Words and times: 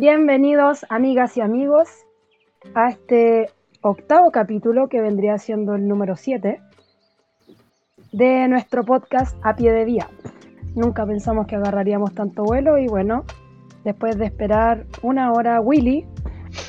Bienvenidos, 0.00 0.86
amigas 0.88 1.36
y 1.36 1.42
amigos, 1.42 1.90
a 2.74 2.88
este 2.88 3.50
octavo 3.82 4.30
capítulo 4.30 4.88
que 4.88 5.02
vendría 5.02 5.36
siendo 5.36 5.74
el 5.74 5.86
número 5.86 6.16
7 6.16 6.58
de 8.10 8.48
nuestro 8.48 8.82
podcast 8.82 9.36
A 9.42 9.54
Pie 9.56 9.72
de 9.72 9.84
Vía. 9.84 10.08
Nunca 10.74 11.04
pensamos 11.04 11.46
que 11.46 11.56
agarraríamos 11.56 12.14
tanto 12.14 12.44
vuelo 12.44 12.78
y 12.78 12.86
bueno, 12.86 13.26
después 13.84 14.16
de 14.16 14.24
esperar 14.24 14.86
una 15.02 15.32
hora 15.32 15.60
Willy, 15.60 16.06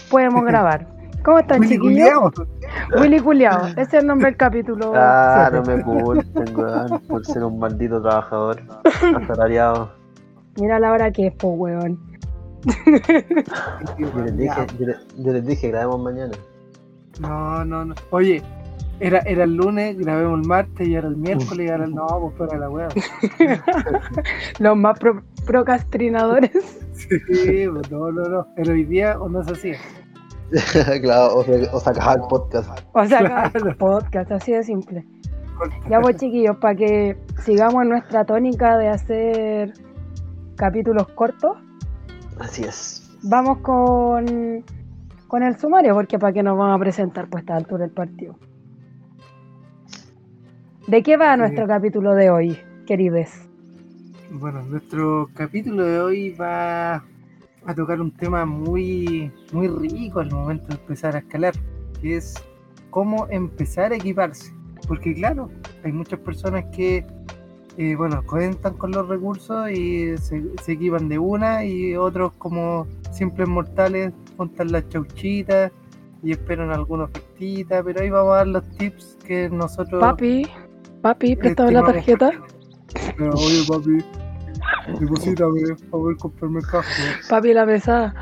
podemos 0.10 0.44
grabar. 0.46 0.88
¿Cómo 1.24 1.40
están, 1.40 1.62
Willy 1.62 1.76
chiquillos? 1.76 2.10
Culeado. 2.10 2.32
Willy 3.00 3.20
Culeado, 3.22 3.68
ese 3.68 3.82
es 3.82 3.94
el 3.94 4.08
nombre 4.08 4.26
del 4.26 4.36
capítulo. 4.36 4.92
Ah, 4.94 5.50
no 5.54 5.64
me 5.64 5.82
culpen, 5.82 6.54
weón, 6.54 7.02
por 7.08 7.26
ser 7.26 7.46
un 7.46 7.60
maldito 7.60 8.02
trabajador 8.02 8.62
asalariado. 9.16 9.94
Mira 10.60 10.80
la 10.80 10.92
hora 10.92 11.12
que 11.12 11.28
es, 11.28 11.34
po, 11.36 11.52
weón. 11.52 12.11
Yo 13.98 14.24
les 14.24 14.38
dije, 14.38 14.68
yo 14.80 14.86
les, 14.88 14.98
yo 15.18 15.34
les 15.34 15.46
dije, 15.46 15.70
grabemos 15.70 16.02
mañana. 16.02 16.32
No, 17.20 17.66
no, 17.66 17.86
no. 17.86 17.96
Oye, 18.12 18.42
era, 19.00 19.20
era 19.20 19.44
el 19.46 19.56
lunes, 19.56 19.98
grabemos 19.98 20.40
el 20.42 20.48
martes 20.48 20.88
y 20.88 20.96
era 20.96 21.08
el 21.08 21.18
miércoles 21.18 21.68
y 21.68 21.72
ahora 21.72 21.88
no, 21.88 22.06
pues 22.08 22.36
fuera 22.38 22.58
la 22.58 22.70
wea. 22.70 22.88
Los 24.60 24.78
más 24.78 25.00
pro- 25.00 25.24
procrastinadores. 25.46 26.52
Sí, 26.94 27.66
pues 27.72 27.92
no, 27.92 28.12
no, 28.12 28.30
no. 28.30 28.48
Pero 28.56 28.74
hoy 28.74 28.86
día 28.86 29.20
o 29.20 29.28
no 29.30 29.44
se 29.44 29.52
hacía. 29.54 29.78
claro, 31.02 31.36
o, 31.38 31.44
se- 31.44 31.70
o 31.72 31.80
sacaba 31.80 32.14
el 32.14 32.22
podcast. 32.30 32.70
O 32.94 33.06
sea, 33.06 33.20
Claro. 33.52 33.78
podcast, 33.78 34.32
así 34.32 34.52
de 34.52 34.64
simple. 34.64 35.06
Ya 35.90 36.00
pues 36.02 36.16
chiquillos, 36.18 36.58
para 36.58 36.76
que 36.76 37.18
sigamos 37.44 37.86
nuestra 37.86 38.26
tónica 38.26 38.78
de 38.78 38.88
hacer 38.90 39.74
capítulos 40.56 41.08
cortos, 41.10 41.56
Así 42.42 42.64
es. 42.64 43.10
vamos 43.24 43.60
con, 43.60 44.64
con 45.28 45.44
el 45.44 45.58
sumario, 45.58 45.94
porque 45.94 46.18
para 46.20 46.34
qué 46.34 46.44
nos 46.44 46.58
vamos 46.58 46.76
a 46.76 46.80
presentar 46.80 47.28
pues 47.30 47.42
a 47.42 47.44
esta 47.44 47.56
altura 47.56 47.84
del 47.86 47.92
partido. 47.92 48.36
¿De 50.88 51.04
qué 51.04 51.18
va 51.18 51.34
Sí. 51.34 51.40
nuestro 51.40 51.68
capítulo 51.68 52.16
de 52.16 52.30
hoy, 52.30 52.58
queridos? 52.88 53.30
Bueno, 54.32 54.64
nuestro 54.64 55.30
capítulo 55.34 55.84
de 55.84 56.00
hoy 56.00 56.30
va 56.32 56.96
a 56.96 57.76
tocar 57.76 58.02
un 58.02 58.12
tema 58.12 58.46
muy, 58.46 59.32
muy 59.52 59.68
rico 59.68 60.20
al 60.20 60.32
momento 60.32 60.68
de 60.68 60.76
empezar 60.76 61.16
a 61.16 61.20
escalar, 61.20 61.54
que 62.02 62.18
es 62.18 62.34
cómo 62.90 63.28
empezar 63.30 63.92
a 63.92 63.96
equiparse. 63.98 64.52
Porque 64.88 65.14
claro, 65.14 65.50
hay 65.84 65.92
muchas 65.92 66.20
personas 66.20 66.66
que, 66.76 67.06
eh, 67.78 67.96
bueno, 67.96 68.22
cuentan 68.26 68.74
con 68.76 68.92
los 68.92 69.08
recursos 69.08 69.70
y 69.72 70.18
se, 70.18 70.44
se 70.62 70.72
equipan 70.74 71.08
de 71.08 71.18
una 71.18 71.64
y 71.64 71.96
otros 71.96 72.34
como 72.38 72.86
simples 73.12 73.48
mortales 73.48 74.14
juntan 74.38 74.72
las 74.72 74.88
chauchitas 74.90 75.72
y 76.24 76.32
esperan 76.32 76.72
alguna 76.72 77.06
ofertita, 77.06 77.84
pero 77.84 78.02
ahí 78.02 78.10
vamos 78.10 78.34
a 78.34 78.38
dar 78.38 78.48
los 78.48 78.70
tips 78.78 79.18
que 79.26 79.50
nosotros... 79.50 80.02
Papi, 80.02 80.48
papi, 81.02 81.36
préstame 81.36 81.72
la 81.72 81.84
tarjeta. 81.84 82.32
Pero, 83.18 83.34
oye, 83.34 83.64
papi, 83.68 83.98
deposítame 85.00 85.62
para 85.62 85.90
poder 85.90 86.18
comprarme 86.18 86.60
el 86.60 86.68
café. 86.68 87.04
Papi, 87.30 87.54
la 87.54 87.66
pesada. 87.66 88.14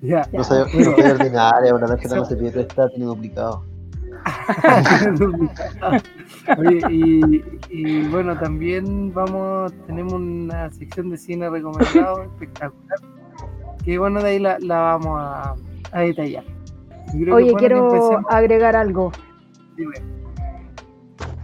Ya, 0.00 0.26
No 0.32 0.44
soy, 0.44 0.60
no 0.72 0.94
soy 0.94 1.04
ordinaria, 1.04 1.74
una 1.74 1.86
tarjeta 1.86 2.16
no 2.16 2.24
se 2.24 2.36
pide 2.36 2.52
prestada, 2.52 2.88
tiene 2.90 3.06
duplicado. 3.06 3.64
Oye, 6.58 6.80
y, 6.90 7.44
y 7.70 8.08
bueno, 8.08 8.38
también 8.38 9.12
vamos, 9.12 9.72
tenemos 9.86 10.14
una 10.14 10.70
sección 10.70 11.10
de 11.10 11.18
cine 11.18 11.50
recomendado 11.50 12.22
espectacular. 12.22 12.98
Que 13.84 13.98
bueno, 13.98 14.20
de 14.20 14.30
ahí 14.30 14.38
la, 14.38 14.58
la 14.60 14.80
vamos 14.80 15.20
a, 15.20 15.54
a 15.92 16.00
detallar. 16.00 16.44
Creo 17.12 17.36
Oye, 17.36 17.50
que 17.50 17.54
quiero 17.54 18.20
agregar 18.28 18.76
algo. 18.76 19.12
Dime. 19.76 19.94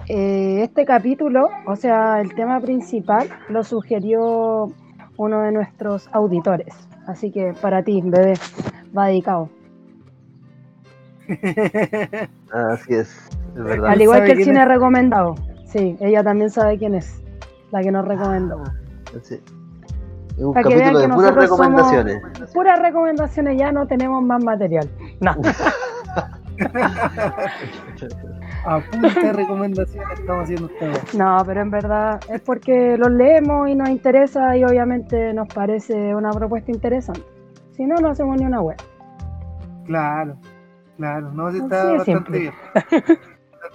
Eh, 0.08 0.62
este 0.62 0.84
capítulo, 0.84 1.48
o 1.66 1.76
sea, 1.76 2.20
el 2.20 2.34
tema 2.34 2.60
principal, 2.60 3.28
lo 3.48 3.62
sugirió 3.62 4.72
uno 5.16 5.42
de 5.42 5.52
nuestros 5.52 6.08
auditores. 6.12 6.74
Así 7.06 7.30
que 7.30 7.54
para 7.60 7.82
ti, 7.82 8.00
bebé, 8.04 8.34
va 8.96 9.06
dedicado. 9.06 9.48
Así 12.52 12.94
es, 12.94 13.28
es 13.56 13.64
verdad. 13.64 13.90
Al 13.90 14.00
igual 14.02 14.24
que 14.24 14.32
el 14.32 14.44
cine 14.44 14.62
es? 14.62 14.68
recomendado. 14.68 15.34
Sí, 15.66 15.96
ella 16.00 16.22
también 16.22 16.50
sabe 16.50 16.78
quién 16.78 16.94
es, 16.94 17.22
la 17.70 17.80
que 17.82 17.90
nos 17.90 18.06
recomendó. 18.06 18.62
Sí. 19.22 19.40
Es 20.36 20.44
un 20.44 20.54
Para 20.54 20.68
que 20.68 20.74
vean 20.76 20.94
capítulo 20.94 21.00
que 21.00 21.08
de 21.08 21.14
puras 21.14 21.34
nosotros 21.34 21.58
somos- 21.58 21.66
recomendaciones. 21.92 22.50
Puras 22.52 22.78
recomendaciones 22.80 23.58
ya, 23.58 23.72
no 23.72 23.86
tenemos 23.86 24.22
más 24.22 24.42
material. 24.42 24.88
No, 25.20 25.34
A 28.64 28.80
punta 28.80 29.20
de 29.20 29.32
recomendaciones 29.32 30.20
estamos 30.20 30.44
haciendo 30.44 30.66
ustedes. 30.66 31.14
no, 31.14 31.36
pero 31.44 31.60
en 31.62 31.70
verdad 31.70 32.20
es 32.28 32.40
porque 32.42 32.96
los 32.96 33.10
leemos 33.10 33.68
y 33.68 33.74
nos 33.74 33.88
interesa 33.88 34.56
y 34.56 34.62
obviamente 34.64 35.32
nos 35.34 35.48
parece 35.48 36.14
una 36.14 36.30
propuesta 36.30 36.70
interesante. 36.70 37.22
Si 37.72 37.84
no, 37.84 37.96
no 37.96 38.10
hacemos 38.10 38.36
ni 38.38 38.44
una 38.46 38.60
web. 38.60 38.76
Claro, 39.86 40.36
claro, 41.02 41.32
no, 41.32 41.50
sí 41.50 41.58
está 41.58 41.92
bastante 41.94 42.38
bien. 42.38 42.54
Bastante 42.74 43.08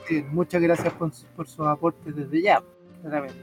bien. 0.10 0.28
Muchas 0.34 0.62
gracias 0.62 0.94
por, 0.94 1.12
su- 1.14 1.26
por 1.36 1.46
sus 1.48 1.68
aportes 1.68 2.16
desde 2.16 2.42
ya, 2.42 2.62
claramente. 3.02 3.38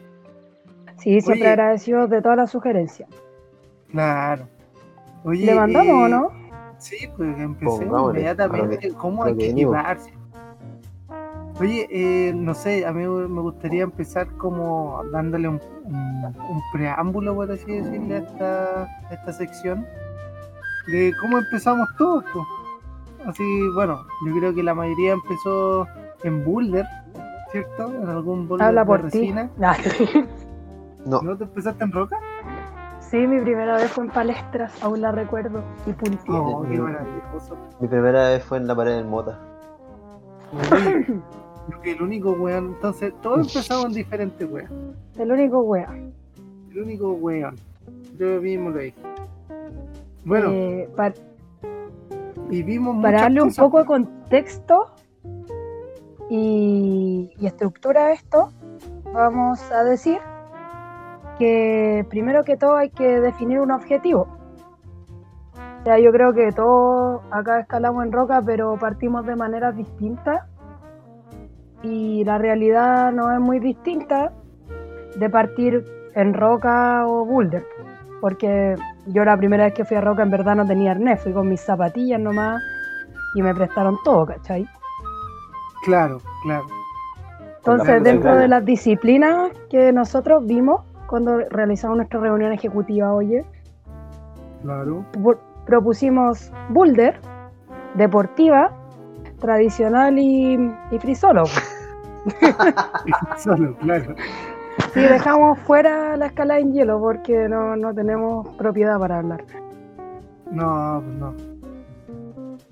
Sí, 0.99 1.21
siempre 1.21 1.43
Oye. 1.43 1.49
agradecidos 1.50 2.09
de 2.09 2.23
todas 2.23 2.39
las 2.39 2.50
sugerencias. 2.50 3.09
Claro. 3.91 4.49
Oye, 5.25 5.44
¿Le 5.47 5.55
mandamos 5.55 5.87
eh, 5.89 6.05
o 6.05 6.09
no? 6.09 6.28
Sí, 6.78 7.09
pues 7.17 7.39
empecemos 7.39 8.11
inmediatamente. 8.11 8.93
¿Cómo 8.94 9.25
hay 9.25 9.37
que 9.37 9.50
equiparse? 9.50 10.12
Oye, 11.61 11.87
eh, 11.91 12.33
no 12.34 12.53
sé, 12.55 12.84
a 12.87 12.93
mí 12.93 13.06
me 13.06 13.41
gustaría 13.41 13.83
empezar 13.84 14.27
como 14.39 15.03
dándole 15.12 15.47
un, 15.49 15.61
un- 15.84 16.25
un 16.37 16.62
preámbulo, 16.73 17.34
por 17.34 17.50
así 17.53 17.71
decirle, 17.71 18.15
a 18.17 18.19
esta, 18.19 18.83
a 19.11 19.15
esta 19.15 19.33
sección 19.33 19.87
de 20.89 21.12
cómo 21.21 21.39
empezamos 21.39 21.87
todos. 21.97 22.25
Así, 23.27 23.45
bueno, 23.75 24.05
yo 24.27 24.35
creo 24.39 24.55
que 24.55 24.62
la 24.62 24.75
mayoría 24.75 25.12
empezó 25.15 25.87
en 26.25 26.45
boulder, 26.45 26.85
¿cierto? 27.53 27.93
En 27.95 28.09
algún 28.09 28.47
boulder 28.49 28.67
Habla 28.69 28.85
por 28.85 29.01
ti. 29.09 29.19
resina. 29.21 29.51
Ah, 29.62 29.77
No, 31.07 31.21
¿No 31.23 31.37
te 31.37 31.45
empezaste 31.45 31.85
en 31.85 31.93
roca? 31.93 32.19
Sí, 33.01 33.19
mi 33.27 33.41
primera 33.41 33.77
vez 33.77 33.91
fue 33.93 34.05
en 34.05 34.11
palestras, 34.11 34.83
aún 34.83 35.01
la 35.03 35.12
recuerdo. 35.12 35.62
Y 35.87 35.93
puntié. 35.93 36.35
Oh, 36.35 36.62
qué 36.69 36.79
maravilloso. 36.79 37.57
mi 37.81 37.89
primera 37.89 38.31
vez 38.31 38.43
fue 38.45 38.59
en 38.59 38.67
la 38.67 38.75
pared 38.75 38.97
del 38.97 39.05
Mota. 39.07 39.39
Oye, 40.73 41.06
creo 41.69 41.81
que 41.83 41.93
el 41.93 42.03
único 42.03 42.33
weón, 42.33 42.67
entonces 42.75 43.12
todos 43.23 43.47
empezamos 43.55 43.87
en 43.87 43.93
diferentes 43.93 44.51
weón. 44.51 44.95
El 45.19 45.31
único 45.33 45.61
wea. 45.62 45.89
El 46.73 46.83
único 46.83 47.12
weón. 47.12 47.55
Yo 48.19 48.41
mismo 48.41 48.71
lo 48.71 48.79
dije. 48.79 48.97
Bueno, 50.25 50.49
Eh, 50.51 50.89
y 52.50 52.62
vimos 52.62 53.03
para 53.03 53.22
darle 53.22 53.43
un 53.43 53.55
poco 53.55 53.78
de 53.78 53.84
contexto 53.84 54.91
y, 56.31 57.32
y 57.38 57.47
estructura 57.47 58.06
a 58.06 58.12
esto, 58.12 58.53
vamos 59.12 59.60
a 59.72 59.84
decir 59.84 60.19
que 61.38 62.06
primero 62.09 62.44
que 62.44 62.56
todo 62.56 62.77
hay 62.77 62.91
que 62.91 63.21
definir 63.21 63.60
un 63.60 63.71
objetivo. 63.71 64.28
O 65.81 65.84
sea, 65.84 65.99
yo 65.99 66.12
creo 66.12 66.32
que 66.32 66.50
todos 66.53 67.21
acá 67.31 67.60
escalamos 67.60 68.06
en 68.06 68.12
roca, 68.12 68.41
pero 68.44 68.78
partimos 68.78 69.26
de 69.26 69.37
maneras 69.37 69.76
distintas 69.76 70.47
y 71.82 72.25
la 72.25 72.38
realidad 72.38 73.12
no 73.12 73.31
es 73.31 73.38
muy 73.38 73.59
distinta 73.59 74.32
de 75.16 75.28
partir 75.28 75.85
en 76.14 76.32
roca 76.32 77.06
o 77.06 77.26
boulder, 77.26 77.67
porque 78.25 78.75
yo 79.09 79.23
la 79.23 79.37
primera 79.37 79.65
vez 79.65 79.75
que 79.75 79.85
fui 79.85 79.99
a 79.99 80.00
roca 80.00 80.23
en 80.23 80.31
verdad 80.31 80.56
no 80.56 80.65
tenía 80.65 80.93
arnés, 80.93 81.21
fui 81.23 81.35
con 81.35 81.47
mis 81.47 81.61
zapatillas 81.61 82.19
nomás 82.19 82.62
y 83.35 83.43
me 83.43 83.55
prestaron 83.55 83.99
todo, 84.03 84.25
¿cachai? 84.25 84.67
Claro, 85.85 86.23
claro. 86.43 86.65
Entonces, 87.59 87.85
Claro, 87.87 88.03
dentro 88.03 88.23
claro. 88.31 88.41
de 88.41 88.49
las 88.49 88.65
disciplinas 88.65 89.50
que 89.69 89.93
nosotros 89.93 90.47
vimos 90.47 90.81
cuando 91.06 91.37
realizamos 91.50 91.99
nuestra 91.99 92.19
reunión 92.19 92.50
ejecutiva, 92.53 93.12
oye, 93.12 93.44
Claro. 94.62 95.05
pu- 95.12 95.37
propusimos 95.67 96.50
boulder, 96.71 97.21
deportiva, 97.93 98.71
tradicional 99.38 100.19
y, 100.19 100.55
y 100.91 100.99
frisolo. 100.99 101.44
Solo, 103.37 103.76
claro. 103.81 104.15
Y 104.96 105.00
dejamos 105.00 105.58
fuera 105.61 106.17
la 106.17 106.26
escala 106.26 106.58
en 106.58 106.73
hielo 106.73 107.00
porque 107.00 107.49
no, 107.49 107.76
no 107.76 107.94
tenemos 107.94 108.49
propiedad 108.56 108.99
para 108.99 109.19
hablar. 109.19 109.44
No, 110.50 111.02
pues 111.05 111.17
no. 111.17 111.35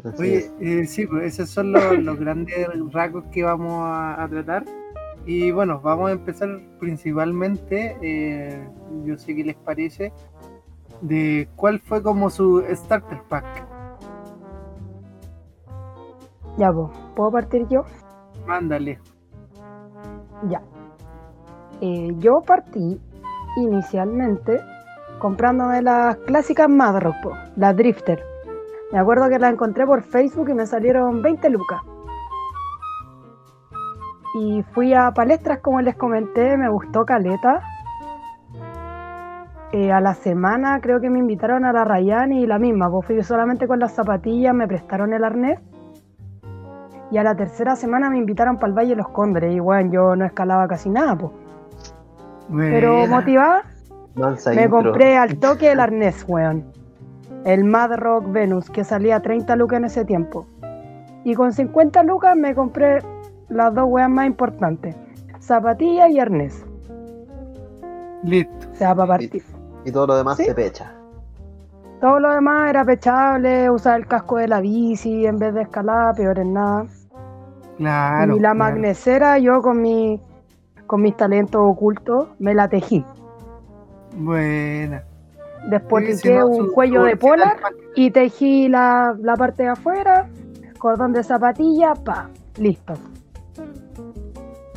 Así 0.04 0.22
Oye, 0.22 0.50
eh, 0.60 0.86
sí, 0.86 1.06
pues 1.06 1.34
esos 1.34 1.50
son 1.50 1.72
los, 1.72 1.98
los 1.98 2.18
grandes 2.18 2.68
rasgos 2.92 3.24
que 3.32 3.42
vamos 3.42 3.72
a, 3.84 4.22
a 4.22 4.28
tratar. 4.28 4.64
Y 5.24 5.52
bueno, 5.52 5.80
vamos 5.80 6.10
a 6.10 6.12
empezar 6.12 6.48
principalmente, 6.80 7.96
eh, 8.02 8.68
yo 9.04 9.16
sé 9.16 9.36
que 9.36 9.44
les 9.44 9.56
parece, 9.56 10.12
de 11.00 11.48
cuál 11.54 11.78
fue 11.78 12.02
como 12.02 12.28
su 12.28 12.64
starter 12.70 13.22
pack. 13.28 13.66
Ya, 16.58 16.72
pues, 16.72 16.90
¿puedo 17.14 17.30
partir 17.30 17.66
yo? 17.68 17.84
Mándale. 18.46 18.98
Ya. 20.48 20.60
Eh, 21.84 22.14
yo 22.18 22.42
partí 22.42 23.00
inicialmente 23.56 24.60
comprándome 25.18 25.82
las 25.82 26.16
clásicas 26.18 26.68
Madrock, 26.68 27.20
po, 27.20 27.32
las 27.56 27.76
Drifter. 27.76 28.22
Me 28.92 29.00
acuerdo 29.00 29.28
que 29.28 29.40
las 29.40 29.52
encontré 29.52 29.84
por 29.84 30.02
Facebook 30.02 30.48
y 30.48 30.54
me 30.54 30.64
salieron 30.64 31.22
20 31.22 31.50
lucas. 31.50 31.80
Y 34.34 34.62
fui 34.74 34.94
a 34.94 35.10
palestras, 35.10 35.58
como 35.58 35.80
les 35.80 35.96
comenté, 35.96 36.56
me 36.56 36.68
gustó 36.68 37.04
Caleta. 37.04 37.62
Eh, 39.72 39.90
a 39.90 40.00
la 40.00 40.14
semana 40.14 40.80
creo 40.80 41.00
que 41.00 41.10
me 41.10 41.18
invitaron 41.18 41.64
a 41.64 41.72
la 41.72 41.84
Rayán 41.84 42.32
y 42.32 42.46
la 42.46 42.60
misma, 42.60 42.88
pues 42.88 43.06
fui 43.06 43.22
solamente 43.24 43.66
con 43.66 43.80
las 43.80 43.92
zapatillas, 43.92 44.54
me 44.54 44.68
prestaron 44.68 45.12
el 45.14 45.24
arnés. 45.24 45.58
Y 47.10 47.18
a 47.18 47.24
la 47.24 47.34
tercera 47.34 47.74
semana 47.74 48.08
me 48.08 48.18
invitaron 48.18 48.56
para 48.56 48.68
el 48.68 48.74
Valle 48.74 48.90
de 48.90 48.96
los 48.96 49.08
Cóndores. 49.08 49.52
Y 49.52 49.58
bueno, 49.58 49.90
yo 49.90 50.14
no 50.14 50.24
escalaba 50.24 50.68
casi 50.68 50.88
nada, 50.88 51.16
pues. 51.16 51.41
Pero 52.50 53.06
motivada, 53.06 53.62
Mansa 54.14 54.50
me 54.52 54.62
intro. 54.64 54.82
compré 54.82 55.16
al 55.16 55.38
toque 55.38 55.72
el 55.72 55.80
arnés, 55.80 56.24
weón. 56.28 56.64
El 57.44 57.64
Mad 57.64 57.94
Rock 57.96 58.30
Venus, 58.30 58.70
que 58.70 58.84
salía 58.84 59.16
a 59.16 59.20
30 59.20 59.56
lucas 59.56 59.78
en 59.78 59.84
ese 59.86 60.04
tiempo. 60.04 60.46
Y 61.24 61.34
con 61.34 61.52
50 61.52 62.02
lucas 62.04 62.36
me 62.36 62.54
compré 62.54 63.00
las 63.48 63.74
dos 63.74 63.86
weas 63.88 64.10
más 64.10 64.26
importantes. 64.26 64.94
Zapatilla 65.40 66.08
y 66.08 66.18
arnés. 66.18 66.64
Listo. 68.22 68.68
O 68.72 68.74
sea, 68.76 68.94
para 68.94 69.08
partir. 69.08 69.42
Y 69.84 69.90
todo 69.90 70.06
lo 70.06 70.16
demás 70.16 70.36
¿Sí? 70.36 70.44
se 70.44 70.54
pecha. 70.54 70.92
Todo 72.00 72.18
lo 72.20 72.32
demás 72.32 72.70
era 72.70 72.84
pechable, 72.84 73.70
usar 73.70 74.00
el 74.00 74.06
casco 74.06 74.36
de 74.36 74.48
la 74.48 74.60
bici 74.60 75.24
en 75.26 75.38
vez 75.38 75.54
de 75.54 75.62
escalar, 75.62 76.14
peor 76.16 76.38
en 76.38 76.52
nada. 76.52 76.86
Claro. 77.78 78.36
y 78.36 78.40
la 78.40 78.52
claro. 78.52 78.58
magnesera, 78.58 79.38
yo 79.38 79.62
con 79.62 79.80
mi 79.80 80.20
con 80.92 81.00
mis 81.00 81.16
talentos 81.16 81.58
ocultos, 81.64 82.28
me 82.38 82.52
la 82.52 82.68
tejí. 82.68 83.02
Buena. 84.14 85.02
Después 85.70 86.04
Sí, 86.04 86.12
si 86.16 86.22
piqué 86.24 86.38
no, 86.38 86.48
un 86.48 86.66
su- 86.66 86.72
cuello 86.74 87.00
su 87.00 87.06
de 87.06 87.16
polar 87.16 87.56
y 87.96 88.10
tejí 88.10 88.68
la, 88.68 89.16
la 89.18 89.34
parte 89.34 89.62
de 89.62 89.70
afuera, 89.70 90.28
cordón 90.78 91.14
de 91.14 91.22
zapatilla, 91.22 91.94
pa, 91.94 92.28
listo. 92.58 92.92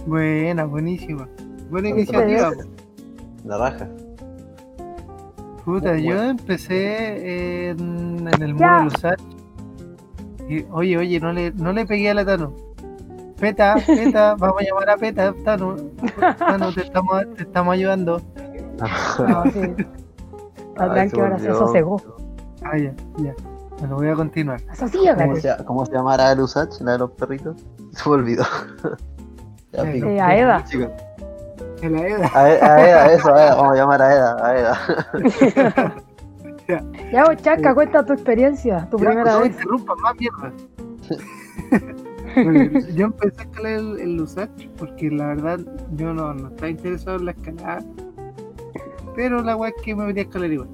Buena, 0.06 0.64
buenísima. 0.64 1.28
Buena 1.70 1.90
iniciativa. 1.90 2.52
La 3.44 3.58
raja. 3.58 3.90
Puta, 5.66 5.92
Muy 5.96 6.04
yo 6.04 6.16
bueno. 6.16 6.30
empecé 6.30 7.72
en, 7.72 8.26
en 8.26 8.42
el 8.42 8.54
muro 8.54 8.66
Ya. 8.66 8.78
de 8.78 8.84
los. 8.86 10.50
Y, 10.50 10.66
oye, 10.72 10.98
oye, 10.98 11.20
no 11.20 11.34
le, 11.34 11.52
no 11.52 11.74
le 11.74 11.86
pegué 11.86 12.10
a 12.10 12.14
la 12.14 12.24
Tano. 12.24 12.54
Peta, 13.46 13.76
Peta, 13.86 14.36
vamos 14.40 14.60
a 14.60 14.64
llamar 14.66 14.90
a 14.90 14.98
Peta, 14.98 15.34
Tano. 15.44 15.76
Tano, 16.40 16.74
te 16.74 16.82
estamos, 16.82 17.24
te 17.36 17.44
estamos 17.44 17.74
ayudando. 17.76 18.20
No, 19.20 19.44
sí. 19.52 19.62
Se 19.76 20.82
ahora 20.82 21.08
se 21.08 21.16
volvió. 21.16 21.56
sosegó. 21.60 22.02
Ah, 22.64 22.76
ya, 22.78 22.92
ya. 23.18 23.34
Bueno, 23.80 23.98
voy 23.98 24.08
a 24.10 24.16
continuar. 24.16 24.60
Eso 24.74 24.88
sí. 24.88 24.98
¿Cómo 25.16 25.36
se, 25.36 25.56
¿Cómo 25.66 25.86
se 25.86 25.92
llamará 25.92 26.32
el 26.32 26.40
Usach, 26.40 26.82
la 26.82 26.94
de 26.94 26.98
los 26.98 27.12
perritos? 27.12 27.56
Se 27.92 28.10
me 28.10 28.16
olvidó. 28.16 28.44
ya, 29.74 29.84
Eh, 29.84 29.92
pico. 29.94 30.08
Eh, 30.08 30.20
a 30.22 30.38
Eda. 30.38 30.64
Chicos, 30.66 30.90
En 31.82 31.94
la 31.94 32.08
edad. 32.08 32.32
A, 32.34 32.50
E- 32.50 32.62
a 32.64 32.90
Eda, 32.90 33.14
eso, 33.14 33.34
a 33.36 33.44
Eda. 33.46 33.56
Vamos 33.56 33.74
a 33.74 33.76
llamar 33.76 34.02
a 34.02 34.14
Eda, 34.16 34.46
a 34.48 34.58
Eda. 34.58 35.96
Ya, 37.14 37.24
vos, 37.26 37.38
Chaca, 37.44 37.76
cuenta 37.76 38.04
tu 38.04 38.14
experiencia, 38.14 38.88
tu 38.90 38.98
Ya, 38.98 39.06
primera 39.06 39.34
no 39.34 39.38
me 39.42 39.44
vez. 39.50 39.52
interrumpas 39.56 39.98
más 40.00 40.16
mierda. 40.20 40.52
Bueno, 42.36 42.80
yo 42.96 43.06
empecé 43.06 43.42
a 43.42 43.44
escalar 43.44 43.72
el, 43.72 44.00
el 44.00 44.16
Lusach 44.18 44.50
porque 44.78 45.10
la 45.10 45.28
verdad 45.28 45.60
yo 45.96 46.14
no, 46.14 46.34
no 46.34 46.50
estaba 46.50 46.70
interesado 46.70 47.18
en 47.18 47.26
la 47.26 47.32
escalada. 47.32 47.86
Pero 49.16 49.42
la 49.42 49.56
weá 49.56 49.70
es 49.70 49.82
que 49.84 49.96
me 49.96 50.06
venía 50.06 50.24
a 50.24 50.26
escalar 50.26 50.52
igual. 50.52 50.70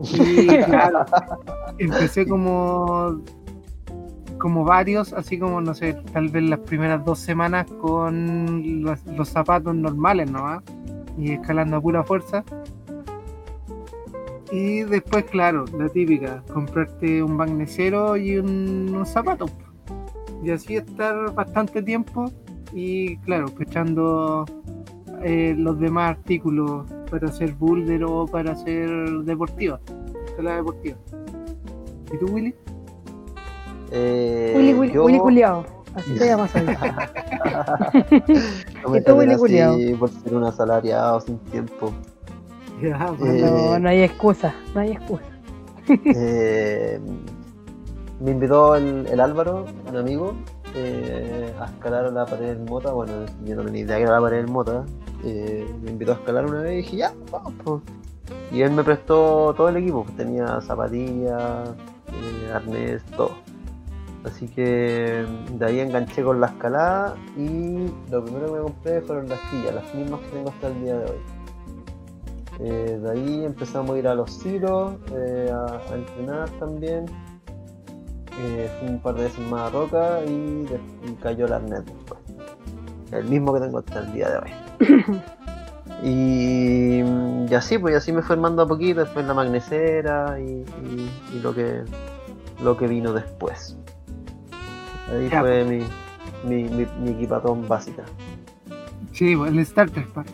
Y 0.00 0.46
claro, 0.64 1.04
empecé 1.78 2.26
como 2.26 3.20
como 4.38 4.62
varios, 4.64 5.14
así 5.14 5.38
como 5.38 5.62
no 5.62 5.72
sé, 5.72 5.94
tal 6.12 6.28
vez 6.28 6.42
las 6.42 6.58
primeras 6.58 7.02
dos 7.02 7.18
semanas 7.18 7.66
con 7.80 8.82
los, 8.82 9.02
los 9.06 9.28
zapatos 9.30 9.74
normales 9.74 10.30
nomás 10.30 10.62
y 11.16 11.32
escalando 11.32 11.78
a 11.78 11.80
pura 11.80 12.04
fuerza. 12.04 12.44
Y 14.52 14.82
después, 14.82 15.24
claro, 15.24 15.64
la 15.78 15.88
típica, 15.88 16.42
comprarte 16.52 17.22
un 17.22 17.36
magnesero 17.36 18.16
y 18.16 18.36
un, 18.36 18.88
unos 18.90 19.08
zapatos. 19.08 19.50
Y 20.44 20.50
así 20.50 20.76
estar 20.76 21.32
bastante 21.34 21.82
tiempo 21.82 22.30
y, 22.72 23.16
claro, 23.18 23.46
pechando 23.54 24.44
eh, 25.22 25.54
los 25.56 25.78
demás 25.80 26.10
artículos 26.18 26.86
para 27.10 27.28
hacer 27.28 27.54
boulder 27.54 28.04
o 28.04 28.26
para 28.26 28.52
hacer 28.52 28.88
deportiva, 29.24 29.80
escalada 30.26 30.56
deportiva. 30.56 30.96
¿Y 32.12 32.18
tú, 32.18 32.26
Willy? 32.26 32.54
Eh, 33.90 34.52
Willy, 34.56 34.74
Willy, 34.74 34.92
yo- 34.92 35.04
Willy 35.04 35.18
Culeado. 35.18 35.64
Así 35.94 36.12
te 36.18 36.26
llamas 36.26 36.52
hoy. 36.56 36.62
no 38.82 38.90
me 38.90 38.98
¿Y 38.98 39.04
tú, 39.04 39.14
Willy 39.14 39.36
culiao? 39.36 39.76
por 39.98 40.10
ser 40.10 40.34
un 40.34 40.44
asalariado 40.44 41.20
sin 41.20 41.38
tiempo. 41.38 41.92
Ya, 42.82 43.14
Eh, 43.24 43.40
No, 43.40 43.78
no 43.78 43.88
hay 43.88 44.02
excusa, 44.02 44.52
no 44.74 44.80
hay 44.80 44.90
excusa. 44.92 45.24
Eh, 45.88 46.98
me 48.24 48.30
invitó 48.30 48.74
el, 48.74 49.20
Álvaro, 49.20 49.66
un 49.86 49.96
amigo, 49.96 50.34
eh, 50.74 51.54
a 51.60 51.66
escalar 51.66 52.10
la 52.10 52.24
pared 52.24 52.56
del 52.56 52.60
Mota. 52.60 52.90
Bueno, 52.92 53.12
yo 53.44 53.54
no 53.54 53.62
tenía 53.64 53.82
idea 53.82 53.96
que 53.98 54.02
era 54.04 54.12
la 54.12 54.20
pared 54.22 54.38
del 54.38 54.48
Mota. 54.48 54.86
Eh, 55.22 55.68
me 55.82 55.90
invitó 55.90 56.12
a 56.12 56.14
escalar 56.14 56.46
una 56.46 56.62
vez 56.62 56.72
y 56.72 56.76
dije, 56.76 56.96
ya, 56.96 57.12
vamos. 57.30 57.52
po". 57.62 57.82
Y 58.50 58.62
él 58.62 58.70
me 58.70 58.82
prestó 58.82 59.52
todo 59.54 59.68
el 59.68 59.76
equipo. 59.76 60.06
Tenía 60.16 60.58
zapatillas, 60.62 61.68
eh, 61.68 62.52
arnés, 62.54 63.04
todo. 63.14 63.32
Así 64.24 64.48
que 64.48 65.26
de 65.52 65.66
ahí 65.66 65.80
enganché 65.80 66.22
con 66.22 66.40
la 66.40 66.46
escalada 66.46 67.16
y 67.36 67.90
lo 68.10 68.24
primero 68.24 68.46
que 68.46 68.52
me 68.52 68.60
compré 68.60 69.00
fueron 69.02 69.28
las 69.28 69.38
sillas, 69.50 69.74
las 69.74 69.94
mismas 69.94 70.20
que 70.20 70.28
tengo 70.28 70.48
hasta 70.48 70.68
el 70.68 70.80
día 70.80 70.96
de 70.96 71.10
hoy. 71.10 71.18
De 73.00 73.10
ahí 73.10 73.44
empezamos 73.44 73.90
a 73.90 73.98
ir 73.98 74.08
a 74.08 74.14
los 74.14 74.32
silos, 74.32 74.94
eh, 75.12 75.52
a, 75.52 75.92
a 75.92 75.94
entrenar 75.94 76.48
también. 76.58 77.04
Eh, 78.40 78.68
fui 78.78 78.88
un 78.88 78.98
par 79.00 79.14
de 79.14 79.24
veces 79.24 79.46
más 79.48 79.68
a 79.68 79.70
Roca 79.70 80.24
y, 80.24 80.66
cayó 81.22 81.46
el 81.46 81.52
arnés 81.52 81.84
después. 81.84 82.20
El 83.12 83.24
mismo 83.26 83.54
que 83.54 83.60
tengo 83.60 83.78
hasta 83.78 84.00
el 84.00 84.12
día 84.12 84.28
de 84.30 84.38
hoy. 84.38 85.20
y, 86.02 87.50
y 87.50 87.54
así, 87.54 87.78
pues 87.78 87.94
y 87.94 87.96
así 87.96 88.12
me 88.12 88.22
fue 88.22 88.34
armando 88.34 88.62
a 88.62 88.66
poquito, 88.66 89.00
después 89.00 89.24
la 89.26 89.34
magnesera 89.34 90.38
y, 90.40 90.64
lo 91.40 91.54
que 91.54 91.82
lo 92.62 92.76
que 92.76 92.86
vino 92.86 93.12
después. 93.12 93.76
Ahí 95.10 95.28
Ya, 95.30 95.40
fue 95.40 95.64
mi, 95.64 95.84
mi, 96.44 96.68
mi, 96.68 96.86
mi 97.00 97.10
equipatón 97.10 97.68
básica. 97.68 98.04
Sí, 99.12 99.36
pues, 99.36 99.52
el 99.52 99.64
starter 99.64 100.06
pack. 100.08 100.26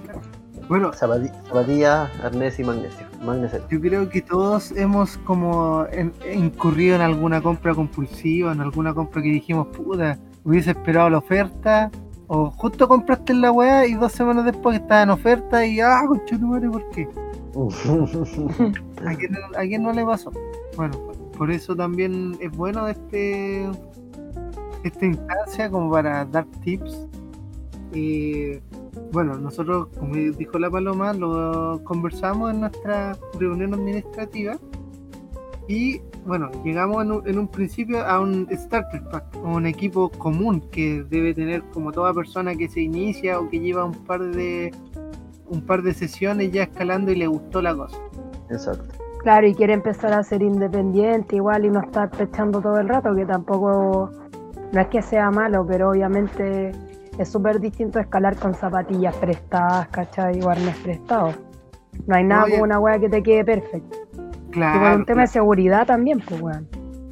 Bueno, 0.71 0.93
Zapati- 0.93 1.33
Zapatillas, 1.49 2.09
arnés 2.23 2.59
y 2.61 2.65
magnesio. 2.65 3.05
Magnesero. 3.25 3.69
Yo 3.69 3.81
creo 3.81 4.09
que 4.09 4.23
todos 4.23 4.71
hemos 4.73 5.19
como 5.19 5.85
en- 5.91 6.13
incurrido 6.33 6.95
en 6.95 7.03
alguna 7.03 7.43
compra 7.43 7.75
compulsiva, 7.75 8.53
en 8.53 8.61
alguna 8.61 8.95
compra 8.95 9.21
que 9.21 9.29
dijimos, 9.31 9.67
puta, 9.77 10.17
hubiese 10.45 10.71
esperado 10.71 11.11
la 11.11 11.19
oferta, 11.19 11.91
o 12.29 12.51
justo 12.53 12.87
compraste 12.87 13.35
la 13.35 13.51
weá 13.51 13.85
y 13.85 13.95
dos 13.95 14.13
semanas 14.13 14.45
después 14.45 14.79
que 14.79 14.83
estaba 14.85 15.03
en 15.03 15.11
oferta 15.11 15.67
y 15.67 15.81
ah, 15.81 16.03
conchetumare, 16.07 16.71
¿por 16.71 16.89
qué? 16.91 17.09
¿A 19.05 19.15
quién, 19.17 19.37
a 19.57 19.61
quién 19.63 19.83
no 19.83 19.93
le 19.93 20.05
pasó? 20.07 20.31
Bueno, 20.77 20.97
por 21.37 21.51
eso 21.51 21.75
también 21.75 22.37
es 22.41 22.53
bueno 22.57 22.87
este 22.87 23.69
esta 24.85 25.05
instancia 25.05 25.69
como 25.69 25.91
para 25.91 26.25
dar 26.27 26.47
tips. 26.65 27.09
Y 27.93 28.61
bueno, 29.13 29.37
nosotros, 29.37 29.89
como 29.99 30.15
dijo 30.15 30.59
la 30.59 30.71
Paloma, 30.71 31.13
lo 31.13 31.81
conversamos 31.85 32.53
en 32.53 32.61
nuestra 32.61 33.17
reunión 33.39 33.75
administrativa 33.75 34.57
y 35.69 36.01
bueno, 36.27 36.51
llegamos 36.65 37.03
en 37.05 37.13
un, 37.13 37.29
en 37.29 37.39
un 37.39 37.49
principio 37.49 38.05
a 38.05 38.21
un 38.21 38.47
starter 38.53 39.03
pack, 39.11 39.37
a 39.37 39.39
un 39.39 39.67
equipo 39.67 40.11
común 40.11 40.61
que 40.71 41.05
debe 41.09 41.35
tener 41.35 41.63
como 41.73 41.93
toda 41.93 42.13
persona 42.13 42.55
que 42.55 42.69
se 42.69 42.81
inicia 42.81 43.41
o 43.41 43.49
que 43.49 43.61
lleva 43.61 43.85
un 43.85 43.95
par 44.05 44.21
de 44.21 44.73
un 45.51 45.63
par 45.63 45.83
de 45.83 45.93
sesiones 45.93 46.53
ya 46.53 46.65
escalando 46.65 47.11
y 47.11 47.17
le 47.17 47.27
gustó 47.27 47.61
la 47.61 47.75
cosa. 47.75 47.97
Exacto. 48.51 48.95
Claro, 49.23 49.47
y 49.47 49.55
quiere 49.55 49.75
empezar 49.75 50.13
a 50.13 50.23
ser 50.23 50.43
independiente 50.43 51.37
igual 51.37 51.65
y 51.67 51.71
no 51.71 51.81
estar 51.81 52.11
pechando 52.11 52.61
todo 52.61 52.79
el 52.79 52.89
rato, 52.89 53.15
que 53.15 53.27
tampoco, 53.27 54.11
no 54.73 54.81
es 54.81 54.87
que 54.89 55.03
sea 55.03 55.31
malo, 55.31 55.67
pero 55.67 55.91
obviamente 55.91 56.73
es 57.21 57.29
súper 57.29 57.61
distinto 57.61 57.99
escalar 57.99 58.37
con 58.37 58.55
zapatillas 58.55 59.15
prestadas, 59.17 59.89
¿cachai? 59.89 60.41
O 60.43 60.49
arnés 60.49 60.77
prestados. 60.79 61.35
No 62.07 62.15
hay 62.17 62.25
nada 62.25 62.45
Oye. 62.45 62.53
como 62.53 62.65
una 62.65 62.79
wea 62.79 62.99
que 62.99 63.09
te 63.09 63.23
quede 63.23 63.45
perfecta. 63.45 63.97
Y 64.49 64.51
Claro. 64.53 64.81
por 64.81 64.99
un 65.01 65.05
tema 65.05 65.21
de 65.23 65.27
seguridad 65.27 65.87
también, 65.87 66.21
pues, 66.27 66.41
weón. 66.41 66.67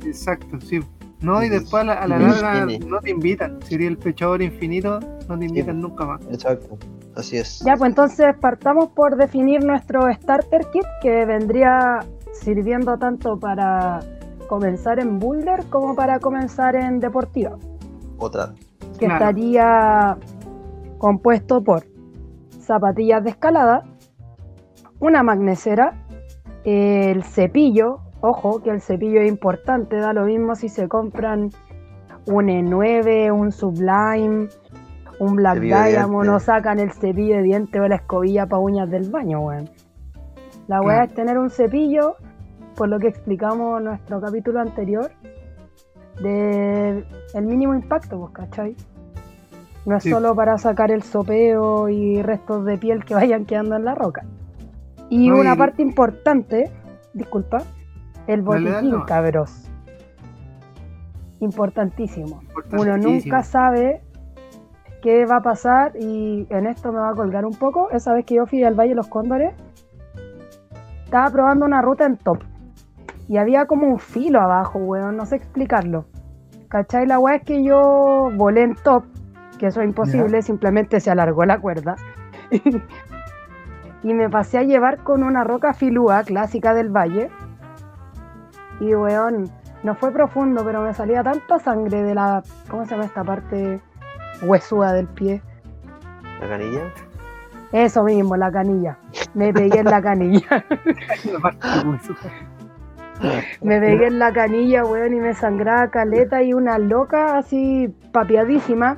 Exacto, 0.04 0.60
sí. 0.60 0.80
No, 1.20 1.42
y 1.42 1.46
Sí, 1.46 1.50
después 1.50 1.82
a 1.82 1.84
la, 1.86 1.92
a 1.94 2.06
la 2.08 2.18
larga 2.18 2.66
no 2.86 3.00
te 3.00 3.10
invitan. 3.10 3.60
Sería 3.62 3.88
el 3.88 3.98
pechador 3.98 4.40
infinito, 4.40 5.00
no 5.28 5.38
te 5.38 5.44
invitan 5.46 5.80
nunca 5.80 6.04
más. 6.06 6.20
Exacto. 6.30 6.78
Así 7.16 7.36
es. 7.36 7.58
Ya, 7.66 7.76
pues 7.76 7.90
entonces 7.90 8.34
partamos 8.40 8.88
por 8.90 9.16
definir 9.16 9.64
nuestro 9.64 10.10
starter 10.14 10.64
kit 10.72 10.84
que 11.02 11.26
vendría 11.26 11.98
sirviendo 12.32 12.96
tanto 12.96 13.36
para 13.38 14.00
comenzar 14.48 15.00
en 15.00 15.18
boulder 15.18 15.64
como 15.68 15.94
para 15.96 16.20
comenzar 16.20 16.76
en 16.76 17.00
deportiva, 17.00 17.56
Otra. 18.16 18.54
Que 18.99 19.07
Claro. 19.07 19.14
estaría 19.26 20.17
compuesto 20.99 21.62
por 21.62 21.85
zapatillas 22.50 23.23
de 23.25 23.31
escalada, 23.31 23.85
una 25.00 25.23
magnesera, 25.23 25.95
el 26.64 27.23
cepillo, 27.23 28.00
ojo 28.21 28.62
que 28.62 28.71
el 28.71 28.81
cepillo 28.81 29.21
es 29.21 29.28
importante, 29.28 29.97
da 29.97 30.12
lo 30.12 30.25
mismo 30.25 30.55
si 30.55 30.69
se 30.69 30.88
compran 30.88 31.50
un 32.26 32.47
E9, 32.49 33.33
un 33.33 33.52
Sublime, 33.52 34.49
un 35.21 35.37
Black 35.37 35.59
de 35.61 35.67
Diamond, 35.67 36.25
dientes. 36.25 36.28
o 36.28 36.38
sacan 36.40 36.78
el 36.78 36.90
cepillo 36.93 37.37
de 37.37 37.43
diente 37.43 37.81
o 37.81 37.88
la 37.88 37.97
escobilla 37.97 38.47
para 38.47 38.61
uñas 38.61 38.90
del 38.90 39.09
baño, 39.11 39.40
weón. 39.40 39.71
La 40.67 40.83
weá 40.83 41.05
es 41.05 41.14
tener 41.14 41.38
un 41.38 41.49
cepillo, 41.49 42.17
por 42.76 42.88
lo 42.88 42.99
que 42.99 43.09
explicamos 43.09 43.78
en 43.78 43.85
nuestro 43.85 44.21
capítulo 44.21 44.61
anterior, 44.61 45.11
de 46.23 47.05
el 47.35 47.47
mínimo 47.47 47.75
impacto, 47.75 48.19
pues, 48.21 48.33
¿cachai? 48.33 48.76
No 49.87 49.97
es 49.97 50.02
Sí. 50.02 50.11
solo 50.11 50.35
para 50.35 50.58
sacar 50.58 50.90
el 50.90 51.02
sopeo 51.02 51.88
y 51.88 52.20
restos 52.23 52.64
de 52.64 52.76
piel 52.78 53.04
que 53.04 53.14
vayan 53.14 53.44
quedando 53.47 53.76
en 53.76 53.85
la 53.85 53.94
roca. 53.94 54.25
Y 55.08 55.30
No, 55.30 55.38
una 55.38 55.54
y- 55.54 55.58
parte 55.58 55.82
importante, 55.82 56.70
disculpa, 57.14 57.62
el 58.26 58.42
botiquín, 58.42 59.00
cabros. 59.06 59.64
Importantísimo. 61.40 62.40
Uno 62.40 62.47
Importantísimo. 62.56 63.12
nunca 63.37 63.42
sabe 63.44 64.02
qué 65.02 65.25
va 65.25 65.37
a 65.37 65.42
pasar 65.42 65.92
y 65.97 66.47
en 66.50 66.66
esto 66.66 66.90
me 66.92 66.99
va 66.99 67.11
a 67.11 67.14
colgar 67.14 67.44
un 67.47 67.54
poco. 67.54 67.88
Esa 67.90 68.12
vez 68.12 68.25
que 68.26 68.35
yo 68.35 68.47
fui 68.47 68.64
al 68.64 68.75
Valle 68.75 68.90
de 68.90 68.94
los 68.97 69.06
Cóndores, 69.08 69.54
estaba 71.04 71.30
probando 71.30 71.64
una 71.64 71.80
ruta 71.80 72.04
en 72.04 72.16
top 72.16 72.38
y 73.28 73.37
había 73.37 73.66
como 73.66 73.87
un 73.87 73.99
filo 73.99 74.40
abajo, 74.40 74.78
weón, 74.80 75.16
no 75.16 75.26
sé 75.26 75.37
explicarlo. 75.37 76.06
¿Cachai? 76.68 77.06
La 77.06 77.18
weá 77.18 77.37
es 77.37 77.44
que 77.44 77.62
yo 77.62 78.30
volé 78.35 78.62
en 78.62 78.75
top, 78.75 79.04
que 79.58 79.66
eso 79.66 79.80
es 79.80 79.86
imposible, 79.86 80.40
simplemente 80.42 81.00
se 81.00 81.10
alargó 81.10 81.44
la 81.44 81.58
cuerda. 81.58 81.96
y 84.02 84.14
me 84.14 84.30
pasé 84.30 84.58
a 84.58 84.62
llevar 84.62 84.98
con 84.98 85.22
una 85.22 85.44
roca 85.44 85.74
filúa 85.74 86.22
clásica 86.22 86.74
del 86.74 86.88
valle. 86.90 87.30
Y 88.80 88.94
weón, 88.94 89.50
no 89.82 89.94
fue 89.94 90.12
profundo, 90.12 90.64
pero 90.64 90.82
me 90.82 90.94
salía 90.94 91.22
tanta 91.22 91.58
sangre 91.58 92.02
de 92.02 92.14
la. 92.14 92.42
¿Cómo 92.68 92.84
se 92.84 92.92
llama 92.92 93.04
esta 93.04 93.24
parte 93.24 93.80
huesuda 94.42 94.92
del 94.92 95.06
pie? 95.08 95.42
La 96.40 96.48
canilla. 96.48 96.80
Eso 97.72 98.04
mismo, 98.04 98.36
la 98.36 98.50
canilla. 98.50 98.96
Me 99.34 99.52
pegué 99.52 99.80
en 99.80 99.86
la 99.86 100.00
canilla. 100.00 100.64
Me 103.62 103.80
pegué 103.80 104.06
en 104.06 104.20
la 104.20 104.32
canilla, 104.32 104.84
weón, 104.84 105.12
y 105.12 105.18
me 105.18 105.34
sangraba 105.34 105.90
caleta 105.90 106.40
y 106.42 106.54
una 106.54 106.78
loca 106.78 107.36
así 107.36 107.92
papiadísima. 108.12 108.96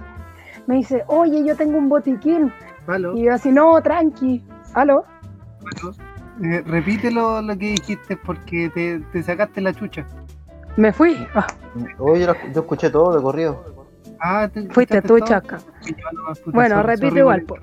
Me 0.70 0.76
dice, 0.76 1.02
oye, 1.08 1.44
yo 1.44 1.56
tengo 1.56 1.78
un 1.78 1.88
botiquín. 1.88 2.52
Aló, 2.86 3.16
Y 3.16 3.24
yo 3.24 3.34
así, 3.34 3.50
no, 3.50 3.82
tranqui. 3.82 4.40
¿Aló? 4.74 5.04
aló. 5.82 5.92
Eh, 6.44 6.62
repítelo 6.64 7.42
lo 7.42 7.58
que 7.58 7.72
dijiste 7.72 8.16
porque 8.16 8.70
te, 8.72 9.00
te 9.12 9.20
sacaste 9.20 9.60
la 9.62 9.74
chucha. 9.74 10.06
Me 10.76 10.92
fui. 10.92 11.16
Ah, 11.34 11.48
Oye, 11.98 12.24
yo, 12.24 12.34
yo 12.54 12.60
escuché 12.60 12.88
todo 12.88 13.16
de 13.16 13.20
corrido. 13.20 13.64
Ah, 14.20 14.48
te, 14.48 14.68
fuiste 14.68 15.02
tú, 15.02 15.18
todo? 15.18 15.26
chaca. 15.26 15.58
Bueno, 16.46 16.84
repite 16.84 17.18
igual. 17.18 17.42
po. 17.42 17.56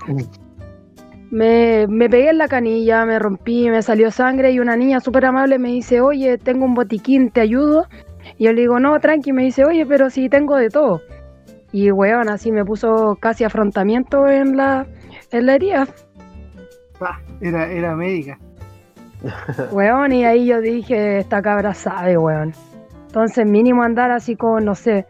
Me, 1.31 1.87
me 1.87 2.09
pegué 2.09 2.31
en 2.31 2.39
la 2.39 2.49
canilla, 2.49 3.05
me 3.05 3.19
rompí, 3.19 3.69
me 3.69 3.81
salió 3.83 4.11
sangre 4.11 4.51
y 4.51 4.59
una 4.59 4.75
niña 4.75 4.99
súper 4.99 5.27
amable 5.27 5.59
me 5.59 5.69
dice, 5.69 6.01
oye, 6.01 6.37
tengo 6.37 6.65
un 6.65 6.73
botiquín, 6.73 7.31
¿te 7.31 7.39
ayudo? 7.39 7.87
Y 8.37 8.43
yo 8.45 8.51
le 8.51 8.59
digo, 8.61 8.81
no, 8.81 8.99
tranqui, 8.99 9.31
me 9.31 9.43
dice, 9.43 9.63
oye, 9.63 9.85
pero 9.85 10.09
sí 10.09 10.27
tengo 10.27 10.57
de 10.57 10.69
todo. 10.69 10.99
Y 11.77 11.91
weón, 11.91 12.27
así 12.27 12.51
me 12.51 12.65
puso 12.65 13.17
casi 13.21 13.43
afrontamiento 13.43 14.27
en 14.27 14.57
la, 14.57 14.87
en 15.31 15.45
la 15.45 15.53
herida. 15.53 15.87
Ah, 16.99 17.19
era, 17.39 17.71
era 17.71 17.95
médica. 17.95 18.39
Weón, 19.71 20.11
y 20.11 20.25
ahí 20.25 20.47
yo 20.47 20.59
dije, 20.59 21.19
esta 21.19 21.39
cabra 21.39 21.75
sabe, 21.75 22.17
weón. 22.17 22.53
Entonces, 23.05 23.45
mínimo 23.45 23.83
andar 23.83 24.09
así 24.09 24.35
con, 24.35 24.65
no 24.65 24.73
sé, 24.73 25.05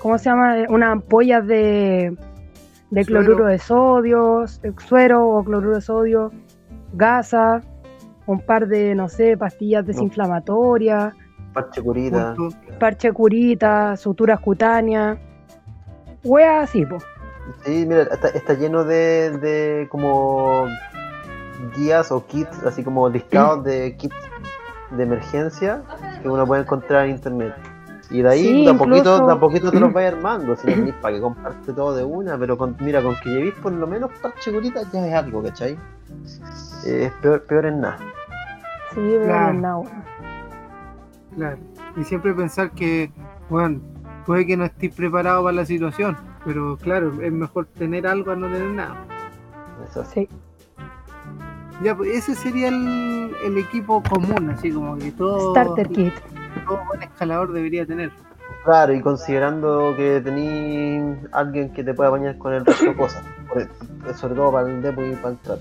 ¿cómo 0.00 0.18
se 0.18 0.28
llama? 0.28 0.56
Unas 0.68 0.90
ampollas 0.90 1.46
de, 1.46 2.14
de 2.90 3.04
Suero. 3.04 3.24
cloruro 3.24 3.46
de 3.46 3.58
sodio, 3.58 4.44
suero 4.86 5.26
o 5.26 5.42
cloruro 5.42 5.76
de 5.76 5.80
sodio, 5.80 6.30
gasa, 6.92 7.62
un 8.26 8.40
par 8.40 8.68
de, 8.68 8.94
no 8.94 9.08
sé, 9.08 9.38
pastillas 9.38 9.86
desinflamatorias, 9.86 11.14
Parche 11.54 11.82
curita. 11.82 12.34
Parche 12.78 13.12
curita, 13.12 13.96
suturas 13.96 14.40
cutáneas, 14.40 15.18
weas 16.24 16.64
así, 16.68 16.84
po. 16.86 16.98
Sí, 17.64 17.84
mira, 17.86 18.02
está, 18.02 18.28
está 18.28 18.54
lleno 18.54 18.84
de, 18.84 19.30
de 19.38 19.88
como 19.90 20.66
guías 21.76 22.10
o 22.12 22.24
kits, 22.26 22.62
así 22.64 22.84
como 22.84 23.08
listados 23.08 23.64
de 23.64 23.96
kits 23.96 24.14
de 24.90 25.02
emergencia 25.02 25.82
que 26.22 26.28
uno 26.28 26.46
puede 26.46 26.62
encontrar 26.62 27.06
en 27.06 27.12
internet. 27.12 27.54
Y 28.10 28.22
de 28.22 28.28
ahí, 28.28 28.42
Sí, 28.42 28.64
de, 28.64 28.70
a 28.70 28.74
poquito, 28.74 28.96
incluso- 28.98 29.26
de 29.26 29.32
a 29.32 29.36
poquito 29.40 29.70
te 29.70 29.80
los 29.80 29.92
vayas 29.92 30.14
armando, 30.14 30.56
si 30.56 30.66
no 30.66 30.74
tenés 30.74 30.94
para 30.96 31.14
que 31.14 31.20
comparte 31.20 31.72
todo 31.72 31.94
de 31.94 32.04
una, 32.04 32.36
pero 32.38 32.56
con, 32.58 32.76
mira, 32.80 33.02
con 33.02 33.14
que 33.16 33.28
llevéis 33.30 33.54
por 33.54 33.72
lo 33.72 33.86
menos 33.86 34.10
parche 34.20 34.52
curita 34.52 34.82
ya 34.92 35.06
es 35.06 35.14
algo, 35.14 35.42
¿cachai? 35.42 35.78
Eh, 36.86 37.04
es 37.06 37.12
peor, 37.20 37.42
peor 37.44 37.66
en 37.66 37.80
nada. 37.80 37.98
Sí, 38.94 39.16
Claro. 39.24 39.52
no, 39.54 39.78
weón. 39.80 40.04
Claro. 41.36 41.56
Y 41.96 42.04
siempre 42.04 42.34
pensar 42.34 42.70
que, 42.72 43.12
bueno, 43.48 43.80
puede 44.30 44.46
que 44.46 44.56
no 44.56 44.64
estés 44.64 44.94
preparado 44.94 45.42
para 45.42 45.56
la 45.56 45.66
situación, 45.66 46.16
pero 46.44 46.76
claro, 46.76 47.20
es 47.20 47.32
mejor 47.32 47.66
tener 47.66 48.06
algo 48.06 48.30
a 48.30 48.36
no 48.36 48.46
tener 48.46 48.70
nada. 48.70 48.94
Eso. 49.90 50.04
Sí. 50.04 50.28
Ya, 51.82 51.96
pues 51.96 52.10
ese 52.10 52.36
sería 52.36 52.68
el, 52.68 53.34
el 53.44 53.58
equipo 53.58 54.00
común, 54.08 54.50
así 54.50 54.70
como 54.70 54.96
que 54.98 55.10
todo, 55.10 55.50
Starter 55.50 55.88
kit. 55.88 56.14
todo 56.64 56.80
buen 56.86 57.02
escalador 57.02 57.52
debería 57.52 57.84
tener. 57.84 58.12
Claro, 58.64 58.92
y 58.92 59.00
considerando 59.00 59.94
que 59.96 60.20
tení 60.20 61.12
alguien 61.32 61.72
que 61.72 61.82
te 61.82 61.92
pueda 61.92 62.10
bañar 62.10 62.38
con 62.38 62.54
el 62.54 62.64
resto 62.64 62.84
de 62.84 62.94
cosas, 62.94 63.24
sobre 64.14 64.36
todo 64.36 64.52
para 64.52 64.68
el 64.70 64.80
depo 64.80 65.04
y 65.04 65.16
para 65.16 65.30
entrar. 65.30 65.58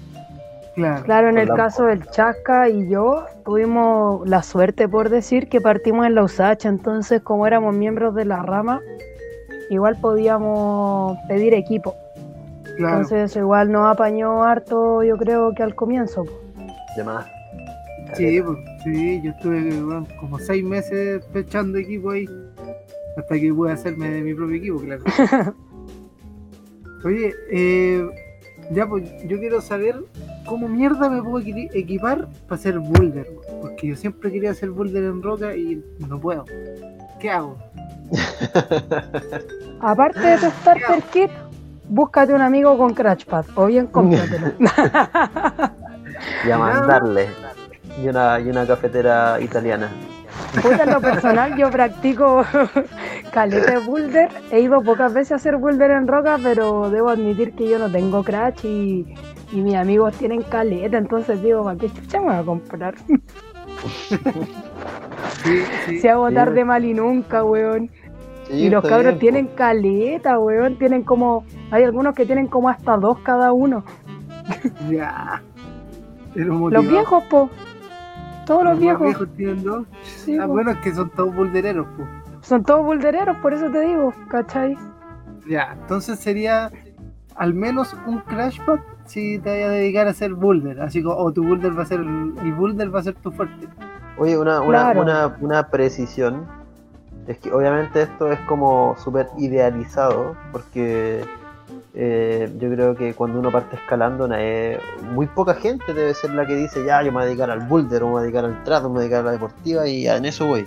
Claro. 0.80 1.04
Claro, 1.04 1.30
en 1.30 1.38
el 1.38 1.50
caso 1.50 1.86
del 1.86 2.06
Chasca 2.06 2.70
y 2.70 2.88
yo 2.88 3.26
tuvimos 3.44 4.26
la 4.28 4.42
suerte, 4.42 4.88
por 4.88 5.10
decir, 5.10 5.50
que 5.50 5.60
partimos 5.60 6.06
en 6.06 6.16
la 6.16 6.24
USACH, 6.24 6.66
entonces 6.66 7.22
como 7.22 7.46
éramos 7.46 7.76
miembros 7.76 8.16
de 8.16 8.24
la 8.24 8.42
rama, 8.44 8.80
igual 9.70 9.98
podíamos 10.00 11.18
pedir 11.28 11.54
equipo. 11.54 11.96
claro. 12.78 13.02
Entonces 13.02 13.32
eso 13.32 13.40
igual 13.40 13.74
nos 13.74 13.88
apañó 13.88 14.44
harto, 14.44 15.04
yo 15.04 15.18
creo 15.18 15.54
que 15.54 15.64
al 15.64 15.76
comienzo. 15.76 16.24
De 16.96 17.04
más. 17.04 17.26
Sí, 18.14 18.42
pues, 18.42 18.58
sí, 18.86 19.22
yo 19.22 19.32
estuve 19.32 19.82
bueno, 19.82 20.08
como 20.22 20.40
seis 20.40 20.64
meses 20.64 21.26
pechando 21.34 21.78
equipo 21.78 22.12
ahí, 22.12 22.26
hasta 23.18 23.36
que 23.36 23.54
pude 23.54 23.74
hacerme 23.74 24.10
de 24.10 24.22
mi 24.22 24.34
propio 24.34 24.56
equipo, 24.56 24.80
claro. 24.80 25.04
Oye, 27.04 27.34
eh, 27.52 28.10
ya 28.72 28.88
pues 28.88 29.04
yo 29.28 29.40
quiero 29.40 29.62
saber 29.62 29.96
cómo 30.50 30.68
mierda 30.68 31.10
me 31.10 31.22
puedo 31.22 31.39
equi- 31.46 31.70
equipar 31.74 32.27
para 32.48 32.60
hacer 32.60 32.79
boulder, 32.79 33.27
porque 33.62 33.88
yo 33.88 33.96
siempre 33.96 34.32
quería 34.32 34.51
hacer 34.51 34.72
boulder 34.72 35.03
en 35.03 35.22
roca 35.22 35.56
y 35.56 35.82
no 36.08 36.20
puedo. 36.20 36.46
¿Qué 37.20 37.29
hago? 37.29 37.58
Aparte 39.82 40.20
de 40.20 40.38
tu 40.38 40.46
starter 40.62 41.01
kit, 41.13 41.29
búscate 41.88 42.34
un 42.34 42.41
amigo 42.41 42.77
con 42.77 42.94
Crashpad 42.94 43.46
o 43.56 43.65
bien 43.68 43.88
cómpratelo. 43.91 44.48
Y 46.48 46.51
a 46.51 46.58
mandarle. 46.58 47.27
Y 48.01 48.08
una, 48.08 48.39
y 48.39 48.50
una 48.50 48.65
cafetera 48.65 49.39
italiana. 49.41 49.89
Puta, 50.62 50.84
en 50.84 50.91
lo 50.94 51.01
personal, 51.01 51.56
yo 51.58 51.70
practico 51.70 52.44
caleta 53.32 53.72
de 53.79 53.86
boulder. 53.86 54.29
He 54.51 54.62
ido 54.62 54.82
pocas 54.82 55.13
veces 55.13 55.34
a 55.34 55.36
hacer 55.36 55.58
boulder 55.58 55.91
en 55.91 56.08
roca, 56.08 56.38
pero 56.41 56.89
debo 56.89 57.10
admitir 57.10 57.53
que 57.53 57.68
yo 57.70 57.77
no 57.77 57.91
tengo 57.91 58.24
crash 58.24 58.65
y, 58.65 59.13
y 59.51 59.62
mis 59.62 59.75
amigos 59.75 60.15
tienen 60.18 60.44
caleta. 60.44 60.98
Entonces 60.98 61.41
digo, 61.41 61.63
¿para 61.63 61.77
qué 61.77 61.89
chucha 61.91 62.20
me 62.20 62.27
voy 62.27 62.36
a 62.36 62.44
comprar? 62.44 62.96
Sí, 65.44 65.63
sí. 65.86 66.00
Se 66.00 66.10
hago 66.10 66.29
Sí. 66.29 66.36
tarde 66.36 66.65
mal 66.65 66.86
y 66.86 66.94
nunca, 66.94 67.44
weón. 67.44 67.89
Sí, 68.48 68.53
Y 68.65 68.70
los 68.70 68.84
cabros 68.84 69.20
bien, 69.20 69.20
tienen 69.20 69.48
caleta, 69.56 70.39
weón. 70.39 70.77
Tienen 70.77 71.03
como. 71.03 71.46
Hay 71.72 71.84
algunos 71.84 72.15
que 72.15 72.25
tienen 72.25 72.48
como 72.48 72.70
hasta 72.70 72.98
dos 72.98 73.20
cada 73.20 73.53
uno. 73.53 73.84
Ya. 74.89 75.41
Los 76.36 76.88
viejos, 76.88 77.24
po. 77.25 77.50
Todos 78.46 78.63
los 78.63 78.74
más 78.74 78.79
viejos. 78.79 79.27
tienen 79.38 79.63
dos. 79.63 79.86
Sí, 80.03 80.38
ah, 80.39 80.46
po. 80.48 80.53
bueno, 80.53 80.72
es 80.72 80.77
que 80.79 80.94
son 80.94 81.10
todos 81.12 81.36
buldereros, 81.36 81.88
pues. 81.96 82.10
Son 82.41 82.63
todos 82.63 82.84
buldereros, 82.84 83.38
por 83.38 83.53
eso 83.53 83.70
te 83.70 83.82
digo, 83.82 84.13
¿cachai? 84.29 84.75
Ya, 85.48 85.75
entonces 85.79 86.20
sería 86.20 86.72
al 87.36 87.53
menos 87.53 87.96
un 88.08 88.20
crash 88.20 88.60
pad 88.65 88.79
si 89.10 89.39
te 89.39 89.50
vayas 89.50 89.70
a 89.70 89.74
dedicar 89.74 90.08
a 90.08 90.12
hacer 90.12 90.34
boulder. 90.34 90.82
Así 90.82 91.01
como, 91.01 91.16
o 91.18 91.32
tu 91.32 91.44
boulder 91.44 91.78
va 91.78 91.84
a 91.84 91.86
ser, 91.86 92.00
el, 92.00 92.54
boulder 92.54 92.94
va 92.94 93.00
a 93.00 93.04
ser 93.04 93.16
tu 93.16 93.32
fuerte. 93.32 93.68
Oye, 94.18 94.38
una, 94.38 94.62
una, 94.62 94.80
Claro. 94.92 95.01
una, 95.01 95.38
una 95.42 95.68
precisión. 95.70 96.46
Es 97.28 97.38
que 97.39 97.51
obviamente 97.51 98.01
esto 98.04 98.32
es 98.32 98.39
como 98.42 98.96
súper 98.98 99.28
idealizado, 99.38 100.36
porque 100.51 101.24
eh, 101.94 102.51
yo 102.60 102.70
creo 102.72 102.96
que 102.96 103.13
cuando 103.13 103.39
uno 103.39 103.51
parte 103.51 103.75
escalando, 103.75 104.28
nadie- 104.28 104.80
muy 105.13 105.28
poca 105.28 105.54
gente 105.54 105.94
debe 105.94 106.13
ser 106.13 106.32
la 106.32 106.46
que 106.46 106.56
dice, 106.56 106.84
ya, 106.86 107.01
yo 107.01 107.08
me 107.12 107.18
voy 107.18 107.24
a 107.24 107.25
dedicar 107.25 107.51
al 107.51 107.60
boulder, 107.62 108.04
o 108.04 108.08
me 108.08 108.12
voy 108.13 108.20
a 108.20 108.24
dedicar 108.24 108.46
al 108.46 108.63
trato, 108.63 108.89
me 108.89 108.96
voy 108.96 109.00
a 109.00 109.01
dedicar 109.04 109.22
a 109.22 109.25
la 109.25 109.32
deportiva, 109.34 109.88
y 109.88 110.08
en 110.08 110.25
eso 110.25 110.48
voy. 110.48 110.66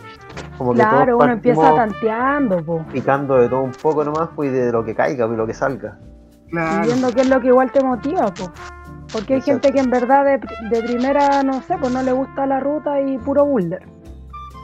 Como 0.59 0.73
que 0.73 0.79
Claro, 0.81 1.17
todos 1.17 1.25
uno 1.25 1.33
empieza 1.33 1.75
tanteando, 1.75 2.63
po. 2.65 2.85
picando 2.93 3.37
de 3.37 3.49
todo 3.49 3.63
un 3.63 3.73
poco 3.73 4.05
nomás, 4.05 4.29
pues, 4.37 4.51
y 4.51 4.55
de 4.55 4.71
lo 4.73 4.85
que 4.85 4.95
caiga, 4.95 5.27
y 5.27 5.37
lo 5.37 5.47
que 5.47 5.55
salga. 5.55 5.99
Y 6.53 6.87
viendo 6.87 7.11
qué 7.13 7.23
es 7.23 7.29
lo 7.29 7.41
que 7.41 7.49
igual 7.49 7.73
te 7.73 7.83
motiva, 7.83 8.27
po. 8.35 8.51
Porque 9.13 9.35
hay 9.35 9.39
Exacto. 9.41 9.69
gente 9.69 9.73
que 9.73 9.81
en 9.81 9.91
verdad 9.91 10.25
de, 10.25 10.39
pri- 10.39 10.69
de 10.71 10.83
primera, 10.83 11.43
no 11.43 11.61
sé, 11.63 11.77
pues 11.79 11.93
no 11.93 12.03
le 12.03 12.13
gusta 12.13 12.47
la 12.47 12.61
ruta 12.61 13.01
y 13.01 13.19
puro 13.19 13.45
boulder. 13.45 13.83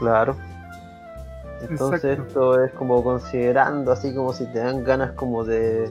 Claro. 0.01 0.37
Entonces 1.63 2.05
Exacto. 2.05 2.55
esto 2.55 2.65
es 2.65 2.73
como 2.75 3.03
considerando 3.03 3.91
así 3.93 4.15
como 4.15 4.33
si 4.33 4.47
te 4.53 4.61
dan 4.61 4.85
ganas 4.85 5.13
como 5.13 5.45
de, 5.45 5.91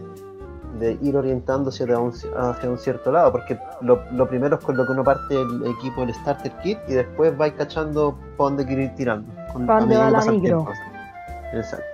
de 0.79 0.97
ir 1.01 1.17
orientándose 1.17 1.83
hacia 1.83 1.99
un, 1.99 2.13
hacia 2.37 2.69
un 2.69 2.77
cierto 2.77 3.11
lado, 3.11 3.31
porque 3.31 3.59
lo, 3.81 4.01
lo 4.13 4.27
primero 4.27 4.55
es 4.57 4.63
con 4.63 4.77
lo 4.77 4.85
que 4.85 4.91
uno 4.93 5.03
parte 5.03 5.35
el 5.35 5.65
equipo, 5.77 6.03
el 6.03 6.13
starter 6.13 6.51
kit, 6.63 6.79
y 6.87 6.93
después 6.93 7.35
vais 7.37 7.53
cachando 7.53 8.17
para 8.37 8.49
dónde 8.49 8.65
quiere 8.65 8.83
ir 8.85 8.95
tirando. 8.95 9.29
con- 9.51 9.65
Pa' 9.67 9.77
a 9.77 9.79
dónde 9.81 9.97
va 9.97 10.09
la 10.09 10.19
micro. 10.19 10.39
tiempo. 10.41 10.71
Exacto. 11.53 11.85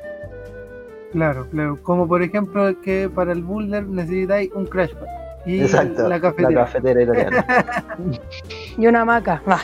Claro, 1.14 1.48
claro. 1.52 1.80
Como 1.84 2.08
por 2.08 2.22
ejemplo 2.22 2.80
que 2.82 3.10
para 3.14 3.32
el 3.32 3.44
boulder 3.44 3.86
necesitáis 3.88 4.52
un 4.54 4.66
crash 4.66 4.94
pad. 4.94 5.08
Y 5.46 5.62
Exacto. 5.62 6.08
la 6.08 6.20
cafetera. 6.22 6.66
cafetera 6.66 7.02
italiana. 7.04 7.46
Y 8.78 8.88
una 8.88 9.02
hamaca. 9.02 9.42
va. 9.50 9.60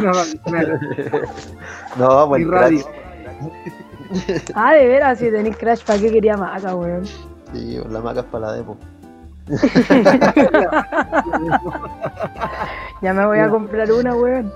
No, 0.00 0.12
claro. 0.44 0.78
no, 1.98 2.36
Y 2.38 2.42
el 2.42 2.50
radio. 2.50 2.78
crash- 2.80 4.52
Ah, 4.54 4.74
de 4.74 4.86
veras, 4.88 5.18
si 5.18 5.30
tenéis 5.30 5.56
crash, 5.56 5.82
¿para 5.84 5.98
qué 5.98 6.10
quería 6.12 6.34
hamaca, 6.34 6.74
weón? 6.76 7.04
Sí, 7.52 7.78
la 7.88 8.00
maca 8.00 8.20
es 8.20 8.26
para 8.26 8.46
la 8.48 8.52
demo. 8.54 8.76
Ya 13.02 13.12
me 13.12 13.26
voy 13.26 13.38
a 13.40 13.48
comprar 13.48 13.90
una, 13.90 14.14
weón. 14.14 14.52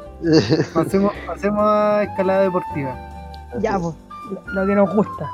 Pasemos, 0.72 1.12
pasemos 1.26 1.60
a 1.64 2.04
escalada 2.04 2.42
deportiva. 2.42 2.94
Ya, 3.60 3.78
pues, 3.78 3.94
lo 4.54 4.66
que 4.66 4.74
nos 4.74 4.94
gusta. 4.94 5.28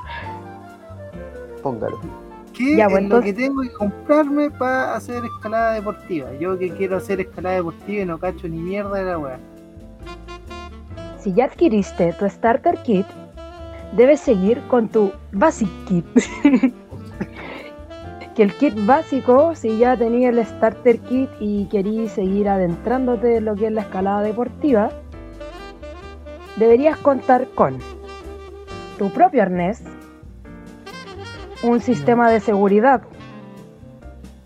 Póngalo. 1.63 2.01
¿Qué 2.53 2.77
Ya, 2.77 2.87
es 2.87 2.93
pues, 2.93 3.05
lo 3.09 3.21
que 3.23 3.33
tengo 3.33 3.63
que 3.63 3.73
comprarme 3.73 4.51
para 4.51 4.95
hacer 4.95 5.25
escalada 5.25 5.73
deportiva? 5.73 6.33
Yo 6.39 6.59
que 6.59 6.71
quiero 6.71 6.97
hacer 6.97 7.21
escalada 7.21 7.57
deportiva 7.57 8.03
y 8.03 8.07
no 8.07 8.19
cacho 8.19 8.49
ni 8.49 8.59
mierda 8.59 8.99
de 8.99 9.05
la 9.05 9.19
weá. 9.19 9.39
Si 11.19 11.33
ya 11.33 11.47
adquiriste 11.47 12.13
tu 12.15 12.29
starter 12.29 12.77
kit, 12.83 13.07
debes 13.97 14.21
seguir 14.21 14.61
con 14.69 14.89
tu 14.89 15.13
basic 15.33 15.69
kit. 15.87 16.05
que 18.35 18.43
el 18.43 18.53
kit 18.55 18.75
básico, 18.87 19.55
si 19.55 19.79
ya 19.79 19.97
tenías 19.97 20.35
el 20.35 20.45
starter 20.45 20.99
kit 21.01 21.31
y 21.39 21.67
querías 21.67 22.13
seguir 22.13 22.49
adentrándote 22.49 23.37
en 23.37 23.45
lo 23.45 23.55
que 23.55 23.67
es 23.67 23.73
la 23.73 23.83
escalada 23.83 24.23
deportiva, 24.23 24.91
deberías 26.57 26.97
contar 26.99 27.49
con 27.55 27.79
tu 28.99 29.11
propio 29.11 29.43
arnés, 29.43 29.83
un 31.63 31.81
sistema 31.81 32.31
de 32.31 32.41
seguridad. 32.41 33.03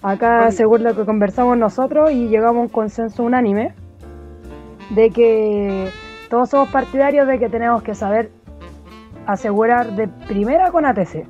Acá, 0.03 0.51
según 0.53 0.85
lo 0.85 0.95
que 0.95 1.05
conversamos 1.05 1.57
nosotros 1.57 2.13
y 2.13 2.29
llegamos 2.29 2.59
a 2.59 2.63
un 2.63 2.69
consenso 2.69 3.25
unánime, 3.25 3.75
de 4.91 5.11
que 5.11 5.91
todos 6.31 6.51
somos 6.51 6.69
partidarios 6.69 7.27
de 7.27 7.39
que 7.39 7.49
tenemos 7.49 7.83
que 7.83 7.95
saber 7.95 8.31
asegurar 9.27 9.97
de 9.97 10.07
primera 10.07 10.71
con 10.71 10.87
ATC 10.87 11.27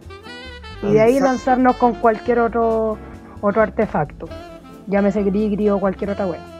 y 0.83 0.93
de 0.93 1.01
ahí 1.01 1.21
lanzarnos 1.21 1.77
con 1.77 1.95
cualquier 1.95 2.41
otro 2.41 2.99
otro 3.41 3.63
artefacto, 3.63 4.27
llámese 4.87 5.23
Grigri 5.23 5.71
o 5.71 5.79
cualquier 5.79 6.11
otra 6.11 6.27
web. 6.27 6.56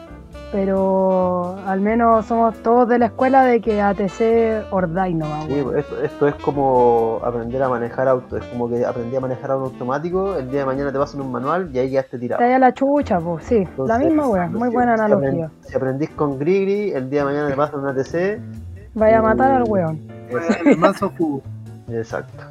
Pero 0.53 1.57
al 1.67 1.81
menos 1.81 2.27
somos 2.27 2.55
todos 2.63 2.89
de 2.89 2.99
la 2.99 3.07
escuela 3.07 3.45
de 3.45 3.61
que 3.61 3.83
ATC 3.83 4.73
Orday 4.73 5.13
no 5.13 5.29
va, 5.29 5.43
Sí, 5.43 5.65
esto, 5.77 6.03
esto 6.03 6.29
es 6.29 6.35
como 6.37 7.21
aprender 7.25 7.63
a 7.63 7.69
manejar 7.69 8.07
auto, 8.07 8.37
es 8.37 8.45
como 8.47 8.69
que 8.69 8.85
aprendí 8.85 9.17
a 9.17 9.21
manejar 9.21 9.51
auto 9.51 9.67
automático, 9.67 10.37
el 10.37 10.51
día 10.51 10.61
de 10.61 10.67
mañana 10.67 10.93
te 10.93 10.99
pasan 10.99 11.21
un 11.21 11.33
manual 11.33 11.71
y 11.75 11.79
ahí 11.81 11.91
ya 11.91 12.05
te 12.05 12.19
tirado. 12.19 12.39
Te 12.39 12.49
da 12.49 12.59
la 12.61 12.73
chucha, 12.73 13.19
pues 13.19 13.45
sí, 13.45 13.67
la 13.77 13.99
misma 13.99 14.29
wea, 14.29 14.47
muy 14.47 14.69
buena 14.69 14.97
si 14.97 15.03
analogía. 15.03 15.51
Si 15.63 15.77
aprendís 15.77 16.11
con 16.11 16.39
Grigri, 16.39 16.93
el 16.93 17.11
día 17.11 17.21
de 17.21 17.27
mañana 17.27 17.49
te 17.49 17.57
pasan 17.57 17.81
un 17.81 17.89
ATC. 17.89 18.41
Vaya 18.95 19.19
a 19.19 19.23
matar 19.23 19.53
al 19.53 19.65
weón, 19.67 20.01
El 20.65 20.79
mazo 20.79 21.13
jugo. 21.19 21.43
Exacto. 21.89 22.45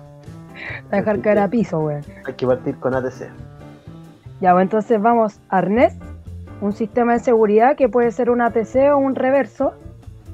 a 0.92 0.98
dejar 0.98 1.22
caer 1.22 1.40
a 1.40 1.48
piso, 1.48 1.80
weón. 1.80 2.02
Hay 2.26 2.34
que 2.34 2.46
partir 2.46 2.76
con 2.78 2.94
ATC. 2.94 3.30
Ya, 4.42 4.52
pues 4.52 4.64
entonces 4.64 5.02
vamos, 5.02 5.40
arnés, 5.50 5.98
un 6.62 6.72
sistema 6.74 7.14
de 7.14 7.20
seguridad 7.20 7.76
que 7.76 7.90
puede 7.90 8.12
ser 8.12 8.30
un 8.30 8.42
ATC 8.42 8.92
o 8.94 8.98
un 8.98 9.16
reverso 9.16 9.74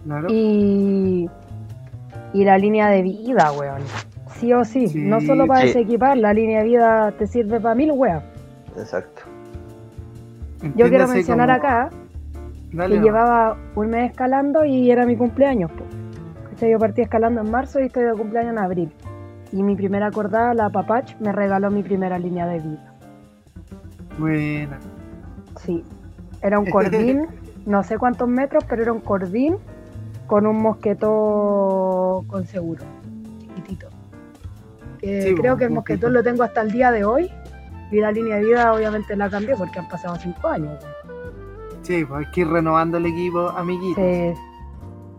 Claro. 0.05 0.27
y, 0.29 1.29
y 2.33 2.43
la 2.45 2.57
línea 2.57 2.89
de 2.89 3.01
vida, 3.03 3.51
weón. 3.51 3.81
Sí 4.35 4.51
o 4.53 4.63
sí, 4.63 4.87
Sí, 4.87 4.99
no 4.99 5.21
solo 5.21 5.45
para 5.45 5.61
sí. 5.61 5.67
desequipar, 5.67 6.17
la 6.17 6.33
línea 6.33 6.59
de 6.59 6.65
vida 6.65 7.11
te 7.11 7.27
sirve 7.27 7.59
para 7.59 7.75
mil 7.75 7.91
weas. 7.91 8.23
Exacto. 8.77 9.21
Yo 10.75 10.89
quiero 10.89 11.07
mencionar 11.07 11.47
como- 11.47 11.57
acá 11.67 11.89
Dale, 12.71 12.95
que 12.95 13.01
llevaba 13.01 13.57
un 13.75 13.89
mes 13.89 14.11
escalando 14.11 14.63
y 14.65 14.89
era 14.91 15.05
mi 15.05 15.15
cumpleaños. 15.17 15.71
po. 15.71 15.83
Yo 16.65 16.77
partí 16.77 17.01
escalando 17.01 17.41
en 17.41 17.49
marzo 17.49 17.79
y 17.79 17.83
estoy 17.87 18.03
de 18.03 18.13
cumpleaños 18.13 18.51
en 18.53 18.59
abril. 18.59 18.91
Y 19.51 19.61
mi 19.63 19.75
primera 19.75 20.07
acordada, 20.07 20.53
la 20.53 20.69
Papach, 20.69 21.15
me 21.19 21.31
regaló 21.31 21.69
mi 21.71 21.81
primera 21.83 22.17
línea 22.19 22.45
de 22.47 22.59
vida. 22.59 22.93
Buena. 24.17 24.79
Sí, 25.57 25.83
era 26.41 26.59
un 26.59 26.65
cordín, 26.71 27.27
no 27.65 27.83
sé 27.83 27.97
cuántos 27.97 28.27
metros, 28.27 28.63
pero 28.67 28.81
era 28.81 28.91
un 28.93 29.01
cordín 29.01 29.57
con 30.27 30.45
un 30.47 30.61
mosquetón 30.61 32.25
con 32.27 32.45
seguro, 32.45 32.83
chiquitito. 33.39 33.87
Que 34.99 35.21
Sí, 35.23 35.35
creo 35.35 35.57
que 35.57 35.65
el 35.65 35.71
mosquetón. 35.71 36.13
lo 36.13 36.23
tengo 36.23 36.43
hasta 36.43 36.61
el 36.61 36.71
día 36.71 36.91
de 36.91 37.03
hoy 37.03 37.29
y 37.91 37.99
la 37.99 38.11
línea 38.11 38.37
de 38.37 38.43
vida 38.45 38.73
obviamente 38.73 39.15
la 39.15 39.29
cambié 39.29 39.55
porque 39.55 39.79
han 39.79 39.87
pasado 39.89 40.15
cinco 40.15 40.47
años. 40.47 40.73
Sí, 41.81 42.05
pues 42.05 42.25
hay 42.25 42.31
que 42.31 42.41
ir 42.41 42.47
renovando 42.47 42.97
el 42.97 43.07
equipo, 43.07 43.49
amiguitos. 43.49 44.03
Sí, 44.03 44.33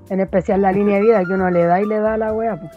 en 0.08 0.20
especial 0.20 0.62
la 0.62 0.72
línea 0.72 0.96
de 0.96 1.02
vida 1.02 1.24
que 1.24 1.32
uno 1.32 1.50
le 1.50 1.64
da 1.64 1.80
y 1.80 1.86
le 1.86 1.98
da 1.98 2.14
a 2.14 2.16
la 2.16 2.32
wea. 2.32 2.56
pues. 2.58 2.72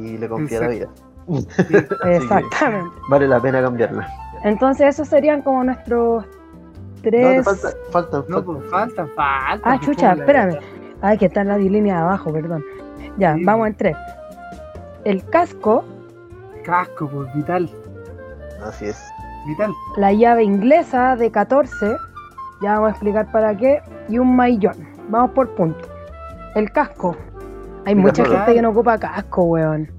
Y 0.00 0.18
le 0.18 0.28
confía 0.28 0.60
la 0.60 0.68
vida. 0.68 0.88
Exactamente. 2.06 2.90
vale 3.08 3.26
la 3.28 3.40
pena 3.40 3.62
cambiarla. 3.62 4.06
Entonces 4.44 4.88
esos 4.88 5.08
serían 5.08 5.42
como 5.42 5.64
nuestros 5.64 6.24
No, 6.98 7.10
tres... 7.10 7.36
te 7.38 7.42
falta, 7.44 7.68
faltan, 7.90 8.20
No, 8.28 8.36
faltan. 8.36 8.44
pues 8.44 8.70
falta, 8.70 9.06
falta. 9.14 9.70
Ah, 9.72 9.80
chucha, 9.80 10.12
espérame. 10.12 10.58
Ay, 11.00 11.16
que 11.18 11.26
está 11.26 11.40
en 11.42 11.48
la 11.48 11.58
línea 11.58 11.96
de 11.96 12.00
abajo, 12.02 12.32
perdón. 12.32 12.64
Ya, 13.18 13.34
Sí. 13.34 13.44
vamos 13.44 13.68
en 13.68 13.74
tres. 13.74 13.96
El 15.04 15.24
casco, 15.30 15.84
Casco, 16.64 17.08
pues 17.08 17.32
vital. 17.34 17.70
Así 18.64 18.86
es. 18.86 19.02
Vital. 19.46 19.72
la 19.96 20.12
llave 20.12 20.42
inglesa 20.42 21.16
de 21.16 21.30
14, 21.30 21.96
ya 22.60 22.74
vamos 22.74 22.88
a 22.88 22.90
explicar 22.90 23.30
para 23.32 23.56
qué, 23.56 23.80
y 24.08 24.18
un 24.18 24.36
maillón. 24.36 24.74
Vamos 25.08 25.30
por 25.30 25.48
punto. 25.54 25.88
El 26.54 26.70
casco. 26.72 27.16
Hay 27.86 27.94
mucha 27.94 28.24
gente 28.24 28.52
que 28.54 28.60
no 28.60 28.70
ocupa 28.70 28.98
casco, 28.98 29.44
weón. 29.44 29.90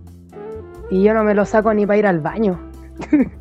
Y 0.91 1.01
yo 1.03 1.13
no 1.15 1.23
me 1.23 1.33
lo 1.33 1.45
saco 1.45 1.73
ni 1.73 1.85
para 1.87 1.97
ir 1.97 2.05
al 2.07 2.19
baño. 2.19 2.59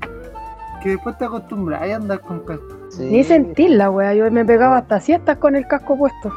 Que 0.82 0.90
después 0.90 1.18
te 1.18 1.24
acostumbras 1.24 1.82
a 1.82 1.96
andar 1.96 2.20
con 2.20 2.38
casco. 2.46 2.77
Sí, 2.90 3.04
Ni 3.10 3.24
sentirla, 3.24 3.90
weón. 3.90 4.14
Yo 4.16 4.30
me 4.30 4.44
pegaba 4.44 4.78
hasta 4.78 5.00
siestas 5.00 5.38
con 5.38 5.56
el 5.56 5.66
casco 5.66 5.96
puesto. 5.96 6.30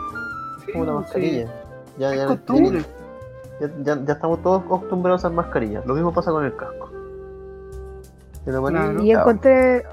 Sí, 0.66 0.72
una 0.76 0.94
pues, 0.94 1.06
mascarilla. 1.06 1.48
sí. 1.48 1.54
Ya, 1.98 2.16
ya, 2.16 2.28
ya, 3.60 3.70
ya- 3.84 4.06
ya 4.06 4.14
estamos 4.14 4.42
todos 4.42 4.64
acostumbrados 4.64 5.24
a 5.24 5.28
usar 5.28 5.36
mascarillas. 5.36 5.86
Lo 5.86 5.94
mismo 5.94 6.14
pasa 6.14 6.32
con 6.32 6.46
el 6.46 6.56
casco. 6.56 6.90
Claro. 8.46 9.04
Y 9.04 9.12
encontré, 9.12 9.84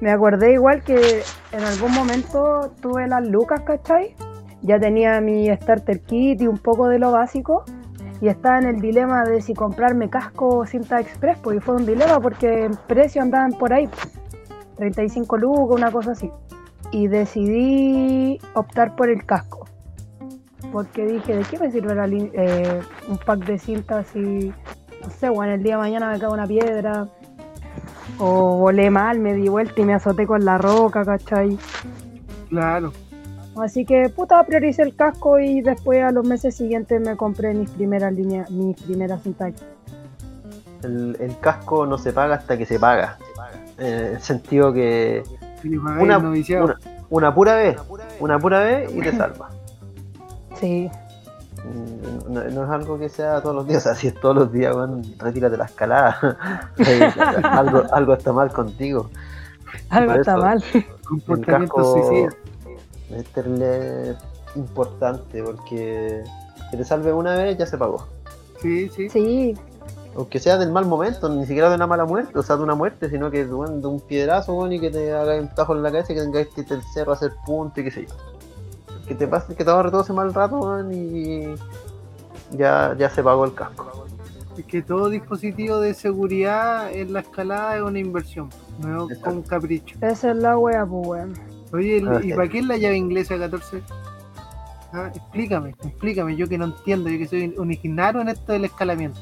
me 0.00 0.10
acordé 0.10 0.52
igual 0.54 0.82
que 0.82 1.22
en 1.52 1.62
algún 1.62 1.92
momento 1.92 2.72
tuve 2.80 3.06
las 3.06 3.24
lucas, 3.26 3.60
¿cachai? 3.60 4.14
Ya 4.62 4.80
tenía 4.80 5.20
mi 5.20 5.54
starter 5.56 6.00
kit 6.00 6.40
y 6.42 6.48
un 6.48 6.58
poco 6.58 6.88
de 6.88 6.98
lo 6.98 7.12
básico. 7.12 7.64
Y 8.20 8.28
estaba 8.28 8.58
en 8.58 8.66
el 8.66 8.80
dilema 8.80 9.24
de 9.24 9.42
si 9.42 9.54
comprarme 9.54 10.08
casco 10.08 10.48
o 10.58 10.66
cinta 10.66 10.98
express, 10.98 11.38
porque 11.38 11.60
fue 11.60 11.74
un 11.74 11.84
dilema 11.86 12.18
porque 12.20 12.64
en 12.64 12.76
precio 12.86 13.20
andaban 13.20 13.52
por 13.52 13.72
ahí, 13.72 13.88
35 14.76 15.36
lucas, 15.36 15.76
una 15.78 15.90
cosa 15.90 16.12
así. 16.12 16.30
Y 16.90 17.08
decidí 17.08 18.38
optar 18.54 18.94
por 18.96 19.08
el 19.08 19.24
casco. 19.24 19.66
porque 20.72 21.06
dije, 21.06 21.36
¿de 21.36 21.44
qué 21.44 21.58
me 21.58 21.70
sirve 21.70 21.94
la 21.94 22.06
eh, 22.06 22.80
un 23.08 23.18
pack 23.18 23.44
de 23.44 23.58
cintas 23.58 24.06
si, 24.08 24.52
no 25.02 25.10
sé, 25.18 25.28
bueno, 25.28 25.54
el 25.54 25.62
día 25.62 25.76
de 25.76 25.82
mañana 25.82 26.10
me 26.10 26.18
cae 26.18 26.30
una 26.30 26.46
piedra? 26.46 27.08
O 28.18 28.58
volé 28.58 28.90
mal, 28.90 29.18
me 29.18 29.34
di 29.34 29.48
vuelta 29.48 29.80
y 29.80 29.84
me 29.84 29.94
azoté 29.94 30.26
con 30.26 30.44
la 30.44 30.58
roca, 30.58 31.04
¿cachai? 31.04 31.58
Claro. 32.48 32.92
Así 33.56 33.84
que, 33.84 34.08
puta, 34.08 34.42
prioricé 34.44 34.82
el 34.82 34.96
casco 34.96 35.38
y 35.38 35.60
después 35.60 36.02
a 36.02 36.10
los 36.10 36.26
meses 36.26 36.56
siguientes 36.56 37.00
me 37.00 37.16
compré 37.16 37.54
mis 37.54 37.70
primeras 37.70 38.12
líneas, 38.12 38.50
mis 38.50 38.80
primeras 38.82 39.22
cintas. 39.22 39.52
El, 40.82 41.16
el 41.20 41.38
casco 41.38 41.86
no 41.86 41.96
se 41.96 42.12
paga 42.12 42.34
hasta 42.34 42.58
que 42.58 42.66
se 42.66 42.78
paga. 42.78 43.16
En 43.78 43.86
el 44.14 44.20
sentido 44.20 44.72
que 44.72 45.22
una, 45.64 46.18
una, 46.18 46.18
una 47.10 47.34
pura 47.34 47.56
vez, 47.56 47.76
una 48.20 48.38
pura 48.38 48.60
vez 48.60 48.94
y 48.94 49.00
te 49.00 49.16
salva. 49.16 49.50
Sí, 50.60 50.90
Mm, 51.64 52.32
No, 52.32 52.44
no 52.44 52.64
es 52.64 52.70
algo 52.70 52.98
que 52.98 53.08
sea 53.08 53.40
todos 53.40 53.56
los 53.56 53.66
días, 53.66 53.82
o 53.86 53.88
sea, 53.88 53.94
si 53.94 54.08
es 54.08 54.14
todos 54.20 54.34
los 54.36 54.52
días, 54.52 54.74
weón, 54.74 55.02
retírate 55.18 55.56
la 55.56 55.64
escalada. 55.64 56.18
Eh, 56.78 57.10
algo, 57.42 57.84
algo 57.92 58.14
está 58.14 58.32
mal 58.32 58.52
contigo. 58.52 59.10
algo 59.88 60.14
está 60.14 60.36
mal. 60.36 60.62
Comportamiento 61.06 61.74
casco 61.76 61.94
suicida. 61.94 62.28
es 63.10 63.24
terrible 63.32 64.16
importante 64.56 65.42
porque 65.42 66.24
que 66.70 66.76
te 66.76 66.84
salve 66.84 67.12
una 67.12 67.36
vez 67.36 67.56
ya 67.56 67.66
se 67.66 67.78
pagó. 67.78 68.06
Sí, 68.60 68.88
sí. 68.88 69.08
Sí, 69.08 69.54
Aunque 70.16 70.38
sea 70.38 70.56
del 70.58 70.70
mal 70.70 70.86
momento, 70.86 71.28
ni 71.28 71.44
siquiera 71.46 71.68
de 71.68 71.74
una 71.74 71.86
mala 71.86 72.04
muerte, 72.04 72.38
o 72.38 72.42
sea, 72.42 72.56
de 72.56 72.62
una 72.62 72.74
muerte, 72.74 73.10
sino 73.10 73.30
que 73.30 73.44
weón, 73.44 73.80
de 73.80 73.88
un 73.88 74.00
piedrazo, 74.00 74.54
weón, 74.54 74.72
y 74.72 74.80
que 74.80 74.90
te 74.90 75.12
haga 75.12 75.34
un 75.40 75.48
tajo 75.54 75.74
en 75.74 75.82
la 75.82 75.90
cabeza 75.90 76.12
y 76.12 76.16
que 76.16 76.22
tengas 76.22 76.46
que 76.48 76.60
irte 76.60 76.74
al 76.74 76.82
cerro 76.82 77.12
a 77.12 77.14
hacer 77.16 77.32
punto 77.44 77.80
y 77.80 77.84
qué 77.84 77.90
sé 77.90 78.06
yo. 78.06 78.14
Que 79.08 79.14
te 79.14 79.26
pase, 79.26 79.54
que 79.54 79.64
te 79.64 79.70
ahorre 79.70 79.90
todo 79.90 80.02
ese 80.02 80.12
mal 80.12 80.32
rato, 80.32 80.58
weón, 80.60 80.92
y 80.94 81.54
ya, 82.52 82.94
ya 82.96 83.10
se 83.10 83.22
pagó 83.22 83.44
el 83.44 83.54
casco. 83.54 84.04
Es 84.56 84.64
que 84.66 84.82
todo 84.82 85.08
dispositivo 85.08 85.80
de 85.80 85.94
seguridad 85.94 86.92
en 86.92 87.12
la 87.12 87.20
escalada 87.20 87.76
es 87.76 87.82
una 87.82 87.98
inversión, 87.98 88.50
no 88.78 89.06
es 89.06 89.16
Exacto. 89.18 89.36
un 89.36 89.42
capricho. 89.42 89.96
esa 90.00 90.30
es 90.30 90.36
la 90.36 90.56
wea, 90.56 90.86
pues 90.86 91.06
weón. 91.08 91.34
Oye, 91.72 91.96
¿y 91.98 92.06
Ah, 92.06 92.20
¿y 92.22 92.32
para 92.34 92.48
qué 92.48 92.60
es 92.60 92.66
la 92.66 92.76
llave 92.76 92.96
inglesa 92.96 93.36
14? 93.36 93.82
Ah, 94.92 95.10
explícame, 95.12 95.70
explícame, 95.70 96.36
yo 96.36 96.48
que 96.48 96.56
no 96.56 96.66
entiendo, 96.66 97.10
yo 97.10 97.18
que 97.18 97.26
soy 97.26 97.52
un 97.58 97.72
ignaro 97.72 98.20
en 98.20 98.28
esto 98.28 98.52
del 98.52 98.64
escalamiento. 98.66 99.18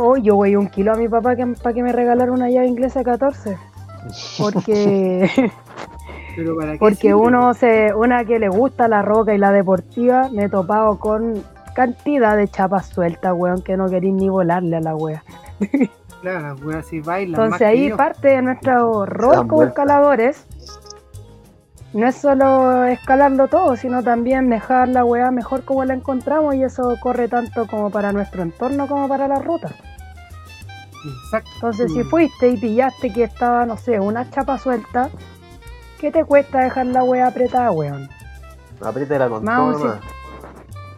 Oh, 0.00 0.16
yo 0.16 0.34
voy 0.36 0.56
un 0.56 0.68
kilo 0.68 0.92
a 0.92 0.96
mi 0.96 1.08
papá 1.08 1.36
que, 1.36 1.46
para 1.46 1.74
que 1.74 1.82
me 1.82 1.92
regalara 1.92 2.32
una 2.32 2.48
llave 2.48 2.66
inglesa 2.66 3.04
14. 3.04 3.58
Porque, 4.38 5.28
Pero 6.36 6.56
para 6.56 6.78
qué 6.78 6.78
porque 6.78 6.94
sirve? 6.96 7.14
uno 7.14 7.52
se, 7.54 7.92
una 7.94 8.24
que 8.24 8.38
le 8.38 8.48
gusta 8.48 8.88
la 8.88 9.02
roca 9.02 9.34
y 9.34 9.38
la 9.38 9.52
deportiva, 9.52 10.28
me 10.30 10.44
he 10.44 10.48
topado 10.48 10.98
con 10.98 11.42
cantidad 11.74 12.36
de 12.36 12.48
chapas 12.48 12.88
sueltas, 12.88 13.32
weón, 13.36 13.62
que 13.62 13.76
no 13.76 13.88
queréis 13.88 14.14
ni 14.14 14.28
volarle 14.28 14.76
a 14.76 14.80
la 14.80 14.96
wea. 14.96 15.22
Claro, 16.22 16.40
las 16.40 16.62
weas 16.62 16.86
sí 16.86 17.00
bailan 17.00 17.32
más 17.50 17.58
Entonces 17.58 17.58
que 17.58 17.64
ahí 17.64 17.88
yo. 17.90 17.96
parte 17.96 18.28
de 18.28 18.42
nuestro 18.42 19.06
rol 19.06 19.46
como 19.46 19.62
escaladores. 19.64 20.46
No 21.92 22.06
es 22.06 22.14
solo 22.14 22.84
escalarlo 22.84 23.48
todo, 23.48 23.74
sino 23.76 24.02
también 24.02 24.48
dejar 24.48 24.88
la 24.88 25.04
weá 25.04 25.30
mejor 25.32 25.64
como 25.64 25.84
la 25.84 25.94
encontramos 25.94 26.54
y 26.54 26.62
eso 26.62 26.94
corre 27.02 27.26
tanto 27.26 27.66
como 27.66 27.90
para 27.90 28.12
nuestro 28.12 28.42
entorno 28.42 28.86
como 28.86 29.08
para 29.08 29.26
la 29.26 29.40
ruta. 29.40 29.70
Exacto. 31.04 31.50
Entonces 31.54 31.92
si 31.92 32.02
fuiste 32.04 32.48
y 32.50 32.56
pillaste 32.56 33.12
que 33.12 33.24
estaba, 33.24 33.64
no 33.66 33.76
sé, 33.76 33.98
una 34.00 34.28
chapa 34.30 34.58
suelta, 34.58 35.10
¿qué 35.98 36.10
te 36.10 36.24
cuesta 36.24 36.60
dejar 36.64 36.86
la 36.86 37.02
weá 37.04 37.28
apretada, 37.28 37.70
weón? 37.70 38.08
Apriétela 38.82 39.28
con 39.28 39.44
Vamos, 39.44 39.76
todo, 39.76 39.84
nomás. 39.88 40.00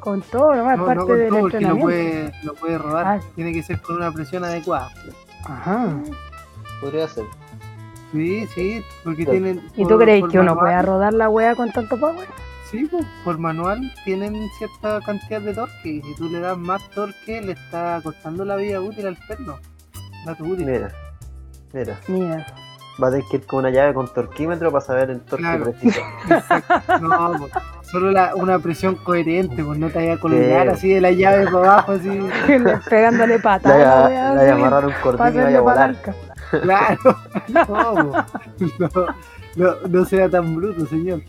Con 0.01 0.23
todo, 0.23 0.55
nomás, 0.55 0.79
No, 0.79 0.87
parte 0.87 1.01
no 1.01 1.07
con 1.07 1.19
del 1.19 1.29
todo 1.29 1.61
lo 1.61 1.79
puede, 1.79 2.33
lo 2.43 2.55
puede 2.55 2.79
rodar. 2.79 3.07
Ah. 3.07 3.21
Tiene 3.35 3.53
que 3.53 3.63
ser 3.63 3.81
con 3.83 3.97
una 3.97 4.11
presión 4.13 4.45
adecuada. 4.45 4.91
Ajá. 5.45 5.89
Podría 6.81 7.07
ser. 7.09 7.25
Sí, 8.13 8.47
sí, 8.49 8.85
porque 9.05 9.25
Sí. 9.25 9.31
tienen. 9.31 9.63
¿Y 9.77 9.83
por- 9.85 9.93
tú 9.93 9.99
crees 9.99 10.25
que 10.31 10.39
uno 10.39 10.57
puede 10.59 10.81
rodar 10.83 11.15
la 11.15 11.29
weá 11.29 11.55
con 11.55 11.71
tanto 11.73 11.99
power? 11.99 12.29
Sí, 12.71 12.87
pues, 12.91 13.05
por 13.25 13.39
manual 13.39 13.93
tienen 14.05 14.35
cierta 14.59 15.01
cantidad 15.03 15.41
de 15.41 15.55
torque 15.55 15.89
y 15.89 16.03
si 16.03 16.15
tú 16.17 16.29
le 16.31 16.41
das 16.41 16.57
más 16.59 16.83
torque 16.91 17.41
le 17.43 17.53
está 17.53 18.01
cortando 18.03 18.45
la 18.45 18.57
vida 18.57 18.81
útil 18.81 19.07
al 19.07 19.17
perno. 19.29 19.59
Dato 20.25 20.45
útil. 20.45 20.67
Mira, 20.67 20.91
mira. 21.73 21.99
Mira. 22.09 22.47
Va 23.03 23.09
a 23.09 23.11
tener 23.11 23.25
que 23.31 23.37
ir 23.39 23.47
con 23.47 23.61
una 23.61 23.71
llave 23.71 23.95
con 23.95 24.07
torquímetro 24.13 24.71
para 24.71 24.85
saber 24.85 25.11
el 25.11 25.21
torque 25.23 25.43
Claro. 25.45 25.65
preciso. 25.65 26.01
Exacto. 26.29 26.99
No, 27.01 27.33
pues, 27.39 27.53
solo 27.91 28.11
la- 28.11 28.35
una 28.35 28.59
presión 28.59 28.97
coherente, 28.97 29.65
pues 29.65 29.79
no 29.79 29.89
te 29.89 29.95
vaya 29.99 30.13
a 30.15 30.19
colgar 30.21 30.67
Sí. 30.67 30.73
así 30.75 30.89
de 30.91 31.01
la 31.01 31.11
llave 31.11 31.45
para 31.47 31.57
abajo, 31.73 31.93
así. 31.93 32.09
Pegándole 32.91 33.39
la 33.39 34.53
amarrar 34.53 34.87
un 34.87 34.93
cordín 35.03 35.27
y 35.35 35.39
vaya 35.45 35.59
a 35.59 35.61
volar. 35.63 35.97
Claro. 36.63 37.17
No, 37.49 38.13
no, 38.79 39.07
no, 39.57 39.75
no 39.89 40.05
sea 40.05 40.29
tan 40.29 40.55
bruto, 40.55 40.87
señor. 40.87 41.23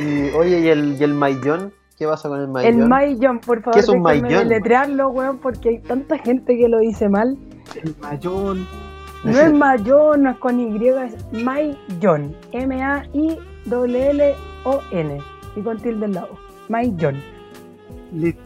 Y, 0.00 0.30
oye, 0.30 0.60
¿y 0.60 0.68
el, 0.68 0.96
y 0.98 1.04
el 1.04 1.12
maillón? 1.14 1.72
¿Qué 1.98 2.06
pasa 2.06 2.28
con 2.28 2.40
el 2.40 2.48
maillón? 2.48 2.82
El 2.82 2.88
Maillon, 2.88 3.38
por 3.40 3.60
favor, 3.62 3.74
¿Qué 3.74 3.80
es 3.80 3.88
un 3.88 4.02
maillón? 4.02 4.28
deletrearlo, 4.48 5.08
weón, 5.10 5.38
porque 5.38 5.68
hay 5.70 5.78
tanta 5.80 6.18
gente 6.18 6.56
que 6.56 6.68
lo 6.68 6.78
dice 6.78 7.08
mal. 7.08 7.36
El 7.82 7.94
mayón. 8.00 8.66
No 9.24 9.30
es 9.40 9.52
Maillon, 9.52 10.22
no 10.22 10.30
es 10.30 10.36
con 10.38 10.60
Y, 10.60 10.88
es 10.88 11.14
Maillon. 11.32 12.34
M-A-I-L-L-O-N. 13.86 15.18
Y 15.56 15.60
con 15.62 15.78
tilde 15.80 16.04
al 16.06 16.12
lado. 16.12 16.28
Listo. 18.12 18.40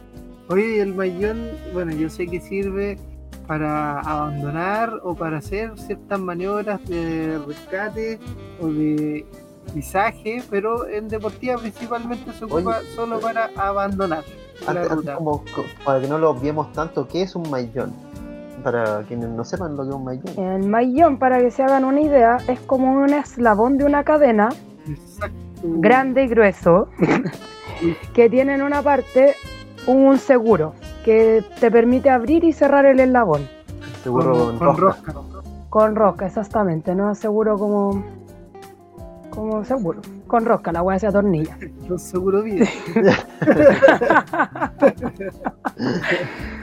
Oye, 0.49 0.81
el 0.81 0.93
mayón, 0.95 1.49
bueno, 1.73 1.91
yo 1.93 2.09
sé 2.09 2.27
que 2.27 2.39
sirve 2.41 2.97
para 3.47 3.99
abandonar 3.99 4.99
o 5.03 5.13
para 5.15 5.37
hacer 5.37 5.71
ciertas 5.77 6.19
maniobras 6.19 6.85
de 6.87 7.39
rescate 7.47 8.19
o 8.61 8.67
de 8.67 9.25
pisaje, 9.73 10.43
pero 10.49 10.87
en 10.87 11.07
deportiva 11.07 11.57
principalmente 11.57 12.31
se 12.33 12.45
ocupa 12.45 12.79
solo 12.95 13.19
para 13.19 13.49
abandonar 13.55 14.23
la 14.73 14.81
antes 14.81 15.15
como, 15.15 15.39
co- 15.55 15.65
para 15.85 16.01
que 16.01 16.07
no 16.07 16.17
lo 16.17 16.29
obviemos 16.31 16.71
tanto, 16.73 17.07
¿qué 17.07 17.21
es 17.23 17.35
un 17.35 17.49
maillón? 17.49 17.93
Para 18.63 19.01
quienes 19.03 19.29
no 19.29 19.43
sepan 19.43 19.75
lo 19.75 19.83
que 19.83 19.89
es 19.89 19.95
un 19.95 20.03
maillón. 20.03 20.39
El 20.39 20.67
Maillon, 20.67 21.17
para 21.17 21.39
que 21.39 21.51
se 21.51 21.63
hagan 21.63 21.85
una 21.85 22.01
idea, 22.01 22.37
es 22.47 22.59
como 22.61 22.91
un 22.93 23.09
eslabón 23.13 23.77
de 23.77 23.85
una 23.85 24.03
cadena 24.03 24.49
Exacto. 24.87 25.35
grande 25.63 26.23
y 26.23 26.27
grueso 26.27 26.87
que 28.13 28.29
tiene 28.29 28.55
en 28.55 28.61
una 28.61 28.81
parte 28.81 29.35
un 29.87 30.17
seguro 30.19 30.73
que 31.03 31.43
te 31.59 31.71
permite 31.71 32.09
abrir 32.09 32.43
y 32.43 32.53
cerrar 32.53 32.85
el 32.85 32.99
eslabón 32.99 33.47
Seguro 34.03 34.33
con, 34.33 34.57
con, 34.59 34.77
rosca. 34.77 35.11
rosca. 35.11 35.41
con 35.69 35.95
rosca, 35.95 36.27
exactamente, 36.27 36.93
no 36.95 37.13
seguro 37.15 37.57
como 37.57 38.03
como 39.31 39.63
seguro, 39.63 40.01
con 40.27 40.45
rosca, 40.45 40.71
la 40.73 40.81
weá 40.83 40.99
se 40.99 41.07
atornilla. 41.07 41.57
Con 41.87 41.97
seguro 41.97 42.43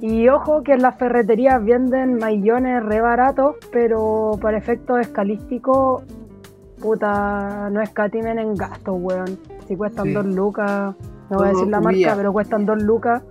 Y 0.00 0.28
ojo 0.28 0.62
que 0.62 0.72
en 0.72 0.82
las 0.82 0.96
ferreterías 0.98 1.64
venden 1.64 2.16
maillones 2.18 2.82
re 2.84 3.00
baratos, 3.00 3.56
pero 3.72 4.32
para 4.40 4.58
efectos 4.58 5.00
escalísticos, 5.00 6.02
puta, 6.80 7.68
no 7.70 7.80
escatimen 7.80 8.38
en 8.38 8.54
gastos, 8.54 8.96
weón. 9.00 9.38
Si 9.66 9.76
cuestan 9.76 10.06
Sí. 10.06 10.12
dos 10.14 10.26
lucas, 10.26 10.94
no 11.30 11.36
voy 11.38 11.46
a 11.46 11.50
decir 11.50 11.68
la 11.68 11.78
UIA. 11.78 12.06
marca, 12.06 12.16
pero 12.16 12.32
cuestan 12.32 12.66
dos 12.66 12.82
lucas 12.82 13.22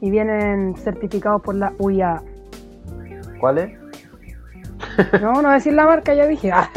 y 0.00 0.10
vienen 0.10 0.76
certificados 0.76 1.42
por 1.42 1.54
la 1.54 1.72
UIA. 1.78 2.22
¿Cuál 3.40 3.58
es? 3.58 3.79
No, 5.20 5.42
no 5.42 5.50
decir 5.50 5.72
la 5.74 5.86
marca, 5.86 6.14
ya 6.14 6.26
dije. 6.26 6.50
Ah, 6.52 6.70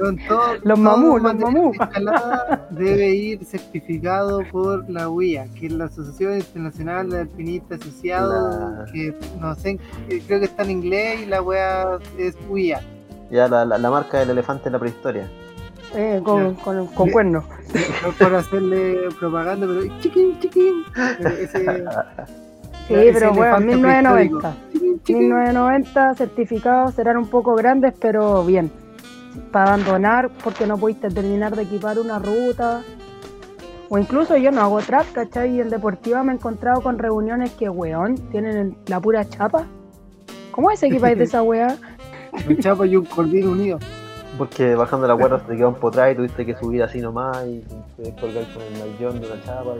Con 0.00 0.16
todo- 0.26 0.54
Los 0.62 0.78
mamú, 0.78 1.18
los 1.18 1.34
mamú. 1.34 1.72
debe 2.70 3.08
ir 3.10 3.44
certificado 3.44 4.42
por 4.50 4.88
la 4.90 5.08
UIA, 5.08 5.46
que 5.58 5.66
es 5.66 5.72
la 5.72 5.84
Asociación 5.86 6.36
Internacional 6.38 7.10
de 7.10 7.20
Alpinistas 7.20 7.80
Asociados, 7.80 8.86
La- 8.86 8.92
que 8.92 9.14
no 9.40 9.54
sé, 9.54 9.78
creo 10.26 10.38
que 10.40 10.46
está 10.46 10.62
en 10.64 10.70
inglés 10.70 11.20
y 11.22 11.26
la 11.26 11.42
wea 11.42 11.98
es 12.18 12.36
UIA. 12.48 12.80
Ya 13.30 13.46
la, 13.48 13.64
la, 13.64 13.78
la 13.78 13.90
marca 13.90 14.18
del 14.20 14.30
elefante 14.30 14.68
en 14.68 14.72
la 14.72 14.78
prehistoria. 14.78 15.28
eh, 15.94 16.20
con, 16.24 16.54
Ya. 16.56 16.62
con, 16.62 16.86
con 16.88 17.10
cuernos. 17.10 17.44
No 18.02 18.12
por 18.12 18.34
hacerle 18.34 19.08
propaganda, 19.18 19.66
pero 19.66 19.82
chiquín, 20.00 20.38
chiquín. 20.40 20.82
Ese- 21.40 21.84
Sí, 22.88 22.94
pero 23.12 23.32
elefante 23.32 23.66
1990. 23.66 24.56
Chiquín, 24.72 25.00
chiquín. 25.04 25.18
1990 25.28 26.14
certificados 26.14 26.94
serán 26.94 27.18
un 27.18 27.28
poco 27.28 27.54
grandes, 27.54 27.94
pero 28.00 28.44
bien. 28.44 28.70
Para 29.52 29.74
abandonar, 29.74 30.30
porque 30.42 30.66
no 30.66 30.78
pudiste 30.78 31.08
terminar 31.10 31.54
de 31.54 31.62
equipar 31.62 31.98
una 31.98 32.18
ruta. 32.18 32.82
O 33.90 33.98
incluso 33.98 34.36
yo 34.36 34.50
no 34.50 34.62
hago 34.62 34.80
trap, 34.80 35.12
¿cachai? 35.12 35.56
Y 35.56 35.60
en 35.60 35.68
deportiva 35.68 36.22
me 36.22 36.32
he 36.32 36.36
encontrado 36.36 36.82
con 36.82 36.98
reuniones 36.98 37.52
que, 37.52 37.68
weón, 37.68 38.16
tienen 38.30 38.76
la 38.86 39.00
pura 39.00 39.28
chapa. 39.28 39.66
¿Cómo 40.50 40.70
es 40.70 40.82
equipáis 40.82 41.16
de 41.16 41.24
esa 41.24 41.42
weá? 41.44 41.76
Un 42.48 42.56
chapa 42.58 42.86
y 42.86 42.96
un 42.96 43.04
cordero 43.04 43.52
unido. 43.52 43.78
Porque 44.38 44.74
bajando 44.76 45.06
la 45.08 45.16
cuerda 45.16 45.40
se 45.40 45.46
te 45.46 45.56
quedó 45.56 45.68
un 45.70 45.74
potra 45.74 46.10
y 46.10 46.14
tuviste 46.14 46.46
que 46.46 46.54
subir 46.54 46.82
así 46.82 47.00
nomás 47.00 47.44
y 47.46 47.64
te 48.00 48.14
colgar 48.14 48.44
con 48.54 48.62
el 48.62 48.78
maillón 48.78 49.20
de 49.20 49.26
una 49.26 49.42
chapa. 49.44 49.70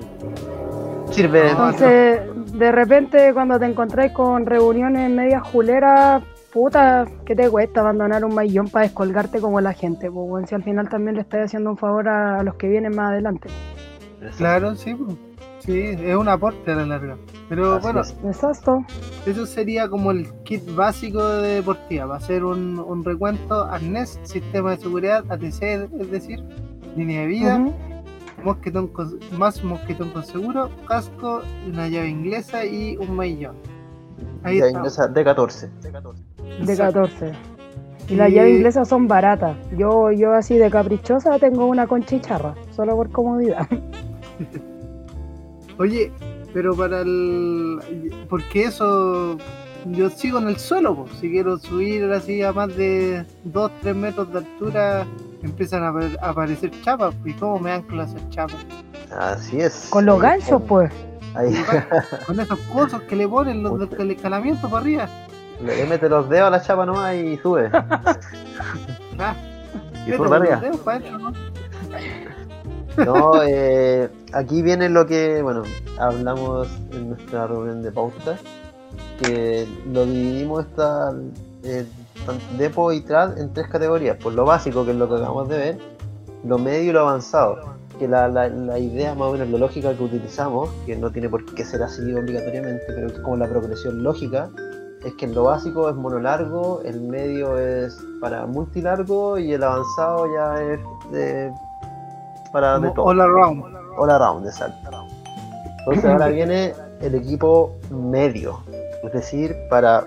y- 1.08 1.12
Sirve. 1.12 1.50
Entonces, 1.50 2.20
de 2.52 2.72
repente, 2.72 3.32
cuando 3.32 3.58
te 3.58 3.66
encontráis 3.66 4.12
con 4.12 4.44
reuniones 4.44 5.10
medias 5.10 5.42
juleras, 5.46 6.22
puta, 6.52 7.06
¿qué 7.24 7.34
te 7.36 7.48
cuesta 7.48 7.80
abandonar 7.80 8.24
un 8.24 8.34
maillón 8.34 8.68
para 8.68 8.84
descolgarte 8.84 9.40
como 9.40 9.60
la 9.60 9.72
gente? 9.72 10.10
Pues, 10.10 10.28
bueno, 10.28 10.46
si 10.46 10.54
al 10.54 10.62
final 10.64 10.88
también 10.88 11.14
le 11.14 11.22
estás 11.22 11.46
haciendo 11.46 11.70
un 11.70 11.76
favor 11.78 12.08
a, 12.08 12.40
a 12.40 12.42
los 12.42 12.56
que 12.56 12.68
vienen 12.68 12.94
más 12.96 13.10
adelante. 13.12 13.48
Claro, 14.36 14.74
sí, 14.74 14.94
pues. 14.94 15.16
Sí, 15.68 15.80
es 16.02 16.16
un 16.16 16.28
aporte 16.28 16.72
a 16.72 16.76
la 16.76 16.86
larga. 16.86 17.16
Pero 17.48 17.74
Así 17.74 17.82
bueno, 17.82 18.00
es. 18.00 18.16
Exacto. 18.24 18.84
eso 19.26 19.44
sería 19.46 19.88
como 19.88 20.10
el 20.10 20.26
kit 20.44 20.62
básico 20.74 21.26
de 21.26 21.56
deportiva. 21.56 22.06
Va 22.06 22.16
a 22.16 22.20
ser 22.20 22.44
un, 22.44 22.78
un 22.78 23.04
recuento, 23.04 23.64
arnés, 23.64 24.18
sistema 24.22 24.70
de 24.72 24.78
seguridad, 24.78 25.24
ATC, 25.28 25.62
es 26.00 26.10
decir, 26.10 26.42
línea 26.96 27.20
de 27.20 27.26
vida, 27.26 27.58
Ujú. 27.58 27.74
mosquetón 28.44 28.88
con, 28.88 29.18
más 29.38 29.62
mosquetón 29.62 30.10
con 30.10 30.24
seguro, 30.24 30.70
casco, 30.86 31.42
una 31.66 31.86
llave 31.88 32.08
inglesa 32.08 32.64
y 32.64 32.96
un 32.96 33.14
maillón. 33.14 33.56
Ahí 34.42 34.58
está. 34.58 34.70
ingresa 34.70 35.06
de 35.06 35.24
14. 35.24 35.68
De 35.82 35.88
Exacto. 36.72 37.02
14. 37.02 37.32
Y 38.08 38.14
las 38.14 38.32
llaves 38.32 38.54
inglesas 38.56 38.88
son 38.88 39.06
baratas. 39.06 39.54
Yo, 39.76 40.10
yo 40.12 40.32
así 40.32 40.56
de 40.56 40.70
caprichosa 40.70 41.38
tengo 41.38 41.66
una 41.66 41.86
con 41.86 42.02
chicharra, 42.04 42.54
solo 42.70 42.96
por 42.96 43.10
comodidad. 43.12 43.68
Oye, 45.78 46.12
pero 46.52 46.74
para 46.76 47.00
el. 47.02 47.80
Porque 48.28 48.64
eso. 48.64 49.38
Yo 49.86 50.10
sigo 50.10 50.38
en 50.38 50.48
el 50.48 50.56
suelo, 50.58 50.94
pues. 50.96 51.12
si 51.20 51.30
quiero 51.30 51.56
subir 51.56 52.10
así 52.12 52.42
a 52.42 52.52
más 52.52 52.74
de 52.76 53.24
2-3 53.52 53.94
metros 53.94 54.30
de 54.32 54.38
altura, 54.40 55.06
empiezan 55.42 55.84
a, 55.84 55.92
apar- 55.92 56.18
a 56.20 56.30
aparecer 56.30 56.70
chapas. 56.82 57.14
¿Y 57.24 57.32
cómo 57.34 57.58
me 57.60 57.70
anclo 57.70 58.02
a 58.02 58.04
esas 58.04 58.28
chapas? 58.30 58.56
Así 59.16 59.60
es. 59.60 59.86
Con 59.90 60.04
los 60.04 60.20
ganchos, 60.20 60.60
pues. 60.68 60.92
Ahí. 61.34 61.54
Con 62.26 62.40
esos 62.40 62.58
cosos 62.72 63.00
que 63.02 63.14
le 63.16 63.28
ponen 63.28 63.62
los 63.62 63.78
del 63.78 63.88
del 63.90 64.10
escalamiento 64.10 64.68
para 64.68 64.82
arriba. 64.82 65.08
Le 65.64 65.86
mete 65.86 66.08
los 66.08 66.28
dedos 66.28 66.48
a 66.48 66.50
la 66.50 66.60
chapa 66.62 66.84
nomás 66.84 67.14
y 67.14 67.36
sube. 67.38 67.70
Ah, 69.20 69.34
Y 70.06 70.12
arriba. 70.12 70.38
los 70.38 70.60
dedos 70.60 70.76
pa' 70.78 70.92
adentro, 70.94 71.18
¿no? 71.18 71.32
No, 73.04 73.42
eh, 73.44 74.08
aquí 74.32 74.62
viene 74.62 74.88
lo 74.88 75.06
que, 75.06 75.42
bueno, 75.42 75.62
hablamos 75.98 76.68
en 76.92 77.10
nuestra 77.10 77.46
reunión 77.46 77.82
de 77.82 77.92
pauta, 77.92 78.38
que 79.20 79.66
lo 79.92 80.04
dividimos 80.04 80.66
esta 80.66 81.12
eh, 81.62 81.86
Depo 82.58 82.92
y 82.92 83.00
Trad 83.00 83.38
en 83.38 83.52
tres 83.52 83.68
categorías, 83.68 84.16
por 84.16 84.34
lo 84.34 84.44
básico, 84.44 84.84
que 84.84 84.90
es 84.90 84.96
lo 84.96 85.08
que 85.08 85.14
acabamos 85.14 85.48
de 85.48 85.58
ver, 85.58 85.78
lo 86.44 86.58
medio 86.58 86.90
y 86.90 86.92
lo 86.92 87.00
avanzado, 87.00 87.58
que 87.98 88.08
la, 88.08 88.28
la, 88.28 88.48
la 88.48 88.78
idea 88.78 89.14
más 89.14 89.28
o 89.28 89.32
menos, 89.32 89.48
la 89.48 89.58
lógica 89.58 89.94
que 89.94 90.02
utilizamos, 90.02 90.70
que 90.86 90.96
no 90.96 91.10
tiene 91.10 91.28
por 91.28 91.44
qué 91.54 91.64
ser 91.64 91.82
así 91.82 92.02
obligatoriamente, 92.12 92.84
pero 92.88 93.06
es 93.06 93.18
como 93.20 93.36
la 93.36 93.48
progresión 93.48 94.02
lógica, 94.02 94.50
es 95.04 95.14
que 95.14 95.26
en 95.26 95.34
lo 95.34 95.44
básico 95.44 95.88
es 95.88 95.94
monolargo, 95.94 96.82
el 96.84 97.00
medio 97.00 97.56
es 97.56 97.96
para 98.20 98.46
multilargo 98.46 99.38
y 99.38 99.52
el 99.52 99.62
avanzado 99.62 100.26
ya 100.34 100.62
es 100.62 100.80
de, 101.12 101.52
para 102.52 102.78
de 102.78 102.90
todo. 102.92 103.06
all 103.06 103.20
around. 103.20 103.64
All 103.96 104.10
around, 104.10 104.46
exacto. 104.46 104.90
Entonces 105.80 106.04
ahora 106.04 106.28
viene 106.28 106.72
el 107.00 107.14
equipo 107.14 107.76
medio, 107.90 108.58
es 109.04 109.12
decir, 109.12 109.54
para 109.70 110.04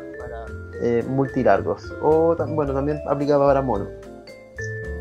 eh, 0.84 1.04
multilargos. 1.08 1.91
O 2.01 2.36
bueno, 2.49 2.73
también 2.73 2.99
aplica 3.10 3.38
para 3.39 3.62
mono. 3.62 3.86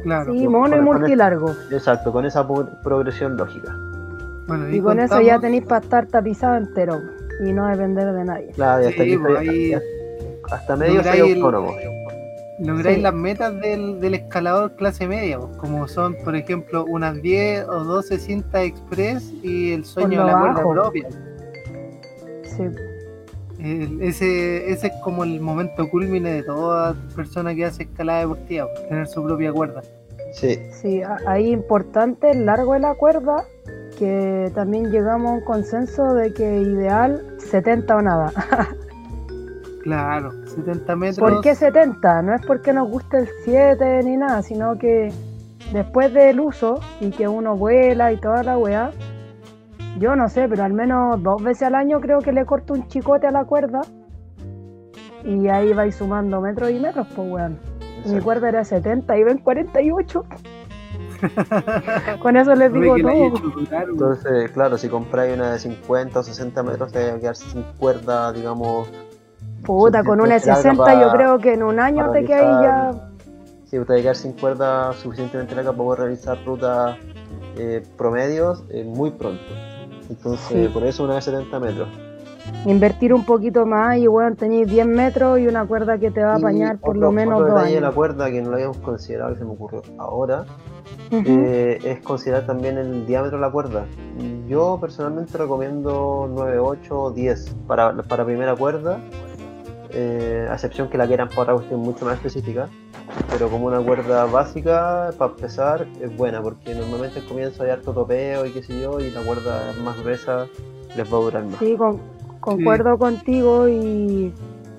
Claro. 0.03 0.33
Sí, 0.33 0.49
mono 0.49 0.77
y 0.77 0.81
multilargo. 0.81 1.51
Exacto, 1.71 2.11
con 2.13 2.25
esa 2.25 2.47
pro- 2.47 2.69
progresión 2.83 3.37
lógica. 3.37 3.77
Bueno, 4.47 4.69
Y 4.71 4.81
con 4.81 4.99
eso 4.99 5.21
ya 5.21 5.39
tenéis 5.39 5.65
para 5.67 5.83
estar 5.85 6.07
tapizado 6.07 6.57
entero 6.57 7.01
y 7.45 7.53
no 7.53 7.67
depender 7.67 8.13
de 8.13 8.25
nadie. 8.25 8.51
Claro, 8.53 8.83
y 8.83 8.87
hasta, 8.87 9.03
Sí, 9.05 9.13
aquí 9.13 9.19
pues, 9.19 9.39
ahí 9.39 9.75
hasta 10.51 10.77
medio 10.77 10.95
soy 10.95 11.19
lográis 11.19 11.23
el- 11.37 11.37
autónomo. 11.43 11.75
Lográis 12.61 12.97
Sí. 12.97 13.03
las 13.03 13.15
metas 13.15 13.61
del, 13.61 14.01
del 14.01 14.15
escalador 14.15 14.75
clase 14.77 15.07
media, 15.09 15.39
pues, 15.39 15.57
como 15.57 15.89
son, 15.89 16.17
por 16.25 16.37
ejemplo, 16.37 16.85
unas 16.89 17.21
10 17.23 17.65
o 17.69 17.85
12 17.85 18.19
cintas 18.19 18.63
express 18.63 19.33
y 19.43 19.73
el 19.73 19.85
sueño 19.85 20.25
de 20.25 20.33
la 20.33 20.39
cuerda 20.39 20.63
propia. 20.63 21.09
Sí. 22.45 22.63
El- 23.59 24.01
ese, 24.03 24.71
ese 24.71 24.87
es 24.89 24.93
como 25.05 25.25
el 25.25 25.41
momento 25.41 25.89
culmine 25.91 26.33
de 26.33 26.43
toda 26.43 26.95
persona 27.15 27.55
que 27.55 27.65
hace 27.67 27.83
escalada 27.85 28.21
deportiva, 28.21 28.67
pues, 28.73 28.89
tener 28.89 29.07
su 29.07 29.23
propia 29.25 29.53
cuerda. 29.53 29.83
Sí, 30.33 30.59
Sí, 30.71 31.03
ahí 31.27 31.51
importante 31.51 32.31
el 32.31 32.47
largo 32.47 32.75
de 32.75 32.81
la 32.81 32.95
cuerda, 32.95 33.45
que 33.99 34.51
también 34.55 34.91
llegamos 34.91 35.31
a 35.33 35.35
un 35.35 35.41
consenso 35.45 36.15
de 36.15 36.33
que 36.33 36.59
ideal 36.63 37.23
70 37.39 37.97
o 37.97 38.03
nada. 38.03 38.33
Claro, 39.83 40.31
70 40.65 40.97
metros. 40.97 41.31
¿Por 41.31 41.41
qué 41.43 41.55
70? 41.55 42.23
No 42.23 42.35
es 42.35 42.45
porque 42.47 42.73
nos 42.73 42.89
guste 42.89 43.19
el 43.19 43.29
7 43.45 44.01
ni 44.05 44.17
nada, 44.17 44.43
sino 44.43 44.79
que 44.79 45.13
después 45.73 46.13
del 46.13 46.41
uso 46.41 46.81
y 47.01 47.11
que 47.11 47.29
uno 47.29 47.57
vuela 47.57 48.13
y 48.13 48.17
toda 48.17 48.43
la 48.43 48.59
weá, 48.59 48.91
yo 49.99 50.17
no 50.17 50.29
sé, 50.29 50.49
pero 50.49 50.65
al 50.65 50.73
menos 50.73 51.23
dos 51.23 51.43
veces 51.43 51.65
al 51.65 51.75
año 51.75 52.01
creo 52.01 52.21
que 52.21 52.33
le 52.33 52.45
corto 52.45 52.75
un 52.75 52.89
chicote 52.89 53.27
a 53.27 53.31
la 53.31 53.45
cuerda 53.45 53.81
y 55.25 55.49
ahí 55.49 55.73
vais 55.73 55.95
sumando 55.95 56.41
metros 56.41 56.71
y 56.71 56.79
metros, 56.79 57.07
pues 57.15 57.31
weón. 57.31 57.59
Mi 58.07 58.19
cuerda 58.21 58.49
era 58.49 58.65
70 58.65 59.17
y 59.19 59.25
ven 59.25 59.39
48. 59.39 60.25
Con 62.23 62.37
eso 62.37 62.55
les 62.55 62.73
digo 62.73 62.95
que 62.95 63.03
todo. 63.03 63.33
Entonces, 63.71 64.51
claro, 64.53 64.79
si 64.79 64.89
compráis 64.89 65.35
una 65.35 65.53
de 65.53 65.59
50 65.59 66.19
o 66.19 66.23
60 66.23 66.63
metros, 66.63 66.93
te 66.93 67.05
vas 67.05 67.17
a 67.17 67.21
quedar 67.21 67.37
sin 67.37 67.63
cuerda, 67.79 68.33
digamos. 68.33 68.89
Puta, 69.65 70.03
con 70.05 70.21
una 70.21 70.35
de 70.35 70.41
suficientemente 70.41 70.85
60 70.85 70.85
larga 70.85 71.07
yo 71.07 71.13
creo 71.13 71.39
que 71.39 71.55
en 71.55 71.63
un 71.63 71.81
año 71.81 72.11
te 72.11 72.25
quedas 72.25 72.63
ya... 72.63 72.93
Sí, 73.67 73.77
a 73.77 73.85
quedar 73.85 74.17
sin 74.17 74.33
cuerda 74.33 74.93
suficientemente 74.95 75.55
larga 75.55 75.71
para 75.73 75.85
poder 75.85 76.01
realizar 76.01 76.39
rutas 76.45 76.97
eh, 77.57 77.83
promedios 77.97 78.65
eh, 78.71 78.85
muy 78.85 79.11
pronto. 79.11 79.41
Entonces, 80.09 80.47
Sí. 80.49 80.69
por 80.73 80.85
eso 80.85 81.05
una 81.05 81.15
de 81.17 81.23
70 81.23 81.61
metros. 81.61 81.89
Invertir 82.67 83.15
un 83.15 83.25
poquito 83.25 83.65
más 83.67 83.97
y 83.99 84.07
bueno, 84.09 84.35
tenéis 84.35 84.67
10 84.69 84.87
metros 84.87 85.39
y 85.39 85.47
una 85.47 85.65
cuerda 85.67 85.99
que 85.99 86.11
te 86.11 86.23
va 86.25 86.35
a 86.35 86.39
Y 86.39 86.43
apañar 86.43 86.79
por 86.79 86.91
otro- 86.91 87.01
lo 87.03 87.13
menos 87.13 87.35
otro 87.35 87.47
dos 87.47 87.55
detalle 87.57 87.75
de 87.77 87.81
la 87.81 87.87
años. 87.89 87.95
cuerda 87.97 88.31
que 88.31 88.43
no 88.43 88.49
lo 88.51 88.55
habíamos 88.57 88.77
considerado, 88.79 89.33
que 89.33 89.39
se 89.39 89.45
me 89.45 89.53
ocurrió 89.53 89.83
ahora, 89.99 90.45
Ujú. 91.13 91.23
eh, 91.27 91.79
es 91.85 92.01
considerar 92.01 92.47
también 92.47 92.77
el 92.77 93.07
diámetro 93.07 93.39
de 93.39 93.43
la 93.47 93.53
cuerda. 93.53 93.85
Yo 94.49 94.79
personalmente 94.81 95.39
recomiendo 95.39 96.29
9, 96.29 96.59
8 96.59 97.01
o 97.01 97.11
10 97.13 97.55
para, 97.69 97.95
para 98.03 98.25
primera 98.25 98.57
cuerda, 98.57 98.99
eh, 99.93 100.47
a 100.49 100.55
excepción 100.55 100.89
que 100.89 100.99
la 100.99 101.07
quieran 101.07 101.29
para 101.29 101.43
otra 101.43 101.55
cuestión 101.55 101.81
mucho 101.81 102.05
más 102.05 102.15
específica. 102.15 102.69
Pero 103.33 103.49
como 103.49 103.67
una 103.67 103.81
cuerda 103.81 104.25
básica, 104.27 105.11
para 105.19 105.33
empezar, 105.33 105.87
es 106.01 106.17
buena, 106.17 106.41
porque 106.41 106.75
normalmente 106.75 107.21
al 107.21 107.27
comienzo 107.27 107.63
hay 107.65 107.71
harto 107.71 107.93
topeo 107.93 108.47
y 108.47 108.51
qué 108.53 108.63
sé 108.63 108.81
yo, 108.81 109.01
y 109.01 109.11
la 109.11 109.21
cuerda 109.23 109.73
más 109.85 110.01
gruesa 110.01 110.47
les 110.97 111.13
va 111.13 111.19
a 111.19 111.21
durar 111.21 111.45
más. 111.45 111.57
Sí, 111.59 111.77
con- 111.77 112.01
concuerdo 112.41 112.97
contigo 112.99 113.69
y, 113.69 114.33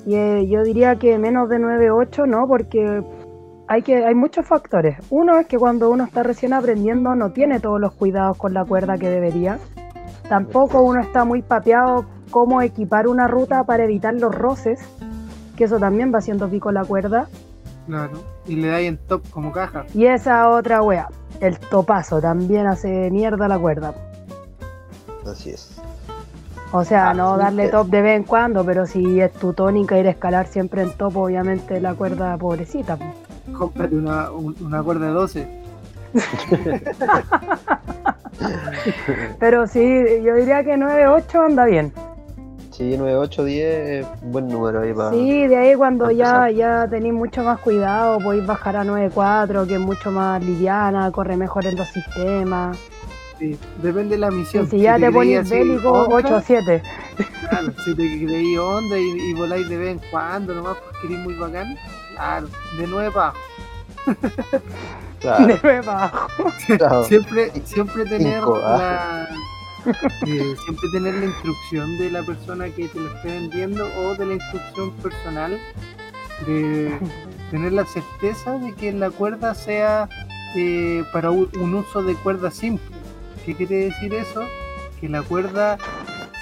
y, 0.05 0.15
eh, 0.15 0.47
yo 0.47 0.63
diría 0.63 0.95
que 0.95 1.17
menos 1.19 1.49
de 1.49 1.57
9-8 1.59 2.25
no, 2.25 2.47
porque 2.47 3.03
hay, 3.67 3.81
que, 3.81 4.03
hay 4.05 4.15
muchos 4.15 4.45
factores. 4.47 4.97
Uno 5.09 5.37
es 5.37 5.45
que 5.47 5.57
cuando 5.57 5.89
uno 5.91 6.05
está 6.05 6.23
recién 6.23 6.53
aprendiendo 6.53 7.13
no 7.15 7.31
tiene 7.31 7.59
todos 7.59 7.79
los 7.81 7.93
cuidados 7.93 8.37
con 8.37 8.53
la 8.53 8.63
cuerda 8.65 8.97
que 8.97 9.09
debería. 9.09 9.59
Tampoco 10.29 10.81
uno 10.81 11.01
está 11.01 11.25
muy 11.25 11.41
papeado 11.41 12.05
cómo 12.31 12.61
equipar 12.63 13.07
una 13.07 13.27
ruta 13.27 13.63
para 13.65 13.83
evitar 13.83 14.15
los 14.15 14.33
roces, 14.33 14.79
que 15.55 15.65
eso 15.65 15.77
también 15.77 16.11
va 16.13 16.17
haciendo 16.19 16.47
pico 16.49 16.71
la 16.71 16.83
cuerda. 16.83 17.27
Claro. 17.85 18.13
Y 18.47 18.55
le 18.55 18.69
dais 18.69 18.87
en 18.87 18.97
top 18.97 19.21
como 19.29 19.51
caja. 19.51 19.85
Y 19.93 20.05
esa 20.05 20.49
otra 20.49 20.81
wea, 20.81 21.09
el 21.39 21.59
topazo, 21.59 22.19
también 22.21 22.65
hace 22.67 23.11
mierda 23.11 23.47
la 23.47 23.59
cuerda. 23.59 23.93
Así 25.29 25.51
es. 25.51 25.77
O 26.73 26.85
sea, 26.85 27.09
Ah, 27.09 27.13
no 27.13 27.35
darle 27.37 27.67
top 27.67 27.87
de 27.87 28.01
vez 28.01 28.17
en 28.17 28.23
cuando, 28.23 28.63
pero 28.65 28.85
si 28.85 29.19
es 29.19 29.31
tu 29.33 29.51
tónica 29.53 29.97
ir 29.99 30.07
a 30.07 30.11
escalar 30.11 30.47
siempre 30.47 30.81
en 30.83 30.91
top, 30.97 31.17
obviamente 31.17 31.79
la 31.81 31.93
cuerda 31.93 32.37
pobrecita. 32.37 32.95
po. 32.95 33.05
Cómprate 33.57 33.95
una, 33.95 34.31
un- 34.31 34.55
una 34.61 34.81
cuerda 34.81 35.07
de 35.07 35.11
12. 35.11 35.61
Pero 39.39 39.67
sí, 39.67 40.03
yo 40.23 40.35
diría 40.35 40.63
que 40.63 40.75
9-8 40.77 41.45
anda 41.45 41.65
bien. 41.65 41.91
Sí, 42.71 42.95
9, 42.97 43.15
8, 43.17 43.43
10 43.43 43.65
es 43.89 44.07
un 44.21 44.31
buen 44.31 44.47
número 44.47 44.81
ahí 44.81 44.93
para. 44.93 45.11
Sí, 45.11 45.47
de 45.47 45.57
ahí 45.57 45.75
cuando 45.75 46.09
ya, 46.09 46.49
ya 46.49 46.87
tenéis 46.89 47.13
mucho 47.13 47.43
más 47.43 47.59
cuidado, 47.59 48.19
podéis 48.19 48.45
bajar 48.47 48.77
a 48.77 48.83
9-4, 48.85 49.67
que 49.67 49.73
es 49.75 49.79
mucho 49.79 50.09
más 50.11 50.41
liviana, 50.43 51.11
corre 51.11 51.35
mejor 51.35 51.65
en 51.65 51.75
los 51.75 51.87
sistemas. 51.89 52.77
Sí, 53.37 53.57
depende 53.81 54.15
de 54.15 54.19
la 54.19 54.31
Y 54.31 54.35
misión. 54.35 54.69
si 54.69 54.79
ya 54.79 54.97
te 54.97 55.11
ponéis 55.11 55.39
así, 55.39 55.55
bélico, 55.55 55.91
onda, 55.91 56.41
8-7. 56.41 56.81
Claro, 57.49 57.73
si 57.83 57.95
te 57.95 58.25
creí 58.25 58.57
onda 58.57 58.97
y, 58.97 59.29
y 59.29 59.33
voláis 59.33 59.67
de 59.67 59.77
vez 59.77 59.91
en 59.93 60.01
cuando 60.09 60.55
nomás 60.55 60.77
porque 60.77 61.07
eres 61.07 61.19
muy 61.19 61.33
bacán, 61.35 61.75
claro, 62.15 62.47
de 62.77 62.87
9 62.87 63.11
para 63.11 63.25
abajo. 63.27 63.39
Claro, 65.19 65.45
De 65.47 65.59
nuevo 65.61 65.83
para 65.85 65.97
abajo. 66.05 66.27
claro. 66.77 67.03
Siempre, 67.03 67.51
siempre 67.65 68.05
tener 68.05 68.39
Cinco, 68.39 68.57
la, 68.57 69.27
eh, 70.27 70.55
siempre 70.63 70.89
tener 70.93 71.15
la 71.15 71.25
instrucción 71.25 71.97
de 71.97 72.11
la 72.11 72.23
persona 72.23 72.69
que 72.69 72.87
te 72.87 72.99
lo 72.99 73.13
esté 73.13 73.29
vendiendo 73.29 73.87
o 73.97 74.15
de 74.15 74.25
la 74.25 74.33
instrucción 74.35 74.91
personal 74.97 75.59
de 76.45 76.97
tener 77.51 77.73
la 77.73 77.85
certeza 77.85 78.57
de 78.57 78.73
que 78.73 78.91
la 78.91 79.09
cuerda 79.11 79.53
sea 79.53 80.09
eh, 80.55 81.03
para 81.13 81.31
un, 81.31 81.75
uso 81.75 82.03
de 82.03 82.15
cuerda 82.15 82.51
simple. 82.51 82.95
¿Qué 83.45 83.55
quiere 83.55 83.85
decir 83.85 84.13
eso? 84.13 84.43
Que 84.99 85.09
la 85.09 85.21
cuerda 85.21 85.77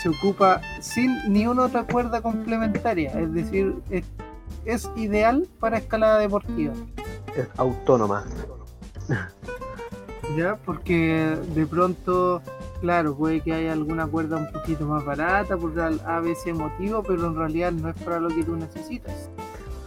se 0.01 0.09
ocupa 0.09 0.61
sin 0.79 1.17
ni 1.31 1.47
una 1.47 1.65
otra 1.65 1.83
cuerda 1.83 2.21
complementaria, 2.21 3.11
es 3.11 3.33
decir, 3.33 3.75
es, 3.89 4.05
es 4.65 4.89
ideal 4.95 5.47
para 5.59 5.77
escalada 5.77 6.19
deportiva. 6.19 6.73
Es 7.35 7.47
autónoma. 7.57 8.25
¿ya? 10.35 10.57
Porque 10.65 11.37
de 11.55 11.65
pronto, 11.65 12.41
claro, 12.81 13.15
puede 13.15 13.41
que 13.41 13.53
haya 13.53 13.73
alguna 13.73 14.07
cuerda 14.07 14.37
un 14.37 14.51
poquito 14.51 14.85
más 14.85 15.03
barata 15.05 15.57
por 15.57 15.71
a 15.79 16.19
veces 16.19 16.55
motivo, 16.55 17.03
pero 17.03 17.27
en 17.27 17.35
realidad 17.35 17.71
no 17.71 17.89
es 17.89 17.95
para 18.01 18.19
lo 18.19 18.29
que 18.29 18.43
tú 18.43 18.55
necesitas. 18.55 19.29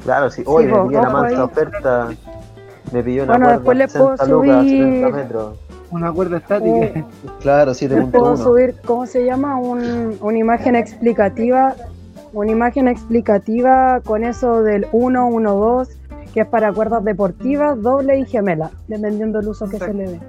Claro, 0.05 0.31
sí. 0.31 0.43
Hoy 0.47 0.67
po, 0.69 0.85
me 0.87 1.01
mansa 1.01 1.27
ahí. 1.27 1.35
oferta. 1.37 2.09
Me 2.93 3.03
pilló 3.03 3.25
una 3.25 3.33
Bueno, 3.39 3.45
cuerda 3.47 3.57
después 3.59 3.79
le 3.79 3.89
puedo 3.89 4.17
60 4.17 4.27
lucas, 4.27 4.65
subir- 4.65 4.95
70 5.01 5.17
metros. 5.17 5.59
Una 5.91 6.13
cuerda 6.13 6.37
estática. 6.39 7.05
Claro, 7.41 7.71
Les 7.73 7.79
puedo 7.87 8.35
7.1. 8.35 8.37
subir, 8.43 8.75
¿cómo 8.85 9.07
se 9.07 9.25
llama? 9.25 9.59
Un- 9.59 10.17
una 10.21 10.39
imagen 10.39 10.75
explicativa. 10.77 11.75
Una 12.33 12.51
imagen 12.51 12.89
explicativa 12.89 14.01
con 14.05 14.25
eso 14.25 14.63
del 14.63 14.87
1, 14.93 15.27
1, 15.29 15.55
2, 15.55 15.89
que 16.33 16.41
es 16.41 16.47
para 16.47 16.73
cuerdas 16.73 17.05
deportivas, 17.05 17.81
doble 17.83 18.19
y 18.19 18.25
gemela, 18.25 18.71
dependiendo 18.89 19.39
del 19.41 19.49
uso 19.49 19.69
que 19.69 19.79
se 19.79 19.93
le 19.93 20.09
dé. 20.13 20.21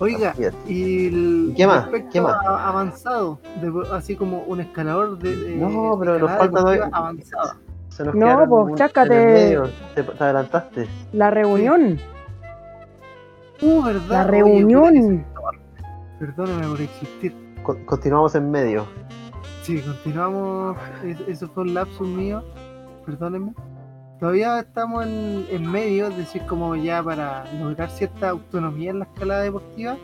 Oiga, 0.00 0.34
y 0.66 1.06
el 1.06 1.48
¿Y 1.50 1.54
qué 1.54 1.66
más? 1.66 1.88
¿Qué 2.12 2.20
más? 2.20 2.36
avanzado, 2.44 3.38
de- 3.60 3.88
así 3.92 4.16
como 4.16 4.40
un 4.40 4.60
escalador 4.60 5.18
de, 5.18 5.36
de- 5.36 5.56
No, 5.56 5.96
pero 5.98 6.18
nos 6.18 6.30
falta 6.32 6.60
avanzada. 6.92 7.56
Se 7.88 8.04
nos 8.04 8.14
No, 8.14 8.44
pues, 8.48 8.74
chácate. 8.74 9.14
en 9.14 9.28
el 9.28 9.32
medio. 9.32 9.70
Te, 9.94 10.02
te 10.02 10.24
adelantaste. 10.24 10.88
La 11.12 11.30
reunión, 11.30 11.98
Uh, 13.62 13.82
¿verdad? 13.84 14.02
la 14.08 14.22
Oye, 14.22 14.30
reunión. 14.32 15.24
Perdóname 16.18 16.66
por 16.66 16.80
existir. 16.80 17.32
Con- 17.62 17.84
continuamos 17.84 18.34
en 18.34 18.50
medio. 18.50 18.84
Sí, 19.62 19.80
continuamos. 19.80 20.76
Es- 21.04 21.20
Eso 21.28 21.48
fue 21.48 21.62
un 21.62 21.72
lapsus 21.74 22.06
mío. 22.08 22.42
Perdónenme. 23.06 23.54
Todavía 24.24 24.60
estamos 24.60 25.04
en, 25.04 25.46
en 25.50 25.70
medio, 25.70 26.08
es 26.08 26.16
decir, 26.16 26.40
como 26.46 26.74
ya 26.76 27.02
para 27.02 27.44
lograr 27.60 27.90
cierta 27.90 28.30
autonomía 28.30 28.90
en 28.90 29.00
la 29.00 29.04
escalada 29.04 29.42
deportiva, 29.42 29.98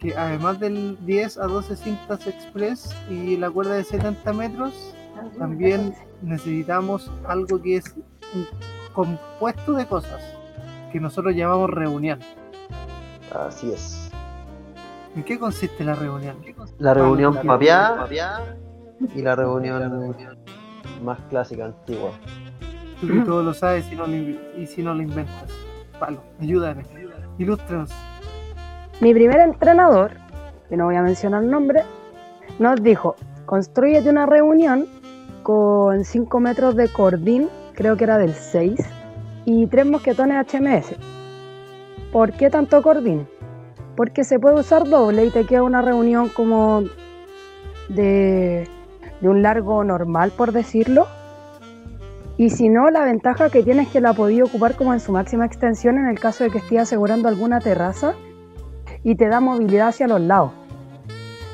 que 0.00 0.16
además 0.16 0.58
del 0.58 0.98
10 1.06 1.38
a 1.38 1.46
12 1.46 1.76
cintas 1.76 2.26
express 2.26 2.92
y 3.08 3.36
la 3.36 3.48
cuerda 3.52 3.74
de 3.74 3.84
70 3.84 4.32
metros, 4.32 4.96
también 5.38 5.94
necesitamos 6.22 7.08
algo 7.24 7.62
que 7.62 7.76
es 7.76 7.94
un 8.34 8.48
compuesto 8.92 9.74
de 9.74 9.86
cosas, 9.86 10.20
que 10.90 10.98
nosotros 10.98 11.32
llamamos 11.36 11.70
reunión. 11.70 12.18
Así 13.32 13.70
es. 13.70 14.10
¿En 15.14 15.22
qué 15.22 15.38
consiste 15.38 15.84
la 15.84 15.94
reunión? 15.94 16.36
La 16.78 16.94
reunión 16.94 17.38
papiá 17.46 18.08
y 19.14 19.22
la 19.22 19.36
reunión 19.36 20.36
más 21.04 21.20
clásica, 21.30 21.66
antigua. 21.66 22.10
Tú 23.02 23.08
que 23.08 23.20
todo 23.20 23.42
lo 23.42 23.52
sabes 23.52 23.90
y, 23.92 23.96
no 23.96 24.06
lo, 24.06 24.12
inv- 24.14 24.38
y 24.56 24.66
si 24.66 24.82
no 24.82 24.94
lo 24.94 25.02
inventas. 25.02 25.50
Palo, 25.98 26.20
ayúdame. 26.40 26.84
Ilústranos. 27.36 27.90
Mi 29.00 29.12
primer 29.12 29.40
entrenador, 29.40 30.12
que 30.68 30.76
no 30.76 30.84
voy 30.86 30.94
a 30.96 31.02
mencionar 31.02 31.42
el 31.42 31.50
nombre, 31.50 31.82
nos 32.60 32.80
dijo, 32.82 33.16
construyete 33.44 34.08
una 34.08 34.26
reunión 34.26 34.86
con 35.42 36.04
5 36.04 36.38
metros 36.40 36.76
de 36.76 36.88
cordín, 36.88 37.48
creo 37.74 37.96
que 37.96 38.04
era 38.04 38.18
del 38.18 38.32
6, 38.34 38.78
y 39.46 39.66
tres 39.66 39.84
mosquetones 39.86 40.46
HMS. 40.46 40.94
¿Por 42.12 42.32
qué 42.34 42.48
tanto 42.50 42.80
cordín? 42.82 43.26
Porque 43.96 44.22
se 44.22 44.38
puede 44.38 44.60
usar 44.60 44.88
doble 44.88 45.26
y 45.26 45.30
te 45.30 45.44
queda 45.44 45.64
una 45.64 45.82
reunión 45.82 46.28
como 46.28 46.84
de, 47.88 48.68
de 49.20 49.28
un 49.28 49.42
largo 49.42 49.82
normal, 49.82 50.32
por 50.36 50.52
decirlo. 50.52 51.06
Y 52.38 52.50
si 52.50 52.68
no, 52.68 52.90
la 52.90 53.04
ventaja 53.04 53.50
que 53.50 53.62
tienes 53.62 53.86
es 53.88 53.92
que 53.92 54.00
la 54.00 54.14
podía 54.14 54.44
ocupar 54.44 54.74
como 54.74 54.92
en 54.92 55.00
su 55.00 55.12
máxima 55.12 55.44
extensión 55.46 55.98
en 55.98 56.06
el 56.08 56.18
caso 56.18 56.44
de 56.44 56.50
que 56.50 56.58
estés 56.58 56.80
asegurando 56.80 57.28
alguna 57.28 57.60
terraza 57.60 58.14
y 59.04 59.14
te 59.16 59.28
da 59.28 59.40
movilidad 59.40 59.88
hacia 59.88 60.08
los 60.08 60.20
lados. 60.20 60.52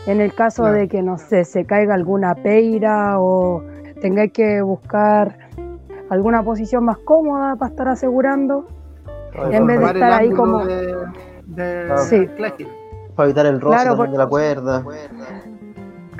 En 0.06 0.20
el 0.20 0.32
caso 0.34 0.62
Claro. 0.62 0.78
de 0.78 0.88
que, 0.88 1.02
no 1.02 1.18
sé, 1.18 1.44
se 1.44 1.64
caiga 1.66 1.94
alguna 1.94 2.34
peira 2.36 3.20
o 3.20 3.62
tengáis 4.00 4.32
que 4.32 4.62
buscar 4.62 5.36
alguna 6.08 6.42
posición 6.42 6.84
más 6.84 6.98
cómoda 6.98 7.56
para 7.56 7.70
estar 7.70 7.88
asegurando. 7.88 8.66
En 9.50 9.66
vez 9.66 9.78
de 9.80 9.86
estar 9.86 10.12
ahí 10.12 10.30
como- 10.30 10.64
De, 10.64 10.94
de 11.46 11.88
Ah. 11.92 11.98
Sí. 11.98 12.26
Para 13.14 13.26
evitar 13.28 13.46
el 13.46 13.60
roce 13.60 13.76
Claro, 13.82 13.96
por- 13.96 14.10
de 14.10 14.16
la 14.18 14.26
cuerda. 14.26 14.84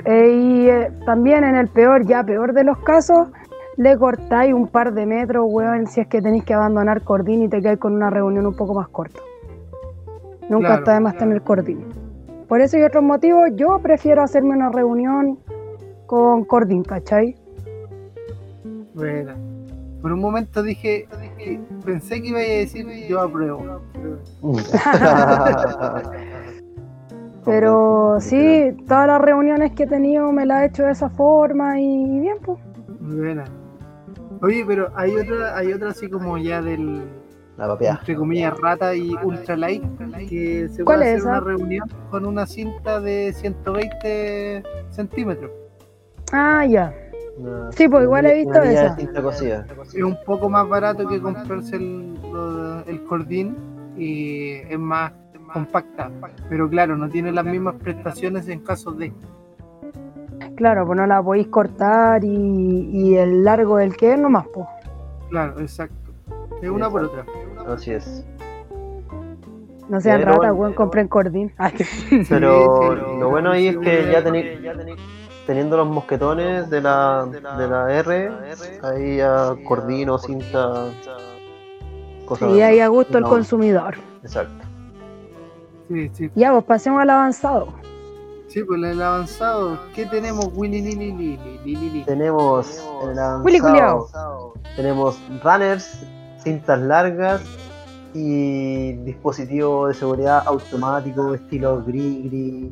Eh, 0.05 0.31
y 0.31 0.69
eh, 0.69 0.91
también 1.05 1.43
en 1.43 1.55
el 1.55 1.67
peor, 1.69 2.05
ya 2.05 2.23
peor 2.23 2.53
de 2.53 2.63
los 2.63 2.77
casos, 2.79 3.29
le 3.79 3.97
cortáis 3.97 4.53
un 4.53 4.67
par 4.67 4.93
de 4.93 5.05
metros, 5.05 5.45
weón, 5.49 5.87
si 5.87 6.01
es 6.01 6.07
que 6.07 6.21
tenéis 6.21 6.43
que 6.43 6.53
abandonar 6.53 7.01
cordín 7.01 7.43
y 7.43 7.47
te 7.47 7.61
quedáis 7.61 7.79
con 7.79 7.93
una 7.93 8.09
reunión 8.09 8.45
un 8.45 8.53
poco 8.53 8.73
más 8.73 8.89
corta. 8.89 9.21
Nunca 10.49 10.67
Claro, 10.67 10.79
está 10.81 10.93
de 10.95 10.99
más 10.99 11.17
tener 11.17 11.41
cordín. 11.41 11.85
Por 12.49 12.59
eso 12.59 12.77
y 12.77 12.81
otros 12.81 13.03
motivos, 13.03 13.49
yo 13.55 13.79
prefiero 13.79 14.21
hacerme 14.21 14.49
una 14.49 14.69
reunión 14.69 15.39
con 16.07 16.43
cordín, 16.43 16.83
¿cachai? 16.83 17.37
Bueno, 18.95 19.31
por 20.01 20.11
un 20.11 20.19
momento 20.19 20.61
dije, 20.61 21.07
dije- 21.37 21.61
pensé 21.85 22.21
que 22.21 22.27
iba 22.27 22.39
a 22.39 22.41
decir 22.41 22.85
yo 23.07 23.21
apruebo. 23.21 23.63
Pero 27.45 28.17
sí, 28.19 28.75
todas 28.89 29.07
las 29.07 29.21
reuniones 29.21 29.71
que 29.71 29.83
he 29.83 29.87
tenido 29.87 30.31
me 30.33 30.45
las 30.45 30.63
he 30.63 30.65
hecho 30.65 30.83
de 30.83 30.91
esa 30.91 31.09
forma 31.09 31.79
y 31.79 32.19
bien, 32.19 32.37
pues. 32.43 32.59
Muy 32.99 33.15
buena. 33.15 33.45
Oye, 34.41 34.63
pero 34.65 34.89
hay 34.95 35.15
otra, 35.15 35.57
hay 35.57 35.73
otra 35.73 35.89
así 35.89 36.09
como 36.09 36.37
ya 36.37 36.61
del 36.61 37.03
La 37.57 37.73
entre 37.73 38.15
comillas 38.15 38.57
rata 38.57 38.95
y 38.95 39.13
ultra 39.23 39.57
light 39.57 39.83
que 40.29 40.69
se 40.69 40.83
¿Cuál 40.83 40.99
puede 40.99 41.13
es 41.13 41.17
hacer 41.17 41.27
una 41.29 41.37
esa? 41.37 41.45
reunión 41.45 41.89
con 42.09 42.25
una 42.25 42.45
cinta 42.45 43.01
de 43.01 43.33
120 43.33 44.63
centímetros. 44.91 45.51
Ah, 46.31 46.65
ya. 46.65 46.93
Una- 47.37 47.71
Sí, 47.73 47.87
pues, 47.89 48.03
igual 48.03 48.25
he 48.27 48.43
una 48.45 48.61
visto 48.63 49.23
cosida. 49.23 49.65
Es 49.93 50.03
un 50.03 50.17
poco 50.25 50.49
más 50.49 50.67
barato 50.69 51.07
que 51.07 51.19
comprarse 51.21 51.75
el 51.75 53.03
cordín 53.07 53.55
y 53.97 54.51
es 54.69 54.79
más 54.79 55.11
compacta. 55.51 56.11
Pero 56.49 56.69
claro, 56.69 56.95
no 56.95 57.09
tiene 57.09 57.31
las 57.31 57.43
mismas 57.45 57.75
prestaciones 57.75 58.47
en 58.47 58.59
caso 58.59 58.91
de. 58.91 59.11
Claro, 60.59 60.85
pues 60.85 60.97
no 60.97 61.07
la 61.07 61.23
podéis 61.23 61.47
cortar 61.47 62.21
y, 62.21 62.89
y 62.91 63.15
el 63.15 63.45
largo 63.45 63.77
del 63.77 63.95
que 63.95 64.11
es 64.11 64.19
nomás, 64.19 64.45
pues. 64.53 64.67
Claro, 65.29 65.57
exacto. 65.61 66.11
Es 66.61 66.69
una 66.69 66.89
por 66.89 67.05
otra. 67.05 67.23
Así 67.65 67.91
es. 67.91 68.25
No 69.87 70.01
sean 70.01 70.19
Pero 70.19 70.33
ratas, 70.33 70.37
bueno. 70.49 70.55
weón, 70.55 70.73
compren 70.73 71.07
cordín. 71.07 71.53
Pero 72.29 72.81
sí, 72.81 73.19
lo 73.21 73.29
bueno 73.29 73.51
ahí 73.51 73.69
es 73.69 73.77
que 73.77 74.11
ya 74.11 74.21
tenéis 74.21 74.59
teniendo 75.47 75.77
los 75.77 75.87
mosquetones 75.87 76.69
de 76.69 76.81
la, 76.81 77.25
de 77.25 77.67
la 77.69 77.93
R, 77.93 78.29
ahí 78.83 79.15
ya 79.15 79.55
cordino, 79.65 80.17
cinta, 80.17 80.87
cosas. 82.25 82.51
y 82.51 82.61
ahí 82.61 82.81
a 82.81 82.89
gusto 82.89 83.17
el 83.17 83.23
consumidor. 83.23 83.95
Exacto. 84.23 84.65
Sí, 85.87 86.11
sí. 86.11 86.29
Ya, 86.35 86.51
pues 86.51 86.65
pasemos 86.65 87.01
al 87.01 87.11
avanzado. 87.11 87.69
Sí, 88.49 88.63
pues 88.63 88.81
el 88.83 89.01
avanzado. 89.01 89.77
¿Qué 89.95 90.05
tenemos, 90.07 90.49
Willy 90.55 90.81
Lili 90.81 91.37
Lili? 91.63 92.03
Tenemos 92.03 92.83
en 93.03 93.09
el 93.17 93.41
Willy 93.43 93.59
avanzado, 93.59 94.53
tenemos 94.75 95.19
runners, 95.43 96.03
cintas 96.43 96.79
largas 96.79 97.41
y 98.13 98.93
dispositivo 99.03 99.87
de 99.87 99.93
seguridad 99.93 100.41
automático 100.47 101.35
estilo 101.35 101.83
gris 101.85 102.23
gris 102.25 102.71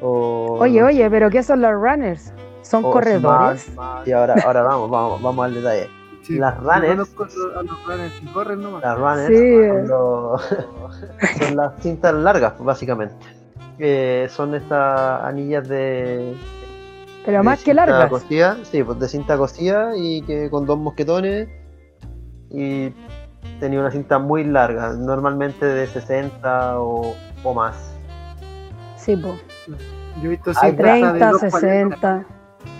o 0.00 0.58
Oye, 0.60 0.82
oye, 0.82 1.10
pero 1.10 1.28
¿qué 1.28 1.42
son 1.42 1.60
los 1.60 1.72
runners? 1.72 2.32
¿Son 2.62 2.84
o 2.84 2.90
corredores? 2.92 3.66
Y 4.06 4.12
ahora, 4.12 4.36
ahora 4.46 4.62
vamos, 4.62 4.90
vamos, 4.90 5.22
vamos 5.22 5.44
al 5.44 5.54
detalle. 5.54 5.88
Sí, 6.22 6.38
Las 6.38 6.56
runners- 6.58 7.10
conozco 7.14 7.40
a 7.58 7.62
los 7.62 7.84
runners 7.86 8.12
que 8.20 8.32
corren 8.32 8.62
nomás. 8.62 8.82
Las 8.82 8.98
runners 8.98 9.26
Sí. 9.28 9.68
son, 9.68 9.88
los- 9.88 10.56
son 11.46 11.56
las 11.56 11.82
cintas 11.82 12.14
largas, 12.14 12.54
básicamente. 12.60 13.14
Eh, 13.78 14.28
son 14.30 14.54
estas 14.54 15.22
anillas 15.24 15.68
de, 15.68 16.34
Pero 17.24 17.38
de 17.38 17.42
más 17.44 17.58
que 17.58 17.72
cinta 17.72 17.86
largas. 17.86 18.10
cosida, 18.10 18.56
sí, 18.62 18.82
pues 18.84 18.98
de 19.00 19.08
cinta 19.08 19.36
cosida 19.36 19.96
y 19.96 20.22
que 20.22 20.48
con 20.50 20.64
dos 20.66 20.78
mosquetones 20.78 21.48
y 22.50 22.90
tenía 23.58 23.80
una 23.80 23.90
cinta 23.90 24.18
muy 24.18 24.44
larga, 24.44 24.92
normalmente 24.92 25.66
de 25.66 25.86
60 25.88 26.78
o, 26.80 27.14
o 27.42 27.54
más. 27.54 27.76
Sí, 28.96 29.16
po. 29.16 29.34
Yo 30.20 30.26
he 30.26 30.28
visto 30.28 30.52
de 30.52 30.72
30, 30.72 31.32
2.40. 31.32 31.38
60. 31.50 32.26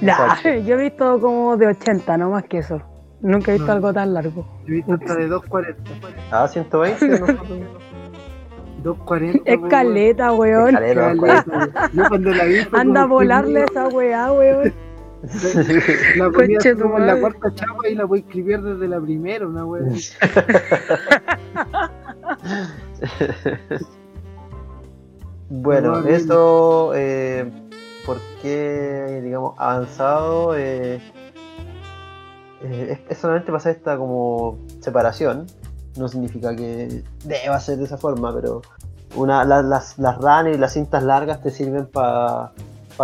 Nah, 0.00 0.40
yo 0.64 0.74
he 0.74 0.82
visto 0.82 1.20
como 1.20 1.56
de 1.56 1.66
80, 1.68 2.16
no 2.18 2.30
más 2.30 2.44
que 2.44 2.58
eso. 2.58 2.80
Nunca 3.20 3.50
he 3.50 3.54
visto 3.54 3.66
No. 3.68 3.72
algo 3.74 3.92
tan 3.92 4.14
largo. 4.14 4.46
Yo 4.66 4.74
he 4.74 4.76
visto 4.76 4.92
hasta 4.94 5.14
de 5.16 5.28
2.40. 5.28 5.74
Ah, 6.30 6.46
120. 6.46 7.08
nosotros. 7.20 7.48
2.40. 8.84 9.42
Es 9.44 9.58
po, 9.58 9.68
caleta, 9.68 10.32
weón. 10.32 10.72
Caleta, 10.74 11.06
weón. 11.06 11.18
2.40. 11.18 11.44
Caleta. 11.44 11.90
Yo 11.92 12.08
cuando 12.08 12.30
la 12.30 12.44
vi 12.44 12.56
fue 12.64 12.80
Anda 12.80 13.02
a 13.02 13.06
volarle 13.06 13.64
esa 13.64 13.88
weá, 13.88 14.32
weón. 14.32 14.72
La 16.16 16.30
ponía 16.30 16.58
como 16.78 16.98
en 16.98 17.06
la 17.06 17.18
cuarta 17.18 17.54
chapa 17.54 17.88
y 17.88 17.94
la 17.94 18.04
voy 18.04 18.18
a 18.18 18.22
escribir 18.22 18.60
desde 18.60 18.86
la 18.86 19.00
primera, 19.00 19.46
una 19.46 19.64
así. 19.90 20.12
Bueno, 25.48 26.00
No, 26.00 26.08
eso, 26.08 26.92
eh, 26.94 27.50
¿por 28.04 28.18
qué, 28.42 29.20
digamos, 29.22 29.54
avanzado? 29.58 30.56
eh, 30.56 31.00
eh, 32.62 32.88
es, 32.90 33.00
es 33.10 33.18
solamente 33.18 33.52
pasar 33.52 33.72
esta 33.72 33.96
como 33.96 34.58
separación, 34.80 35.46
no 35.96 36.08
significa 36.08 36.54
que 36.54 37.02
deba 37.24 37.58
ser 37.60 37.78
de 37.78 37.84
esa 37.84 37.96
forma, 37.98 38.32
pero 38.34 38.62
una, 39.16 39.44
la- 39.44 39.62
las, 39.62 39.98
las 39.98 40.16
runners 40.18 40.56
y 40.56 40.60
las 40.60 40.72
cintas 40.72 41.02
largas 41.02 41.40
te 41.42 41.50
sirven 41.50 41.86
para 41.86 42.52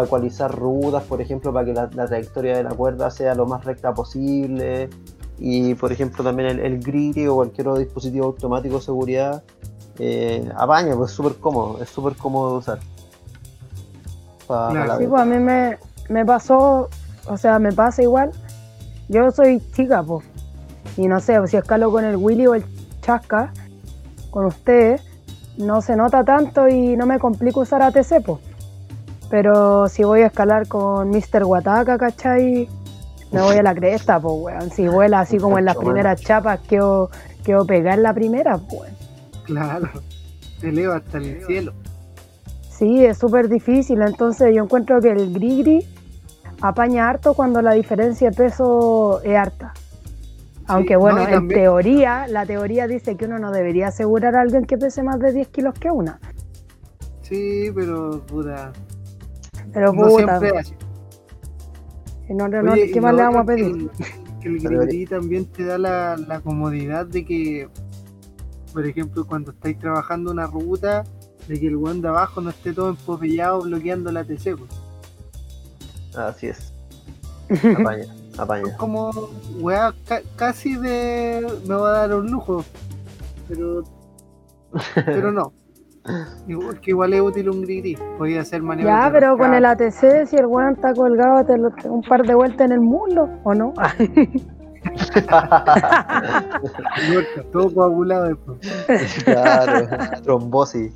ecualizar 0.04 0.54
rutas, 0.56 1.02
por 1.04 1.20
ejemplo, 1.20 1.52
para 1.52 1.64
que 1.66 1.72
la, 1.74 1.88
la 1.94 2.06
trayectoria 2.06 2.56
de 2.56 2.62
la 2.64 2.70
cuerda 2.70 3.10
sea 3.10 3.34
lo 3.34 3.46
más 3.46 3.64
recta 3.64 3.92
posible. 3.94 4.88
Y 5.42 5.74
por 5.74 5.90
ejemplo 5.90 6.22
también 6.22 6.50
el, 6.50 6.60
el 6.60 6.80
griri 6.80 7.26
o 7.26 7.36
cualquier 7.36 7.68
otro 7.68 7.80
dispositivo 7.80 8.26
automático 8.26 8.74
de 8.76 8.82
seguridad 8.82 9.42
eh, 9.98 10.46
apaña, 10.54 10.94
pues 10.94 11.10
es 11.12 11.16
súper 11.16 11.36
cómodo, 11.36 11.82
es 11.82 11.88
súper 11.88 12.14
cómodo 12.14 12.52
de 12.52 12.58
usar. 12.58 12.78
Pa- 14.46 14.68
pa 14.68 14.72
Claro. 14.72 14.98
Sí, 14.98 15.06
pues 15.06 15.22
a 15.22 15.24
mí 15.24 15.38
me, 15.38 15.78
me 16.08 16.24
pasó, 16.26 16.88
o 17.26 17.36
sea, 17.36 17.58
me 17.58 17.72
pasa 17.72 18.02
igual. 18.02 18.32
Yo 19.08 19.30
soy 19.30 19.60
chica, 19.74 20.02
pues. 20.02 20.24
Y 20.96 21.08
no 21.08 21.20
sé, 21.20 21.38
si 21.48 21.56
escalo 21.56 21.90
con 21.90 22.04
el 22.04 22.16
Willy 22.16 22.46
o 22.46 22.54
el 22.54 22.64
Chasca, 23.10 23.52
con 24.30 24.44
ustedes, 24.44 25.02
no 25.58 25.82
se 25.82 25.96
nota 25.96 26.24
tanto 26.24 26.68
y 26.68 26.96
no 26.96 27.06
me 27.06 27.18
complica 27.18 27.58
usar 27.58 27.82
ATC, 27.82 28.22
pues. 28.24 28.38
Pero 29.28 29.88
si 29.88 30.04
voy 30.04 30.22
a 30.22 30.26
escalar 30.26 30.68
con 30.68 31.10
Mr. 31.10 31.44
Wataka, 31.44 31.98
¿cachai? 31.98 32.68
Me 33.32 33.42
voy 33.42 33.56
a 33.56 33.62
la 33.62 33.74
cresta, 33.74 34.20
pues, 34.20 34.34
weón. 34.36 34.70
Si 34.70 34.86
vuela 34.86 35.20
así 35.20 35.38
como 35.38 35.58
en 35.58 35.64
las 35.64 35.76
primeras 35.76 36.20
chapas, 36.20 36.60
quedo, 36.60 37.10
quedo 37.44 37.66
pegar 37.66 37.94
en 37.94 38.04
la 38.04 38.14
primera, 38.14 38.58
pues. 38.58 38.92
Claro. 39.44 39.88
Te 40.60 40.68
eleva 40.68 40.96
hasta 40.96 41.18
el 41.18 41.44
cielo. 41.46 41.72
Sí, 42.70 43.04
es 43.04 43.18
súper 43.18 43.48
difícil. 43.48 44.02
Entonces 44.02 44.54
yo 44.54 44.62
encuentro 44.62 45.00
que 45.00 45.10
el 45.10 45.32
grigri 45.32 45.84
apaña 46.60 47.08
harto 47.08 47.34
cuando 47.34 47.60
la 47.60 47.72
diferencia 47.72 48.30
de 48.30 48.36
peso 48.36 49.20
es 49.24 49.36
harta. 49.36 49.74
Aunque 50.70 50.94
no, 50.94 51.00
bueno, 51.00 51.20
en 51.22 51.30
también- 51.30 51.60
teoría, 51.62 52.26
la 52.28 52.46
teoría 52.46 52.86
dice 52.86 53.16
que 53.16 53.26
uno 53.26 53.38
no 53.38 53.50
debería 53.52 53.88
asegurar 53.88 54.36
a 54.36 54.40
alguien 54.42 54.64
que 54.64 54.76
pese 54.78 55.02
más 55.02 55.18
de 55.18 55.32
10 55.32 55.48
kilos 55.48 55.74
que 55.78 55.90
una. 55.90 56.18
Sí, 57.22 57.70
pero 57.74 58.20
puta. 58.26 58.72
Pero 59.72 59.92
No 59.92 60.02
puta, 60.08 60.38
siempre 60.38 60.50
Oye, 62.72 62.86
y 62.86 62.92
¿qué 62.92 63.00
más 63.00 63.14
le 63.14 63.22
vamos 63.22 63.38
a 63.42 63.44
que 63.44 63.46
pedir? 63.46 63.66
el- 63.66 63.90
Que 64.40 64.48
el 64.48 64.58
grigri 64.60 65.06
también 65.06 65.44
te 65.46 65.64
da 65.64 65.78
la, 65.78 66.16
la 66.16 66.40
comodidad 66.40 67.06
de 67.06 67.24
que, 67.24 67.68
por 68.72 68.86
ejemplo, 68.86 69.26
cuando 69.26 69.50
estáis 69.50 69.78
trabajando 69.78 70.30
una 70.30 70.46
ruta, 70.46 71.04
de 71.48 71.58
que 71.58 71.66
el 71.66 71.76
weón 71.76 72.00
de 72.00 72.08
abajo 72.08 72.40
no 72.40 72.50
esté 72.50 72.72
todo 72.72 72.90
empopellado 72.90 73.62
bloqueando 73.62 74.12
la 74.12 74.24
TC. 74.24 74.56
pues. 74.56 74.70
Así 76.16 76.46
es. 76.48 76.72
Apaña, 77.78 78.04
apaña. 78.42 78.68
Es 78.68 78.76
como, 78.76 79.10
weá, 79.60 79.92
ca- 80.06 80.22
casi 80.36 80.76
de. 80.76 81.46
me 81.66 81.74
va 81.74 81.88
a 81.88 82.08
dar 82.08 82.14
un 82.18 82.30
lujo. 82.30 82.64
Pero. 83.48 83.82
Pero 85.04 85.32
no. 85.32 85.52
Igual, 86.48 86.80
que 86.80 86.90
igual 86.92 87.12
es 87.12 87.20
útil 87.20 87.50
un 87.50 87.60
grigri. 87.62 87.96
Podía 88.16 88.40
hacer 88.40 88.62
maniobras. 88.62 89.04
Ya, 89.06 89.12
pero 89.12 89.36
con 89.36 89.52
el. 89.54 89.64
ATC, 89.66 90.26
si 90.26 90.36
el 90.36 90.46
weón 90.46 90.72
está 90.74 90.94
colgado, 90.94 91.44
te 91.44 91.58
lo- 91.58 91.72
un 91.84 92.02
par 92.02 92.26
de 92.26 92.34
vueltas 92.34 92.66
en 92.66 92.72
el 92.72 92.80
muslo, 92.80 93.28
¿o 93.44 93.54
no? 93.54 93.74
Todo 97.52 97.72
coagulado 97.74 98.24
después. 98.28 98.58
claro, 99.24 99.88
trombosis. 100.22 100.94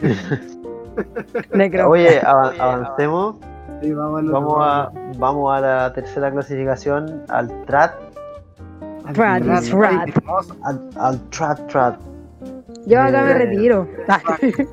Necro. 1.52 1.90
Oye, 1.90 2.20
ava- 2.22 2.54
avancemos. 2.58 3.36
Vamos, 3.90 4.56
a, 4.60 4.90
vamos 5.18 5.52
a 5.52 5.60
la 5.60 5.92
tercera 5.92 6.30
clasificación, 6.30 7.22
al 7.28 7.48
TRAT, 7.66 7.94
al 9.04 9.14
Rat 9.16 9.42
final, 9.42 9.62
is 9.64 9.72
rat. 9.72 9.90
ay, 10.06 10.12
hermoso. 10.14 10.56
al, 10.62 10.90
al 10.96 11.20
TRAT 11.30 11.66
TRAT. 11.66 12.00
Yo 12.86 13.00
acá 13.00 13.22
me 13.24 13.30
Eh, 13.30 13.34
retiro. 13.34 13.88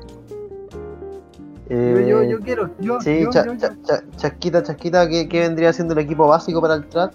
Eh, 1.72 2.04
Yo, 2.08 2.22
yo, 2.24 2.30
yo 2.30 2.40
quiero, 2.40 2.68
yo, 2.80 3.00
Sí, 3.00 3.20
yo, 3.22 3.30
cha- 3.30 3.44
yo, 3.46 3.52
yo. 3.52 3.58
cha- 3.60 3.76
cha- 3.84 4.02
chasquita, 4.16 4.60
chasquita, 4.62 5.08
¿qué, 5.08 5.28
qué 5.28 5.40
vendría 5.40 5.72
siendo 5.72 5.94
el 5.94 6.00
equipo 6.00 6.26
básico 6.26 6.60
para 6.60 6.74
el 6.74 6.84
TRAT? 6.86 7.14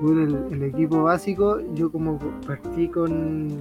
Bueno, 0.00 0.22
el, 0.48 0.52
el 0.54 0.62
equipo 0.64 1.04
básico, 1.04 1.60
yo 1.74 1.90
como 1.92 2.18
partí 2.44 2.88
con, 2.88 3.56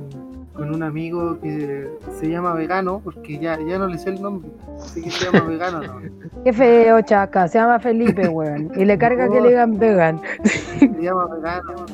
con 0.58 0.74
un 0.74 0.82
amigo 0.82 1.40
que 1.40 1.88
se 2.20 2.30
llama 2.30 2.54
Vegano, 2.54 3.00
porque 3.04 3.38
ya, 3.38 3.60
ya 3.60 3.78
no 3.78 3.88
le 3.88 4.00
sé 4.00 4.10
el 4.10 4.22
nombre, 4.22 4.50
así 4.80 5.04
que 5.04 5.12
se 5.12 5.26
llama 5.26 5.42
Vegano. 5.48 5.84
¿no? 5.84 6.02
Qué 6.44 6.52
feo, 6.52 7.00
chaca. 7.02 7.48
Se 7.48 7.60
llama 7.60 7.80
Felipe, 7.80 8.28
weón. 8.28 8.72
Y 8.76 8.84
le 8.84 8.98
carga 8.98 9.30
que 9.30 9.40
le 9.40 9.50
digan 9.50 9.78
vegan. 9.78 10.20
Se 10.44 10.88
llama 11.00 11.28
Vegano. 11.28 11.86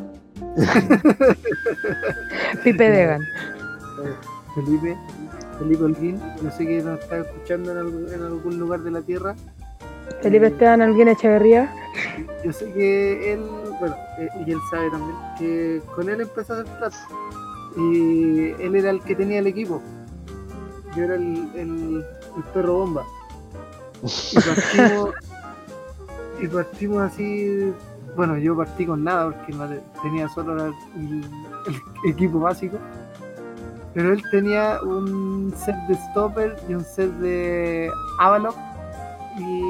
Pipe 2.64 2.89
vegan. 2.89 3.22
Felipe, 4.55 4.97
Felipe 5.59 5.84
Holguín, 5.84 6.22
yo 6.41 6.51
sé 6.51 6.66
que 6.66 6.82
nos 6.82 6.99
está 6.99 7.20
escuchando 7.20 7.72
en 7.72 7.78
algún, 7.80 8.14
en 8.14 8.22
algún 8.22 8.59
lugar 8.59 8.82
de 8.82 8.91
la 8.91 9.01
tierra. 9.01 9.36
Felipe 10.22 10.47
Esteban 10.47 10.82
Alguien 10.82 11.09
Echeverría. 11.09 11.74
Yo 12.45 12.53
sé 12.53 12.72
que 12.72 13.34
él, 13.34 13.41
bueno, 13.80 13.95
eh, 14.20 14.30
y 14.45 14.51
él 14.51 14.59
sabe 14.70 14.89
también, 14.89 15.18
que 15.38 15.82
con 15.95 16.07
él 16.07 16.22
empezó 16.22 16.53
a 16.53 16.61
hacer 16.61 16.78
trato. 16.78 16.97
Y 17.76 18.51
él 18.61 18.76
era 18.76 18.89
el 18.91 19.01
que 19.01 19.15
tenía 19.15 19.39
el 19.39 19.47
equipo. 19.47 19.82
Yo 20.95 21.03
era 21.03 21.15
el, 21.15 21.49
el, 21.55 22.05
el 22.38 22.43
perro 22.53 22.74
bomba. 22.80 23.03
Y 24.03 24.36
partimos, 24.36 25.09
y 26.41 26.47
partimos 26.47 27.01
así, 27.03 27.74
bueno, 28.15 28.38
yo 28.38 28.55
partí 28.55 28.86
con 28.86 29.03
nada 29.03 29.32
porque 29.32 29.53
no 29.53 29.67
te- 29.67 29.82
tenía 30.01 30.28
solo 30.30 30.55
la- 30.55 30.65
el, 30.97 31.24
el 32.03 32.11
equipo 32.11 32.39
básico. 32.39 32.78
Pero 33.93 34.11
él 34.13 34.21
tenía 34.32 34.80
un 34.84 35.53
set 35.55 35.76
de 35.88 35.95
stopper 35.95 36.55
y 36.67 36.74
un 36.74 36.84
set 36.84 37.11
de 37.19 37.89
Avalok 38.19 38.55
y 39.38 39.63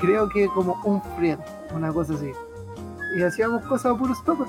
creo 0.00 0.28
que 0.28 0.46
como 0.48 0.78
un 0.84 1.02
friend, 1.16 1.40
una 1.74 1.92
cosa 1.92 2.14
así. 2.14 2.30
Y 3.16 3.22
hacíamos 3.22 3.64
cosas 3.66 3.94
a 3.94 3.98
puro 3.98 4.14
stopper. 4.14 4.46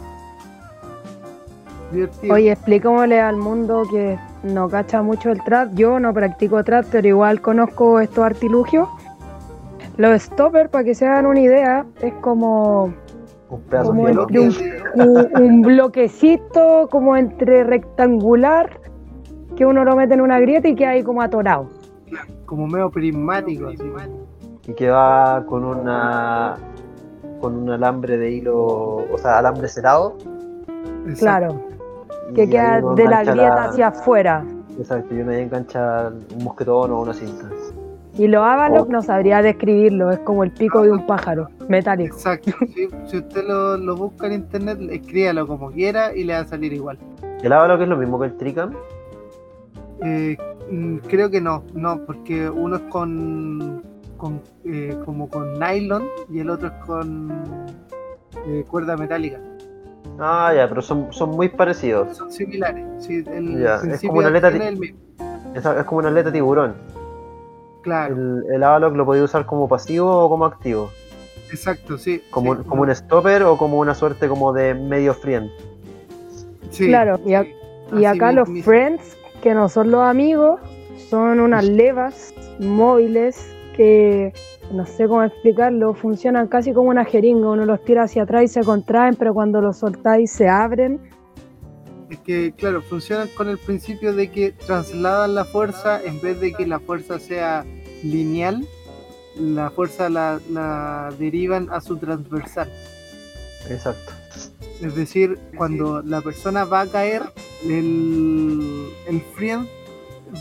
Divertido. 1.92 2.34
Oye, 2.34 2.52
explícamele 2.52 3.20
al 3.20 3.38
mundo 3.38 3.84
que 3.90 4.18
no 4.44 4.70
cacha 4.70 5.02
mucho 5.02 5.30
el 5.32 5.44
trap. 5.44 5.74
Yo 5.74 6.00
no 6.00 6.14
practico 6.14 6.64
trap, 6.64 6.86
pero 6.92 7.08
igual 7.08 7.42
conozco 7.42 8.00
estos 8.00 8.24
artilugios. 8.24 8.88
Los 9.98 10.22
stoppers, 10.24 10.70
para 10.70 10.84
que 10.84 10.96
se 10.96 11.06
hagan 11.06 11.26
una 11.26 11.40
idea, 11.42 11.86
es 12.02 12.14
como 12.22 12.94
Un 13.50 13.62
pedazo 13.70 13.90
Como 13.90 14.06
de 14.06 14.12
el 14.12 14.18
bloque. 14.18 14.34
de 14.34 14.40
un- 14.96 15.10
un, 15.36 15.42
un 15.44 15.62
bloquecito 15.62 16.88
como 16.90 17.18
entre 17.18 17.64
rectangular 17.66 18.80
que 19.58 19.66
uno 19.66 19.84
lo 19.84 19.96
mete 19.98 20.14
en 20.14 20.22
una 20.22 20.40
grieta 20.40 20.70
y 20.70 20.76
queda 20.76 20.92
ahí 20.92 21.04
como 21.04 21.22
atorado. 21.22 21.68
como 22.46 22.68
medio 22.68 22.90
prismático. 22.90 23.68
así. 23.68 23.84
y 24.68 24.74
que 24.74 24.90
va 24.90 25.44
con 25.48 25.66
una 25.66 26.56
con 27.42 27.56
un 27.58 27.70
alambre 27.72 28.18
de 28.18 28.32
hilo, 28.32 28.56
o 28.58 29.18
sea, 29.18 29.40
alambre 29.40 29.68
cerrado. 29.68 30.16
Exacto. 31.08 31.20
Claro, 31.20 31.62
que 32.36 32.50
queda 32.50 32.82
de 32.96 33.06
la 33.06 33.24
grieta 33.24 33.66
hacia 33.66 33.88
afuera. 33.88 34.46
Exacto, 34.78 35.14
y 35.14 35.22
uno 35.22 35.32
ahí 35.32 35.42
engancha 35.42 36.12
un 36.36 36.44
mosquetón 36.44 36.92
o 36.92 37.02
una 37.02 37.14
cinta. 37.14 37.50
Y 38.18 38.28
los 38.28 38.44
Avalok 38.44 38.88
Oh. 38.88 38.92
no 38.92 39.02
sabría 39.02 39.42
describirlo, 39.42 40.12
es 40.12 40.20
como 40.20 40.44
el 40.44 40.52
pico 40.52 40.82
de 40.82 40.92
un 40.92 41.06
pájaro 41.06 41.48
metálico. 41.70 42.16
Exacto. 42.16 42.52
Si, 42.74 42.90
si 43.06 43.18
usted 43.18 43.46
lo, 43.48 43.78
lo 43.78 43.96
busca 43.96 44.28
en 44.28 44.34
internet, 44.34 44.80
escríbalo 44.92 45.48
como 45.48 45.72
quiera 45.72 46.14
y 46.16 46.24
le 46.24 46.34
va 46.34 46.40
a 46.40 46.46
salir 46.46 46.74
igual. 46.74 46.98
El 47.42 47.54
ávalo 47.54 47.78
que 47.78 47.84
es 47.84 47.90
lo 47.90 47.98
mismo 47.98 48.20
que 48.20 48.26
el 48.26 48.38
Tricam. 48.38 48.74
Eh, 50.04 50.38
mm, 50.70 50.98
creo 51.08 51.30
que 51.30 51.40
no, 51.42 51.64
no, 51.74 52.02
porque 52.06 52.50
uno 52.50 52.78
es 52.78 52.82
con, 52.84 53.82
con 54.18 54.42
eh, 54.66 54.96
como 55.06 55.30
con 55.30 55.60
nylon 55.60 56.04
y 56.30 56.40
el 56.40 56.50
otro 56.50 56.68
es 56.68 56.74
con 56.86 57.32
eh, 58.48 58.64
cuerda 58.70 58.98
metálica. 58.98 59.40
Ah, 60.20 60.52
ya, 60.56 60.68
pero 60.70 60.82
son, 60.82 61.12
son 61.12 61.32
muy 61.32 61.50
parecidos. 61.50 62.18
Son 62.18 62.32
similares. 62.32 62.86
Sí, 63.00 63.24
el 63.28 63.60
Ya, 63.62 63.76
es 63.76 64.02
como 64.02 64.20
una 64.20 64.28
aleta 64.28 64.50
es 64.50 64.62
el 64.62 64.78
mismo. 64.78 65.00
Es, 65.56 65.66
es 65.66 65.84
como 65.86 66.00
una 66.00 66.10
aleta 66.10 66.32
tiburón. 66.32 66.76
Claro, 67.82 68.16
El, 68.16 68.44
el 68.54 68.64
Avalok 68.64 68.96
lo 68.96 69.06
podía 69.06 69.24
usar 69.24 69.46
como 69.46 69.68
pasivo 69.68 70.10
o 70.26 70.30
como 70.30 70.46
activo. 70.46 70.92
exacto, 71.50 71.98
sí. 71.98 72.22
Como, 72.30 72.56
sí, 72.56 72.62
como 72.68 72.84
un 72.84 72.96
stopper 72.96 73.44
o 73.44 73.58
como 73.58 73.80
una 73.80 73.96
suerte 73.96 74.28
como 74.28 74.54
de 74.54 74.74
medio 74.76 75.14
friend. 75.16 75.50
sí, 76.70 76.88
Claro, 76.88 77.20
y, 77.26 77.34
a- 77.34 77.44
sí, 77.44 77.56
y 77.94 78.06
así 78.06 78.18
acá 78.18 78.32
los 78.32 78.48
mismo. 78.50 78.66
friends, 78.72 79.18
que 79.42 79.56
no 79.56 79.68
son 79.70 79.90
los 79.90 80.02
amigos, 80.04 80.60
son 81.10 81.40
unas 81.40 81.66
levas 81.66 82.34
móviles 82.60 83.52
que 83.76 84.32
no 84.74 84.86
sé 84.86 85.08
cómo 85.08 85.24
explicarlo, 85.24 85.94
funcionan 85.94 86.48
casi 86.48 86.74
como 86.74 86.90
una 86.90 87.06
jeringa, 87.06 87.50
uno 87.50 87.66
los 87.66 87.84
tira 87.84 88.04
hacia 88.04 88.24
atrás 88.24 88.44
y 88.44 88.48
se 88.48 88.64
contraen, 88.64 89.16
pero 89.16 89.34
cuando 89.34 89.62
los 89.62 89.78
soltáis 89.78 90.32
se 90.32 90.48
abren. 90.48 91.00
Es 92.10 92.20
que, 92.20 92.54
claro, 92.54 92.82
funcionan 92.82 93.30
con 93.36 93.50
el 93.50 93.58
principio 93.58 94.14
de 94.14 94.30
que 94.30 94.52
trasladan 94.52 95.36
la 95.36 95.46
fuerza 95.46 96.02
en 96.04 96.20
vez 96.22 96.40
de 96.42 96.52
que 96.54 96.68
la 96.68 96.80
fuerza 96.80 97.20
sea 97.20 97.66
lineal, 98.04 98.66
la 99.38 99.70
fuerza 99.70 100.10
la, 100.10 100.40
la 100.50 101.10
derivan 101.18 101.70
a 101.72 101.80
su 101.80 101.98
transversal. 101.98 102.70
Exacto. 103.70 104.12
Es 104.82 104.96
decir, 104.96 105.38
cuando 105.58 106.02
la 106.02 106.22
persona 106.22 106.66
va 106.66 106.82
a 106.82 106.88
caer, 106.88 107.22
el, 107.64 108.90
el 109.08 109.22
friend 109.36 109.68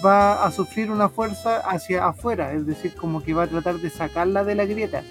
va 0.05 0.45
a 0.45 0.51
sufrir 0.51 0.91
una 0.91 1.09
fuerza 1.09 1.59
hacia 1.59 2.07
afuera, 2.07 2.53
es 2.53 2.66
decir, 2.66 2.95
como 2.95 3.22
que 3.22 3.34
va 3.34 3.45
a 3.45 3.47
tratar 3.47 3.76
de 3.76 3.91
sacarla 3.91 4.45
de 4.45 4.55
la 4.55 4.64
grieta. 4.64 5.03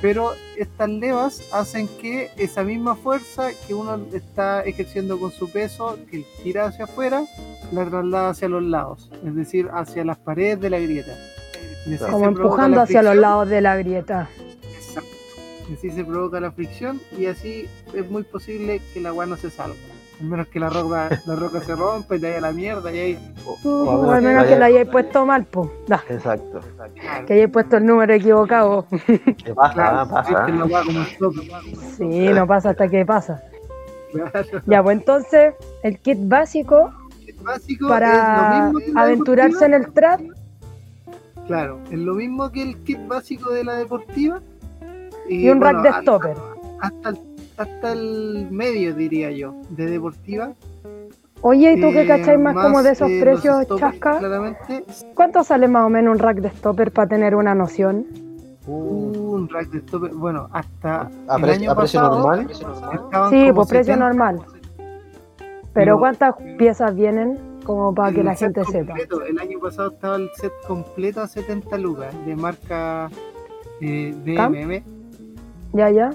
Pero 0.00 0.32
estas 0.56 0.88
levas 0.88 1.42
hacen 1.52 1.86
que 2.00 2.30
esa 2.36 2.64
misma 2.64 2.96
fuerza 2.96 3.50
que 3.66 3.74
uno 3.74 4.04
está 4.12 4.62
ejerciendo 4.62 5.18
con 5.20 5.30
su 5.30 5.48
peso, 5.48 5.96
que 6.10 6.24
tira 6.42 6.66
hacia 6.66 6.86
afuera, 6.86 7.24
la 7.70 7.88
traslada 7.88 8.30
hacia 8.30 8.48
los 8.48 8.64
lados, 8.64 9.10
es 9.24 9.34
decir, 9.36 9.68
hacia 9.72 10.04
las 10.04 10.18
paredes 10.18 10.60
de 10.60 10.70
la 10.70 10.80
grieta. 10.80 11.16
Y 11.86 11.94
así 11.94 12.04
Como 12.10 12.26
empujando 12.26 12.80
hacia 12.80 13.02
los 13.02 13.16
lados 13.16 13.48
de 13.48 13.60
la 13.60 13.76
grieta. 13.76 14.28
Exacto. 14.74 15.10
Y 15.70 15.74
así 15.74 15.90
se 15.90 16.04
provoca 16.04 16.40
la 16.40 16.50
fricción 16.50 17.00
y 17.16 17.26
así 17.26 17.68
es 17.94 18.10
muy 18.10 18.24
posible 18.24 18.80
que 18.92 18.98
el 18.98 19.06
agua 19.06 19.26
no 19.26 19.36
se 19.36 19.50
salga. 19.50 19.76
Al 20.22 20.28
menos 20.28 20.46
que 20.46 20.60
la 20.60 20.68
roca, 20.70 21.08
la 21.26 21.34
roca 21.34 21.60
se 21.62 21.74
rompa 21.74 22.14
y 22.14 22.20
te 22.20 22.26
vaya 22.26 22.38
a 22.38 22.40
la 22.42 22.52
mierda 22.52 22.92
y 22.92 22.98
ahí. 22.98 23.34
O, 23.64 24.08
al 24.08 24.20
que 24.20 24.26
menos 24.28 24.44
que 24.44 24.56
la 24.56 24.66
hayáis 24.66 24.88
puesto 24.88 25.26
mal, 25.26 25.44
pues. 25.46 25.68
Exacto. 26.08 26.60
Que 27.26 27.32
hayáis 27.32 27.50
puesto 27.50 27.78
el 27.78 27.86
número 27.86 28.14
equivocado. 28.14 28.86
¿Qué 29.44 29.52
pasa? 29.52 29.74
claro, 29.74 30.68
como. 31.18 31.42
Sí, 31.96 32.28
no 32.28 32.46
pasa 32.46 32.70
hasta 32.70 32.86
que 32.86 33.04
pasa. 33.04 33.42
Claro. 34.12 34.30
Ya, 34.66 34.80
pues 34.80 34.98
entonces, 34.98 35.54
el 35.82 35.98
kit 35.98 36.18
básico 36.20 36.92
El 37.26 37.34
básico 37.42 37.88
para 37.88 38.12
es 38.12 38.18
lo 38.18 38.64
mismo 38.64 38.78
que 38.78 38.92
la 38.92 39.02
aventurarse 39.02 39.64
en 39.64 39.74
el 39.74 39.92
trap, 39.92 40.20
Claro, 41.48 41.80
es 41.90 41.98
lo 41.98 42.14
mismo 42.14 42.52
que 42.52 42.62
el 42.62 42.76
kit 42.84 43.04
básico 43.08 43.50
de 43.50 43.64
la 43.64 43.74
deportiva. 43.74 44.40
y 45.28 45.48
un 45.48 45.58
bueno, 45.58 45.82
rack 45.82 45.94
de 45.94 46.00
stopper. 46.02 46.36
Hasta 46.80 47.08
el, 47.08 47.31
hasta 47.56 47.92
el 47.92 48.48
medio, 48.50 48.94
diría 48.94 49.30
yo, 49.30 49.54
de 49.70 49.86
deportiva. 49.86 50.52
Oye, 51.40 51.72
¿y 51.72 51.80
tú 51.80 51.90
que 51.92 52.02
Eh, 52.02 52.06
cacháis 52.06 52.38
más 52.38 52.54
como 52.54 52.82
de 52.82 52.92
esos 52.92 53.10
eh, 53.10 53.18
precios 53.20 53.64
stoppers, 53.64 53.80
chascas? 53.92 54.18
Claramente, 54.18 54.84
¿Cuánto 55.14 55.42
sale 55.42 55.66
más 55.68 55.84
o 55.86 55.88
menos 55.90 56.12
un 56.12 56.18
rack 56.20 56.38
de 56.38 56.50
stopper 56.50 56.92
para 56.92 57.08
tener 57.08 57.34
una 57.34 57.54
noción? 57.54 58.06
Uh, 58.66 59.34
un 59.34 59.48
rack 59.48 59.68
de 59.70 59.80
stopper, 59.80 60.12
bueno, 60.14 60.48
hasta 60.52 61.10
a, 61.26 61.36
el 61.36 61.42
pre- 61.42 61.52
año 61.54 61.70
a 61.72 61.74
precio 61.74 62.00
pasado 62.00 62.18
normal. 62.20 62.46
estaban 62.50 63.30
Sí, 63.30 63.40
como 63.42 63.54
pues 63.54 63.68
precio 63.68 63.94
70. 63.94 64.06
normal. 64.08 64.40
Pero 64.86 65.68
Pero- 65.74 65.98
¿cuántas 65.98 66.34
piezas 66.58 66.94
vienen 66.94 67.38
como 67.64 67.92
para 67.94 68.12
que 68.12 68.22
la 68.22 68.34
gente 68.36 68.64
sepa? 68.64 68.94
El 69.28 69.38
año 69.40 69.58
pasado 69.58 69.90
estaba 69.90 70.16
el 70.16 70.30
set 70.36 70.52
completo 70.68 71.22
a 71.22 71.26
70 71.26 71.76
lucas 71.78 72.14
de 72.24 72.36
marca 72.36 73.10
eh. 73.80 74.14
DMM 74.24 74.82
Ya, 75.72 75.90
ya. 75.90 76.10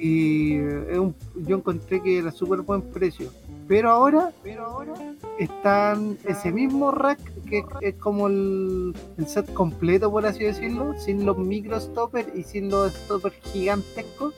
Y 0.00 0.54
eh, 0.54 0.86
es 0.92 0.98
un- 0.98 1.14
yo 1.46 1.56
encontré 1.56 2.00
que 2.02 2.18
era 2.18 2.30
súper 2.32 2.60
buen 2.62 2.80
precio. 2.82 3.30
Pero 3.68 3.90
ahora, 3.90 4.32
pero 4.42 4.64
ahora 4.66 4.94
están 5.38 6.18
ese 6.26 6.50
mismo 6.50 6.90
rack 6.90 7.20
que 7.48 7.62
es 7.82 7.94
como 7.96 8.26
el, 8.26 8.94
el 9.16 9.26
set 9.28 9.52
completo 9.52 10.10
por 10.10 10.26
así 10.26 10.42
decirlo, 10.44 10.94
sin 10.98 11.24
los 11.24 11.38
micro 11.38 11.78
stoppers 11.78 12.34
y 12.34 12.42
sin 12.42 12.68
los 12.70 12.92
stoppers 12.92 13.36
gigantescos. 13.52 14.34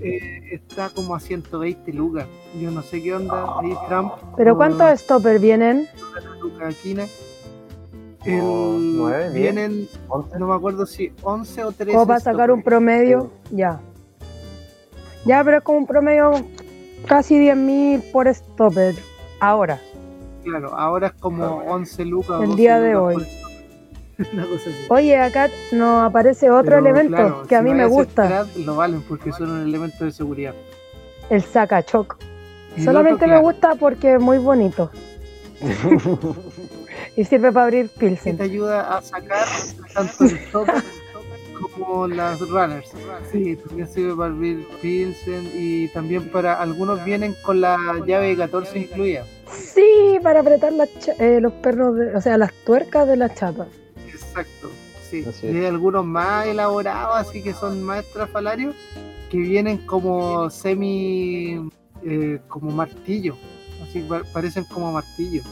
Eh, 0.00 0.40
está 0.52 0.88
como 0.90 1.14
a 1.14 1.20
120 1.20 1.92
lucas. 1.92 2.26
Yo 2.60 2.70
no 2.70 2.82
sé 2.82 3.02
qué 3.02 3.14
onda. 3.14 3.58
Ahí 3.60 3.72
Trump. 3.88 4.12
Pero 4.36 4.56
¿cuántos 4.56 5.00
stoppers 5.00 5.40
vienen? 5.40 5.86
Lucas 6.42 6.74
Aquina. 6.78 7.06
El, 8.24 8.40
Oh, 8.42 9.10
vienen, 9.32 9.88
Once. 10.08 10.38
no 10.38 10.46
me 10.48 10.54
acuerdo 10.54 10.84
si 10.84 11.10
11 11.22 11.64
o 11.64 11.72
13. 11.72 11.92
Como 11.94 12.06
para 12.06 12.20
sacar 12.20 12.50
un 12.50 12.62
promedio, 12.62 13.30
ya. 13.50 13.80
Ya, 15.24 15.42
pero 15.44 15.58
es 15.58 15.62
como 15.64 15.78
un 15.78 15.86
promedio 15.86 16.32
casi 17.06 17.36
10.000 17.36 18.10
por 18.12 18.28
stopper. 18.34 18.94
Ahora. 19.40 19.80
Claro, 20.44 20.74
ahora 20.76 21.08
es 21.08 21.12
como 21.14 21.44
11 21.66 22.04
lucas. 22.06 22.40
El 22.42 22.48
12 22.50 22.60
día 22.60 22.80
de 22.80 22.96
hoy. 22.96 23.14
por 23.14 23.24
stopper. 23.24 23.50
Una 24.34 24.42
cosa 24.46 24.70
así. 24.70 24.86
Oye, 24.88 25.18
acá 25.18 25.48
nos 25.72 26.04
aparece 26.04 26.50
otro 26.50 26.64
Pero, 26.64 26.78
elemento 26.78 27.16
claro, 27.16 27.42
que 27.46 27.56
a 27.56 27.58
si 27.60 27.64
mí 27.64 27.74
me 27.74 27.86
gusta, 27.86 28.26
trad, 28.28 28.46
lo 28.56 28.76
valen 28.76 29.02
porque 29.02 29.32
son 29.32 29.50
un 29.50 29.62
elemento 29.62 30.04
de 30.04 30.12
seguridad. 30.12 30.54
el 31.30 31.42
sacachoc. 31.42 32.16
Solamente 32.76 33.24
otro, 33.24 33.26
me 33.28 33.32
claro, 33.34 33.42
gusta 33.42 33.74
porque 33.76 34.14
es 34.14 34.20
muy 34.20 34.38
bonito 34.38 34.90
y 37.16 37.24
sirve 37.24 37.50
para 37.52 37.64
abrir 37.64 37.90
que 37.90 37.98
pilsen. 37.98 38.36
te 38.36 38.44
ayuda 38.44 38.96
a 38.96 39.02
sacar 39.02 39.46
tanto 39.94 40.24
el 40.24 40.38
stopper 40.48 40.82
como 41.68 42.06
las 42.08 42.40
runners. 42.40 42.90
Sí, 43.30 43.56
también 43.56 43.88
sirve 43.88 44.14
para 44.16 44.30
abrir 44.32 44.66
Pilsen 44.80 45.50
y 45.54 45.88
también 45.88 46.28
para 46.30 46.60
algunos 46.60 47.04
vienen 47.04 47.34
con 47.42 47.60
la 47.60 47.76
llave 48.06 48.36
14 48.36 48.78
incluida. 48.78 49.24
Sí, 49.52 50.18
para 50.22 50.40
apretar 50.40 50.72
las 50.72 50.88
cha- 50.98 51.14
eh, 51.18 51.40
los 51.40 51.52
pernos, 51.54 51.96
de- 51.96 52.14
o 52.16 52.20
sea, 52.20 52.38
las 52.38 52.52
tuercas 52.64 53.06
de 53.08 53.16
la 53.16 53.32
chapa. 53.34 53.66
Exacto, 54.08 54.70
sí. 55.08 55.24
Y 55.42 55.46
hay 55.46 55.66
algunos 55.66 56.04
más 56.04 56.46
elaborados, 56.46 57.16
así 57.28 57.42
que 57.42 57.52
son 57.54 57.82
más 57.82 58.04
estrafalarios, 58.04 58.74
que 59.30 59.38
vienen 59.38 59.78
como 59.86 60.50
semi, 60.50 61.68
eh, 62.04 62.40
como 62.48 62.70
martillo. 62.70 63.36
Así 63.82 64.00
pa- 64.00 64.22
parecen 64.32 64.64
como 64.64 64.92
martillo. 64.92 65.42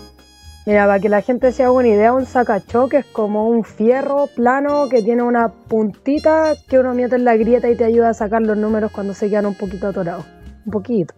Mira, 0.68 0.84
para 0.84 1.00
que 1.00 1.08
la 1.08 1.22
gente 1.22 1.50
se 1.50 1.62
haga 1.62 1.72
una 1.72 1.88
idea, 1.88 2.12
un 2.12 2.26
sacachoc 2.26 2.92
es 2.92 3.06
como 3.06 3.48
un 3.48 3.64
fierro 3.64 4.26
plano 4.36 4.90
que 4.90 5.00
tiene 5.02 5.22
una 5.22 5.48
puntita 5.48 6.52
que 6.68 6.78
uno 6.78 6.92
mete 6.92 7.16
en 7.16 7.24
la 7.24 7.38
grieta 7.38 7.70
y 7.70 7.74
te 7.74 7.84
ayuda 7.84 8.10
a 8.10 8.12
sacar 8.12 8.42
los 8.42 8.58
números 8.58 8.92
cuando 8.92 9.14
se 9.14 9.30
quedan 9.30 9.46
un 9.46 9.54
poquito 9.54 9.88
atorados. 9.88 10.26
Un 10.66 10.70
poquito. 10.70 11.14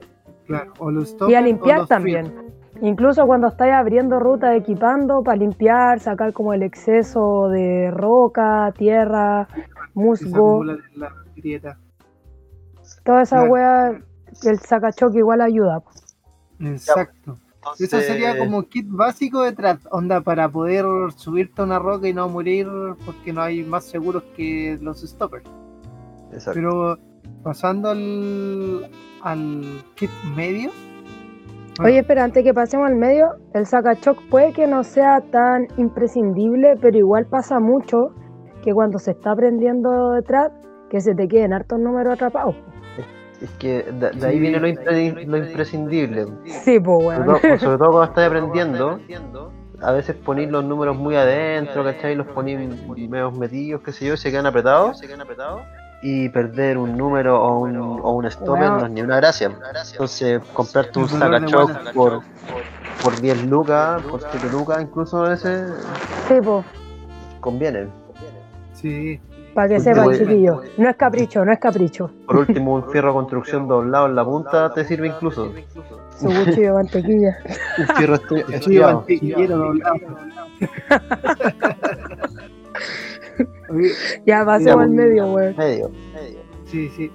Claro, 0.46 0.72
o 0.78 0.92
los 0.92 1.16
Y 1.28 1.34
a 1.34 1.40
limpiar 1.40 1.88
también. 1.88 2.32
Incluso 2.80 3.26
cuando 3.26 3.48
estáis 3.48 3.72
abriendo 3.74 4.20
ruta 4.20 4.54
equipando 4.54 5.24
para 5.24 5.38
limpiar, 5.38 5.98
sacar 5.98 6.32
como 6.32 6.54
el 6.54 6.62
exceso 6.62 7.48
de 7.48 7.90
roca, 7.90 8.72
tierra, 8.78 9.48
musgo, 9.94 10.62
la 10.62 11.12
grieta. 11.34 11.76
toda 13.02 13.22
esa 13.22 13.38
Claro. 13.38 13.52
wea, 13.52 14.00
el 14.44 14.58
sacachoc 14.60 15.12
igual 15.16 15.40
ayuda. 15.40 15.82
Exacto. 16.60 17.36
Eso 17.78 18.00
sería 18.00 18.38
como 18.38 18.62
kit 18.62 18.86
básico 18.88 19.42
de 19.42 19.52
trap, 19.52 19.80
onda 19.90 20.20
para 20.22 20.48
poder 20.48 20.84
subirte 21.16 21.60
a 21.60 21.64
una 21.64 21.78
roca 21.78 22.08
y 22.08 22.14
no 22.14 22.28
morir 22.28 22.66
porque 23.04 23.32
no 23.32 23.42
hay 23.42 23.62
más 23.62 23.84
seguros 23.84 24.22
que 24.36 24.78
los 24.80 25.02
stoppers. 25.02 25.44
Exacto. 26.32 26.52
Pero 26.54 26.98
pasando 27.42 27.90
al, 27.90 28.90
al 29.22 29.82
kit 29.94 30.10
medio. 30.34 30.70
Oye, 31.82 32.00
espera, 32.00 32.24
antes 32.24 32.44
que 32.44 32.52
pasemos 32.52 32.88
al 32.88 32.96
medio, 32.96 33.36
el 33.54 33.66
sacachoc 33.66 34.20
puede 34.28 34.52
que 34.52 34.66
no 34.66 34.82
sea 34.84 35.20
tan 35.30 35.68
imprescindible, 35.76 36.76
pero 36.80 36.98
igual 36.98 37.26
pasa 37.26 37.58
mucho 37.58 38.14
que 38.62 38.72
cuando 38.74 38.98
se 38.98 39.12
está 39.12 39.32
aprendiendo 39.32 40.12
de 40.12 40.22
trap, 40.22 40.52
que 40.90 41.00
se 41.00 41.14
te 41.14 41.28
queden 41.28 41.52
hartos 41.52 41.78
números 41.78 42.14
atrapados. 42.14 42.54
Es 43.42 43.50
que 43.58 43.82
de, 43.84 44.10
de 44.10 44.26
ahí 44.26 44.34
Sí. 44.34 44.38
viene 44.40 44.60
lo, 44.60 44.68
impre- 44.68 45.24
lo 45.26 45.36
imprescindible. 45.38 46.26
Sí, 46.64 46.78
pues 46.78 46.84
Sobre 47.04 47.16
bueno. 47.18 47.24
todo, 47.24 47.58
sobre 47.58 47.78
todo 47.78 47.90
cuando 47.90 48.04
estás 48.04 48.26
aprendiendo, 48.26 49.00
a 49.82 49.92
veces 49.92 50.14
ponéis 50.16 50.50
los 50.50 50.62
números 50.64 50.96
muy 50.96 51.16
adentro, 51.16 51.82
¿cachai? 51.82 52.14
Los 52.16 52.26
ponéis 52.26 52.58
medio 53.08 53.30
metidos, 53.30 53.80
qué 53.82 53.92
sé 53.92 54.06
yo, 54.06 54.14
y 54.14 54.16
se 54.18 54.30
quedan 54.30 54.46
apretados. 54.46 55.00
Y 56.02 56.28
perder 56.30 56.78
un 56.78 56.96
número 56.96 57.42
o 57.42 57.58
un, 57.60 57.76
o 57.76 58.10
un 58.12 58.28
Bueno. 58.40 58.78
no 58.78 58.86
es 58.86 58.90
ni 58.90 59.02
una 59.02 59.16
gracia. 59.16 59.50
Entonces, 59.92 60.40
comprarte 60.54 60.98
un 60.98 61.08
sacachoc 61.08 61.92
por, 61.92 62.20
por 63.02 63.20
10 63.20 63.44
lucas, 63.46 64.00
por 64.02 64.20
7 64.30 64.48
lucas, 64.50 64.82
incluso 64.82 65.24
a 65.24 65.28
veces 65.30 65.70
Sí, 66.28 66.34
pues. 66.42 66.64
conviene. 67.40 67.88
Sí. 68.72 69.20
Para 69.54 69.68
que 69.68 69.80
sepan, 69.80 70.12
chiquillos. 70.16 70.60
No 70.76 70.88
es 70.88 70.96
capricho, 70.96 71.44
no 71.44 71.52
es 71.52 71.58
capricho. 71.58 72.10
Por 72.26 72.36
último, 72.36 72.74
un 72.76 72.90
fierro 72.90 73.08
de 73.08 73.14
construcción 73.14 73.66
doblado 73.68 74.06
en 74.06 74.14
la 74.14 74.24
punta 74.24 74.72
te 74.72 74.84
sirve 74.84 75.08
incluso. 75.08 75.52
Su 76.18 76.26
cuchillo 76.26 76.68
de 76.68 76.72
mantequilla. 76.72 77.38
Un 77.78 77.86
fierro 77.96 78.14
estudiado. 78.52 79.04
Ya 84.26 84.44
pasemos 84.44 84.82
al 84.82 84.90
medio, 84.90 85.32
weón. 85.32 85.56
Medio. 85.56 85.90
Sí, 86.66 86.88
sí. 86.96 87.10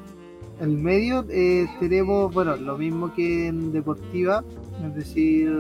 El 0.60 0.70
medio 0.70 1.26
eh, 1.30 1.68
tenemos, 1.80 2.34
bueno, 2.34 2.56
lo 2.56 2.78
mismo 2.78 3.14
que 3.14 3.48
en 3.48 3.74
deportiva, 3.74 4.44
es 4.86 4.96
decir, 4.96 5.52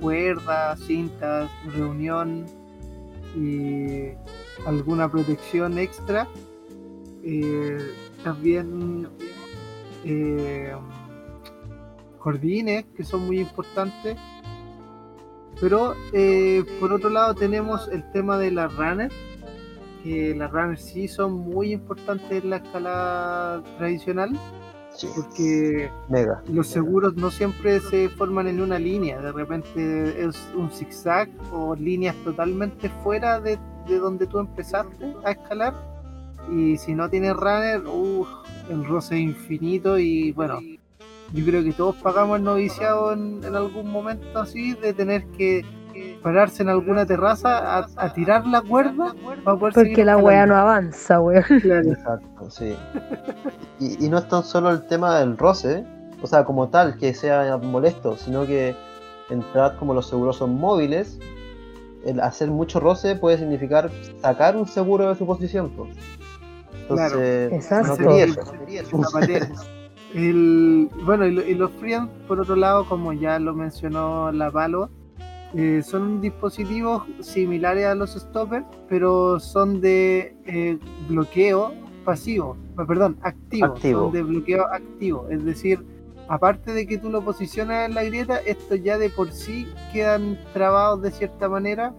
cuerdas, 0.00 0.78
cintas, 0.80 1.50
reunión 1.74 2.46
y 3.34 4.10
alguna 4.64 5.10
protección 5.10 5.78
extra. 5.78 6.26
Eh, 7.22 7.78
también 8.22 9.08
eh, 10.04 10.74
que 12.96 13.04
son 13.04 13.26
muy 13.26 13.40
importantes. 13.40 14.16
Pero 15.60 15.94
eh, 16.12 16.64
por 16.80 16.92
otro 16.92 17.08
lado 17.08 17.34
tenemos 17.34 17.88
el 17.88 18.10
tema 18.12 18.36
de 18.36 18.50
las 18.50 18.74
runners, 18.76 19.14
que 20.02 20.34
las 20.34 20.50
runners 20.50 20.82
sí 20.82 21.08
son 21.08 21.32
muy 21.32 21.72
importantes 21.72 22.42
en 22.42 22.50
la 22.50 22.56
escalada 22.56 23.62
tradicional, 23.78 24.38
Sí. 24.96 25.08
porque 25.14 25.90
Mega. 26.08 26.42
los 26.48 26.68
seguros 26.68 27.14
no 27.16 27.30
siempre 27.30 27.80
se 27.80 28.08
forman 28.08 28.46
en 28.48 28.60
una 28.60 28.78
línea, 28.78 29.20
de 29.20 29.30
repente 29.32 30.24
es 30.24 30.36
un 30.56 30.70
zigzag 30.70 31.28
o 31.52 31.74
líneas 31.74 32.16
totalmente 32.24 32.88
fuera 33.04 33.40
de, 33.40 33.58
de 33.86 33.98
donde 33.98 34.26
tú 34.26 34.38
empezaste 34.38 35.14
a 35.24 35.32
escalar. 35.32 35.74
Y 36.50 36.76
si 36.78 36.94
no 36.94 37.10
tienes 37.10 37.34
runner, 37.34 37.82
uff, 37.86 38.28
el 38.70 38.84
roce 38.86 39.16
es 39.16 39.20
infinito 39.22 39.98
y 39.98 40.32
bueno, 40.32 40.60
yo 41.32 41.44
creo 41.44 41.62
que 41.64 41.72
todos 41.72 41.96
pagamos 41.96 42.38
el 42.38 42.44
noviciado 42.44 43.12
en, 43.12 43.42
en 43.44 43.54
algún 43.56 43.90
momento 43.90 44.38
así 44.38 44.74
de 44.74 44.92
tener 44.94 45.26
que 45.36 45.64
pararse 46.22 46.62
en 46.62 46.68
alguna 46.68 47.06
terraza 47.06 47.78
a, 47.78 47.86
a 47.96 48.12
tirar 48.12 48.46
la 48.46 48.60
cuerda 48.62 49.14
para 49.44 49.56
poder 49.58 49.74
Porque 49.74 50.04
la 50.04 50.16
weá 50.16 50.46
no 50.46 50.56
avanza, 50.56 51.20
weón. 51.20 51.44
Claro. 51.62 51.90
Exacto, 51.92 52.50
sí. 52.50 52.74
Y, 53.80 54.04
y 54.04 54.08
no 54.08 54.18
es 54.18 54.28
tan 54.28 54.42
solo 54.42 54.70
el 54.70 54.86
tema 54.86 55.18
del 55.18 55.36
roce, 55.36 55.84
o 56.22 56.26
sea, 56.26 56.44
como 56.44 56.68
tal, 56.68 56.96
que 56.98 57.12
sea 57.14 57.56
molesto, 57.58 58.16
sino 58.16 58.46
que 58.46 58.74
entrar 59.30 59.76
como 59.76 59.92
los 59.94 60.08
seguros 60.08 60.36
son 60.36 60.54
móviles, 60.54 61.18
el 62.04 62.20
hacer 62.20 62.48
mucho 62.50 62.78
roce 62.80 63.16
puede 63.16 63.38
significar 63.38 63.90
sacar 64.20 64.56
un 64.56 64.66
seguro 64.66 65.08
de 65.08 65.14
su 65.16 65.26
posición. 65.26 65.70
pues. 65.76 65.90
Entonces, 66.82 67.52
Exacto. 67.52 67.88
no 67.90 67.96
quería 67.96 68.24
eso. 68.24 68.52
El, 70.14 70.88
bueno, 71.04 71.26
y, 71.26 71.32
lo- 71.32 71.42
y 71.46 71.54
los 71.54 71.70
Friends, 71.72 72.08
por 72.26 72.40
otro 72.40 72.56
lado, 72.56 72.86
como 72.88 73.12
ya 73.12 73.38
lo 73.38 73.54
mencionó 73.54 74.30
la 74.32 74.50
Palo, 74.50 74.88
eh, 75.54 75.82
son 75.82 76.20
dispositivos 76.20 77.04
similares 77.20 77.86
a 77.86 77.94
los 77.94 78.14
stoppers, 78.14 78.66
pero 78.88 79.38
son 79.40 79.80
de 79.80 80.36
eh, 80.46 80.78
bloqueo 81.08 81.72
pasivo, 82.04 82.56
eh, 82.78 82.84
perdón, 82.86 83.18
activo, 83.22 83.66
Activo. 83.66 84.00
son 84.00 84.12
de 84.12 84.22
bloqueo 84.22 84.66
activo, 84.66 85.26
es 85.30 85.44
decir, 85.44 85.84
aparte 86.28 86.72
de 86.72 86.86
que 86.86 86.98
tú 86.98 87.10
lo 87.10 87.22
posicionas 87.22 87.88
en 87.88 87.94
la 87.94 88.04
grieta, 88.04 88.38
estos 88.38 88.82
ya 88.82 88.98
de 88.98 89.10
por 89.10 89.30
sí 89.32 89.66
quedan 89.92 90.38
trabados 90.52 91.02
de 91.02 91.10
cierta 91.10 91.48
manera, 91.48 91.94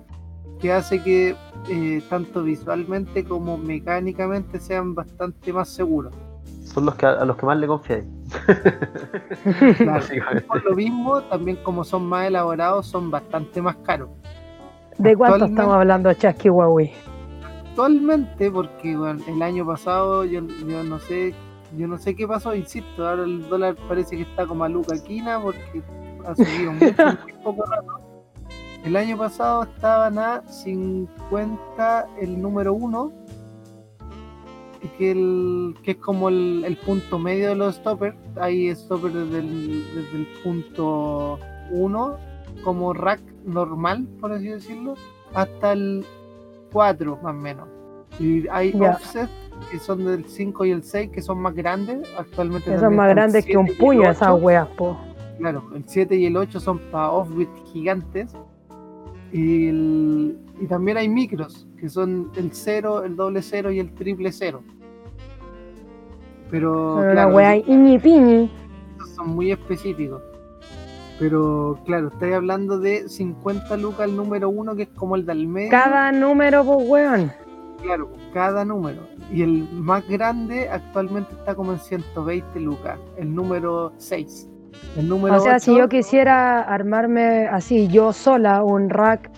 que 0.59 0.71
hace 0.71 1.01
que 1.03 1.35
eh, 1.69 2.01
tanto 2.09 2.43
visualmente 2.43 3.23
como 3.23 3.57
mecánicamente 3.57 4.59
sean 4.59 4.95
bastante 4.95 5.53
más 5.53 5.69
seguros. 5.69 6.13
Son 6.77 6.85
los 6.85 6.93
que 6.93 7.07
a, 7.07 7.13
a 7.13 7.25
los 7.25 7.35
que 7.37 7.45
más 7.47 7.57
le 7.57 7.65
confiáis. 7.65 8.05
Claro. 9.77 9.93
básicamente. 9.93 10.41
Por 10.43 10.63
lo 10.63 10.75
mismo, 10.75 11.21
también 11.23 11.57
como 11.63 11.83
son 11.83 12.05
más 12.05 12.27
elaborados, 12.27 12.85
son 12.85 13.09
bastante 13.09 13.63
más 13.63 13.77
caros. 13.77 14.09
¿De 14.99 15.15
cuánto 15.15 15.45
estamos 15.45 15.73
hablando, 15.73 16.13
Chasqui 16.13 16.51
Huawei? 16.51 16.93
Actualmente, 17.69 18.51
porque 18.51 18.95
bueno, 18.95 19.23
el 19.27 19.41
año 19.41 19.65
pasado 19.65 20.23
yo, 20.23 20.41
yo 20.67 20.83
no 20.83 20.99
sé, 20.99 21.33
yo 21.75 21.87
no 21.87 21.97
sé 21.97 22.15
qué 22.15 22.27
pasó, 22.27 22.53
insisto, 22.53 23.07
ahora 23.07 23.23
el 23.23 23.49
dólar 23.49 23.75
parece 23.87 24.15
que 24.15 24.21
está 24.21 24.45
como 24.45 24.63
a 24.63 24.69
Luca 24.69 25.01
Quina 25.03 25.41
porque 25.41 25.81
ha 26.27 26.35
subido 26.35 26.71
mucho 26.73 27.05
muy 27.23 27.33
poco 27.43 27.65
rato. 27.65 28.21
El 28.85 28.95
año 28.95 29.17
pasado 29.17 29.63
estaban 29.63 30.19
a 30.19 30.43
50 30.47 32.07
el 32.21 32.39
número 32.39 32.75
uno, 32.75 33.11
y 33.25 33.26
que, 34.97 35.11
el, 35.11 35.75
que 35.83 35.91
es 35.91 35.97
como 35.97 36.29
el, 36.29 36.63
el 36.65 36.77
punto 36.77 37.19
medio 37.19 37.49
de 37.49 37.55
los 37.55 37.75
stoppers. 37.75 38.15
Hay 38.39 38.73
stoppers 38.75 39.13
desde 39.13 39.39
el, 39.39 39.83
desde 39.95 40.17
el 40.17 40.27
punto 40.43 41.39
1 41.71 42.17
como 42.63 42.93
rack 42.93 43.21
normal, 43.45 44.07
por 44.19 44.31
así 44.33 44.47
decirlo, 44.47 44.95
hasta 45.33 45.73
el 45.73 46.05
4 46.71 47.19
más 47.21 47.33
o 47.33 47.37
menos. 47.37 47.67
Y 48.19 48.47
hay 48.49 48.71
Ya. 48.73 48.91
offset 48.91 49.29
que 49.71 49.79
son 49.79 50.05
del 50.05 50.25
5 50.25 50.65
y 50.65 50.71
el 50.71 50.83
6 50.83 51.09
que 51.11 51.21
son 51.21 51.39
más 51.39 51.53
grandes. 51.53 52.07
Actualmente 52.17 52.77
son 52.79 52.95
más 52.95 53.09
grandes 53.09 53.45
que 53.45 53.57
un 53.57 53.65
7 53.67 53.71
y 53.73 53.75
el 53.75 53.85
puño 53.85 54.01
8. 54.01 54.11
esas 54.11 54.41
weas, 54.41 54.67
po. 54.69 54.97
Claro, 55.39 55.63
el 55.75 55.83
7 55.87 56.15
y 56.15 56.25
el 56.25 56.35
8 56.37 56.59
son 56.59 56.79
para 56.91 57.11
offbeat 57.11 57.49
gigantes. 57.71 58.35
Y, 59.31 59.67
el- 59.67 60.37
y 60.61 60.65
también 60.67 60.97
hay 60.97 61.09
micros, 61.09 61.66
que 61.79 61.89
son 61.89 62.31
el 62.35 62.51
0, 62.51 63.03
el 63.03 63.15
doble 63.15 63.41
0 63.41 63.71
y 63.71 63.79
el 63.79 63.93
triple 63.93 64.31
0. 64.31 64.61
Pero 66.49 66.95
una 66.97 67.11
claro, 67.11 67.35
wea 67.35 67.55
iñi 67.55 67.99
piñi. 67.99 68.51
estos 68.91 69.09
son 69.15 69.35
muy 69.35 69.51
específicos. 69.51 70.21
Pero 71.19 71.79
claro, 71.85 72.09
estoy 72.09 72.33
hablando 72.33 72.79
de 72.79 73.09
50 73.09 73.75
lucas 73.77 74.07
el 74.07 74.15
número 74.15 74.49
1, 74.49 74.75
que 74.75 74.83
es 74.83 74.89
como 74.89 75.15
el 75.15 75.25
del 75.25 75.47
medio. 75.47 75.71
Cada 75.71 76.11
número, 76.11 76.63
pues 76.63 76.87
weón. 76.87 77.31
Claro, 77.81 78.09
cada 78.33 78.63
número. 78.63 79.01
Y 79.31 79.41
el 79.41 79.67
más 79.71 80.07
grande 80.07 80.69
actualmente 80.69 81.33
está 81.33 81.55
como 81.55 81.73
en 81.73 81.79
120 81.79 82.59
lucas, 82.59 82.99
el 83.17 83.33
número 83.33 83.93
6. 83.97 84.49
El 84.95 85.09
número 85.09 85.37
O 85.37 85.39
sea, 85.39 85.59
si 85.59 85.71
8, 85.71 85.79
yo 85.79 85.89
quisiera 85.89 86.61
armarme 86.61 87.47
así, 87.47 87.87
yo 87.87 88.13
sola, 88.13 88.63
un 88.63 88.89
rack 88.89 89.31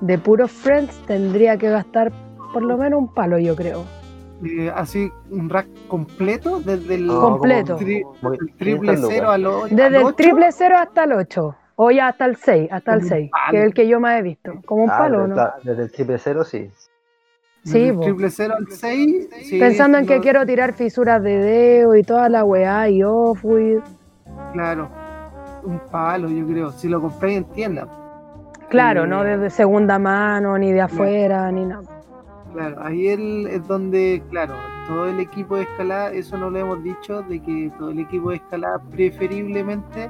de 0.00 0.18
puros 0.18 0.50
friends, 0.50 0.94
tendría 1.06 1.56
que 1.56 1.70
gastar 1.70 2.12
por 2.52 2.62
lo 2.62 2.76
menos 2.78 3.00
un 3.00 3.12
palo, 3.14 3.38
yo 3.38 3.54
creo. 3.56 3.84
eh, 4.44 4.70
así 4.74 5.10
un 5.30 5.48
rack 5.48 5.66
completo, 5.88 6.60
desde 6.60 6.96
el, 6.96 7.06
No, 7.06 7.20
Completo. 7.20 7.78
tri- 7.78 8.02
como- 8.02 8.34
el 8.34 8.52
triple. 8.58 8.96
0 8.98 9.30
al 9.30 9.46
8. 9.46 9.74
Desde 9.74 10.00
el 10.02 10.14
triple 10.14 10.52
cero 10.52 10.76
hasta 10.78 11.04
el 11.04 11.12
8. 11.12 11.56
O 11.76 11.90
ya 11.90 12.08
hasta 12.08 12.24
el 12.26 12.36
6, 12.36 12.68
hasta 12.70 12.92
el 12.94 13.02
Un 13.02 13.08
6, 13.08 13.30
palo. 13.30 13.50
que 13.50 13.58
es 13.58 13.64
el 13.64 13.74
que 13.74 13.88
yo 13.88 13.98
más 14.00 14.18
he 14.18 14.22
visto. 14.22 14.52
Como 14.66 14.84
un 14.84 14.90
Ah, 14.90 14.98
palo, 14.98 15.20
desde, 15.26 15.34
¿no? 15.34 15.50
desde 15.62 15.82
el 15.84 15.90
triple 15.92 16.18
cero, 16.18 16.44
sí. 16.44 16.70
Sí, 17.64 17.92
triple 18.00 18.30
0 18.30 18.54
al 18.58 18.66
6. 18.70 19.28
sí, 19.42 19.58
Pensando 19.58 19.98
en 19.98 20.06
que 20.06 20.20
quiero 20.20 20.44
tirar 20.46 20.72
fisuras 20.74 21.22
de 21.22 21.36
dedo 21.38 21.96
y 21.96 22.02
toda 22.02 22.28
la 22.28 22.44
weá 22.44 22.88
y 22.90 23.02
off-with. 23.02 23.80
Claro, 24.52 24.88
un 25.64 25.78
palo, 25.90 26.28
yo 26.28 26.46
creo. 26.46 26.70
Si 26.72 26.88
lo 26.88 27.00
compré 27.00 27.36
en 27.36 27.44
tienda. 27.44 27.88
Claro, 28.68 29.04
Eh, 29.04 29.06
no 29.06 29.22
desde 29.22 29.50
segunda 29.50 29.98
mano, 29.98 30.58
ni 30.58 30.72
de 30.72 30.80
afuera, 30.82 31.50
ni 31.52 31.64
nada. 31.64 31.82
Claro, 32.52 32.82
ahí 32.82 33.08
el- 33.08 33.46
es 33.48 33.66
donde, 33.68 34.22
claro, 34.30 34.54
todo 34.88 35.06
el 35.06 35.20
equipo 35.20 35.56
de 35.56 35.62
escalada, 35.62 36.10
eso 36.12 36.36
no 36.38 36.48
lo 36.50 36.58
hemos 36.58 36.82
dicho, 36.82 37.22
de 37.22 37.40
que 37.40 37.70
todo 37.78 37.90
el 37.90 37.98
equipo 38.00 38.30
de 38.30 38.36
escalada 38.36 38.78
preferiblemente, 38.90 40.08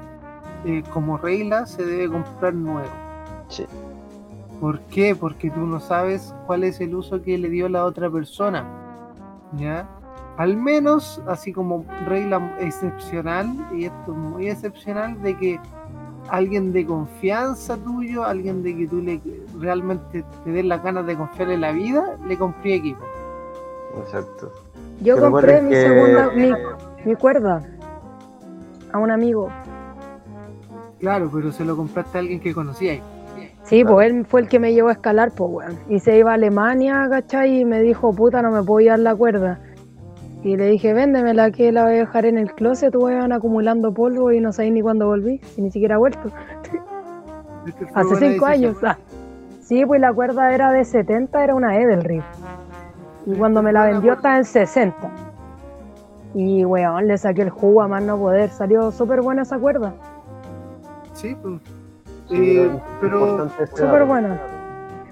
eh, 0.65 0.83
como 0.93 1.17
regla, 1.19 1.67
se 1.67 1.85
debe 1.85 2.09
comprar 2.09 2.55
nuevo. 2.55 2.89
Sí. 3.49 3.67
¿Por 4.61 4.81
qué? 4.81 5.15
Porque 5.15 5.51
tú 5.51 5.61
no 5.61 5.81
sabes 5.81 6.35
cuál 6.47 6.65
es 6.65 6.81
el 6.81 6.95
uso 6.95 7.21
que 7.23 7.37
le 7.37 7.49
dio 7.51 7.69
la 7.69 7.85
otra 7.85 8.09
persona. 8.09 8.65
¿Ya? 9.57 9.87
Al 10.39 10.57
menos, 10.57 11.23
así 11.27 11.53
como 11.53 11.85
regla 12.07 12.57
excepcional, 12.61 13.47
y 13.75 13.85
esto 13.87 14.13
es 14.13 14.19
muy 14.19 14.49
excepcional, 14.49 15.21
de 15.23 15.37
que 15.37 15.61
alguien 16.29 16.73
de 16.73 16.85
confianza 16.87 17.77
tuyo, 17.77 18.25
alguien 18.25 18.63
de 18.63 18.77
que 18.77 18.87
tú 18.87 19.01
le 19.01 19.21
realmente 19.61 20.25
te 20.45 20.51
des 20.51 20.65
las 20.65 20.83
ganas 20.83 21.07
de 21.07 21.17
confiar 21.17 21.51
en 21.51 21.61
la 21.61 21.73
vida, 21.73 22.17
le 22.27 22.37
compré 22.37 22.75
equipo. 22.75 23.01
Exacto. 24.05 24.53
Yo 25.01 25.19
compré 25.19 25.61
mi 25.63 25.71
que- 25.71 25.83
segunda, 25.83 26.31
mi, 26.35 26.53
mi 27.05 27.15
cuerda 27.17 27.63
a 28.93 28.99
un 28.99 29.11
amigo. 29.11 29.51
Claro, 31.01 31.31
pero 31.33 31.53
se 31.53 31.65
lo 31.65 31.77
compraste 31.77 32.19
a 32.19 32.21
alguien 32.23 32.41
que 32.41 32.55
conocíais. 32.55 33.03
Sí, 33.65 33.81
Claro. 33.83 33.97
pues 33.97 34.11
él 34.11 34.25
fue 34.27 34.41
el 34.43 34.49
que 34.49 34.59
me 34.59 34.73
llevó 34.73 34.89
a 34.89 34.93
escalar, 34.93 35.33
pues 35.37 35.51
weón. 35.53 35.79
Y 35.89 35.99
se 36.01 36.17
iba 36.17 36.31
a 36.31 36.35
Alemania, 36.35 37.07
¿cachai? 37.11 37.61
Y 37.61 37.65
me 37.65 37.83
dijo, 37.83 38.13
puta, 38.15 38.41
no 38.41 38.51
me 38.51 38.63
puedo 38.63 38.81
llevar 38.81 39.01
la 39.01 39.15
cuerda. 39.15 39.59
Y 40.47 40.57
le 40.57 40.67
dije, 40.67 40.93
véndemela, 40.93 41.51
que 41.51 41.73
la 41.73 41.83
voy 41.83 41.95
a 41.95 41.97
dejar 41.97 42.25
en 42.25 42.39
el 42.39 42.53
closet, 42.55 42.95
weón, 42.95 43.33
acumulando 43.33 43.93
polvo 43.93 44.31
y 44.31 44.39
no 44.41 44.53
sabéis 44.53 44.75
ni 44.75 44.81
cuándo 44.81 45.07
volví, 45.07 45.39
si 45.39 45.61
ni 45.61 45.73
siquiera 45.73 45.97
he 45.97 45.99
vuelto. 45.99 46.31
Hace 47.95 48.15
cinco 48.15 48.47
años. 48.47 48.77
ah. 48.85 48.97
Sí, 49.61 49.85
pues 49.85 50.01
la 50.01 50.13
cuerda 50.13 50.55
era 50.55 50.71
de 50.71 50.85
70, 50.85 51.43
era 51.43 51.53
una 51.53 51.77
Edelriff. 51.77 52.25
Y 53.27 53.35
cuando 53.35 53.61
me 53.61 53.73
la 53.73 53.87
vendió 53.87 54.13
estaba 54.13 54.37
en 54.37 54.45
60. 54.45 54.95
Y 56.35 56.65
weón, 56.65 57.09
le 57.09 57.19
saqué 57.19 57.43
el 57.43 57.51
jugo 57.51 57.83
a 57.83 57.89
más 57.89 58.05
no 58.05 58.17
poder. 58.17 58.51
Salió 58.51 58.93
súper 58.93 59.23
buena 59.23 59.43
esa 59.43 59.59
cuerda. 59.59 59.95
Sí, 61.15 61.37
pues. 61.43 61.61
Sí, 62.29 62.59
Eh, 62.59 62.71
pero 63.01 63.49
Súper 63.75 64.05
buena. 64.05 64.39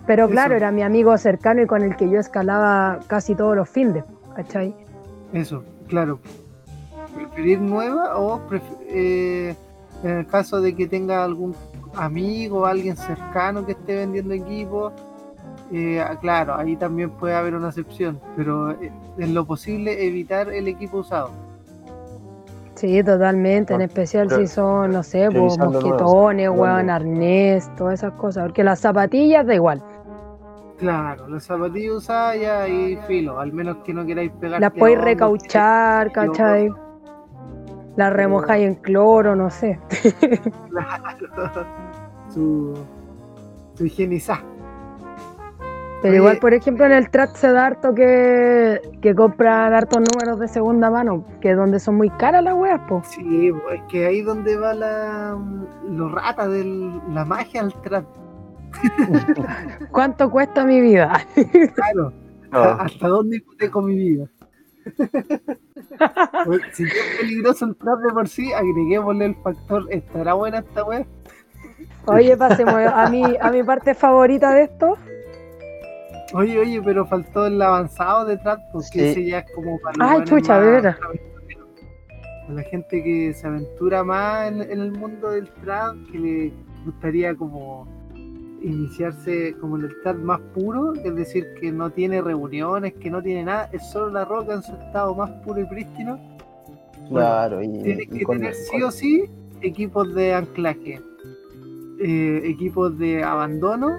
Pero 0.06 0.26
Eso. 0.26 0.30
claro, 0.32 0.54
era 0.54 0.70
mi 0.70 0.82
amigo 0.82 1.18
cercano 1.18 1.60
y 1.60 1.66
con 1.66 1.82
el 1.82 1.96
que 1.96 2.08
yo 2.08 2.20
escalaba 2.20 3.00
casi 3.08 3.34
todos 3.34 3.56
los 3.56 3.68
fines, 3.68 4.04
¿cachai? 4.36 4.83
Eso, 5.34 5.62
claro. 5.88 6.18
¿Preferir 7.14 7.60
nueva 7.60 8.16
o 8.18 8.40
pref- 8.48 8.62
eh, 8.88 9.54
en 10.02 10.10
el 10.10 10.26
caso 10.26 10.60
de 10.60 10.74
que 10.74 10.86
tenga 10.86 11.22
algún 11.22 11.54
amigo 11.94 12.60
o 12.60 12.64
alguien 12.66 12.96
cercano 12.96 13.64
que 13.66 13.72
esté 13.72 13.96
vendiendo 13.96 14.32
equipo? 14.34 14.92
eh, 15.72 16.00
ah, 16.00 16.16
claro, 16.20 16.54
ahí 16.56 16.76
también 16.76 17.10
puede 17.10 17.34
haber 17.34 17.54
una 17.54 17.68
excepción, 17.68 18.20
pero 18.36 18.70
eh, 18.72 18.92
en 19.18 19.34
lo 19.34 19.44
posible 19.44 20.06
evitar 20.06 20.48
el 20.52 20.68
equipo 20.68 20.98
usado. 20.98 21.30
Sí, 22.74 23.02
totalmente, 23.02 23.72
en 23.74 23.80
Ah, 23.80 23.84
especial 23.84 24.26
pero- 24.28 24.40
si 24.42 24.46
son, 24.46 24.92
no 24.92 25.02
sé, 25.02 25.30
mosquetones, 25.30 26.50
weón, 26.50 26.90
arnés, 26.90 27.70
todas 27.76 27.94
esas 28.00 28.12
cosas. 28.12 28.44
Porque 28.44 28.62
las 28.62 28.80
zapatillas 28.80 29.46
da 29.46 29.54
igual. 29.54 29.82
Claro, 30.78 31.28
las 31.28 31.44
zapatillas 31.44 31.94
usadas 31.94 32.40
ya 32.40 32.68
y 32.68 32.96
filo, 33.06 33.38
al 33.38 33.52
menos 33.52 33.78
que 33.84 33.94
no 33.94 34.04
queráis 34.04 34.32
pegar. 34.32 34.60
Las 34.60 34.72
podéis 34.72 35.00
recauchar, 35.00 36.10
¿cachai? 36.10 36.70
Las 37.96 38.12
remojáis 38.12 38.66
en 38.66 38.74
cloro, 38.74 39.36
no 39.36 39.50
sé. 39.50 39.78
su, 42.28 42.74
su 43.74 43.86
higienizar. 43.86 44.38
Pero 46.02 46.12
Oye, 46.12 46.18
igual, 46.18 46.38
por 46.38 46.52
ejemplo, 46.52 46.84
en 46.84 46.92
el 46.92 47.08
trap 47.08 47.34
se 47.34 47.50
da 47.50 47.66
harto 47.66 47.94
que, 47.94 48.78
que 49.00 49.14
compran 49.14 49.72
hartos 49.72 50.02
números 50.12 50.38
de 50.38 50.48
segunda 50.48 50.90
mano, 50.90 51.24
que 51.40 51.54
donde 51.54 51.80
son 51.80 51.94
muy 51.94 52.10
caras 52.10 52.44
las 52.44 52.54
weas, 52.54 52.80
po. 52.88 53.00
Sí, 53.06 53.50
es 53.72 53.82
que 53.88 54.04
ahí 54.04 54.20
donde 54.20 54.58
va 54.58 54.74
la 54.74 55.38
lo 55.88 56.10
rata 56.10 56.46
de 56.46 56.92
la 57.08 57.24
magia 57.24 57.62
al 57.62 57.72
trap. 57.80 58.04
¿Cuánto 59.90 60.30
cuesta 60.30 60.64
mi 60.64 60.80
vida? 60.80 61.20
Claro, 61.74 62.12
No, 62.50 62.58
¿hasta 62.60 63.08
dónde 63.08 63.36
hipoteco 63.38 63.82
mi 63.82 63.96
vida? 63.96 64.26
Pues, 66.44 66.60
si 66.72 66.82
es 66.84 66.92
peligroso 67.20 67.64
el 67.66 67.76
trap 67.76 68.00
de 68.00 68.12
por 68.12 68.28
sí, 68.28 68.52
agreguémosle 68.52 69.26
el 69.26 69.34
factor, 69.36 69.86
¿estará 69.90 70.34
buena 70.34 70.58
esta 70.58 70.84
wea? 70.84 71.06
Oye, 72.06 72.36
pasemos 72.36 72.74
a 72.74 73.08
mi, 73.08 73.22
a 73.40 73.50
mi 73.50 73.62
parte 73.62 73.94
favorita 73.94 74.52
de 74.52 74.64
esto. 74.64 74.96
Oye, 76.34 76.58
oye, 76.58 76.82
pero 76.82 77.06
faltó 77.06 77.46
el 77.46 77.62
avanzado 77.62 78.24
de 78.26 78.36
trap, 78.38 78.60
porque 78.72 78.88
Sí. 78.92 79.00
ese 79.04 79.24
ya 79.24 79.38
es 79.38 79.46
como 79.54 79.78
para 79.80 79.94
Ay, 80.10 80.24
chucha, 80.24 80.58
de 80.60 80.70
veras. 80.70 80.96
la 82.48 82.62
gente 82.64 83.02
que 83.02 83.32
se 83.32 83.46
aventura 83.46 84.02
más 84.04 84.48
en, 84.48 84.62
en 84.62 84.80
el 84.80 84.92
mundo 84.92 85.30
del 85.30 85.48
trap, 85.62 85.94
que 86.10 86.18
le 86.18 86.52
gustaría 86.84 87.34
como 87.34 87.86
iniciarse 88.64 89.54
como 89.60 89.76
en 89.76 89.84
el 89.84 90.00
trap 90.02 90.16
más 90.16 90.40
puro, 90.54 90.92
es 90.94 91.14
decir, 91.14 91.46
que 91.60 91.70
no 91.70 91.90
tiene 91.90 92.20
reuniones, 92.22 92.94
que 92.94 93.10
no 93.10 93.22
tiene 93.22 93.44
nada, 93.44 93.68
es 93.72 93.86
solo 93.90 94.10
la 94.10 94.24
roca 94.24 94.54
en 94.54 94.62
su 94.62 94.72
estado 94.72 95.14
más 95.14 95.30
puro 95.44 95.60
y 95.60 95.64
prístino, 95.66 96.18
claro. 97.08 97.62
Y, 97.62 97.68
tiene 97.82 98.02
y 98.04 98.18
que 98.18 98.24
con- 98.24 98.38
tener 98.38 98.54
sí 98.54 98.82
o 98.82 98.90
sí 98.90 99.24
equipos 99.60 100.14
de 100.14 100.34
anclaje, 100.34 101.00
eh, 102.00 102.40
equipos 102.44 102.98
de 102.98 103.22
abandono 103.22 103.96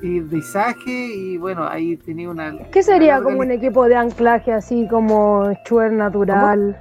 y 0.00 0.20
de 0.20 0.38
izaje 0.38 0.90
y 1.14 1.36
bueno, 1.38 1.66
ahí 1.68 1.96
tenía 1.96 2.30
una... 2.30 2.56
¿Qué 2.70 2.82
sería 2.82 3.16
una 3.16 3.24
como 3.24 3.40
un 3.40 3.50
equipo 3.50 3.86
de 3.88 3.96
anclaje 3.96 4.52
así 4.52 4.86
como 4.88 5.50
Schuer 5.64 5.92
natural? 5.92 6.76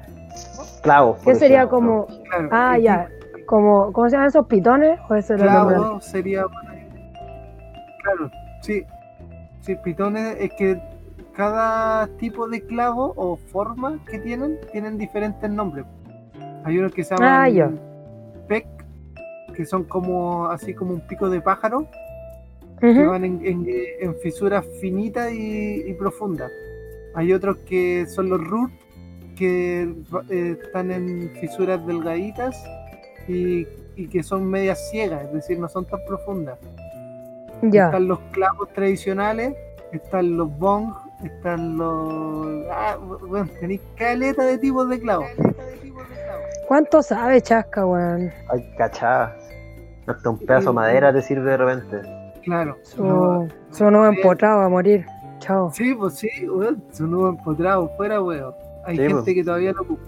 clavos. 0.83 1.19
¿Qué 1.25 1.33
sería 1.35 1.63
ejemplo. 1.63 1.75
como, 1.77 2.07
claro, 2.29 2.49
ah, 2.51 2.73
equipo- 2.77 2.83
ya, 2.83 3.09
como, 3.47 3.91
¿cómo 3.91 4.07
se 4.07 4.13
llaman 4.15 4.27
esos 4.29 4.45
pitones? 4.47 4.99
¿O 5.09 5.15
ese? 5.15 5.35
Clavo 5.35 5.99
sería. 5.99 6.45
Claro, 8.07 8.31
sí. 8.61 8.83
Sí, 9.61 9.75
pitones 9.83 10.37
es 10.39 10.51
que 10.53 10.79
cada 11.33 12.07
tipo 12.17 12.47
de 12.47 12.61
clavo 12.61 13.13
o 13.15 13.35
forma 13.35 13.99
que 14.09 14.17
tienen, 14.19 14.57
tienen 14.71 14.97
diferentes 14.97 15.49
nombres. 15.49 15.85
Hay 16.63 16.77
unos 16.79 16.93
que 16.93 17.03
se 17.03 17.15
llaman 17.15 17.29
Ah. 17.33 17.43
PEC, 18.47 18.65
que 19.53 19.65
son 19.65 19.83
como 19.83 20.45
así 20.47 20.73
como 20.73 20.93
un 20.93 21.01
pico 21.01 21.29
de 21.29 21.41
pájaro, 21.41 21.87
que 22.79 23.05
van 23.07 23.25
en, 23.25 23.41
en- 23.45 23.67
en 24.01 24.15
fisuras 24.19 24.65
finitas 24.79 25.31
y, 25.33 25.83
y 25.87 25.93
profundas. 25.95 26.51
Hay 27.15 27.33
otros 27.33 27.57
que 27.67 28.05
son 28.07 28.29
los 28.29 28.39
root, 28.43 28.71
que 29.35 29.81
eh, 30.29 30.57
están 30.63 30.91
en 30.91 31.31
fisuras 31.41 31.85
delgaditas 31.85 32.55
y, 33.27 33.67
y 33.95 34.07
que 34.07 34.23
son 34.23 34.45
medias 34.49 34.89
ciegas, 34.91 35.25
es 35.25 35.33
decir, 35.33 35.59
no 35.59 35.67
son 35.67 35.85
tan 35.85 35.99
profundas. 36.07 36.57
Ya. 37.63 37.85
Están 37.85 38.07
los 38.07 38.19
clavos 38.31 38.69
tradicionales, 38.73 39.55
están 39.91 40.37
los 40.37 40.55
bong, 40.59 40.93
están 41.23 41.77
los... 41.77 42.65
Ah, 42.71 42.97
bueno, 43.27 43.49
tenéis 43.59 43.81
caleta 43.95 44.43
de 44.43 44.57
tipos 44.57 44.87
de 44.89 44.99
clavos. 44.99 45.27
¿Cuánto 46.67 47.01
sabe 47.01 47.41
Chasca, 47.41 47.85
weón? 47.85 48.29
Ay, 48.51 48.69
cachada. 48.77 49.35
Hasta 50.05 50.29
un 50.29 50.37
pedazo 50.39 50.69
de 50.69 50.75
madera 50.75 51.13
te 51.13 51.21
sirve 51.21 51.51
de 51.51 51.57
repente. 51.57 52.01
Claro. 52.43 52.77
Su, 52.83 53.03
no, 53.03 53.47
su 53.71 53.89
nuevo 53.89 54.09
bien. 54.09 54.15
empotrado 54.21 54.61
a 54.61 54.69
morir. 54.69 55.05
Chao. 55.39 55.71
Sí, 55.71 55.93
pues 55.95 56.15
sí, 56.15 56.29
weón, 56.49 56.83
su 56.91 57.07
nuevo 57.07 57.29
empotrado, 57.29 57.89
fuera, 57.97 58.21
weón. 58.21 58.53
Hay 58.85 58.95
Sí, 58.97 59.01
gente 59.03 59.21
pues. 59.21 59.35
que 59.35 59.43
todavía 59.43 59.71
lo 59.73 59.81
ocupa. 59.81 60.03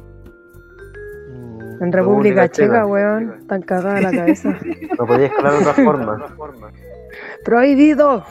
Mm, 1.34 1.84
En 1.84 1.92
República 1.92 2.50
Checa, 2.50 2.86
weón, 2.86 3.36
están 3.42 3.62
cagadas 3.62 4.02
la 4.04 4.12
cabeza. 4.12 4.58
No 5.00 5.06
podía 5.06 5.28
escalar 5.28 5.54
de 5.54 5.58
otra 5.60 5.74
forma. 5.74 6.26
Prohibido. 7.46 8.24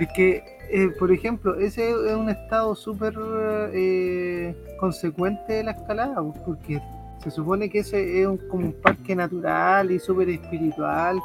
Es 0.00 0.08
que, 0.14 0.42
eh, 0.70 0.88
por 0.98 1.12
ejemplo, 1.12 1.54
ese 1.58 1.90
es 1.90 2.14
un 2.14 2.28
estado 2.30 2.74
súper 2.74 3.14
eh, 3.72 4.54
consecuente 4.80 5.52
de 5.54 5.64
la 5.64 5.70
escalada, 5.72 6.22
porque 6.44 6.80
se 7.22 7.30
supone 7.30 7.70
que 7.70 7.78
ese 7.80 8.20
es 8.20 8.26
un- 8.26 8.38
como 8.48 8.66
un 8.66 8.72
parque 8.72 9.14
natural 9.14 9.90
y 9.90 9.98
súper 9.98 10.28
espiritual, 10.30 11.18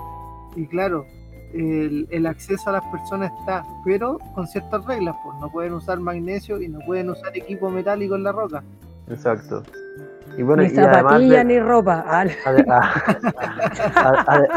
y 0.55 0.65
claro, 0.67 1.05
el, 1.53 2.07
el 2.11 2.25
acceso 2.27 2.69
a 2.69 2.73
las 2.73 2.83
personas 2.91 3.31
está, 3.39 3.63
pero 3.83 4.19
con 4.35 4.47
ciertas 4.47 4.85
reglas, 4.85 5.15
pues 5.23 5.35
no 5.41 5.49
pueden 5.51 5.73
usar 5.73 5.99
magnesio 5.99 6.61
y 6.61 6.67
no 6.67 6.79
pueden 6.85 7.09
usar 7.09 7.35
equipo 7.35 7.69
metálico 7.71 8.15
en 8.15 8.23
la 8.23 8.31
roca. 8.31 8.63
Exacto. 9.09 9.63
Y 10.37 10.43
bueno, 10.43 10.61
ni 10.61 10.69
y 10.69 10.77
además 10.77 11.01
zapatilla 11.01 11.37
de, 11.39 11.43
ni 11.45 11.59
ropa. 11.59 12.05
Ah, 12.07 12.23
ade- 13.95 14.25
ade- 14.27 14.47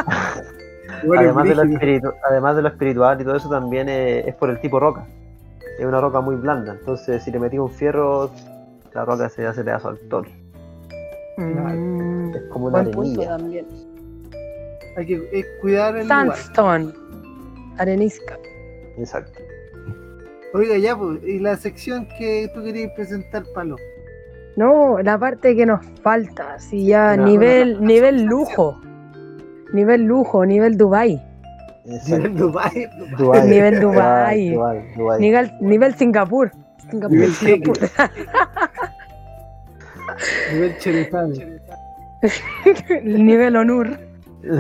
además, 1.19 1.49
de 1.49 1.55
lo 1.55 1.63
espiritu- 1.65 2.15
además 2.29 2.57
de 2.57 2.63
lo 2.63 2.69
espiritual 2.69 3.21
y 3.21 3.25
todo 3.25 3.37
eso 3.37 3.49
también 3.49 3.89
eh, 3.89 4.29
es 4.29 4.35
por 4.35 4.51
el 4.51 4.61
tipo 4.61 4.79
roca. 4.81 5.07
Es 5.79 5.85
una 5.87 6.01
roca 6.01 6.21
muy 6.21 6.37
blanda, 6.37 6.73
entonces 6.79 7.23
si 7.23 7.31
le 7.31 7.39
metí 7.39 7.59
un 7.59 7.71
fierro, 7.71 8.31
la 8.95 9.05
roca 9.05 9.29
se 9.29 9.47
hace 9.47 9.65
pedazo 9.65 9.89
al 9.89 9.99
toque. 10.09 10.31
mm, 11.39 12.35
Es 12.35 12.43
como 12.51 12.67
una 12.67 12.85
punto 12.85 13.01
arenilla. 13.01 13.29
también. 13.37 13.67
Hay 14.97 15.07
que 15.07 15.15
eh, 15.33 15.45
cuidar 15.61 15.97
el 15.97 16.03
lugar. 16.05 16.37
Sandstone. 16.37 16.93
Arenisca. 17.79 18.39
Exacto. 18.99 19.41
Oiga, 20.55 20.77
ya, 20.77 20.95
pues, 20.97 21.23
y 21.25 21.39
la 21.39 21.57
sección 21.57 22.07
que 22.19 22.51
tú 22.55 22.63
querías 22.63 22.93
presentar, 22.95 23.43
Palo. 23.55 23.77
No, 24.57 24.99
la 25.01 25.17
parte 25.19 25.57
que 25.57 25.65
nos 25.65 25.83
falta, 26.03 26.59
si 26.59 26.85
ya 26.85 27.17
No, 27.17 27.25
nivel, 27.25 27.73
no, 27.75 27.81
no, 27.81 27.87
nivel 27.87 28.25
lujo. 28.25 28.79
Nivel 29.73 30.03
lujo, 30.05 30.45
nivel 30.47 30.77
Dubai. 30.77 31.21
Exacto. 31.85 32.29
Nivel 32.29 33.81
Dubái. 33.81 34.51
Dubái, 34.51 34.95
Dubái. 34.97 35.21
Nivel, 35.21 35.53
nivel 35.61 35.95
Singapur. 35.95 36.53
Singapur, 36.91 37.11
Nivel 37.17 37.33
Singapur. 37.33 37.77
nivel 40.53 40.79
Cherezade. 40.79 41.61
nivel 43.05 43.57
Onur. 43.57 43.99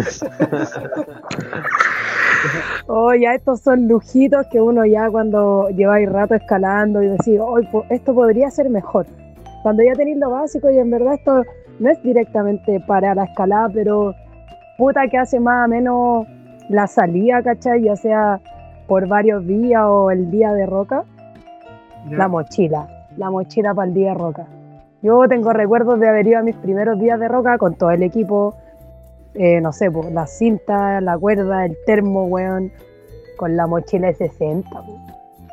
Oh, 2.88 3.14
ya 3.14 3.34
estos 3.34 3.60
son 3.60 3.86
lujitos 3.86 4.46
que 4.50 4.60
uno 4.60 4.84
ya 4.84 5.08
cuando 5.10 5.68
lleváis 5.70 6.10
rato 6.10 6.34
escalando 6.34 7.00
y 7.02 7.06
decís, 7.06 7.38
oh, 7.40 7.60
po- 7.70 7.84
esto 7.88 8.12
podría 8.14 8.50
ser 8.50 8.68
mejor. 8.68 9.06
Cuando 9.62 9.82
ya 9.84 9.92
tenéis 9.92 10.16
lo 10.18 10.30
básico 10.30 10.68
y 10.70 10.78
en 10.78 10.90
verdad 10.90 11.14
esto 11.14 11.44
no 11.78 11.88
es 11.90 12.02
directamente 12.02 12.80
para 12.86 13.14
la 13.14 13.24
escalada, 13.24 13.68
pero 13.72 14.12
puta 14.82 15.06
que 15.06 15.16
hace 15.16 15.38
más 15.38 15.66
o 15.66 15.68
menos 15.68 16.26
la 16.68 16.88
salida, 16.88 17.40
¿cachai? 17.40 17.82
Ya 17.82 17.94
sea 17.94 18.40
por 18.88 19.06
varios 19.06 19.46
días 19.46 19.80
o 19.86 20.10
el 20.10 20.28
día 20.32 20.52
de 20.54 20.66
roca, 20.66 21.04
la 22.10 22.26
mochila, 22.26 22.88
la 23.16 23.30
mochila 23.30 23.74
para 23.74 23.86
el 23.86 23.94
día 23.94 24.08
de 24.08 24.14
roca. 24.18 24.46
Yo 25.00 25.22
tengo 25.28 25.52
recuerdos 25.52 26.00
de 26.00 26.08
haber 26.08 26.26
ido 26.26 26.40
a 26.40 26.42
mis 26.42 26.56
primeros 26.56 26.98
días 26.98 27.20
de 27.20 27.28
roca 27.28 27.58
con 27.58 27.76
todo 27.76 27.92
el 27.92 28.02
equipo, 28.02 28.56
eh, 29.34 29.60
no 29.60 29.72
sé, 29.72 29.88
pues, 29.88 30.10
la 30.10 30.26
cinta, 30.26 31.00
la 31.00 31.16
cuerda, 31.16 31.64
el 31.64 31.76
termo, 31.86 32.24
weón, 32.24 32.72
con 33.36 33.56
la 33.56 33.68
mochila 33.68 34.08
de 34.08 34.14
60. 34.14 34.68
po. 34.68 34.98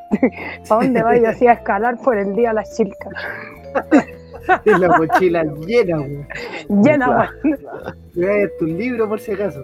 ¿Para 0.67 0.81
dónde 0.81 1.03
vas? 1.03 1.19
Yo 1.19 1.29
hacía 1.29 1.51
escalar 1.53 1.99
por 1.99 2.17
el 2.17 2.35
día 2.35 2.51
las 2.51 2.75
chilcas. 2.75 3.13
Es 4.65 4.79
la 4.79 4.97
mochila 4.97 5.43
llena, 5.43 5.99
weón. 5.99 6.27
Llena, 6.83 7.21
a 7.23 8.57
tu 8.59 8.65
libro 8.65 9.07
por 9.07 9.19
si 9.19 9.31
acaso. 9.31 9.63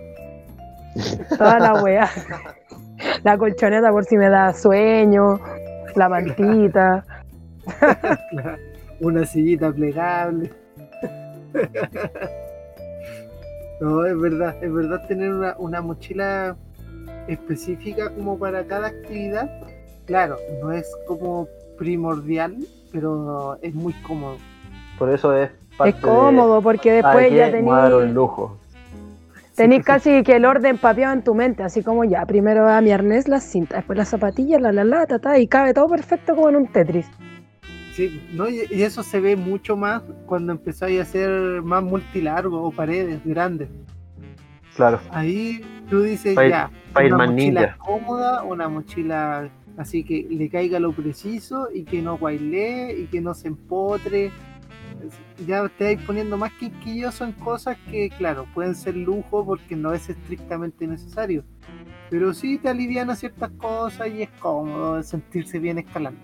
Toda 1.38 1.60
la 1.60 1.84
weá. 1.84 2.10
La 3.24 3.38
colchoneta 3.38 3.92
por 3.92 4.06
si 4.06 4.18
me 4.18 4.30
da 4.30 4.54
sueño. 4.54 5.40
La 5.96 6.10
mantita. 6.10 7.06
Una 9.00 9.26
sillita 9.26 9.72
plegable. 9.72 10.52
No, 13.82 14.06
es 14.06 14.18
verdad, 14.18 14.56
es 14.64 14.74
verdad 14.74 15.06
tener 15.06 15.34
una, 15.34 15.54
una 15.58 15.82
mochila 15.82 16.56
específica 17.28 18.10
como 18.10 18.40
para 18.40 18.66
cada 18.66 18.88
actividad. 18.88 19.50
Claro, 20.06 20.38
no 20.62 20.72
es 20.72 20.90
como 21.08 21.48
primordial, 21.78 22.56
pero 22.92 23.58
es 23.62 23.74
muy 23.74 23.94
cómodo. 24.04 24.38
Por 24.98 25.10
eso 25.12 25.36
es 25.36 25.52
parte 25.78 25.98
Es 25.98 26.04
cómodo 26.04 26.62
porque 26.62 26.92
después 26.94 27.32
ya 27.32 27.50
de 27.52 27.62
un 27.62 27.66
tenés, 27.76 28.14
lujo. 28.14 28.58
tenés 29.56 29.84
casi 29.84 30.24
que 30.24 30.36
el 30.38 30.46
orden 30.46 30.78
papeado 30.78 31.14
en 31.14 31.24
tu 31.24 31.34
mente. 31.36 31.64
Así 31.64 31.84
como 31.84 32.04
ya, 32.04 32.26
primero 32.26 32.64
va 32.64 32.80
mi 32.82 32.92
arnés, 32.92 33.28
las 33.28 33.44
cintas, 33.44 33.80
después 33.80 33.98
las 33.98 34.10
zapatillas, 34.10 34.62
la 34.62 34.72
la 34.72 34.84
la, 34.84 35.06
ta, 35.06 35.20
ta, 35.20 35.38
y 35.40 35.48
cabe 35.48 35.74
todo 35.74 35.88
perfecto 35.88 36.36
como 36.36 36.50
en 36.50 36.56
un 36.58 36.68
Tetris. 36.68 37.08
Sí, 37.94 38.22
¿no? 38.34 38.50
y, 38.50 38.64
y 38.70 38.84
eso 38.84 39.04
se 39.04 39.22
ve 39.22 39.36
mucho 39.38 39.78
más 39.78 40.02
cuando 40.26 40.52
empezáis 40.52 41.00
a 41.00 41.04
hacer 41.04 41.30
más 41.62 41.82
multilargo 41.82 42.62
o 42.64 42.72
paredes 42.72 43.22
grandes. 43.26 43.70
Claro. 44.76 45.00
Ahí 45.12 45.62
tú 45.90 46.02
dices 46.02 46.36
Pa' 46.36 46.48
ya, 46.48 46.70
pa' 46.92 47.06
una 47.06 47.26
mochila 47.28 47.62
ninja. 47.62 47.78
cómoda, 47.78 48.44
una 48.44 48.68
mochila 48.68 49.50
así 49.78 50.04
que 50.04 50.28
le 50.30 50.50
caiga 50.50 50.80
lo 50.80 50.92
preciso 50.92 51.70
y 51.74 51.84
que 51.86 52.02
no 52.02 52.18
guailee 52.18 53.00
y 53.00 53.06
que 53.08 53.22
no 53.22 53.34
se 53.34 53.48
empotre. 53.48 54.32
Ya 55.46 55.68
te 55.78 55.84
vais 55.86 56.02
poniendo 56.06 56.38
más 56.38 56.52
quisquilloso 56.54 57.26
en 57.26 57.32
cosas 57.34 57.78
que, 57.90 58.10
claro, 58.10 58.46
pueden 58.54 58.76
ser 58.76 58.96
lujo 58.96 59.46
porque 59.46 59.76
no 59.76 59.94
es 59.94 60.10
estrictamente 60.10 60.88
necesario. 60.88 61.44
Pero 62.10 62.34
sí 62.34 62.58
te 62.58 62.70
alivian 62.70 63.10
a 63.10 63.16
ciertas 63.16 63.52
cosas 63.52 64.08
y 64.08 64.24
es 64.24 64.30
cómodo 64.40 65.02
sentirse 65.04 65.60
bien 65.60 65.78
escalando. 65.80 66.20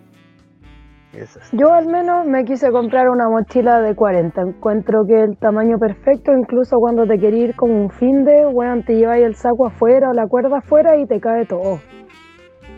Es. 1.14 1.38
Yo 1.52 1.74
al 1.74 1.88
menos 1.88 2.26
me 2.26 2.46
quise 2.46 2.72
comprar 2.72 3.10
una 3.10 3.28
mochila 3.28 3.82
de 3.82 3.96
40. 3.96 4.42
Encuentro 4.42 5.06
que 5.06 5.22
el 5.22 5.38
tamaño 5.38 5.78
perfecto, 5.78 6.32
incluso 6.32 6.78
cuando 6.78 7.06
te 7.06 7.20
querís 7.20 7.50
ir 7.50 7.56
con 7.56 7.72
un 7.72 7.90
fin 7.90 8.24
de, 8.24 8.46
weón, 8.46 8.84
te 8.86 8.96
lleváis 8.96 9.26
el 9.26 9.36
saco 9.36 9.68
afuera 9.68 10.10
o 10.10 10.14
la 10.14 10.26
cuerda 10.28 10.60
afuera 10.60 10.98
y 10.98 11.06
te 11.06 11.20
cae 11.20 11.46
todo. 11.46 11.80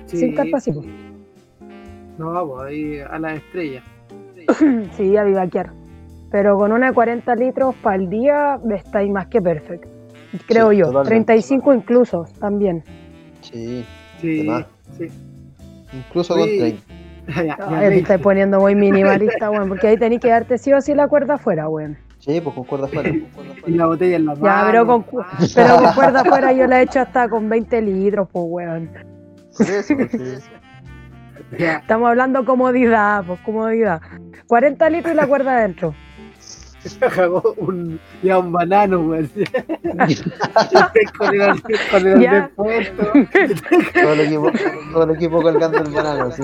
Sí, 0.06 0.18
Sin 0.18 0.36
carpa, 0.36 0.60
sí, 0.60 0.72
po. 0.72 0.82
no, 2.18 2.48
pues 2.48 2.70
ahí 2.70 3.00
a 3.00 3.20
la 3.20 3.36
estrella. 3.36 3.84
Sí, 4.94 5.16
a 5.16 5.24
vivaquear. 5.24 5.72
Pero 6.34 6.58
con 6.58 6.72
una 6.72 6.88
de 6.88 6.94
40 6.94 7.36
litros 7.36 7.76
para 7.76 7.96
el 7.96 8.10
día 8.10 8.60
estáis 8.76 9.10
más 9.12 9.28
que 9.28 9.40
perfecto. 9.40 9.88
Creo 10.48 10.72
Sí, 10.72 10.78
yo. 10.78 10.86
totalmente. 10.88 11.10
35 11.10 11.74
incluso 11.76 12.26
también. 12.40 12.84
Sí. 13.42 13.86
Sí. 14.20 14.50
Incluso 15.94 16.34
con 16.36 16.44
30. 16.48 16.82
Ya, 17.28 17.44
ya 17.46 17.56
Ay, 17.58 17.70
te 17.76 17.80
20. 17.90 18.00
estáis 18.00 18.22
poniendo 18.22 18.60
muy 18.60 18.76
minimalista, 18.76 19.50
weón, 19.50 19.70
porque 19.70 19.88
ahí 19.88 19.98
tenéis 19.98 20.20
que 20.20 20.28
darte 20.28 20.58
sí 20.58 20.74
o 20.74 20.82
sí 20.82 20.94
la 20.94 21.08
cuerda 21.08 21.36
afuera, 21.36 21.70
weón. 21.70 21.98
Sí, 22.20 22.42
pues 22.42 22.54
con 22.54 22.66
cuerda 22.66 22.88
afuera. 22.88 23.12
Y 23.68 23.72
la 23.72 23.86
botella 23.86 24.16
en 24.18 24.26
la 24.26 24.34
mano. 24.36 24.46
Ya, 24.46 24.64
pero 24.66 24.86
con, 24.88 25.04
cu- 25.04 25.24
pero 25.56 25.76
con 25.78 25.94
cuerda 25.94 26.20
afuera 26.22 26.52
yo 26.52 26.68
la 26.68 26.80
he 26.80 26.84
hecho 26.84 27.00
hasta 27.00 27.30
con 27.30 27.48
20 27.48 27.82
litros, 27.82 28.28
pues, 28.30 28.44
weón. 28.48 28.90
Por 29.58 29.66
eso, 29.70 29.84
sí. 29.84 29.98
Ya, 31.58 31.78
Estamos 31.78 32.10
hablando 32.10 32.44
comodidad, 32.44 33.24
pues, 33.26 33.40
comodidad. 33.42 34.02
40 34.48 34.90
litros 34.90 35.14
y 35.14 35.16
la 35.16 35.26
cuerda 35.28 35.56
adentro. 35.60 35.94
cagó 37.16 37.56
un, 37.58 38.00
ya 38.22 38.40
un 38.40 38.52
banano, 38.52 39.04
güey. 39.04 39.30
con 41.18 41.42
el, 41.42 41.62
con 41.92 42.08
el 42.08 42.50
puesto. 42.50 43.04
todo, 43.94 44.14
el 44.14 44.20
equipo, 44.22 44.52
todo 44.92 45.04
el 45.04 45.12
equipo 45.12 45.42
colgando 45.42 45.78
el 45.80 45.90
banano, 45.92 46.32
sí. 46.32 46.44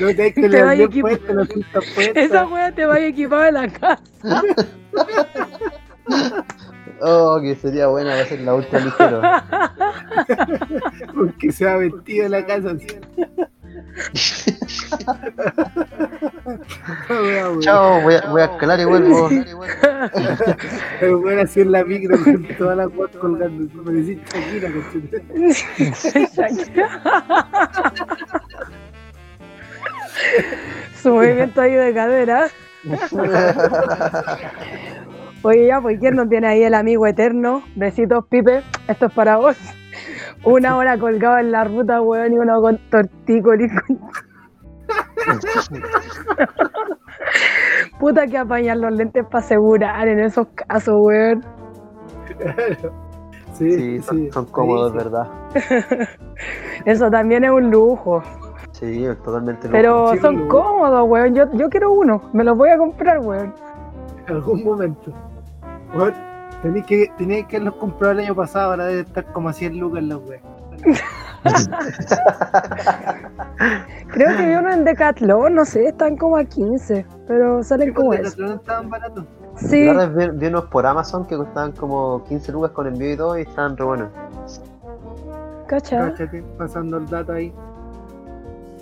No 0.00 0.14
te 0.14 0.26
el 0.26 0.50
Te 0.50 0.62
vaya 0.62 0.88
puesto, 0.88 1.34
la 1.34 1.46
cinta 1.46 1.80
puesta. 1.94 2.20
Esa 2.20 2.46
weá 2.46 2.72
te 2.72 2.86
vaya 2.86 3.06
equipado 3.06 3.44
en 3.46 3.54
la 3.54 3.68
casa. 3.68 4.02
Oh, 7.02 7.40
que 7.40 7.54
sería 7.54 7.86
buena, 7.86 8.14
va 8.14 8.20
a 8.20 8.26
ser 8.26 8.40
la 8.40 8.54
ultra 8.54 8.80
ligero. 8.80 9.22
Porque 11.14 11.50
se 11.52 11.68
ha 11.68 11.76
vestido 11.76 12.26
en 12.26 12.32
la 12.32 12.44
casa. 12.44 12.72
así. 12.72 12.86
Chao, 17.60 18.00
voy 18.02 18.14
a, 18.14 18.20
voy 18.30 18.42
a 18.42 18.44
escalar 18.46 18.80
y 18.80 18.84
vuelvo. 18.84 19.28
Pero 21.00 21.20
bueno, 21.20 21.42
así 21.42 21.60
en 21.60 21.72
la 21.72 21.84
micro 21.84 22.16
con 22.22 22.46
toda 22.58 22.74
la 22.76 22.88
cuota 22.88 23.18
colgando. 23.18 23.82
Me 23.82 23.92
decís 24.02 24.18
Shakira. 24.32 24.70
Su 31.02 31.10
movimiento 31.14 31.60
ahí 31.60 31.72
de 31.72 31.94
cadera. 31.94 32.48
Oye, 35.42 35.66
ya, 35.68 35.80
pues 35.80 35.98
¿quién 35.98 36.16
no 36.16 36.28
tiene 36.28 36.46
ahí 36.48 36.62
el 36.62 36.74
amigo 36.74 37.06
eterno? 37.06 37.62
Besitos, 37.74 38.26
Pipe. 38.28 38.62
Esto 38.88 39.06
es 39.06 39.12
para 39.12 39.36
vos. 39.36 39.56
Una 40.44 40.76
hora 40.76 40.98
colgado 40.98 41.38
en 41.38 41.50
la 41.52 41.64
ruta, 41.64 42.02
weón, 42.02 42.34
y 42.34 42.38
uno 42.38 42.60
con 42.60 42.76
tortícolis. 42.90 43.72
con- 43.86 43.98
Puta 47.98 48.26
que 48.26 48.38
apañan 48.38 48.80
los 48.80 48.92
lentes 48.92 49.24
para 49.26 49.44
asegurar 49.44 50.08
en 50.08 50.20
esos 50.20 50.46
casos, 50.66 50.94
weón. 50.98 51.44
Sí, 53.52 53.72
Sí, 53.76 54.00
son, 54.00 54.32
son 54.32 54.44
cómodos, 54.46 54.92
¿verdad? 54.94 55.28
Eso 56.86 57.10
también 57.10 57.44
es 57.44 57.50
un 57.50 57.70
lujo. 57.70 58.22
Sí, 58.72 59.06
totalmente 59.22 59.68
loco. 59.68 59.72
Pero 59.72 60.12
Sí, 60.12 60.18
son 60.20 60.36
lujo. 60.36 60.48
cómodos, 60.62 61.06
weón. 61.08 61.34
Yo, 61.34 61.44
yo 61.52 61.68
quiero 61.68 61.92
uno. 61.92 62.22
Me 62.32 62.42
los 62.44 62.56
voy 62.56 62.70
a 62.70 62.78
comprar, 62.78 63.18
weón. 63.18 63.52
En 64.26 64.34
algún 64.36 64.64
momento. 64.64 65.12
Bueno, 65.94 66.16
tenéis 66.62 66.86
que, 66.86 67.12
tenéis 67.18 67.46
que 67.46 67.56
haberlos 67.56 67.74
comprado 67.76 68.12
el 68.12 68.20
año 68.20 68.34
pasado, 68.34 68.70
ahora 68.70 68.86
debe 68.86 69.00
estar 69.02 69.30
como 69.32 69.50
a 69.50 69.52
100 69.52 69.78
lucas 69.78 70.02
la 70.04 70.16
wea. 70.16 70.40
Creo 74.12 74.36
que 74.36 74.46
vi 74.46 74.54
uno 74.54 74.72
en 74.72 74.84
Decathlon, 74.84 75.54
no 75.54 75.64
sé, 75.64 75.86
están 75.86 76.16
como 76.16 76.36
a 76.36 76.44
15, 76.44 77.06
pero 77.26 77.62
salen 77.62 77.94
como 77.94 78.12
Los 78.14 78.32
eso. 78.34 78.42
no 78.42 78.54
estaban 78.54 78.90
baratos. 78.90 79.24
Sí, 79.56 79.84
La 79.84 80.06
vi, 80.06 80.28
vi 80.30 80.46
unos 80.46 80.64
por 80.66 80.86
Amazon 80.86 81.26
que 81.26 81.36
costaban 81.36 81.72
como 81.72 82.24
15 82.24 82.52
lucas 82.52 82.70
con 82.72 82.86
envío 82.86 83.12
y 83.12 83.16
todo 83.16 83.38
y 83.38 83.42
estaban 83.42 83.76
re 83.76 83.84
buenos. 83.84 84.10
cacha. 85.66 86.12
Cáchate, 86.12 86.42
pasando 86.58 86.98
el 86.98 87.06
dato 87.06 87.32
ahí. 87.32 87.52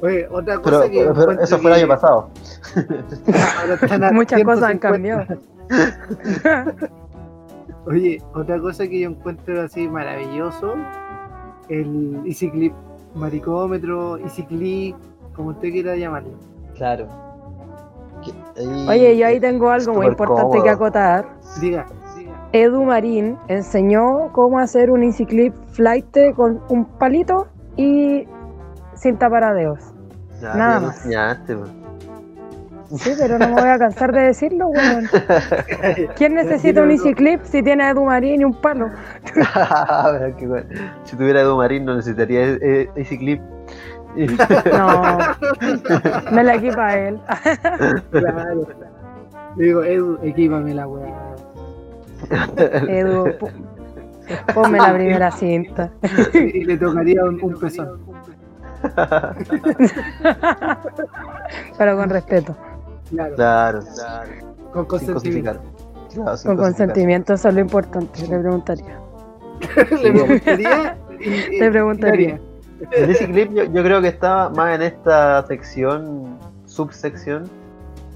Oye, 0.00 0.28
otra 0.30 0.60
Pero, 0.62 0.78
cosa 0.78 0.90
que. 0.90 1.10
pero 1.14 1.32
eso 1.32 1.58
fue 1.58 1.70
el 1.72 1.76
año 1.78 1.88
pasado. 1.88 2.30
Muchas 4.12 4.42
cosas 4.44 4.62
han 4.64 4.78
150. 4.78 4.78
cambiado. 4.78 5.26
Oye, 7.86 8.22
otra 8.34 8.60
cosa 8.60 8.86
que 8.86 9.00
yo 9.00 9.10
encuentro 9.10 9.62
así 9.62 9.88
maravilloso, 9.88 10.74
el 11.68 12.22
Easy 12.26 12.50
Clip 12.50 12.72
maricómetro, 13.14 14.18
Easy 14.18 14.44
Clip, 14.44 14.96
como 15.34 15.50
usted 15.50 15.70
quiera 15.70 15.96
llamarlo. 15.96 16.30
Claro. 16.74 17.06
Oye, 18.88 19.16
yo 19.16 19.26
ahí 19.26 19.38
tengo 19.38 19.70
algo 19.70 19.94
muy 19.94 20.06
importante 20.06 20.62
que 20.62 20.70
acotar. 20.70 21.26
Diga. 21.60 21.86
Edu 22.52 22.82
Marín 22.84 23.36
enseñó 23.48 24.32
cómo 24.32 24.58
hacer 24.58 24.90
un 24.90 25.02
Easy 25.02 25.26
Clip 25.26 25.54
flight 25.72 26.34
con 26.34 26.60
un 26.68 26.84
palito 26.84 27.46
y 27.76 28.26
cinta 28.94 29.28
para 29.28 29.52
dedos. 29.52 29.80
Ya, 30.40 30.54
nada 30.54 30.80
más. 30.80 30.96
enseñaste, 30.96 31.56
pues. 31.56 31.77
Sí, 32.96 33.12
pero 33.18 33.38
no 33.38 33.48
me 33.48 33.60
voy 33.60 33.68
a 33.68 33.78
cansar 33.78 34.12
de 34.12 34.22
decirlo, 34.22 34.68
weón. 34.68 35.08
¿Quién 36.16 36.34
necesita 36.36 36.82
un 36.82 36.90
Easy 36.90 37.12
Clip 37.12 37.40
si 37.44 37.62
tiene 37.62 37.84
a 37.84 37.90
Edu 37.90 38.04
Marín 38.04 38.40
y 38.40 38.44
un 38.44 38.54
palo? 38.54 38.90
Si 41.04 41.16
tuviera 41.16 41.40
Edu 41.40 41.56
Marín 41.56 41.84
no 41.84 41.96
necesitaría 41.96 42.56
eh, 42.62 42.90
ese 42.94 43.18
clip. 43.18 43.40
No, 44.16 45.18
me 46.32 46.44
la 46.44 46.54
equipa 46.54 46.96
él. 46.96 47.20
Claro. 48.10 48.66
Digo, 49.56 49.84
Edu, 49.84 50.18
equípame 50.22 50.74
la 50.74 50.88
weá. 50.88 51.14
Edu, 52.88 53.26
ponme 54.54 54.78
la 54.78 54.94
primera 54.94 55.30
cinta. 55.30 55.90
Y 56.34 56.64
le 56.64 56.76
tocaría 56.76 57.22
un, 57.24 57.42
un 57.42 57.58
pezón. 57.60 58.00
Pero 61.78 61.96
con 61.96 62.10
respeto, 62.10 62.56
Claro, 63.10 63.34
Claro. 63.36 63.80
con 64.72 64.84
consentimiento. 64.86 65.60
Claro, 66.12 66.36
con 66.44 66.56
consentimiento, 66.56 67.34
eso 67.34 67.48
es 67.48 67.54
lo 67.54 67.60
importante, 67.60 68.26
le 68.26 68.38
preguntaría. 68.38 68.98
le 70.02 70.12
preguntaría. 70.12 70.96
y- 71.20 71.58
Te 71.58 71.70
preguntaría. 71.70 72.40
El 72.92 73.10
Easy 73.10 73.26
Clip 73.26 73.52
yo, 73.52 73.64
yo 73.64 73.82
creo 73.82 74.00
que 74.00 74.08
está 74.08 74.50
más 74.50 74.74
en 74.76 74.82
esta 74.82 75.44
sección, 75.46 76.38
subsección, 76.64 77.44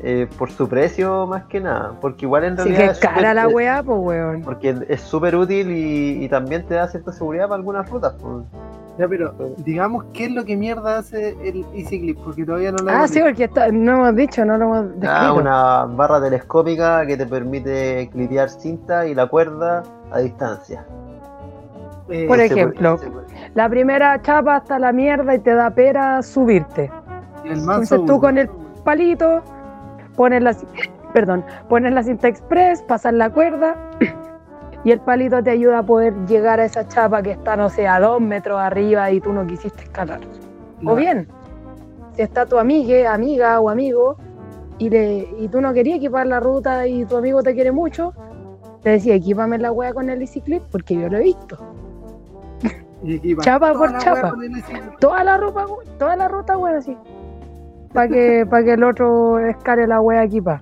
eh, 0.01 0.28
por 0.38 0.51
su 0.51 0.68
precio 0.68 1.26
más 1.26 1.45
que 1.47 1.61
nada. 1.61 1.93
Porque 2.01 2.26
igual 2.26 2.45
en 2.45 2.57
Sí 2.57 2.62
realidad. 2.68 2.78
que 2.86 2.90
es 2.93 2.99
cara 3.01 3.14
súper- 3.14 3.34
la 3.34 3.49
weá, 3.49 3.82
pues 3.82 3.99
weón. 4.01 4.43
Porque 4.43 4.76
es 4.88 5.01
súper 5.01 5.34
útil 5.36 5.70
y, 5.70 6.24
y 6.24 6.28
también 6.28 6.64
te 6.66 6.74
da 6.74 6.86
cierta 6.88 7.12
seguridad 7.12 7.45
para 7.49 7.57
algunas 7.57 7.88
rutas. 7.90 8.14
pues. 8.20 8.45
Ya, 8.99 9.09
pero 9.09 9.32
digamos, 9.59 10.05
¿qué 10.12 10.26
es 10.26 10.32
lo 10.32 10.45
que 10.45 10.55
mierda 10.57 10.99
hace 10.99 11.30
el 11.43 11.64
Easy 11.74 11.99
Clip? 12.01 12.18
Porque 12.22 12.45
todavía 12.45 12.72
no 12.72 12.78
lo 12.84 12.90
Ah, 12.90 13.09
sí, 13.09 13.20
porque 13.20 13.45
está- 13.45 13.68
no 13.72 13.93
hemos 13.93 14.16
dicho, 14.16 14.45
no 14.45 14.59
lo 14.59 14.64
hemos 14.66 14.84
descrito. 15.01 15.09
Ah, 15.11 15.32
una 15.32 15.84
barra 15.97 16.20
telescópica 16.20 17.07
que 17.07 17.16
te 17.16 17.24
permite 17.26 18.09
clipear 18.12 18.51
cinta 18.51 19.07
y 19.07 19.14
la 19.14 19.26
cuerda 19.26 19.82
a 20.11 20.18
distancia. 20.18 20.84
Eh, 22.11 22.26
Por 22.28 22.38
ejemplo, 22.40 22.97
puede- 22.99 23.07
se 23.07 23.11
puede- 23.11 23.51
La 23.55 23.68
primera 23.68 24.20
chapa 24.20 24.57
hasta 24.57 24.78
la 24.78 24.93
mierda 24.93 25.34
y 25.34 25.38
te 25.38 25.55
da 25.55 25.70
pera 25.70 26.22
subirte. 26.22 26.90
el 27.45 27.59
Entonces 27.59 27.99
tú 28.07 28.20
con 28.20 28.36
el 28.38 28.49
palito 28.84 29.40
pones 30.16 30.43
la, 30.43 30.55
perdón, 31.14 31.45
pones 31.68 31.93
la 31.95 32.03
cinta 32.03 32.28
express, 32.28 32.82
pasas 32.82 33.14
la 33.14 33.30
cuerda 33.30 33.74
y 34.85 34.91
el 34.91 35.01
palito 35.01 35.43
te 35.43 35.51
ayuda 35.51 35.78
a 35.78 35.83
poder 35.83 36.14
llegar 36.26 36.61
a 36.61 36.64
esa 36.64 36.87
chapa 36.89 37.22
que 37.22 37.33
está, 37.33 37.57
no 37.57 37.68
sé, 37.68 37.87
a 37.87 38.01
dos 38.01 38.20
metros 38.20 38.59
arriba 38.61 39.11
y 39.11 39.20
tú 39.20 39.33
no 39.33 39.47
quisiste 39.47 39.85
escalar. 39.85 40.20
No, 40.80 40.93
O 40.93 40.97
bien, 40.97 41.28
si 42.14 42.22
está 42.22 42.47
tu 42.47 42.59
amigue, 42.59 43.07
amiga 43.07 43.61
o 43.61 43.70
amigo 43.70 44.16
y, 44.78 44.91
le, 44.91 45.28
y 45.39 45.49
tú 45.49 45.61
no 45.61 45.72
querías 45.72 45.99
equipar 45.99 46.26
la 46.26 46.41
ruta 46.41 46.87
y 46.87 47.05
tu 47.05 47.16
amigo 47.16 47.43
te 47.43 47.55
quiere 47.55 47.70
mucho, 47.70 48.12
te 48.83 48.91
decía, 48.91 49.14
equípame 49.14 49.59
la 49.59 49.70
wea 49.70 49.95
con 49.95 50.11
el 50.11 50.28
Clip 50.28 50.62
porque 50.70 50.97
yo 50.97 51.09
lo 51.09 51.18
he 51.18 51.22
visto. 51.22 51.57
y 53.03 53.37
chapa 53.37 53.72
por 53.72 53.97
chapa. 53.99 54.35
Toda 54.99 55.22
la 55.22 55.37
ruta, 55.37 55.66
toda 55.99 56.16
la 56.16 56.28
ruta, 56.28 56.59
wea, 56.59 56.78
así. 56.78 56.97
Para 57.93 58.09
que, 58.09 58.47
pa' 58.51 58.64
que 58.64 58.72
el 58.72 58.83
otro 58.83 59.39
escale 59.39 59.87
la 59.87 60.01
wea 60.01 60.24
equipa. 60.24 60.61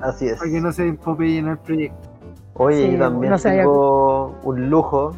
Así 0.00 0.28
es. 0.28 0.38
Para 0.38 0.50
que 0.50 0.60
no 0.60 0.70
se 0.70 0.86
empopelle 0.86 1.38
en 1.38 1.48
el 1.48 1.58
proyecto. 1.58 2.07
Oye, 2.58 2.86
Sí, 2.86 2.92
yo 2.92 2.98
también 2.98 3.30
no 3.30 3.38
se 3.38 3.48
haya- 3.50 3.62
tengo 3.62 4.34
un 4.42 4.68
lujo 4.70 5.12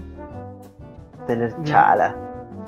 tener 1.27 1.55
chalas. 1.65 2.15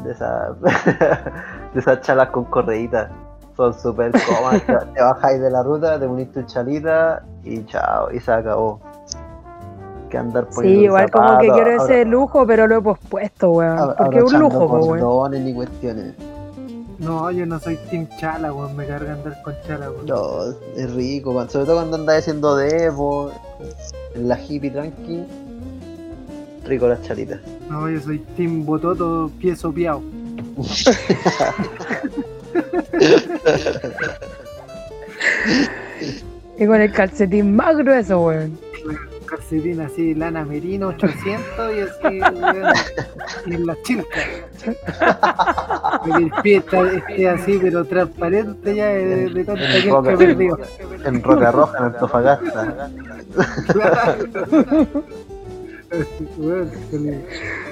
De 0.05 0.13
esas 0.13 0.61
de 1.75 1.81
esas 1.81 2.01
chalas 2.01 2.31
con 2.31 2.45
correitas. 2.45 3.09
Son 3.57 3.73
súper 3.75 4.13
cómodas. 4.13 4.63
te, 4.63 4.75
te 4.95 5.03
bajáis 5.03 5.41
de 5.41 5.51
la 5.51 5.63
ruta, 5.63 5.99
te 6.01 6.07
unís 6.07 6.33
tu 6.33 6.43
chalita 6.43 7.23
y 7.45 7.65
chao, 7.67 8.11
y 8.11 8.19
se 8.19 8.33
acabó. 8.33 8.81
Que 10.09 10.19
andar 10.19 10.47
Sí, 10.51 10.55
poniendo 10.57 10.79
un 10.81 10.85
igual 10.85 11.11
como 11.11 11.39
que 11.39 11.49
quiero 11.51 11.71
ese 11.71 12.05
lujo, 12.05 12.47
pero 12.47 12.67
lo 12.67 12.77
he 12.79 12.83
pospuesto, 12.83 13.51
weón. 13.51 13.95
Porque 13.97 14.19
es 14.19 14.25
un 14.33 14.41
lujo, 14.41 14.67
weón. 14.67 15.33
ni 15.45 15.55
cuestiones. 15.55 16.15
No, 16.99 17.31
yo 17.31 17.47
no 17.47 17.59
soy 17.59 17.77
Team 17.91 18.09
Chala, 18.19 18.53
weón. 18.53 18.77
Me 18.77 18.87
carga 18.87 19.13
andar 19.15 19.41
con 19.43 19.55
Chala, 19.67 19.91
weón. 19.91 20.07
No, 20.07 20.45
es 20.77 20.95
rico, 20.95 21.33
man. 21.33 21.49
sobre 21.51 21.67
todo 21.67 21.77
cuando 21.77 21.97
andas 21.97 22.19
haciendo 22.19 22.57
Devo, 22.57 23.31
en 23.31 23.37
la 24.15 24.39
hippie 24.41 24.71
tranqui. 24.71 25.25
Rico 26.65 26.87
las 26.87 27.03
chalitas. 27.03 27.41
No, 27.69 27.91
yo 27.91 28.01
soy 28.01 28.19
Team 28.37 28.65
Bototo, 28.65 29.31
pie 29.41 29.57
sopeado. 29.57 30.03
Y 36.59 36.67
con 36.67 36.81
el 36.81 36.93
calcetín 36.93 37.57
más 37.57 37.77
grueso, 37.77 38.21
weón. 38.21 38.59
Calcetín 39.33 39.81
así, 39.81 40.15
lana 40.15 40.45
merino 40.45 40.89
800 40.89 41.75
y 41.75 41.81
así. 41.81 42.21
Y 43.47 43.55
en 43.55 43.67
la 43.67 43.75
chilca. 43.83 44.21
El 46.05 46.31
pie 46.43 46.57
está, 46.59 46.93
esté 46.93 47.29
así, 47.31 47.59
pero 47.63 47.83
transparente 47.87 48.75
ya 48.75 48.89
de, 48.89 49.31
de 49.31 49.45
tanta 49.45 49.63
roca, 49.89 50.11
que 50.11 50.17
perdió. 50.19 50.59
en 51.07 51.23
Roca 51.23 51.51
Roja, 51.51 51.79
en 51.79 51.85
Antofagasta. 51.85 52.91
Weón, 56.37 56.71
con, 56.91 57.23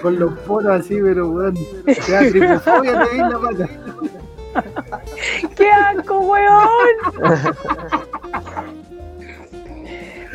con 0.00 0.18
los 0.18 0.38
poros 0.40 0.80
así, 0.80 0.98
pero 1.02 1.28
weón, 1.28 1.58
te 1.84 2.12
da 2.12 2.20
tripofobia, 2.20 3.04
te 3.04 3.14
di 3.14 3.18
la 3.18 3.38
pata. 3.38 3.68
¡Qué 5.56 5.70
asco, 5.70 6.20
weón! 6.20 6.96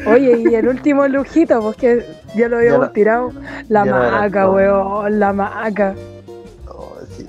Oye, 0.08 0.38
y 0.38 0.56
el 0.56 0.68
último 0.68 1.08
lujito, 1.08 1.62
pues 1.62 1.78
que 1.78 2.06
ya 2.36 2.48
lo 2.48 2.58
habíamos 2.58 2.94
tirado. 2.94 3.32
La 3.70 3.86
maca, 3.86 4.50
weón, 4.50 5.20
la 5.20 5.34
maca. 5.34 5.96
Oh, 6.68 6.96
sí. 7.16 7.26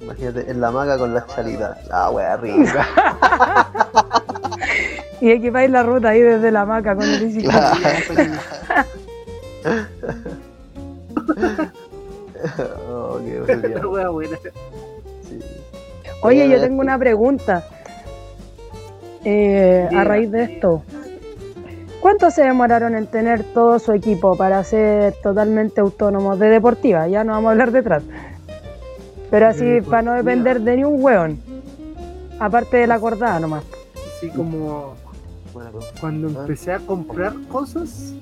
Imagínate, 0.00 0.50
en 0.50 0.60
la 0.60 0.70
maca 0.70 0.98
con 0.98 1.12
las 1.14 1.26
chalitas. 1.28 1.86
La 1.88 2.10
wea 2.10 2.36
rica. 2.36 2.86
Y 5.20 5.30
equipáis 5.30 5.70
la 5.70 5.82
ruta 5.82 6.08
ahí 6.10 6.20
desde 6.22 6.50
la 6.50 6.64
maca 6.64 6.96
con 6.96 7.04
el 7.04 7.18
Clip. 7.18 7.46
oh, 12.88 13.20
qué 13.22 13.40
buena. 13.40 13.86
wea 13.86 14.08
buena. 14.08 14.38
Sí. 15.28 15.38
Oye, 16.22 16.48
yo 16.48 16.58
tengo 16.58 16.80
una 16.80 16.98
pregunta. 16.98 17.62
Eh, 19.24 19.86
a 19.94 20.04
raíz 20.04 20.30
de 20.30 20.44
esto, 20.44 20.82
¿cuánto 22.00 22.30
se 22.30 22.42
demoraron 22.42 22.94
en 22.94 23.06
tener 23.06 23.44
todo 23.44 23.78
su 23.78 23.92
equipo 23.92 24.36
para 24.36 24.62
ser 24.64 25.14
totalmente 25.22 25.80
autónomos 25.80 26.38
de 26.38 26.48
deportiva? 26.48 27.06
Ya 27.08 27.24
no 27.24 27.32
vamos 27.32 27.48
a 27.48 27.52
hablar 27.52 27.70
detrás. 27.72 28.02
Pero 29.30 29.46
así, 29.48 29.64
De 29.64 29.82
para 29.82 30.02
no 30.02 30.12
deportiva. 30.12 30.32
depender 30.32 30.60
de 30.62 30.76
ni 30.76 30.84
un 30.84 31.02
hueón. 31.02 31.40
Aparte 32.38 32.78
de 32.78 32.86
la 32.86 32.94
acordada 32.96 33.38
nomás. 33.38 33.64
Así 34.16 34.28
como 34.30 34.94
cuando 36.00 36.28
empecé 36.28 36.72
a 36.72 36.78
comprar 36.78 37.32
cosas, 37.48 38.14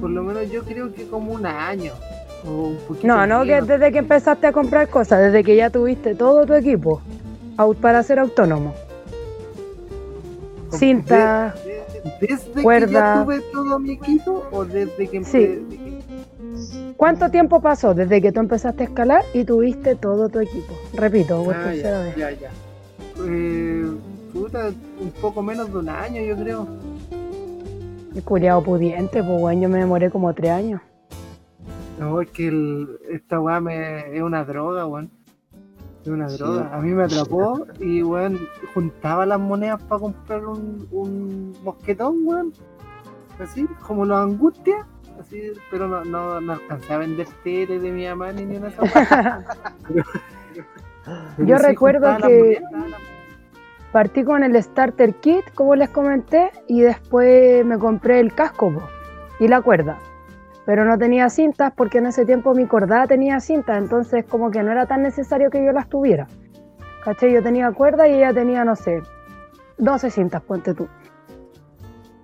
por 0.00 0.10
lo 0.10 0.22
menos 0.22 0.50
yo 0.50 0.62
creo 0.64 0.92
que 0.92 1.06
como 1.08 1.32
un 1.32 1.46
año. 1.46 1.92
O 2.46 2.68
un 2.68 2.76
poquito 2.86 3.06
No, 3.06 3.26
no 3.26 3.44
que 3.44 3.60
desde 3.60 3.92
que 3.92 3.98
empezaste 3.98 4.46
a 4.46 4.52
comprar 4.52 4.88
cosas, 4.88 5.20
desde 5.20 5.42
que 5.44 5.56
ya 5.56 5.70
tuviste 5.70 6.14
todo 6.14 6.46
tu 6.46 6.54
equipo 6.54 7.00
para 7.80 8.02
ser 8.02 8.18
autónomo. 8.18 8.74
Cinta, 10.70 11.54
de- 11.64 11.70
de- 11.70 11.75
desde 12.20 12.52
que 12.52 12.62
cuerda. 12.62 13.14
ya 13.16 13.22
tuve 13.24 13.40
todo 13.52 13.78
mi 13.78 13.92
equipo 13.92 14.44
o 14.52 14.64
desde 14.64 15.08
que 15.08 15.24
Sí. 15.24 15.36
empecé. 15.38 15.96
¿cuánto 16.96 17.30
tiempo 17.30 17.60
pasó 17.60 17.92
desde 17.94 18.22
que 18.22 18.32
tú 18.32 18.40
empezaste 18.40 18.84
a 18.84 18.86
escalar 18.86 19.22
y 19.34 19.44
tuviste 19.44 19.94
todo 19.96 20.28
tu 20.28 20.40
equipo? 20.40 20.72
Repito, 20.94 21.42
por 21.44 21.54
Ah, 21.54 21.64
tercera 21.64 21.90
ya, 21.90 22.04
vez. 22.04 22.16
ya, 22.16 22.30
ya. 22.32 22.50
Eh, 23.26 23.84
puta, 24.32 24.70
un 25.00 25.10
poco 25.20 25.42
menos 25.42 25.70
de 25.72 25.78
un 25.78 25.88
año, 25.88 26.22
yo 26.22 26.36
creo. 26.36 26.66
El 28.14 28.22
culiado 28.22 28.62
pudiente, 28.62 29.22
pues 29.22 29.40
bueno, 29.40 29.62
yo 29.62 29.68
me 29.68 29.78
demoré 29.78 30.10
como 30.10 30.32
tres 30.32 30.50
años. 30.50 30.80
No, 31.98 32.20
es 32.22 32.30
que 32.30 32.48
el- 32.48 32.98
esta 33.10 33.40
weá 33.40 33.60
me, 33.60 34.16
es 34.16 34.22
una 34.22 34.44
droga, 34.44 34.86
weón. 34.86 35.10
Una 36.06 36.28
Sí. 36.28 36.38
droga. 36.38 36.70
A 36.72 36.80
mí 36.80 36.90
me 36.92 37.04
atrapó 37.04 37.66
y, 37.80 38.02
weón, 38.02 38.38
juntaba 38.74 39.26
las 39.26 39.40
monedas 39.40 39.82
para 39.82 40.00
comprar 40.00 40.46
un, 40.46 40.86
un 40.90 41.56
mosquetón, 41.64 42.16
weón. 42.24 42.52
Así, 43.40 43.66
como 43.86 44.04
los 44.04 44.16
angustia. 44.18 44.86
Así, 45.20 45.50
pero 45.70 45.88
no, 45.88 46.04
no, 46.04 46.40
no 46.40 46.52
alcancé 46.54 46.92
a 46.92 46.98
vender 46.98 47.26
tele 47.42 47.78
de 47.80 47.90
mi 47.90 48.06
mamá 48.06 48.32
ni 48.32 48.44
ni 48.44 48.56
una. 48.56 48.70
Pero 51.36 51.48
Yo 51.48 51.56
sí 51.58 51.64
recuerdo 51.64 52.16
que- 52.26 52.60
monedas. 52.72 53.00
Partí 53.92 54.24
con 54.24 54.42
el 54.42 54.62
starter 54.62 55.14
kit, 55.14 55.44
como 55.54 55.74
les 55.74 55.88
comenté, 55.88 56.50
y 56.68 56.82
después 56.82 57.64
me 57.64 57.78
compré 57.78 58.20
el 58.20 58.34
casco 58.34 58.70
po, 58.72 58.82
y 59.40 59.48
la 59.48 59.62
cuerda. 59.62 59.96
Pero 60.66 60.84
no 60.84 60.98
tenía 60.98 61.28
cintas 61.30 61.72
porque 61.76 61.98
en 61.98 62.06
ese 62.06 62.24
tiempo 62.26 62.52
mi 62.52 62.66
cordada 62.66 63.06
tenía 63.06 63.38
cintas, 63.40 63.78
entonces 63.78 64.24
como 64.26 64.50
que 64.50 64.62
no 64.62 64.72
era 64.72 64.84
tan 64.86 65.02
necesario 65.02 65.48
que 65.48 65.64
yo 65.64 65.72
las 65.72 65.88
tuviera. 65.88 66.26
¿Caché? 67.04 67.32
Yo 67.32 67.40
tenía 67.42 67.70
cuerda 67.70 68.08
y 68.08 68.14
ella 68.14 68.34
tenía, 68.34 68.64
no 68.64 68.74
sé, 68.74 69.00
12 69.78 70.10
cintas, 70.10 70.42
ponte 70.42 70.74
tú. 70.74 70.88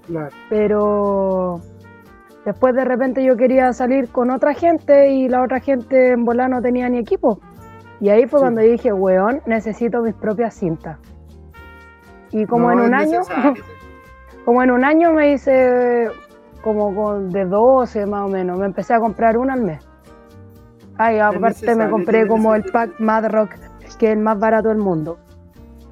Claro. 0.08 0.34
Pero 0.50 1.60
después 2.44 2.74
de 2.74 2.84
repente 2.84 3.24
yo 3.24 3.36
quería 3.36 3.72
salir 3.72 4.08
con 4.10 4.30
otra 4.30 4.54
gente 4.54 5.10
y 5.10 5.28
la 5.28 5.42
otra 5.42 5.60
gente 5.60 6.10
en 6.10 6.24
volar 6.24 6.50
no 6.50 6.60
tenía 6.60 6.88
ni 6.88 6.98
equipo. 6.98 7.38
Y 8.00 8.08
ahí 8.08 8.26
fue 8.26 8.40
Sí. 8.40 8.42
cuando 8.42 8.60
dije, 8.62 8.92
weón, 8.92 9.40
necesito 9.46 10.02
mis 10.02 10.14
propias 10.14 10.54
cintas. 10.54 10.98
Y 12.32 12.46
como 12.46 12.72
No 12.72 12.72
en 12.72 12.80
un 12.80 12.94
año, 12.94 13.20
como 14.44 14.62
en 14.64 14.72
un 14.72 14.84
año 14.84 15.12
me 15.12 15.30
hice 15.32 16.08
como 16.62 16.94
con 16.94 17.30
de 17.30 17.44
12 17.44 18.06
más 18.06 18.26
o 18.26 18.28
menos, 18.28 18.58
me 18.58 18.66
empecé 18.66 18.94
a 18.94 19.00
comprar 19.00 19.36
una 19.36 19.54
al 19.54 19.62
mes. 19.62 19.86
Ay, 20.98 21.18
aparte 21.18 21.74
me 21.74 21.90
compré 21.90 22.26
como 22.26 22.54
el 22.54 22.64
pack 22.64 23.00
Mad 23.00 23.30
Rock, 23.30 23.50
que 23.98 24.06
es 24.06 24.12
el 24.12 24.20
más 24.20 24.38
barato 24.38 24.68
del 24.68 24.78
mundo. 24.78 25.18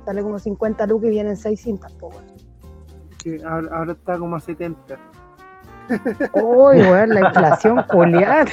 Sale 0.04 0.22
como 0.22 0.38
50 0.38 0.86
lucas 0.86 1.08
y 1.08 1.10
vienen 1.10 1.36
6 1.36 1.60
cintas, 1.60 1.92
po. 1.94 2.10
Que 3.22 3.42
ahora, 3.44 3.68
ahora 3.76 3.92
está 3.92 4.18
como 4.18 4.36
a 4.36 4.40
70. 4.40 4.96
Uy, 6.34 6.80
weón, 6.82 7.10
la 7.10 7.20
inflación 7.20 7.84
culiar. 7.88 8.48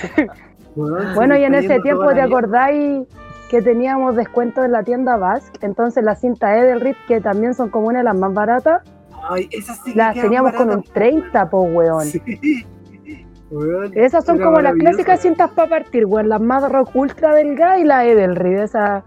Bueno, 1.16 1.36
y 1.38 1.44
en 1.44 1.56
ese 1.56 1.80
tiempo, 1.80 2.14
¿te 2.14 2.22
acordáis 2.22 3.08
que 3.50 3.62
teníamos 3.62 4.16
descuento 4.16 4.64
en 4.64 4.72
la 4.72 4.84
tienda 4.84 5.18
Basque? 5.18 5.66
Entonces 5.66 6.04
las 6.04 6.22
cintas 6.22 6.58
Edelrit, 6.58 6.98
que 7.08 7.22
también 7.22 7.54
son 7.54 7.70
como 7.70 7.88
una 7.88 8.00
de 8.00 8.06
las 8.06 8.16
más 8.16 8.34
baratas, 8.34 8.84
Ay, 9.30 9.50
esas 9.52 9.80
sí 9.84 9.94
las 9.94 10.14
teníamos 10.16 10.54
con 10.54 10.70
un 10.70 10.76
baratas. 10.78 10.94
30, 10.94 11.50
po, 11.50 11.62
weón. 11.62 12.06
Sí. 12.06 12.22
Weón, 13.50 13.94
Esas 13.96 14.26
son 14.26 14.40
como 14.40 14.60
las 14.60 14.74
clásicas 14.76 15.22
cintas 15.22 15.50
para 15.52 15.70
partir, 15.70 16.06
weón. 16.06 16.28
Las 16.28 16.42
más 16.42 16.70
rock 16.70 16.94
ultra 16.94 17.34
delgada 17.34 17.80
y 17.80 17.86
la 17.86 18.04
Edelrid, 18.06 18.58
esa 18.60 19.06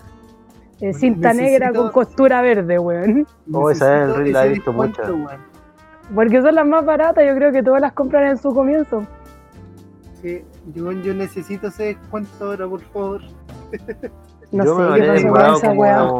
eh, 0.80 0.94
cinta 0.94 1.34
Necesito- 1.34 1.42
negra 1.42 1.72
con 1.74 1.90
costura 1.90 2.40
verde, 2.40 2.78
weón. 2.78 3.26
Oh, 3.52 3.70
esa 3.70 4.04
el 4.04 4.32
la 4.32 4.46
he 4.46 4.48
visto 4.50 4.70
weón. 4.70 4.94
Porque 6.14 6.40
son 6.40 6.54
las 6.54 6.66
más 6.66 6.86
baratas, 6.86 7.22
yo 7.26 7.34
creo 7.34 7.52
que 7.52 7.62
todas 7.62 7.82
las 7.82 7.92
compran 7.92 8.28
en 8.28 8.38
su 8.38 8.54
comienzo. 8.54 9.04
Sí, 10.22 10.42
yo, 10.74 10.90
yo 10.92 11.12
necesito 11.12 11.66
ese 11.68 11.84
descuento 11.84 12.44
ahora, 12.46 12.66
por 12.66 12.80
favor. 12.80 13.20
No 14.52 14.64
Yo 14.64 14.74
me 14.74 14.84
sé 14.84 14.90
habría 14.90 15.14
qué 15.14 15.26
pasó 15.30 15.60
con 15.76 15.86
esa 15.86 15.98
como- 15.98 16.18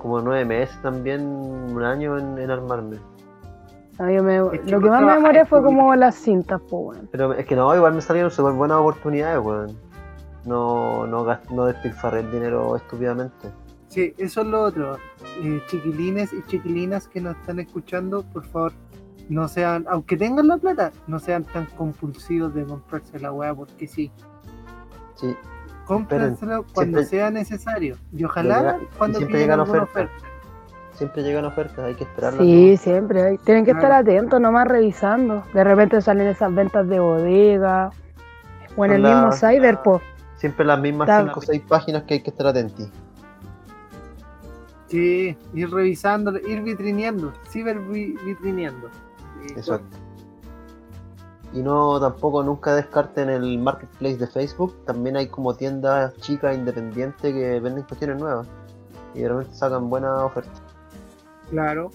Como 0.00 0.20
nueve 0.20 0.44
meses 0.44 0.80
también, 0.82 1.26
un 1.26 1.82
año 1.82 2.18
en, 2.18 2.38
en 2.38 2.50
armarme. 2.50 2.96
No, 3.98 4.10
yo 4.10 4.22
me- 4.22 4.36
Es 4.56 4.70
lo 4.70 4.80
que 4.80 4.88
más 4.88 5.02
me 5.02 5.12
demoré 5.12 5.44
fue 5.44 5.62
como 5.62 5.94
las 5.94 6.14
cintas, 6.14 6.60
po, 6.62 6.78
weón. 6.78 7.08
Pero 7.12 7.34
es 7.34 7.44
que 7.44 7.54
no, 7.54 7.74
igual 7.76 7.94
me 7.94 8.00
salieron 8.00 8.30
súper 8.30 8.54
buenas 8.54 8.78
oportunidades, 8.78 9.38
weón. 9.44 9.76
No, 10.46 11.06
no, 11.06 11.24
gast- 11.26 11.50
no 11.50 11.66
despilfarré 11.66 12.20
el 12.20 12.30
dinero 12.32 12.74
estúpidamente. 12.76 13.48
Sí, 13.88 14.14
eso 14.16 14.40
es 14.40 14.46
lo 14.46 14.62
otro. 14.62 14.96
Eh, 15.42 15.60
chiquilines 15.68 16.32
y 16.32 16.42
chiquilinas 16.46 17.06
que 17.08 17.20
nos 17.20 17.36
están 17.36 17.58
escuchando, 17.60 18.22
por 18.22 18.44
favor, 18.46 18.72
no 19.28 19.48
sean, 19.48 19.84
aunque 19.90 20.16
tengan 20.16 20.48
la 20.48 20.56
plata, 20.56 20.92
no 21.08 21.18
sean 21.18 21.44
tan 21.44 21.66
compulsivos 21.66 22.54
de 22.54 22.64
comprarse 22.64 23.18
la 23.20 23.32
weá, 23.32 23.54
porque 23.54 23.86
sí, 23.86 24.10
Sí, 25.16 25.36
cómprenselo 25.94 26.64
cuando 26.74 26.98
siempre- 27.00 27.04
sea 27.04 27.30
necesario. 27.30 27.96
Y 28.12 28.24
ojalá 28.24 28.58
llega- 28.58 28.78
cuando 28.98 29.18
siempre 29.18 29.38
llegan 29.40 29.60
ofertas. 29.60 29.88
oferta. 29.90 30.14
siempre 30.94 31.22
llegan 31.22 31.44
ofertas, 31.46 31.78
hay 31.78 31.94
que 31.94 32.04
esperarlas. 32.04 32.42
Sí, 32.42 32.76
siempre. 32.76 33.22
hay- 33.22 33.38
Tienen 33.38 33.64
que 33.64 33.70
estar 33.70 33.90
atentos, 33.90 34.38
nomás 34.40 34.66
revisando. 34.68 35.42
De 35.54 35.64
repente 35.64 36.00
salen 36.02 36.26
esas 36.26 36.54
ventas 36.54 36.86
de 36.88 37.00
bodega. 37.00 37.90
O 38.76 38.84
en 38.84 38.92
el 38.92 39.02
mismo 39.02 39.26
las- 39.28 39.40
cyber, 39.40 39.80
po. 39.82 40.00
Siempre 40.36 40.64
las 40.66 40.78
mismas 40.78 41.08
Está- 41.08 41.22
5 41.22 41.40
o 41.40 41.42
6 41.42 41.62
páginas 41.66 42.02
que 42.04 42.14
hay 42.14 42.20
que 42.22 42.30
estar 42.30 42.46
atentos. 42.46 42.90
Sí, 44.88 45.36
ir 45.54 45.70
revisando, 45.70 46.36
ir 46.38 46.62
vitrineando, 46.62 47.32
ciber 47.48 47.78
vi- 47.78 48.16
vitrineando. 48.24 48.88
Sí, 49.46 49.54
Exacto. 49.56 49.96
Y 51.52 51.62
no 51.62 51.98
tampoco 52.00 52.42
nunca 52.44 52.74
descarten 52.76 53.28
el 53.28 53.58
marketplace 53.58 54.16
de 54.18 54.26
Facebook. 54.28 54.84
También 54.86 55.16
hay 55.16 55.26
como 55.26 55.54
tiendas 55.54 56.14
chicas 56.18 56.56
independientes 56.56 57.32
que 57.32 57.58
venden 57.60 57.82
cuestiones 57.84 58.18
nuevas. 58.20 58.46
Y 59.14 59.24
realmente 59.24 59.54
sacan 59.54 59.90
buenas 59.90 60.20
ofertas. 60.22 60.62
Claro. 61.50 61.90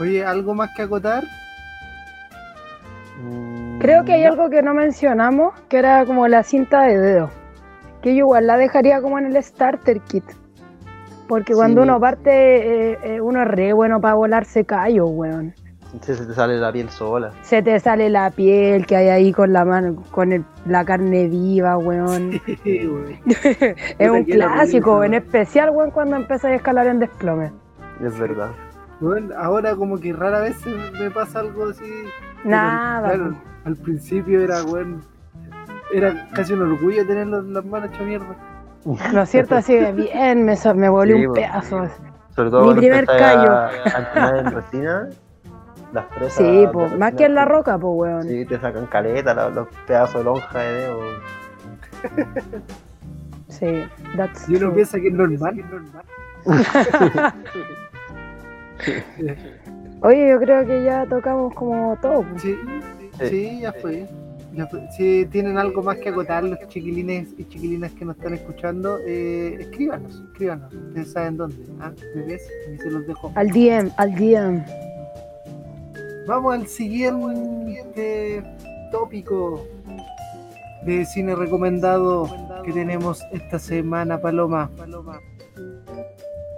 Oye, 0.00 0.24
¿algo 0.24 0.54
más 0.54 0.70
que 0.76 0.82
acotar? 0.82 1.24
Mm, 3.22 3.78
Creo 3.78 4.04
que 4.04 4.12
hay 4.12 4.24
algo 4.24 4.48
que 4.50 4.62
no 4.62 4.74
mencionamos, 4.74 5.54
que 5.68 5.78
era 5.78 6.04
como 6.04 6.28
la 6.28 6.42
cinta 6.42 6.82
de 6.82 6.98
dedo. 6.98 7.30
Que 8.02 8.10
yo 8.14 8.18
igual 8.20 8.46
la 8.46 8.56
dejaría 8.56 9.00
como 9.00 9.18
en 9.18 9.26
el 9.34 9.42
starter 9.42 10.00
kit. 10.02 10.24
Porque 11.26 11.52
cuando 11.54 11.82
Sí. 11.82 11.88
uno 11.88 12.00
parte, 12.00 12.30
eh, 12.92 12.98
eh, 13.02 13.20
uno 13.20 13.42
es 13.42 13.48
re 13.48 13.72
bueno 13.72 14.00
para 14.00 14.14
volarse 14.14 14.64
callo, 14.64 15.06
weón. 15.06 15.54
Se, 16.02 16.14
se 16.14 16.26
te 16.26 16.34
sale 16.34 16.58
la 16.58 16.70
piel 16.70 16.90
sola. 16.90 17.30
Se 17.42 17.62
te 17.62 17.78
sale 17.80 18.10
la 18.10 18.30
piel 18.30 18.86
que 18.86 18.94
hay 18.96 19.08
ahí 19.08 19.32
con 19.32 19.52
la 19.52 19.64
mano, 19.64 20.02
con 20.10 20.32
el- 20.32 20.44
la 20.66 20.84
carne 20.84 21.28
viva, 21.28 21.78
weón. 21.78 22.40
Sí, 22.62 22.86
güey. 22.86 23.20
es 23.98 24.10
un 24.10 24.24
clásico, 24.24 25.02
en 25.02 25.14
especial, 25.14 25.70
weón, 25.70 25.90
cuando 25.90 26.16
empiezas 26.16 26.50
a 26.50 26.54
escalar 26.54 26.86
en 26.88 26.98
desplome. 26.98 27.52
Es 28.04 28.18
verdad. 28.18 28.50
Bueno, 29.00 29.34
ahora 29.38 29.74
como 29.76 29.98
que 29.98 30.12
rara 30.12 30.40
vez 30.40 30.56
me 31.00 31.10
pasa 31.10 31.40
algo 31.40 31.68
así. 31.68 31.82
pero, 32.42 32.50
Nada, 32.50 33.08
claro, 33.08 33.34
al 33.64 33.76
principio 33.76 34.40
era, 34.42 34.62
bueno, 34.62 35.00
era 35.92 36.28
casi 36.34 36.52
un 36.52 36.62
orgullo 36.62 37.06
tener 37.06 37.28
las, 37.28 37.44
las 37.44 37.64
manos 37.64 37.90
hechas 37.90 38.06
mierda. 38.06 38.36
¿no 39.12 39.22
es 39.22 39.28
cierto? 39.30 39.56
Así 39.56 39.74
de 39.74 39.92
bien, 39.92 40.44
me, 40.44 40.54
so- 40.56 40.74
me 40.74 40.88
volé 40.88 41.14
Sí, 41.14 41.20
un 41.26 41.32
bueno. 41.32 41.46
pedazo. 41.48 41.88
Sobre 42.36 42.50
todo 42.50 42.74
Mi 42.74 42.80
primer 42.80 43.06
callo. 43.06 43.50
A, 43.52 43.70
a 44.14 44.38
en 44.38 44.46
resina, 44.52 45.08
las 45.92 46.04
presas. 46.06 46.32
Sí, 46.38 46.44
de 46.44 46.68
po, 46.68 46.86
más 46.98 47.14
que 47.14 47.24
en 47.24 47.34
la 47.34 47.44
roca, 47.44 47.78
pues, 47.78 47.92
weón. 47.96 48.22
Sí, 48.28 48.44
te 48.44 48.58
sacan 48.60 48.86
caleta, 48.86 49.34
la- 49.34 49.48
los 49.50 49.68
pedazos 49.86 50.16
de 50.16 50.24
lonja 50.24 50.58
de 50.58 50.72
dedo. 50.72 51.00
Sí, 53.48 53.84
that's 54.16 54.48
Y 54.48 54.52
uno 54.52 54.66
true. 54.66 54.74
piensa 54.74 55.00
que 55.00 55.08
es 55.08 55.14
normal. 55.14 55.64
Oye, 60.02 60.28
yo 60.30 60.38
creo 60.38 60.66
que 60.66 60.84
ya 60.84 61.06
tocamos 61.06 61.54
como 61.54 61.96
todo. 62.00 62.22
pues. 62.22 62.42
Sí, 62.42 62.56
sí, 63.28 63.60
ya 63.62 63.72
fue. 63.72 64.06
Ya 64.54 64.66
fue. 64.66 64.86
Si 64.96 65.26
tienen 65.26 65.58
algo 65.58 65.82
más 65.82 65.96
que 65.98 66.08
acotar 66.10 66.44
los 66.44 66.58
chiquilines 66.68 67.28
y 67.36 67.44
chiquilinas 67.44 67.92
que 67.92 68.04
nos 68.04 68.16
están 68.16 68.34
escuchando, 68.34 68.98
eh, 69.06 69.56
escríbanos, 69.60 70.22
escríbanos. 70.30 70.72
Ustedes 70.72 71.12
saben 71.12 71.36
dónde. 71.36 71.56
Ah, 71.80 71.90
bebés, 72.14 72.48
ahí 72.68 72.78
se 72.78 72.90
los 72.90 73.06
dejo. 73.06 73.32
Al 73.34 73.48
DM, 73.50 73.90
al 73.96 74.14
DM. 74.14 74.64
Vamos 76.28 76.54
al 76.54 76.66
siguiente 76.66 78.42
tópico 78.92 79.64
de 80.84 81.06
cine 81.06 81.34
recomendado 81.34 82.28
que 82.64 82.72
tenemos 82.72 83.22
esta 83.32 83.58
semana, 83.58 84.18
Paloma. 84.20 84.70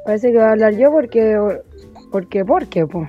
Parece 0.05 0.33
que 0.33 0.39
voy 0.39 0.43
a 0.47 0.51
hablar 0.51 0.75
yo 0.75 0.91
porque. 0.91 1.39
Porque, 2.11 2.45
porque, 2.45 2.85
pues. 2.87 3.09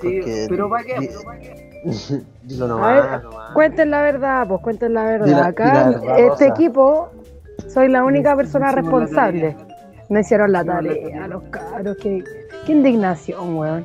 Sí, 0.00 0.20
Porque- 0.20 0.46
pero 0.48 0.70
¿para 0.70 0.84
qué? 0.84 0.94
¿Pero 1.00 1.22
pa' 1.22 1.38
qué? 1.38 1.76
Dilo 2.44 2.64
A 2.64 2.68
nomás. 2.68 2.94
ver, 3.22 3.22
Cuenten 3.52 3.90
la 3.90 4.02
verdad, 4.02 4.48
pues 4.48 4.60
cuenten 4.62 4.94
la 4.94 5.04
verdad. 5.04 5.42
Acá, 5.42 5.72
la 5.74 5.88
verdad, 5.98 6.18
este 6.18 6.46
equipo, 6.46 7.10
soy 7.68 7.88
la 7.88 8.04
única 8.04 8.34
persona 8.34 8.72
responsable. 8.72 9.54
No 10.08 10.18
hicieron 10.18 10.50
la 10.52 10.60
Hicimos 10.60 10.82
la 10.84 10.88
tarea, 10.90 11.02
tarea. 11.10 11.28
los 11.28 11.42
caros. 11.44 11.96
Qué, 12.00 12.24
qué 12.64 12.72
indignación, 12.72 13.56
weón. 13.58 13.84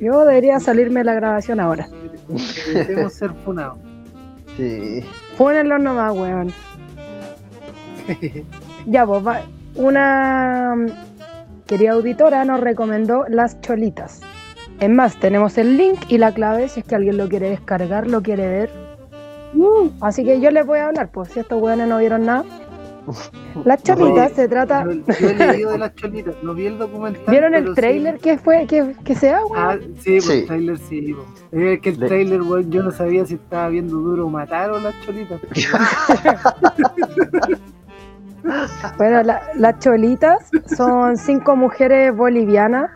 Yo 0.00 0.20
debería 0.24 0.60
salirme 0.60 1.04
la 1.04 1.14
grabación 1.14 1.60
ahora. 1.60 1.88
Debemos 2.74 3.12
ser 3.12 3.30
funados. 3.44 3.78
Sí. 4.56 5.02
Pónenlo 5.36 5.78
nomás, 5.78 6.12
weón. 6.14 6.52
Ya, 8.86 9.06
pues, 9.06 9.26
va- 9.26 9.42
una 9.76 10.74
mm, 10.76 10.86
querida 11.66 11.92
auditora 11.92 12.44
nos 12.44 12.60
recomendó 12.60 13.24
las 13.28 13.60
cholitas. 13.60 14.20
Es 14.80 14.90
más, 14.90 15.16
tenemos 15.18 15.56
el 15.58 15.76
link 15.76 16.00
y 16.08 16.18
la 16.18 16.32
clave 16.32 16.68
si 16.68 16.80
es 16.80 16.86
que 16.86 16.94
alguien 16.94 17.16
lo 17.16 17.28
quiere 17.28 17.50
descargar, 17.50 18.06
lo 18.06 18.22
quiere 18.22 18.46
ver. 18.46 18.70
Así 20.00 20.24
que 20.24 20.40
yo 20.40 20.50
les 20.50 20.66
voy 20.66 20.80
a 20.80 20.88
hablar, 20.88 21.10
pues 21.12 21.30
si 21.30 21.40
estos 21.40 21.62
weones 21.62 21.86
no 21.88 21.98
vieron 21.98 22.26
nada. 22.26 22.44
Las 23.64 23.82
cholitas 23.82 24.32
se 24.32 24.48
trata. 24.48 24.84
Yo, 24.84 25.28
he 25.28 25.34
leído 25.34 25.70
de 25.72 25.78
las 25.84 25.94
cholitas, 25.94 26.34
no 26.42 26.54
vi 26.54 26.66
el 26.66 26.78
documental. 26.78 27.22
¿Vieron 27.28 27.54
el 27.54 27.68
sí- 27.68 27.74
trailer 27.74 28.18
que 28.18 28.38
fue 28.38 28.66
que, 28.66 28.94
que 29.04 29.14
se 29.14 29.28
da? 29.28 29.40
Ah, 29.56 29.76
sí, 30.00 30.12
pues 30.20 30.24
Sí. 30.24 30.32
el 30.40 30.46
trailer 30.46 30.78
sí. 30.78 31.14
po. 31.14 31.24
Es 31.52 31.80
que 31.80 31.88
el 31.90 31.98
De- 32.00 32.06
trailer, 32.08 32.42
weón, 32.42 32.70
yo 32.70 32.82
no 32.82 32.90
sabía 32.90 33.24
si 33.26 33.34
estaba 33.34 33.68
viendo 33.68 33.96
duro 33.96 34.28
matar 34.28 34.70
o 34.70 34.78
las 34.80 34.94
cholitas. 35.02 35.40
Bueno, 38.98 39.22
la- 39.22 39.40
las 39.56 39.78
cholitas 39.78 40.50
son 40.76 41.16
cinco 41.16 41.56
mujeres 41.56 42.14
bolivianas 42.14 42.90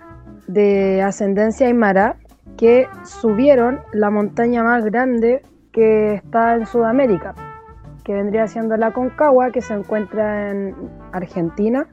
de 0.47 1.01
ascendencia 1.02 1.66
aymara 1.68 2.16
que 2.59 2.86
subieron 3.05 3.80
la 3.93 4.10
montaña 4.10 4.62
más 4.62 4.85
grande 4.85 5.43
que 5.72 6.14
está 6.14 6.55
en 6.56 6.66
Sudamérica, 6.66 7.35
que 8.09 8.14
vendría 8.14 8.47
siendo 8.47 8.74
la 8.78 8.93
Concagua, 8.93 9.51
que 9.51 9.60
se 9.60 9.74
encuentra 9.74 10.51
en 10.51 10.74
Argentina, 11.12 11.86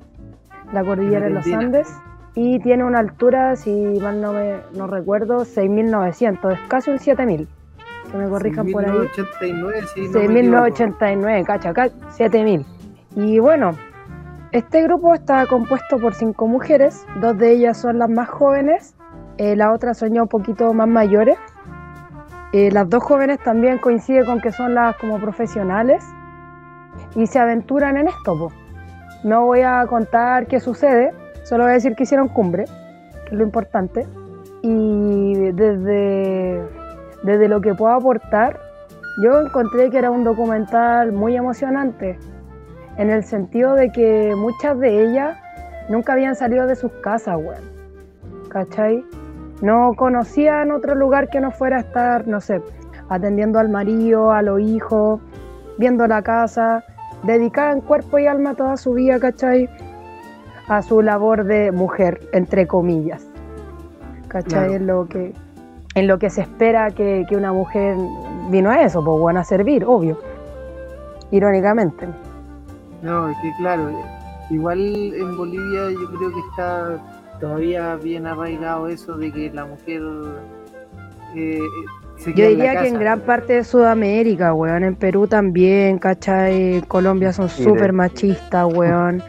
la 0.71 0.81
cordillera 0.81 1.25
de 1.25 1.31
los. 1.31 1.45
Andes, 1.47 1.93
y 2.35 2.57
tiene 2.59 2.85
una 2.85 2.99
altura, 2.99 3.57
si 3.57 3.99
mal 3.99 4.21
no, 4.21 4.31
me, 4.31 4.61
no 4.77 4.87
recuerdo, 4.87 5.39
6.900, 5.39 6.53
es 6.53 6.59
casi 6.69 6.91
un 6.91 6.99
7.000. 6.99 7.47
Que 8.09 8.17
me 8.17 8.29
corrijan 8.29 8.71
por 8.71 8.85
ahí. 8.85 8.91
1989, 8.91 9.81
sí, 9.93 10.07
no 10.07 10.19
me 10.21 10.39
equivoco. 10.39 10.67
6.989, 10.67 11.45
cacha, 11.45 11.69
acá 11.71 11.89
7.000. 12.17 12.65
Y 13.17 13.39
bueno, 13.39 13.71
este 14.53 14.83
grupo 14.83 15.13
está 15.15 15.45
compuesto 15.47 15.97
por 15.99 16.13
cinco 16.15 16.47
mujeres, 16.47 17.05
dos 17.19 17.37
de 17.37 17.51
ellas 17.51 17.77
son 17.77 17.99
las 17.99 18.09
más 18.09 18.29
jóvenes, 18.29 18.95
eh, 19.37 19.57
las 19.57 19.75
otras 19.75 19.97
son 19.97 20.13
ya 20.13 20.21
un 20.21 20.29
poquito 20.29 20.73
más 20.73 20.87
mayores. 20.87 21.37
Eh, 22.57 22.71
las 22.71 22.89
dos 22.89 23.03
jóvenes 23.03 23.39
también 23.39 23.79
coincide 23.79 24.23
con 24.23 24.39
que 24.39 24.49
son 24.49 24.75
las 24.75 24.95
como 24.95 25.19
profesionales 25.19 26.05
y 27.13 27.27
se 27.27 27.37
aventuran 27.37 27.97
en 27.97 28.07
esto. 28.07 28.49
No 29.25 29.45
voy 29.45 29.59
a 29.59 29.85
contar 29.87 30.47
qué 30.47 30.61
sucede, 30.61 31.11
solo 31.43 31.65
voy 31.65 31.71
a 31.71 31.73
decir 31.73 31.95
que 31.95 32.03
hicieron 32.03 32.29
cumbre, 32.29 32.63
que 33.25 33.31
es 33.31 33.33
lo 33.33 33.43
importante. 33.43 34.07
Y 34.61 35.51
desde, 35.51 36.63
desde 37.23 37.49
lo 37.49 37.59
que 37.59 37.73
puedo 37.73 37.91
aportar, 37.91 38.57
yo 39.21 39.41
encontré 39.41 39.89
que 39.89 39.97
era 39.97 40.09
un 40.09 40.23
documental 40.23 41.11
muy 41.11 41.35
emocionante, 41.35 42.17
en 42.95 43.09
el 43.09 43.25
sentido 43.25 43.75
de 43.75 43.91
que 43.91 44.33
muchas 44.33 44.79
de 44.79 45.03
ellas 45.03 45.37
nunca 45.89 46.13
habían 46.13 46.37
salido 46.37 46.67
de 46.67 46.77
sus 46.77 46.93
casas, 47.03 47.35
weón. 47.35 47.65
¿Cachai? 48.47 49.03
No 49.61 49.93
conocían 49.95 50.71
otro 50.71 50.95
lugar 50.95 51.29
que 51.29 51.39
no 51.39 51.51
fuera 51.51 51.77
a 51.77 51.79
estar, 51.79 52.27
no 52.27 52.41
sé, 52.41 52.61
atendiendo 53.09 53.59
al 53.59 53.69
marido, 53.69 54.31
a 54.31 54.41
los 54.41 54.59
hijos, 54.59 55.21
viendo 55.77 56.07
la 56.07 56.21
casa, 56.21 56.83
dedicaban 57.23 57.81
cuerpo 57.81 58.19
y 58.19 58.27
alma 58.27 58.55
toda 58.55 58.77
su 58.77 58.93
vida, 58.93 59.19
¿cachai? 59.19 59.69
A 60.67 60.81
su 60.81 61.01
labor 61.01 61.45
de 61.45 61.71
mujer, 61.71 62.27
entre 62.33 62.67
comillas. 62.67 63.27
¿Cachai? 64.27 64.73
En 64.73 64.87
lo 64.87 65.07
que 65.07 65.33
en 65.95 66.07
lo 66.07 66.19
que 66.19 66.29
se 66.29 66.41
espera 66.41 66.91
que, 66.91 67.25
que 67.29 67.37
una 67.37 67.53
mujer 67.53 67.95
vino 68.49 68.69
a 68.69 68.81
eso, 68.81 69.03
pues 69.03 69.17
bueno, 69.17 69.39
a 69.39 69.45
servir, 69.45 69.85
obvio. 69.85 70.19
Irónicamente. 71.31 72.05
No, 73.01 73.29
es 73.29 73.37
que 73.41 73.53
claro, 73.57 73.89
igual 74.49 74.79
en 74.79 75.37
Bolivia 75.37 75.89
yo 75.91 76.17
creo 76.17 76.33
que 76.33 76.39
está 76.49 76.97
todavía 77.39 77.95
bien 77.95 78.25
arraigado 78.27 78.87
eso 78.87 79.15
de 79.17 79.31
que 79.31 79.51
la 79.51 79.65
mujer 79.65 80.01
eh, 81.35 81.59
se 82.17 82.33
Yo 82.33 82.45
en 82.45 82.49
diría 82.51 82.81
que 82.81 82.87
en 82.87 82.99
gran 82.99 83.19
parte 83.21 83.53
de 83.53 83.63
Sudamérica, 83.63 84.53
weón, 84.53 84.83
en 84.83 84.95
Perú 84.95 85.27
también, 85.27 85.97
¿cachai? 85.99 86.81
Colombia 86.87 87.33
son 87.33 87.49
Chile. 87.49 87.69
súper 87.69 87.93
machistas, 87.93 88.65
weón. 88.73 89.21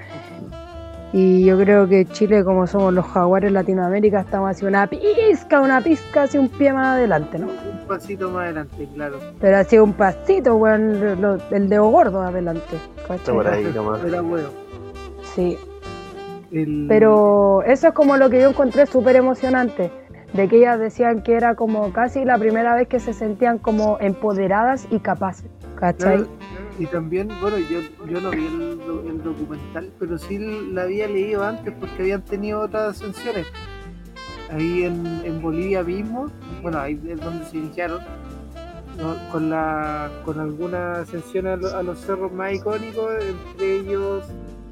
Y 1.12 1.44
yo 1.46 1.56
creo 1.58 1.88
que 1.88 2.04
Chile, 2.04 2.44
como 2.44 2.66
somos 2.66 2.92
los 2.92 3.06
jaguares 3.06 3.50
Latinoamérica, 3.50 4.20
estamos 4.20 4.50
así 4.50 4.66
una 4.66 4.86
pizca, 4.86 5.60
una 5.60 5.80
pizca, 5.80 6.22
así 6.24 6.36
un 6.36 6.48
pie 6.48 6.72
más 6.72 6.96
adelante, 6.96 7.38
¿no? 7.38 7.46
Un 7.46 7.86
pasito 7.88 8.28
más 8.30 8.44
adelante, 8.44 8.88
claro. 8.94 9.18
Pero 9.40 9.56
así 9.56 9.78
un 9.78 9.92
pasito, 9.94 10.56
weón, 10.56 11.20
lo- 11.22 11.38
el 11.50 11.68
dedo 11.68 11.88
gordo 11.88 12.20
adelante, 12.20 12.76
Está 13.08 13.32
por 13.32 13.44
¿cachai? 13.44 13.64
ahí 13.64 13.72
nomás. 13.74 14.04
Era 14.04 14.20
bueno. 14.20 14.48
Sí. 15.34 15.56
El- 16.52 16.86
Pero 16.89 17.62
eso 17.64 17.89
es 17.89 17.94
como 17.94 18.16
lo 18.16 18.31
que 18.31 18.40
yo 18.40 18.48
encontré 18.51 18.86
súper 18.86 19.16
emocionante, 19.16 19.90
de 20.32 20.48
que 20.48 20.56
ellas 20.59 20.78
decían 20.78 21.23
que 21.23 21.35
era 21.35 21.55
como 21.55 21.93
casi 21.93 22.24
la 22.24 22.39
primera 22.39 22.74
vez 22.74 22.89
que 22.89 23.01
se 23.01 23.12
sentían 23.12 23.59
como 23.59 23.98
empoderadas 24.01 24.86
y 24.90 24.98
capaces, 25.01 25.51
¿cachai? 25.77 26.18
Claro, 26.18 26.28
y 26.78 26.86
también, 26.86 27.28
bueno, 27.40 27.56
yo, 27.59 27.81
yo 28.09 28.20
no 28.20 28.31
vi 28.31 28.47
el, 28.47 28.78
do- 28.86 29.02
el 29.09 29.23
documental, 29.23 29.90
pero 29.98 30.18
sí 30.18 30.39
la 30.73 30.82
había 30.82 31.09
leído 31.09 31.43
antes 31.43 31.73
porque 31.81 32.02
habían 32.02 32.23
tenido 32.23 32.60
otras 32.60 32.97
ascensiones. 33.01 33.47
Ahí 34.51 34.85
en, 34.85 35.23
en 35.24 35.43
Bolivia 35.43 35.82
mismo, 35.82 36.27
bueno, 36.62 36.78
ahí 36.78 37.01
es 37.09 37.20
donde 37.20 37.44
se 37.47 37.56
iniciaron, 37.56 37.98
con, 39.32 39.51
la, 39.51 40.10
con 40.24 40.39
algunas 40.40 40.98
ascensiones 41.01 41.52
a, 41.52 41.56
lo- 41.56 41.77
a 41.77 41.82
los 41.82 41.98
cerros 42.01 42.32
más 42.32 42.52
icónicos, 42.55 43.10
entre 43.20 43.77
ellos 43.81 44.24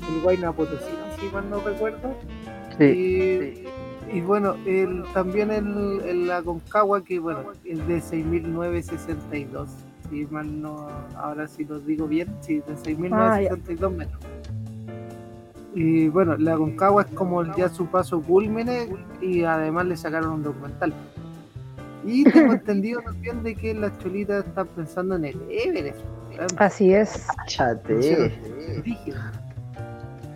el 0.09 0.25
Huayna 0.25 0.53
Potosí, 0.53 0.93
si 1.19 1.29
mal 1.29 1.49
no 1.51 1.61
recuerdo. 1.61 2.15
Sí, 2.79 2.85
Y, 4.13 4.17
y 4.17 4.21
bueno, 4.21 4.55
el, 4.67 5.05
también 5.13 5.51
el, 5.51 6.01
el 6.05 6.31
Aconcagua, 6.31 7.05
que 7.05 7.19
bueno, 7.19 7.53
es 7.65 7.87
de 7.89 7.99
6.962. 7.99 9.67
Si 10.11 10.27
mal 10.27 10.61
no, 10.61 10.89
ahora 11.17 11.49
sí 11.49 11.65
lo 11.65 11.79
digo 11.81 12.07
bien, 12.07 12.29
sí, 12.41 12.57
de 12.57 12.75
6.962 12.77 13.91
metros. 13.91 14.21
Y 15.75 16.09
bueno, 16.09 16.37
la 16.37 16.55
Aconcagua 16.55 17.03
es 17.03 17.09
como 17.13 17.43
ya 17.57 17.69
su 17.69 17.87
paso 17.87 18.21
culmine 18.21 18.89
y 19.21 19.43
además 19.43 19.87
le 19.87 19.97
sacaron 19.97 20.33
un 20.35 20.43
documental. 20.45 20.95
Y 22.05 22.25
tengo 22.25 22.53
entendido 22.55 23.01
también 23.01 23.43
de 23.43 23.55
que 23.57 23.75
las 23.75 23.99
cholitas 23.99 24.47
están 24.47 24.69
pensando 24.69 25.17
en 25.17 25.25
el 25.25 25.41
Everest. 25.51 26.01
Así 26.59 26.93
es. 26.93 27.27
Chate. 27.47 28.33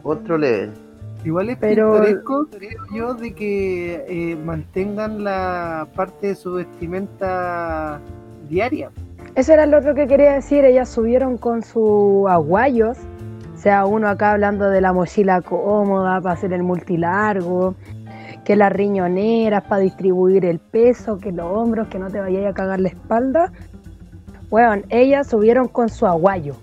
Otro 0.09 0.39
level. 0.39 0.73
Igual 1.25 1.51
es 1.51 1.59
Pero- 1.59 1.93
pintoresco, 1.93 2.47
creo 2.51 2.85
yo, 2.95 3.15
de 3.15 3.35
que 3.35 4.05
eh, 4.09 4.37
mantengan 4.37 5.23
la 5.23 5.87
parte 5.95 6.29
de 6.29 6.35
su 6.35 6.55
vestimenta 6.55 8.01
diaria. 8.49 8.91
Eso 9.35 9.53
era 9.53 9.67
lo 9.67 9.79
otro 9.79 9.95
que 9.95 10.07
quería 10.07 10.33
decir. 10.33 10.65
Ellas 10.65 10.89
subieron 10.89 11.37
con 11.37 11.63
sus 11.63 12.27
aguayos. 12.29 12.97
O 13.55 13.59
sea, 13.59 13.85
uno 13.85 14.09
acá 14.09 14.33
hablando 14.33 14.71
de 14.71 14.81
la 14.81 14.93
mochila 14.93 15.43
cómoda 15.43 16.21
para 16.21 16.35
hacer 16.35 16.53
el 16.53 16.63
multilargo, 16.63 17.75
que 18.45 18.57
las 18.57 18.73
riñoneras 18.73 19.65
para 19.65 19.83
distribuir 19.83 20.45
el 20.47 20.59
peso, 20.61 21.19
que 21.19 21.33
los 21.33 21.45
hombros, 21.47 21.89
que 21.89 21.99
no 21.99 22.09
te 22.09 22.21
vayas 22.21 22.47
a 22.47 22.55
cagar 22.55 22.81
la 22.81 22.89
espalda. 22.89 23.53
Bueno, 24.49 24.83
ellas 24.89 25.27
subieron 25.27 25.69
con 25.69 25.89
su 25.91 26.07
aguayo 26.07 26.55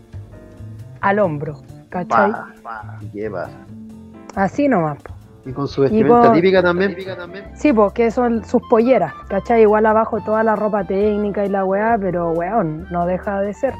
al 1.02 1.20
hombro, 1.20 1.62
¿cachai? 2.04 2.32
Pa, 2.64 2.98
¿Y 3.02 3.08
¿Qué 3.10 3.30
pasa? 3.30 3.52
Así 4.36 4.68
nomás. 4.68 5.02
po. 5.02 5.14
Y 5.46 5.52
con 5.54 5.68
su 5.68 5.82
vestimenta 5.82 6.22
con- 6.24 6.34
típica 6.34 6.64
también. 6.64 6.96
Sí, 7.56 7.72
porque 7.72 8.10
son 8.10 8.44
sus 8.44 8.62
polleras, 8.68 9.14
¿cachai? 9.30 9.62
Igual 9.62 9.86
abajo 9.86 10.20
toda 10.22 10.44
la 10.44 10.56
ropa 10.56 10.84
técnica 10.84 11.46
y 11.46 11.50
la 11.50 11.64
weá, 11.64 11.98
pero 12.00 12.32
weón, 12.32 12.88
no 12.92 13.06
deja 13.06 13.42
de 13.42 13.54
ser. 13.54 13.74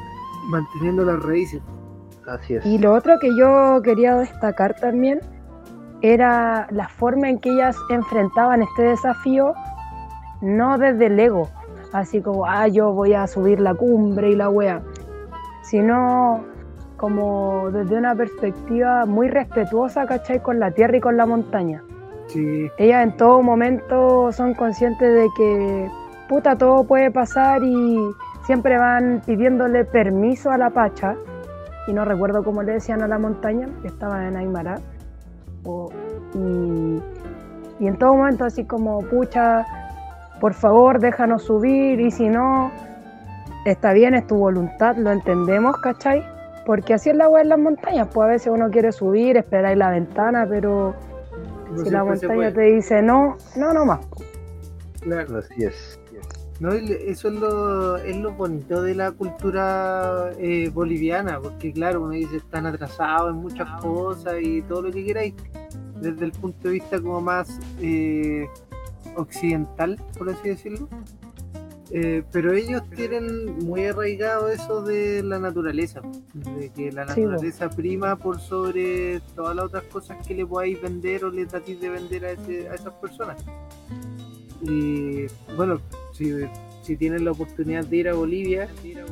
Manteniendo 0.48 1.04
las 1.04 1.20
raíces. 1.24 1.60
Así 2.28 2.54
es. 2.54 2.64
Y 2.64 2.78
lo 2.78 2.92
otro 2.94 3.18
que 3.20 3.36
yo 3.36 3.80
quería 3.82 4.14
destacar 4.16 4.74
también 4.76 5.20
era 6.02 6.68
la 6.70 6.88
forma 6.88 7.28
en 7.28 7.38
que 7.40 7.50
ellas 7.52 7.76
enfrentaban 7.90 8.62
este 8.62 8.82
desafío, 8.82 9.52
no 10.40 10.78
desde 10.78 11.06
el 11.06 11.18
ego, 11.18 11.48
así 11.92 12.20
como, 12.22 12.46
ah, 12.46 12.68
yo 12.68 12.92
voy 12.92 13.14
a 13.14 13.26
subir 13.26 13.58
la 13.60 13.74
cumbre 13.74 14.30
y 14.30 14.36
la 14.36 14.48
wea, 14.50 14.82
sino 15.62 16.44
como 16.96 17.70
desde 17.70 17.96
una 17.96 18.14
perspectiva 18.14 19.06
muy 19.06 19.28
respetuosa, 19.28 20.06
¿cachai? 20.06 20.40
Con 20.40 20.58
la 20.58 20.70
tierra 20.70 20.96
y 20.96 21.00
con 21.00 21.16
la 21.16 21.26
montaña. 21.26 21.82
Sí, 22.28 22.68
Ellas 22.78 23.04
en 23.04 23.16
todo 23.16 23.42
momento 23.42 24.32
son 24.32 24.54
conscientes 24.54 25.12
de 25.14 25.26
que, 25.36 25.88
puta, 26.28 26.56
todo 26.56 26.84
puede 26.84 27.10
pasar 27.10 27.62
y 27.62 27.98
siempre 28.44 28.78
van 28.78 29.22
pidiéndole 29.24 29.84
permiso 29.84 30.50
a 30.50 30.58
la 30.58 30.70
Pacha. 30.70 31.14
Y 31.86 31.92
no 31.92 32.04
recuerdo 32.04 32.42
cómo 32.42 32.62
le 32.64 32.72
decían 32.72 33.02
a 33.02 33.08
la 33.08 33.18
montaña, 33.18 33.68
que 33.82 33.88
estaba 33.88 34.26
en 34.26 34.36
Aymara. 34.36 34.80
O- 35.64 35.90
y, 36.34 37.00
y 37.78 37.86
en 37.86 37.96
todo 37.96 38.14
momento 38.14 38.44
así 38.44 38.64
como, 38.64 39.00
pucha, 39.02 39.64
por 40.40 40.54
favor, 40.54 40.98
déjanos 40.98 41.44
subir 41.44 42.00
y 42.00 42.10
si 42.10 42.28
no, 42.28 42.72
está 43.64 43.92
bien, 43.92 44.14
es 44.14 44.26
tu 44.26 44.36
voluntad, 44.36 44.96
lo 44.96 45.12
entendemos, 45.12 45.76
¿cachai? 45.78 46.24
Porque 46.66 46.94
así 46.94 47.10
es 47.10 47.16
la 47.16 47.28
weá 47.28 47.42
en 47.42 47.48
las 47.48 47.58
montañas, 47.58 48.08
pues 48.12 48.24
a 48.24 48.28
veces 48.28 48.52
uno 48.52 48.68
quiere 48.70 48.90
subir, 48.92 49.36
esperar 49.36 49.72
en 49.72 49.78
la 49.78 49.90
ventana, 49.90 50.46
pero 50.48 50.94
no 51.70 51.84
si 51.84 51.90
la 51.90 52.04
montaña 52.04 52.52
te 52.52 52.62
dice 52.62 53.00
no, 53.02 53.36
no, 53.56 53.72
no 53.72 53.86
más. 53.86 54.00
Claro. 55.00 55.38
Así 55.38 55.64
es. 55.64 55.98
No, 56.58 56.72
eso 56.72 57.28
es 57.28 57.34
lo, 57.34 57.96
es 57.98 58.16
lo 58.16 58.32
bonito 58.32 58.80
de 58.82 58.94
la 58.94 59.12
cultura 59.12 60.32
eh, 60.38 60.70
boliviana, 60.72 61.38
porque 61.38 61.70
claro, 61.70 62.02
uno 62.02 62.12
dice 62.12 62.38
están 62.38 62.64
atrasados 62.64 63.30
en 63.30 63.36
muchas 63.36 63.68
cosas 63.82 64.36
y 64.40 64.62
todo 64.62 64.82
lo 64.82 64.90
que 64.90 65.04
queráis, 65.04 65.34
desde 66.00 66.24
el 66.24 66.32
punto 66.32 66.68
de 66.68 66.74
vista 66.74 66.98
como 66.98 67.20
más 67.20 67.58
eh, 67.82 68.46
occidental, 69.16 70.00
por 70.16 70.30
así 70.30 70.48
decirlo. 70.48 70.88
Eh, 71.92 72.24
pero 72.32 72.52
ellos 72.52 72.82
tienen 72.96 73.58
muy 73.64 73.84
arraigado 73.86 74.48
eso 74.48 74.82
de 74.82 75.22
la 75.22 75.38
naturaleza, 75.38 76.00
de 76.58 76.70
que 76.70 76.90
la 76.90 77.06
Sí, 77.14 77.20
naturaleza 77.22 77.70
prima 77.70 78.16
por 78.16 78.40
sobre 78.40 79.20
todas 79.36 79.54
las 79.54 79.66
otras 79.66 79.84
cosas 79.84 80.26
que 80.26 80.34
le 80.34 80.44
podáis 80.44 80.82
vender 80.82 81.24
o 81.24 81.30
le 81.30 81.46
tratéis 81.46 81.80
de 81.80 81.88
vender 81.90 82.24
a, 82.24 82.30
ese- 82.32 82.68
a 82.68 82.74
esas 82.74 82.92
personas. 82.94 83.36
Y 84.62 85.26
bueno, 85.56 85.78
si, 86.12 86.32
si 86.82 86.96
tienen 86.96 87.24
la 87.24 87.30
oportunidad 87.32 87.84
de 87.84 87.96
ir 87.96 88.08
a 88.08 88.14
Bolivia, 88.14 88.68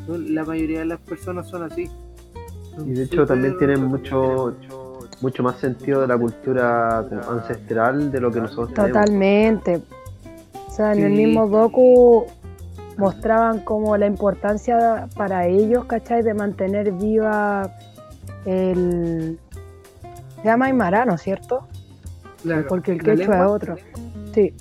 la 0.09 0.45
mayoría 0.45 0.81
de 0.81 0.87
las 0.87 1.01
personas 1.01 1.49
son 1.49 1.63
así. 1.63 1.89
Son 2.75 2.89
Y 2.91 2.95
de 2.95 3.05
hecho 3.05 3.25
también 3.25 3.57
tienen 3.59 3.85
mucho 3.85 4.57
mucho 5.21 5.43
más 5.45 5.59
sentido 5.59 6.01
de 6.01 6.09
la 6.09 6.19
cultura 6.19 6.99
ancestral 7.31 8.11
de 8.11 8.21
lo 8.21 8.33
que 8.33 8.41
nosotros 8.41 8.75
tenemos. 8.75 8.93
Totalmente. 8.95 9.81
O 10.67 10.71
sea, 10.73 10.93
en 10.93 11.05
el 11.05 11.13
mismo 11.13 11.47
docu 11.47 12.27
mostraban 12.97 13.61
como 13.61 13.97
la 13.97 14.07
importancia 14.07 15.09
para 15.17 15.47
ellos, 15.47 15.85
¿cachai? 15.87 16.23
De 16.23 16.35
mantener 16.35 16.93
viva 16.93 17.71
el... 18.47 19.39
Se 20.43 20.45
llama 20.45 20.67
Aymara, 20.67 21.05
¿no 21.07 21.15
es 21.15 21.23
cierto? 21.23 21.67
Claro, 22.43 22.67
Porque 22.69 22.93
el 22.93 23.03
quechua 23.03 23.37
es 23.45 23.51
otro. 23.51 23.77
Sí. 24.35 24.53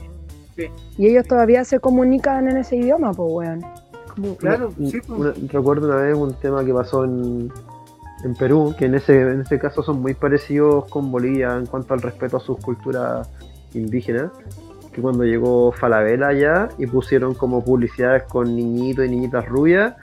Sí. 0.55 0.68
Y 0.97 1.07
ellos 1.07 1.27
todavía 1.27 1.64
se 1.65 1.80
comunican 1.80 2.47
en 2.47 2.57
ese 2.57 2.77
idioma, 2.77 3.11
pues, 3.11 3.30
weón. 3.34 3.61
Como 4.15 4.35
Claro, 4.38 4.72
una- 4.77 4.89
sí, 4.89 5.01
pues. 5.05 5.19
una- 5.19 5.34
recuerdo 5.51 5.88
una 5.88 5.95
vez 5.97 6.15
un 6.15 6.34
tema 6.35 6.64
que 6.64 6.73
pasó 6.73 7.03
en, 7.03 7.51
en 8.23 8.35
Perú, 8.35 8.73
que 8.77 8.85
en 8.85 8.95
ese, 8.95 9.19
en 9.19 9.41
ese 9.41 9.60
caso 9.60 9.81
son 9.84 10.01
muy 10.01 10.14
parecidos 10.14 10.85
con 10.85 11.11
Bolivia 11.11 11.55
en 11.57 11.65
cuanto 11.65 11.93
al 11.95 12.01
respeto 12.01 12.38
a 12.38 12.39
sus 12.39 12.57
culturas 12.60 13.27
indígenas, 13.73 14.31
que 14.94 15.02
cuando 15.02 15.24
llegó 15.24 15.72
Falabella 15.72 16.28
allá 16.28 16.70
y 16.78 16.86
pusieron 16.86 17.34
como 17.34 17.64
publicidades 17.64 18.24
con 18.24 18.56
niñitos 18.56 19.06
y 19.06 19.10
niñitas 19.10 19.45
rubias, 19.48 19.95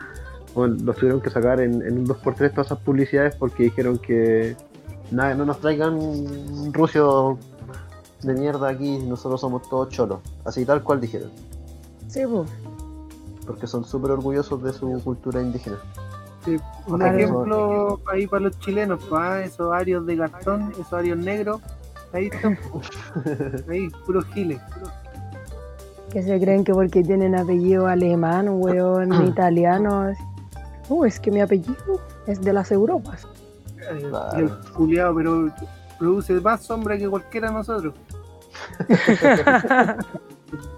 bueno, 0.55 0.77
los 0.83 0.97
tuvieron 0.97 1.21
que 1.21 1.31
sacar 1.31 1.61
en, 1.61 1.83
en 1.83 1.99
un 1.99 2.07
2x3 2.07 2.51
todas 2.51 2.67
esas 2.67 2.79
publicidades 2.81 3.37
porque 3.37 3.65
dijeron 3.65 3.99
que 3.99 4.57
nada, 5.11 5.35
no 5.35 5.45
nos 5.45 5.61
traigan 5.61 5.99
rusios 6.73 7.39
de 8.23 8.35
mierda 8.35 8.69
aquí, 8.69 8.99
nosotros 8.99 9.41
somos 9.41 9.69
todos 9.69 9.89
cholos. 9.89 10.21
Así 10.45 10.65
tal 10.65 10.83
cual 10.83 11.01
dijeron. 11.01 11.31
Sí, 12.09 12.23
pues. 12.27 12.51
Porque 13.47 13.67
son 13.67 13.85
súper 13.85 14.13
orgullosos 14.13 14.63
de 14.63 14.73
su 14.73 15.01
cultura 15.03 15.41
indígena. 15.41 15.79
Sí, 16.45 16.57
un 16.87 17.03
ejemplo 17.03 18.01
ahí 18.11 18.27
para 18.27 18.45
los 18.45 18.59
chilenos, 18.61 19.01
esos 19.45 19.73
arios 19.73 20.07
de 20.07 20.17
cartón, 20.17 20.73
esos 20.73 20.93
arios 20.93 21.19
negros, 21.19 21.61
ahí 22.13 22.27
están, 22.27 22.59
ahí, 23.69 23.89
puros 24.07 24.25
giles. 24.35 24.61
Que 26.13 26.23
se 26.23 26.41
creen 26.41 26.65
que 26.65 26.73
porque 26.73 27.03
tienen 27.03 27.37
apellido 27.37 27.87
alemán, 27.87 28.49
weón, 28.49 29.27
italiano. 29.27 30.13
Uh, 30.89 31.05
es 31.05 31.21
que 31.21 31.31
mi 31.31 31.41
apellido 31.41 32.01
es 32.27 32.41
de 32.41 32.53
las 32.53 32.73
Europas. 32.73 33.27
Claro. 33.77 34.39
el 34.39 34.51
culiao, 34.73 35.15
pero 35.15 35.51
produce 35.99 36.35
más 36.41 36.63
sombra 36.63 36.99
que 36.99 37.09
cualquiera 37.09 37.49
de 37.49 37.55
nosotros. 37.55 37.95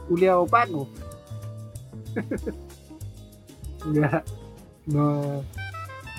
Culeado 0.09 0.46
Paco. 0.46 0.88
ya, 3.92 4.22
no, 4.86 5.42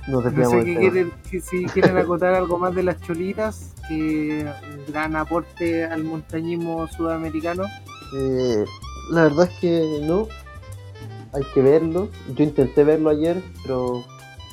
No 0.07 0.21
sé 0.21 0.31
tema. 0.31 0.63
quieren, 0.63 1.11
si, 1.29 1.39
si 1.39 1.65
quieren 1.65 1.97
acotar 1.97 2.33
algo 2.33 2.57
más 2.59 2.75
de 2.75 2.83
las 2.83 2.99
cholitas, 3.01 3.73
que 3.87 4.45
gran 4.87 5.15
aporte 5.15 5.85
al 5.85 6.03
montañismo 6.03 6.87
sudamericano. 6.87 7.63
Eh, 8.17 8.65
la 9.11 9.23
verdad 9.23 9.49
es 9.51 9.59
que 9.59 9.99
no. 10.03 10.27
Hay 11.33 11.43
que 11.53 11.61
verlo. 11.61 12.09
Yo 12.35 12.43
intenté 12.43 12.83
verlo 12.83 13.09
ayer, 13.09 13.41
pero 13.63 14.03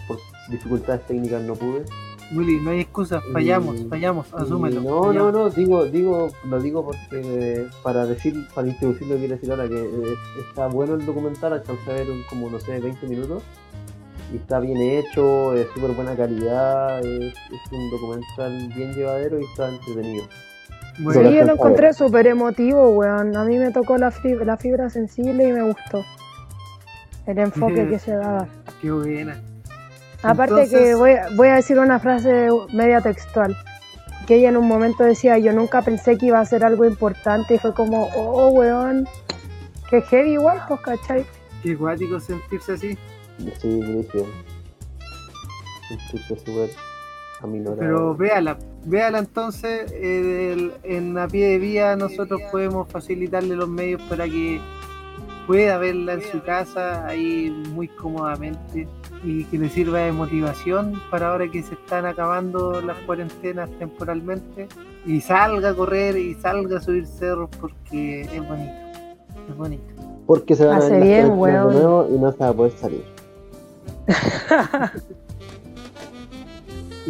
por 0.09 0.19
dificultades 0.49 1.07
técnicas 1.07 1.43
no 1.43 1.55
pude. 1.55 1.85
Willy, 2.33 2.61
no 2.61 2.71
hay 2.71 2.81
excusas, 2.81 3.23
fallamos, 3.33 3.81
Y- 3.81 3.85
fallamos, 3.89 4.33
asúmelo. 4.33 4.81
No, 4.83 4.91
no, 4.91 5.05
fallamos. 5.09 5.33
no, 5.33 5.51
digo, 5.51 5.85
digo, 5.87 6.29
lo 6.45 6.61
digo 6.61 6.85
porque 6.85 7.01
eh, 7.13 7.67
para 7.83 8.07
decir, 8.07 8.47
para 8.55 8.69
introducir 8.69 9.09
lo 9.09 9.15
que 9.15 9.19
quiero 9.21 9.35
decir 9.35 9.51
ahora, 9.51 9.69
que 9.69 9.75
eh, 9.83 10.15
está 10.49 10.69
bueno 10.69 10.95
el 10.95 11.05
documental, 11.05 11.55
alcancé 11.55 11.91
a 11.91 11.95
ver 11.95 12.09
un- 12.09 12.23
como, 12.31 12.49
no 12.49 12.61
sé, 12.61 12.79
20 12.79 13.05
minutos. 13.09 13.43
Y 14.33 14.37
está 14.37 14.61
bien 14.61 14.79
hecho, 14.79 15.55
es 15.55 15.67
súper 15.75 15.91
buena 15.93 16.15
calidad, 16.15 17.01
es, 17.05 17.33
es 17.35 17.73
un 17.73 17.91
documental 17.91 18.69
bien 18.75 18.93
llevadero 18.95 19.41
y 19.41 19.45
está 19.45 19.69
entretenido. 19.69 20.25
Bueno, 21.01 21.21
Sí, 21.31 21.37
yo 21.37 21.45
lo 21.45 21.53
encontré 21.55 21.93
súper 21.95 22.27
emotivo, 22.29 22.91
weón. 22.91 23.37
A 23.37 23.45
mí 23.45 23.59
me 23.59 23.71
tocó 23.73 23.97
la 23.97 24.11
fibra, 24.11 24.45
la 24.45 24.57
fibra 24.57 24.89
sensible 24.91 25.49
y 25.49 25.53
me 25.53 25.63
gustó. 25.63 26.05
El 27.27 27.39
enfoque 27.39 27.75
que 27.89 27.99
se 27.99 28.13
daba. 28.13 28.47
qué 28.83 28.91
buena. 28.91 29.41
Aparte 30.23 30.69
que 30.69 30.95
voy, 30.95 31.11
a- 31.13 31.29
voy 31.35 31.49
a 31.49 31.55
decir 31.57 31.79
una 31.79 31.99
frase 31.99 32.49
media 32.73 33.01
textual. 33.01 33.57
Que 34.27 34.37
ella 34.37 34.51
en 34.51 34.57
un 34.59 34.69
momento 34.69 35.03
decía, 35.03 35.39
yo 35.39 35.53
nunca 35.53 35.83
pensé 35.83 36.17
que 36.19 36.27
iba 36.27 36.39
a 36.39 36.45
ser 36.45 36.65
algo 36.65 36.85
importante 36.85 37.55
y 37.55 37.59
fue 37.59 37.75
como, 37.75 38.09
oh, 38.15 38.49
weón, 38.51 39.09
que 39.89 40.03
heavy 40.03 40.33
igual, 40.35 40.61
pues, 40.69 40.81
¿cachai? 40.83 41.25
Qué 41.63 41.75
guático 41.75 42.21
sentirse 42.21 42.73
así. 42.75 42.99
Sí, 43.61 43.69
inicio. 43.69 44.27
Sentirse 45.89 46.39
súper 46.45 46.71
aminorado. 47.43 47.79
Pero 47.81 48.15
véala, 48.17 48.59
véala 48.85 49.19
entonces, 49.19 49.91
eh, 49.93 50.53
el- 50.53 50.73
en 50.85 51.17
a 51.19 51.27
pie 51.27 51.49
de 51.49 51.59
vía 51.59 51.97
nosotros 51.97 52.41
podemos 52.53 52.89
facilitarle 52.91 53.57
los 53.57 53.69
medios 53.69 54.01
para 54.03 54.25
que 54.27 54.61
pueda 55.47 55.79
verla 55.79 56.13
en 56.15 56.23
su 56.23 56.41
casa 56.43 57.05
ahí 57.07 57.51
muy 57.73 57.89
cómodamente 57.89 58.87
y 59.25 59.45
que 59.45 59.59
le 59.59 59.69
sirva 59.69 59.99
de 60.01 60.13
motivación 60.13 61.01
para 61.11 61.33
ahora 61.33 61.51
que 61.51 61.63
se 61.63 61.75
están 61.75 62.07
acabando 62.07 62.81
las 62.81 62.97
cuarentenas 62.99 63.69
temporalmente 63.79 64.69
y 65.05 65.21
salga 65.21 65.71
a 65.71 65.75
correr 65.75 66.17
y 66.17 66.35
salga 66.35 66.79
a 66.79 66.81
subir 66.81 67.07
cerros 67.07 67.51
porque 67.61 68.21
es 68.23 68.49
bonito, 68.49 68.73
es 69.49 69.57
bonito. 69.57 69.85
Porque 70.27 70.55
se 70.55 70.67
van 70.67 70.75
a 70.77 70.79
Hace 70.79 70.91
ver 70.91 71.01
las 71.01 71.09
bien, 71.09 71.25
de 71.27 71.75
nuevo 71.75 72.09
y 72.15 72.19
no 72.19 72.31
se 72.31 72.39
va 72.39 72.49
a 72.49 72.53
poder 72.53 72.73
salir. 72.79 73.05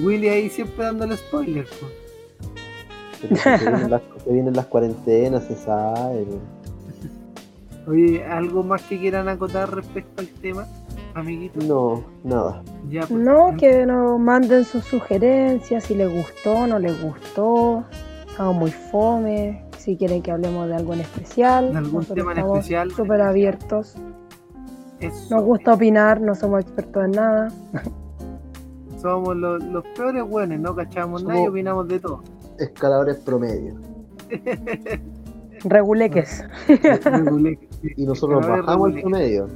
Willy 0.03 0.29
ahí 0.29 0.49
siempre 0.51 0.85
dándole 0.85 1.17
spoiler. 1.17 1.67
pues. 1.67 1.93
Pero 3.23 3.37
se, 3.37 3.59
vienen 3.59 3.91
las, 3.91 4.03
se 4.25 4.33
vienen 4.33 4.55
las 4.55 4.67
cuarentenas, 4.67 5.45
se 5.45 5.55
sabe. 5.57 6.27
Oye, 7.87 8.25
¿algo 8.25 8.63
más 8.63 8.83
que 8.83 8.99
quieran 8.99 9.29
acotar 9.29 9.75
respecto 9.75 10.21
al 10.23 10.29
tema, 10.29 10.67
amiguitos? 11.15 11.63
No, 11.65 12.05
nada. 12.25 12.63
Ya, 12.89 13.01
pues, 13.03 13.11
No, 13.21 13.57
que 13.59 13.85
nos 13.85 14.19
manden 14.19 14.65
sus 14.65 14.85
sugerencias, 14.85 15.85
si 15.85 15.95
les 15.95 16.11
gustó, 16.11 16.67
no 16.67 16.79
les 16.79 17.01
gustó, 17.03 17.85
estamos 18.29 18.57
muy 18.57 18.71
fome, 18.71 19.65
si 19.77 19.97
quieren 19.97 20.23
que 20.23 20.31
hablemos 20.31 20.69
de 20.69 20.77
algo 20.77 20.95
en 20.95 21.01
especial, 21.01 21.73
De 21.73 21.79
algún 21.79 22.05
tema 22.07 22.33
en 22.33 22.39
especial. 22.39 22.91
súper 22.93 23.21
abiertos, 23.23 23.97
eso. 25.01 25.35
nos 25.35 25.45
gusta 25.45 25.75
opinar, 25.75 26.21
no 26.21 26.35
somos 26.35 26.61
expertos 26.63 27.05
en 27.05 27.11
nada, 27.13 27.49
Somos 29.01 29.35
los, 29.37 29.63
los 29.65 29.85
peores 29.97 30.23
buenos, 30.29 30.61
no 30.61 30.75
cachamos 30.77 31.23
nada 31.25 31.37
y 31.37 31.39
Somos- 31.45 31.51
opinamos 31.51 31.89
de 31.89 32.01
todo. 32.01 32.23
Escaladores 32.59 33.17
promedio. 33.19 33.75
reguleques. 35.65 36.45
Y 37.97 38.05
nosotros 38.05 38.41
Escaladores 38.41 38.67
bajamos 38.67 38.95
el 38.95 39.01
promedio. 39.01 39.47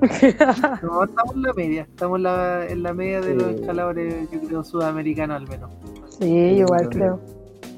No, 0.82 1.04
estamos 1.04 1.34
en 1.36 1.42
la 1.42 1.52
media, 1.52 1.82
estamos 1.82 2.16
en 2.16 2.22
la, 2.24 2.66
en 2.66 2.82
la 2.82 2.92
media 2.92 3.20
de 3.20 3.34
los 3.34 3.48
escaladores, 3.52 4.28
yo 4.32 4.40
creo, 4.40 4.64
sudamericanos 4.64 5.36
al 5.36 5.46
menos. 5.48 5.70
sí, 6.18 6.26
igual 6.26 6.88
creo. 6.88 7.20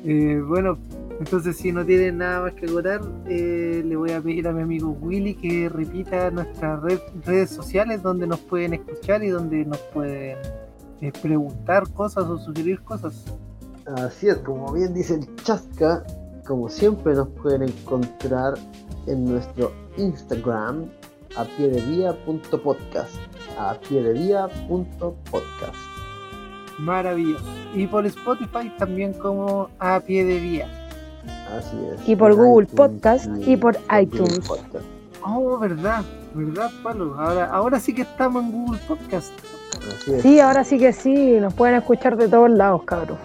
Eh, 0.07 0.41
bueno, 0.47 0.79
entonces 1.21 1.57
si 1.57 1.73
no 1.73 1.85
tienen 1.85 2.19
nada 2.19 2.43
más 2.43 2.55
que 2.55 2.67
acotar, 2.67 3.01
eh, 3.27 3.83
le 3.85 3.97
voy 3.97 4.11
a 4.13 4.21
pedir 4.21 4.49
a 4.49 4.53
mi 4.53 4.63
amigo 4.63 4.91
Willy 5.01 5.35
que 5.35 5.69
repita 5.69 6.31
nuestras 6.31 6.83
red- 6.83 7.01
redes 7.25 7.51
sociales 7.51 8.03
donde 8.03 8.27
nos 8.27 8.41
pueden 8.41 8.75
escuchar 8.75 9.23
y 9.25 9.29
donde 9.29 9.65
nos 9.65 9.79
pueden 9.79 10.39
eh, 11.01 11.13
preguntar 11.23 11.89
cosas 11.93 12.25
o 12.25 12.39
sugerir 12.39 12.81
cosas. 12.83 13.25
Así 13.97 14.29
es, 14.29 14.37
como 14.39 14.73
bien 14.73 14.95
dice 14.95 15.15
el 15.15 15.37
Chasca, 15.37 16.03
como 16.47 16.69
siempre 16.69 17.15
nos 17.15 17.29
pueden 17.29 17.63
encontrar 17.63 18.55
en 19.07 19.25
nuestro 19.27 19.73
Instagram 19.97 20.87
a 21.37 21.45
pie 21.45 21.69
de 21.69 21.81
vía.podcast. 21.83 23.15
A 23.59 23.75
pie 23.81 24.03
de 24.03 24.13
vía.podcast. 24.15 25.75
Maravilloso. 26.79 27.45
Y 27.75 27.87
por 27.87 28.05
Spotify 28.07 28.73
también 28.79 29.13
como 29.15 29.69
a 29.79 30.01
pie 30.01 30.25
de 30.25 30.41
vía. 30.41 30.84
Así 31.57 31.77
es. 31.93 32.09
Y 32.09 32.17
por 32.17 32.35
Google 32.35 32.67
iTunes 32.67 32.91
Podcast 32.91 33.27
y 33.47 33.57
por 33.57 33.77
iTunes. 34.01 34.41
Podcast. 34.41 34.85
Oh, 35.23 35.59
verdad, 35.59 36.05
verdad, 36.35 36.71
Palo. 36.83 37.15
Ahora, 37.19 37.47
ahora 37.47 37.81
sí 37.81 37.95
que 37.95 38.03
estamos 38.03 38.45
en 38.45 38.53
Google 38.53 38.81
Podcast. 38.87 39.33
Así 39.89 40.15
es. 40.15 40.23
Sí, 40.23 40.41
ahora 40.41 40.65
sí 40.65 40.79
que 40.79 40.93
sí, 40.93 41.39
nos 41.41 41.55
pueden 41.55 41.77
escuchar 41.77 42.17
de 42.17 42.29
todos 42.29 42.51
lados, 42.51 42.83
cabros. 42.85 43.19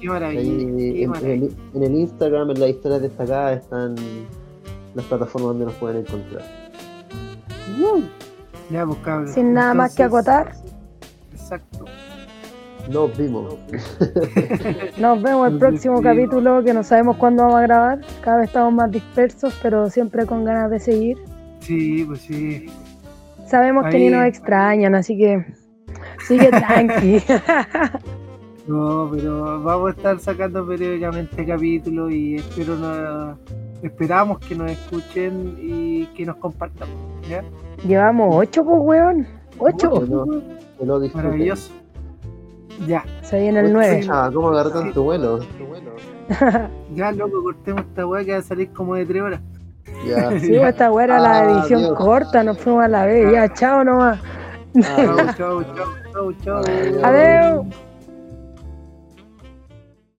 Qué 0.00 0.08
maravilla, 0.08 0.40
Ahí, 0.40 0.94
qué 0.94 1.02
en, 1.04 1.14
el, 1.14 1.56
en 1.74 1.82
el 1.82 1.94
Instagram, 1.94 2.50
en 2.50 2.60
las 2.60 2.70
historias 2.70 3.02
destacadas, 3.02 3.62
están 3.62 3.96
las 4.94 5.04
plataformas 5.06 5.48
donde 5.50 5.64
nos 5.66 5.74
pueden 5.74 5.98
encontrar. 5.98 6.42
Uh. 7.80 8.02
Ya, 8.70 8.84
pues 8.84 8.98
cabros. 8.98 9.30
Sin 9.30 9.52
nada 9.52 9.74
más 9.74 9.94
que 9.94 10.02
acotar, 10.02 10.54
Exacto. 11.32 11.84
Nos 12.90 13.16
vimos. 13.16 13.56
nos 14.98 15.22
vemos 15.22 15.52
el 15.52 15.58
próximo 15.58 16.00
capítulo 16.00 16.62
que 16.62 16.72
no 16.72 16.82
sabemos 16.84 17.16
cuándo 17.16 17.42
vamos 17.42 17.58
a 17.58 17.62
grabar. 17.62 18.00
Cada 18.22 18.38
vez 18.38 18.48
estamos 18.48 18.72
más 18.72 18.90
dispersos, 18.90 19.58
pero 19.62 19.90
siempre 19.90 20.26
con 20.26 20.44
ganas 20.44 20.70
de 20.70 20.80
seguir. 20.80 21.18
Sí, 21.60 22.04
pues 22.04 22.20
sí. 22.20 22.66
Sabemos 23.46 23.86
que 23.90 23.98
ni 23.98 24.08
nos 24.08 24.26
extrañan, 24.26 24.94
así 24.94 25.16
que 25.16 25.44
sigue 26.26 26.50
tranqui. 26.50 27.22
No, 28.68 29.08
pero 29.12 29.62
vamos 29.62 29.90
a 29.90 29.96
estar 29.96 30.18
sacando 30.18 30.66
periódicamente 30.66 31.46
capítulos 31.46 32.10
y 32.10 32.34
espero 32.34 32.74
no, 32.74 33.38
esperamos 33.80 34.40
que 34.40 34.56
nos 34.56 34.72
escuchen 34.72 35.56
y 35.60 36.06
que 36.06 36.26
nos 36.26 36.34
compartan. 36.38 36.88
¿ya? 37.30 37.44
Llevamos 37.86 38.34
ocho, 38.34 38.64
pues, 38.64 38.78
weón. 38.80 39.26
Ocho. 39.58 39.90
Que 40.78 40.84
lo 40.84 40.98
disfruten. 40.98 41.30
Maravilloso. 41.30 41.72
Ya, 42.86 43.04
Se 43.22 43.40
viene 43.40 43.60
el 43.60 43.72
9. 43.72 44.06
Ah, 44.10 44.30
¿cómo 44.32 44.48
agarré 44.48 44.70
tanto 44.70 45.02
vuelo? 45.02 45.38
ya 46.94 47.12
loco, 47.12 47.42
cortemos 47.42 47.82
esta 47.82 48.06
weá 48.06 48.24
que 48.24 48.32
va 48.32 48.38
a 48.38 48.42
salir 48.42 48.70
como 48.72 48.94
de 48.96 49.06
tres 49.06 49.22
horas. 49.22 49.40
Ya. 50.06 50.30
Sí, 50.40 50.48
pues, 50.58 50.68
esta 50.70 50.90
weá 50.92 51.04
era 51.04 51.18
la 51.20 51.38
Ah, 51.38 51.44
edición 51.60 51.80
Dios. 51.82 51.94
corta, 51.98 52.42
nos 52.42 52.58
fuimos 52.58 52.84
a 52.84 52.88
la 52.88 53.06
vez. 53.06 53.32
Ya, 53.32 53.52
chao 53.54 53.84
nomás. 53.84 54.18
Chau, 54.82 55.16
chau, 55.36 55.62
chau, 55.64 55.86
chau, 56.12 56.32
chau. 56.44 56.56
Adiós. 56.66 57.04
Adiós. 57.04 57.66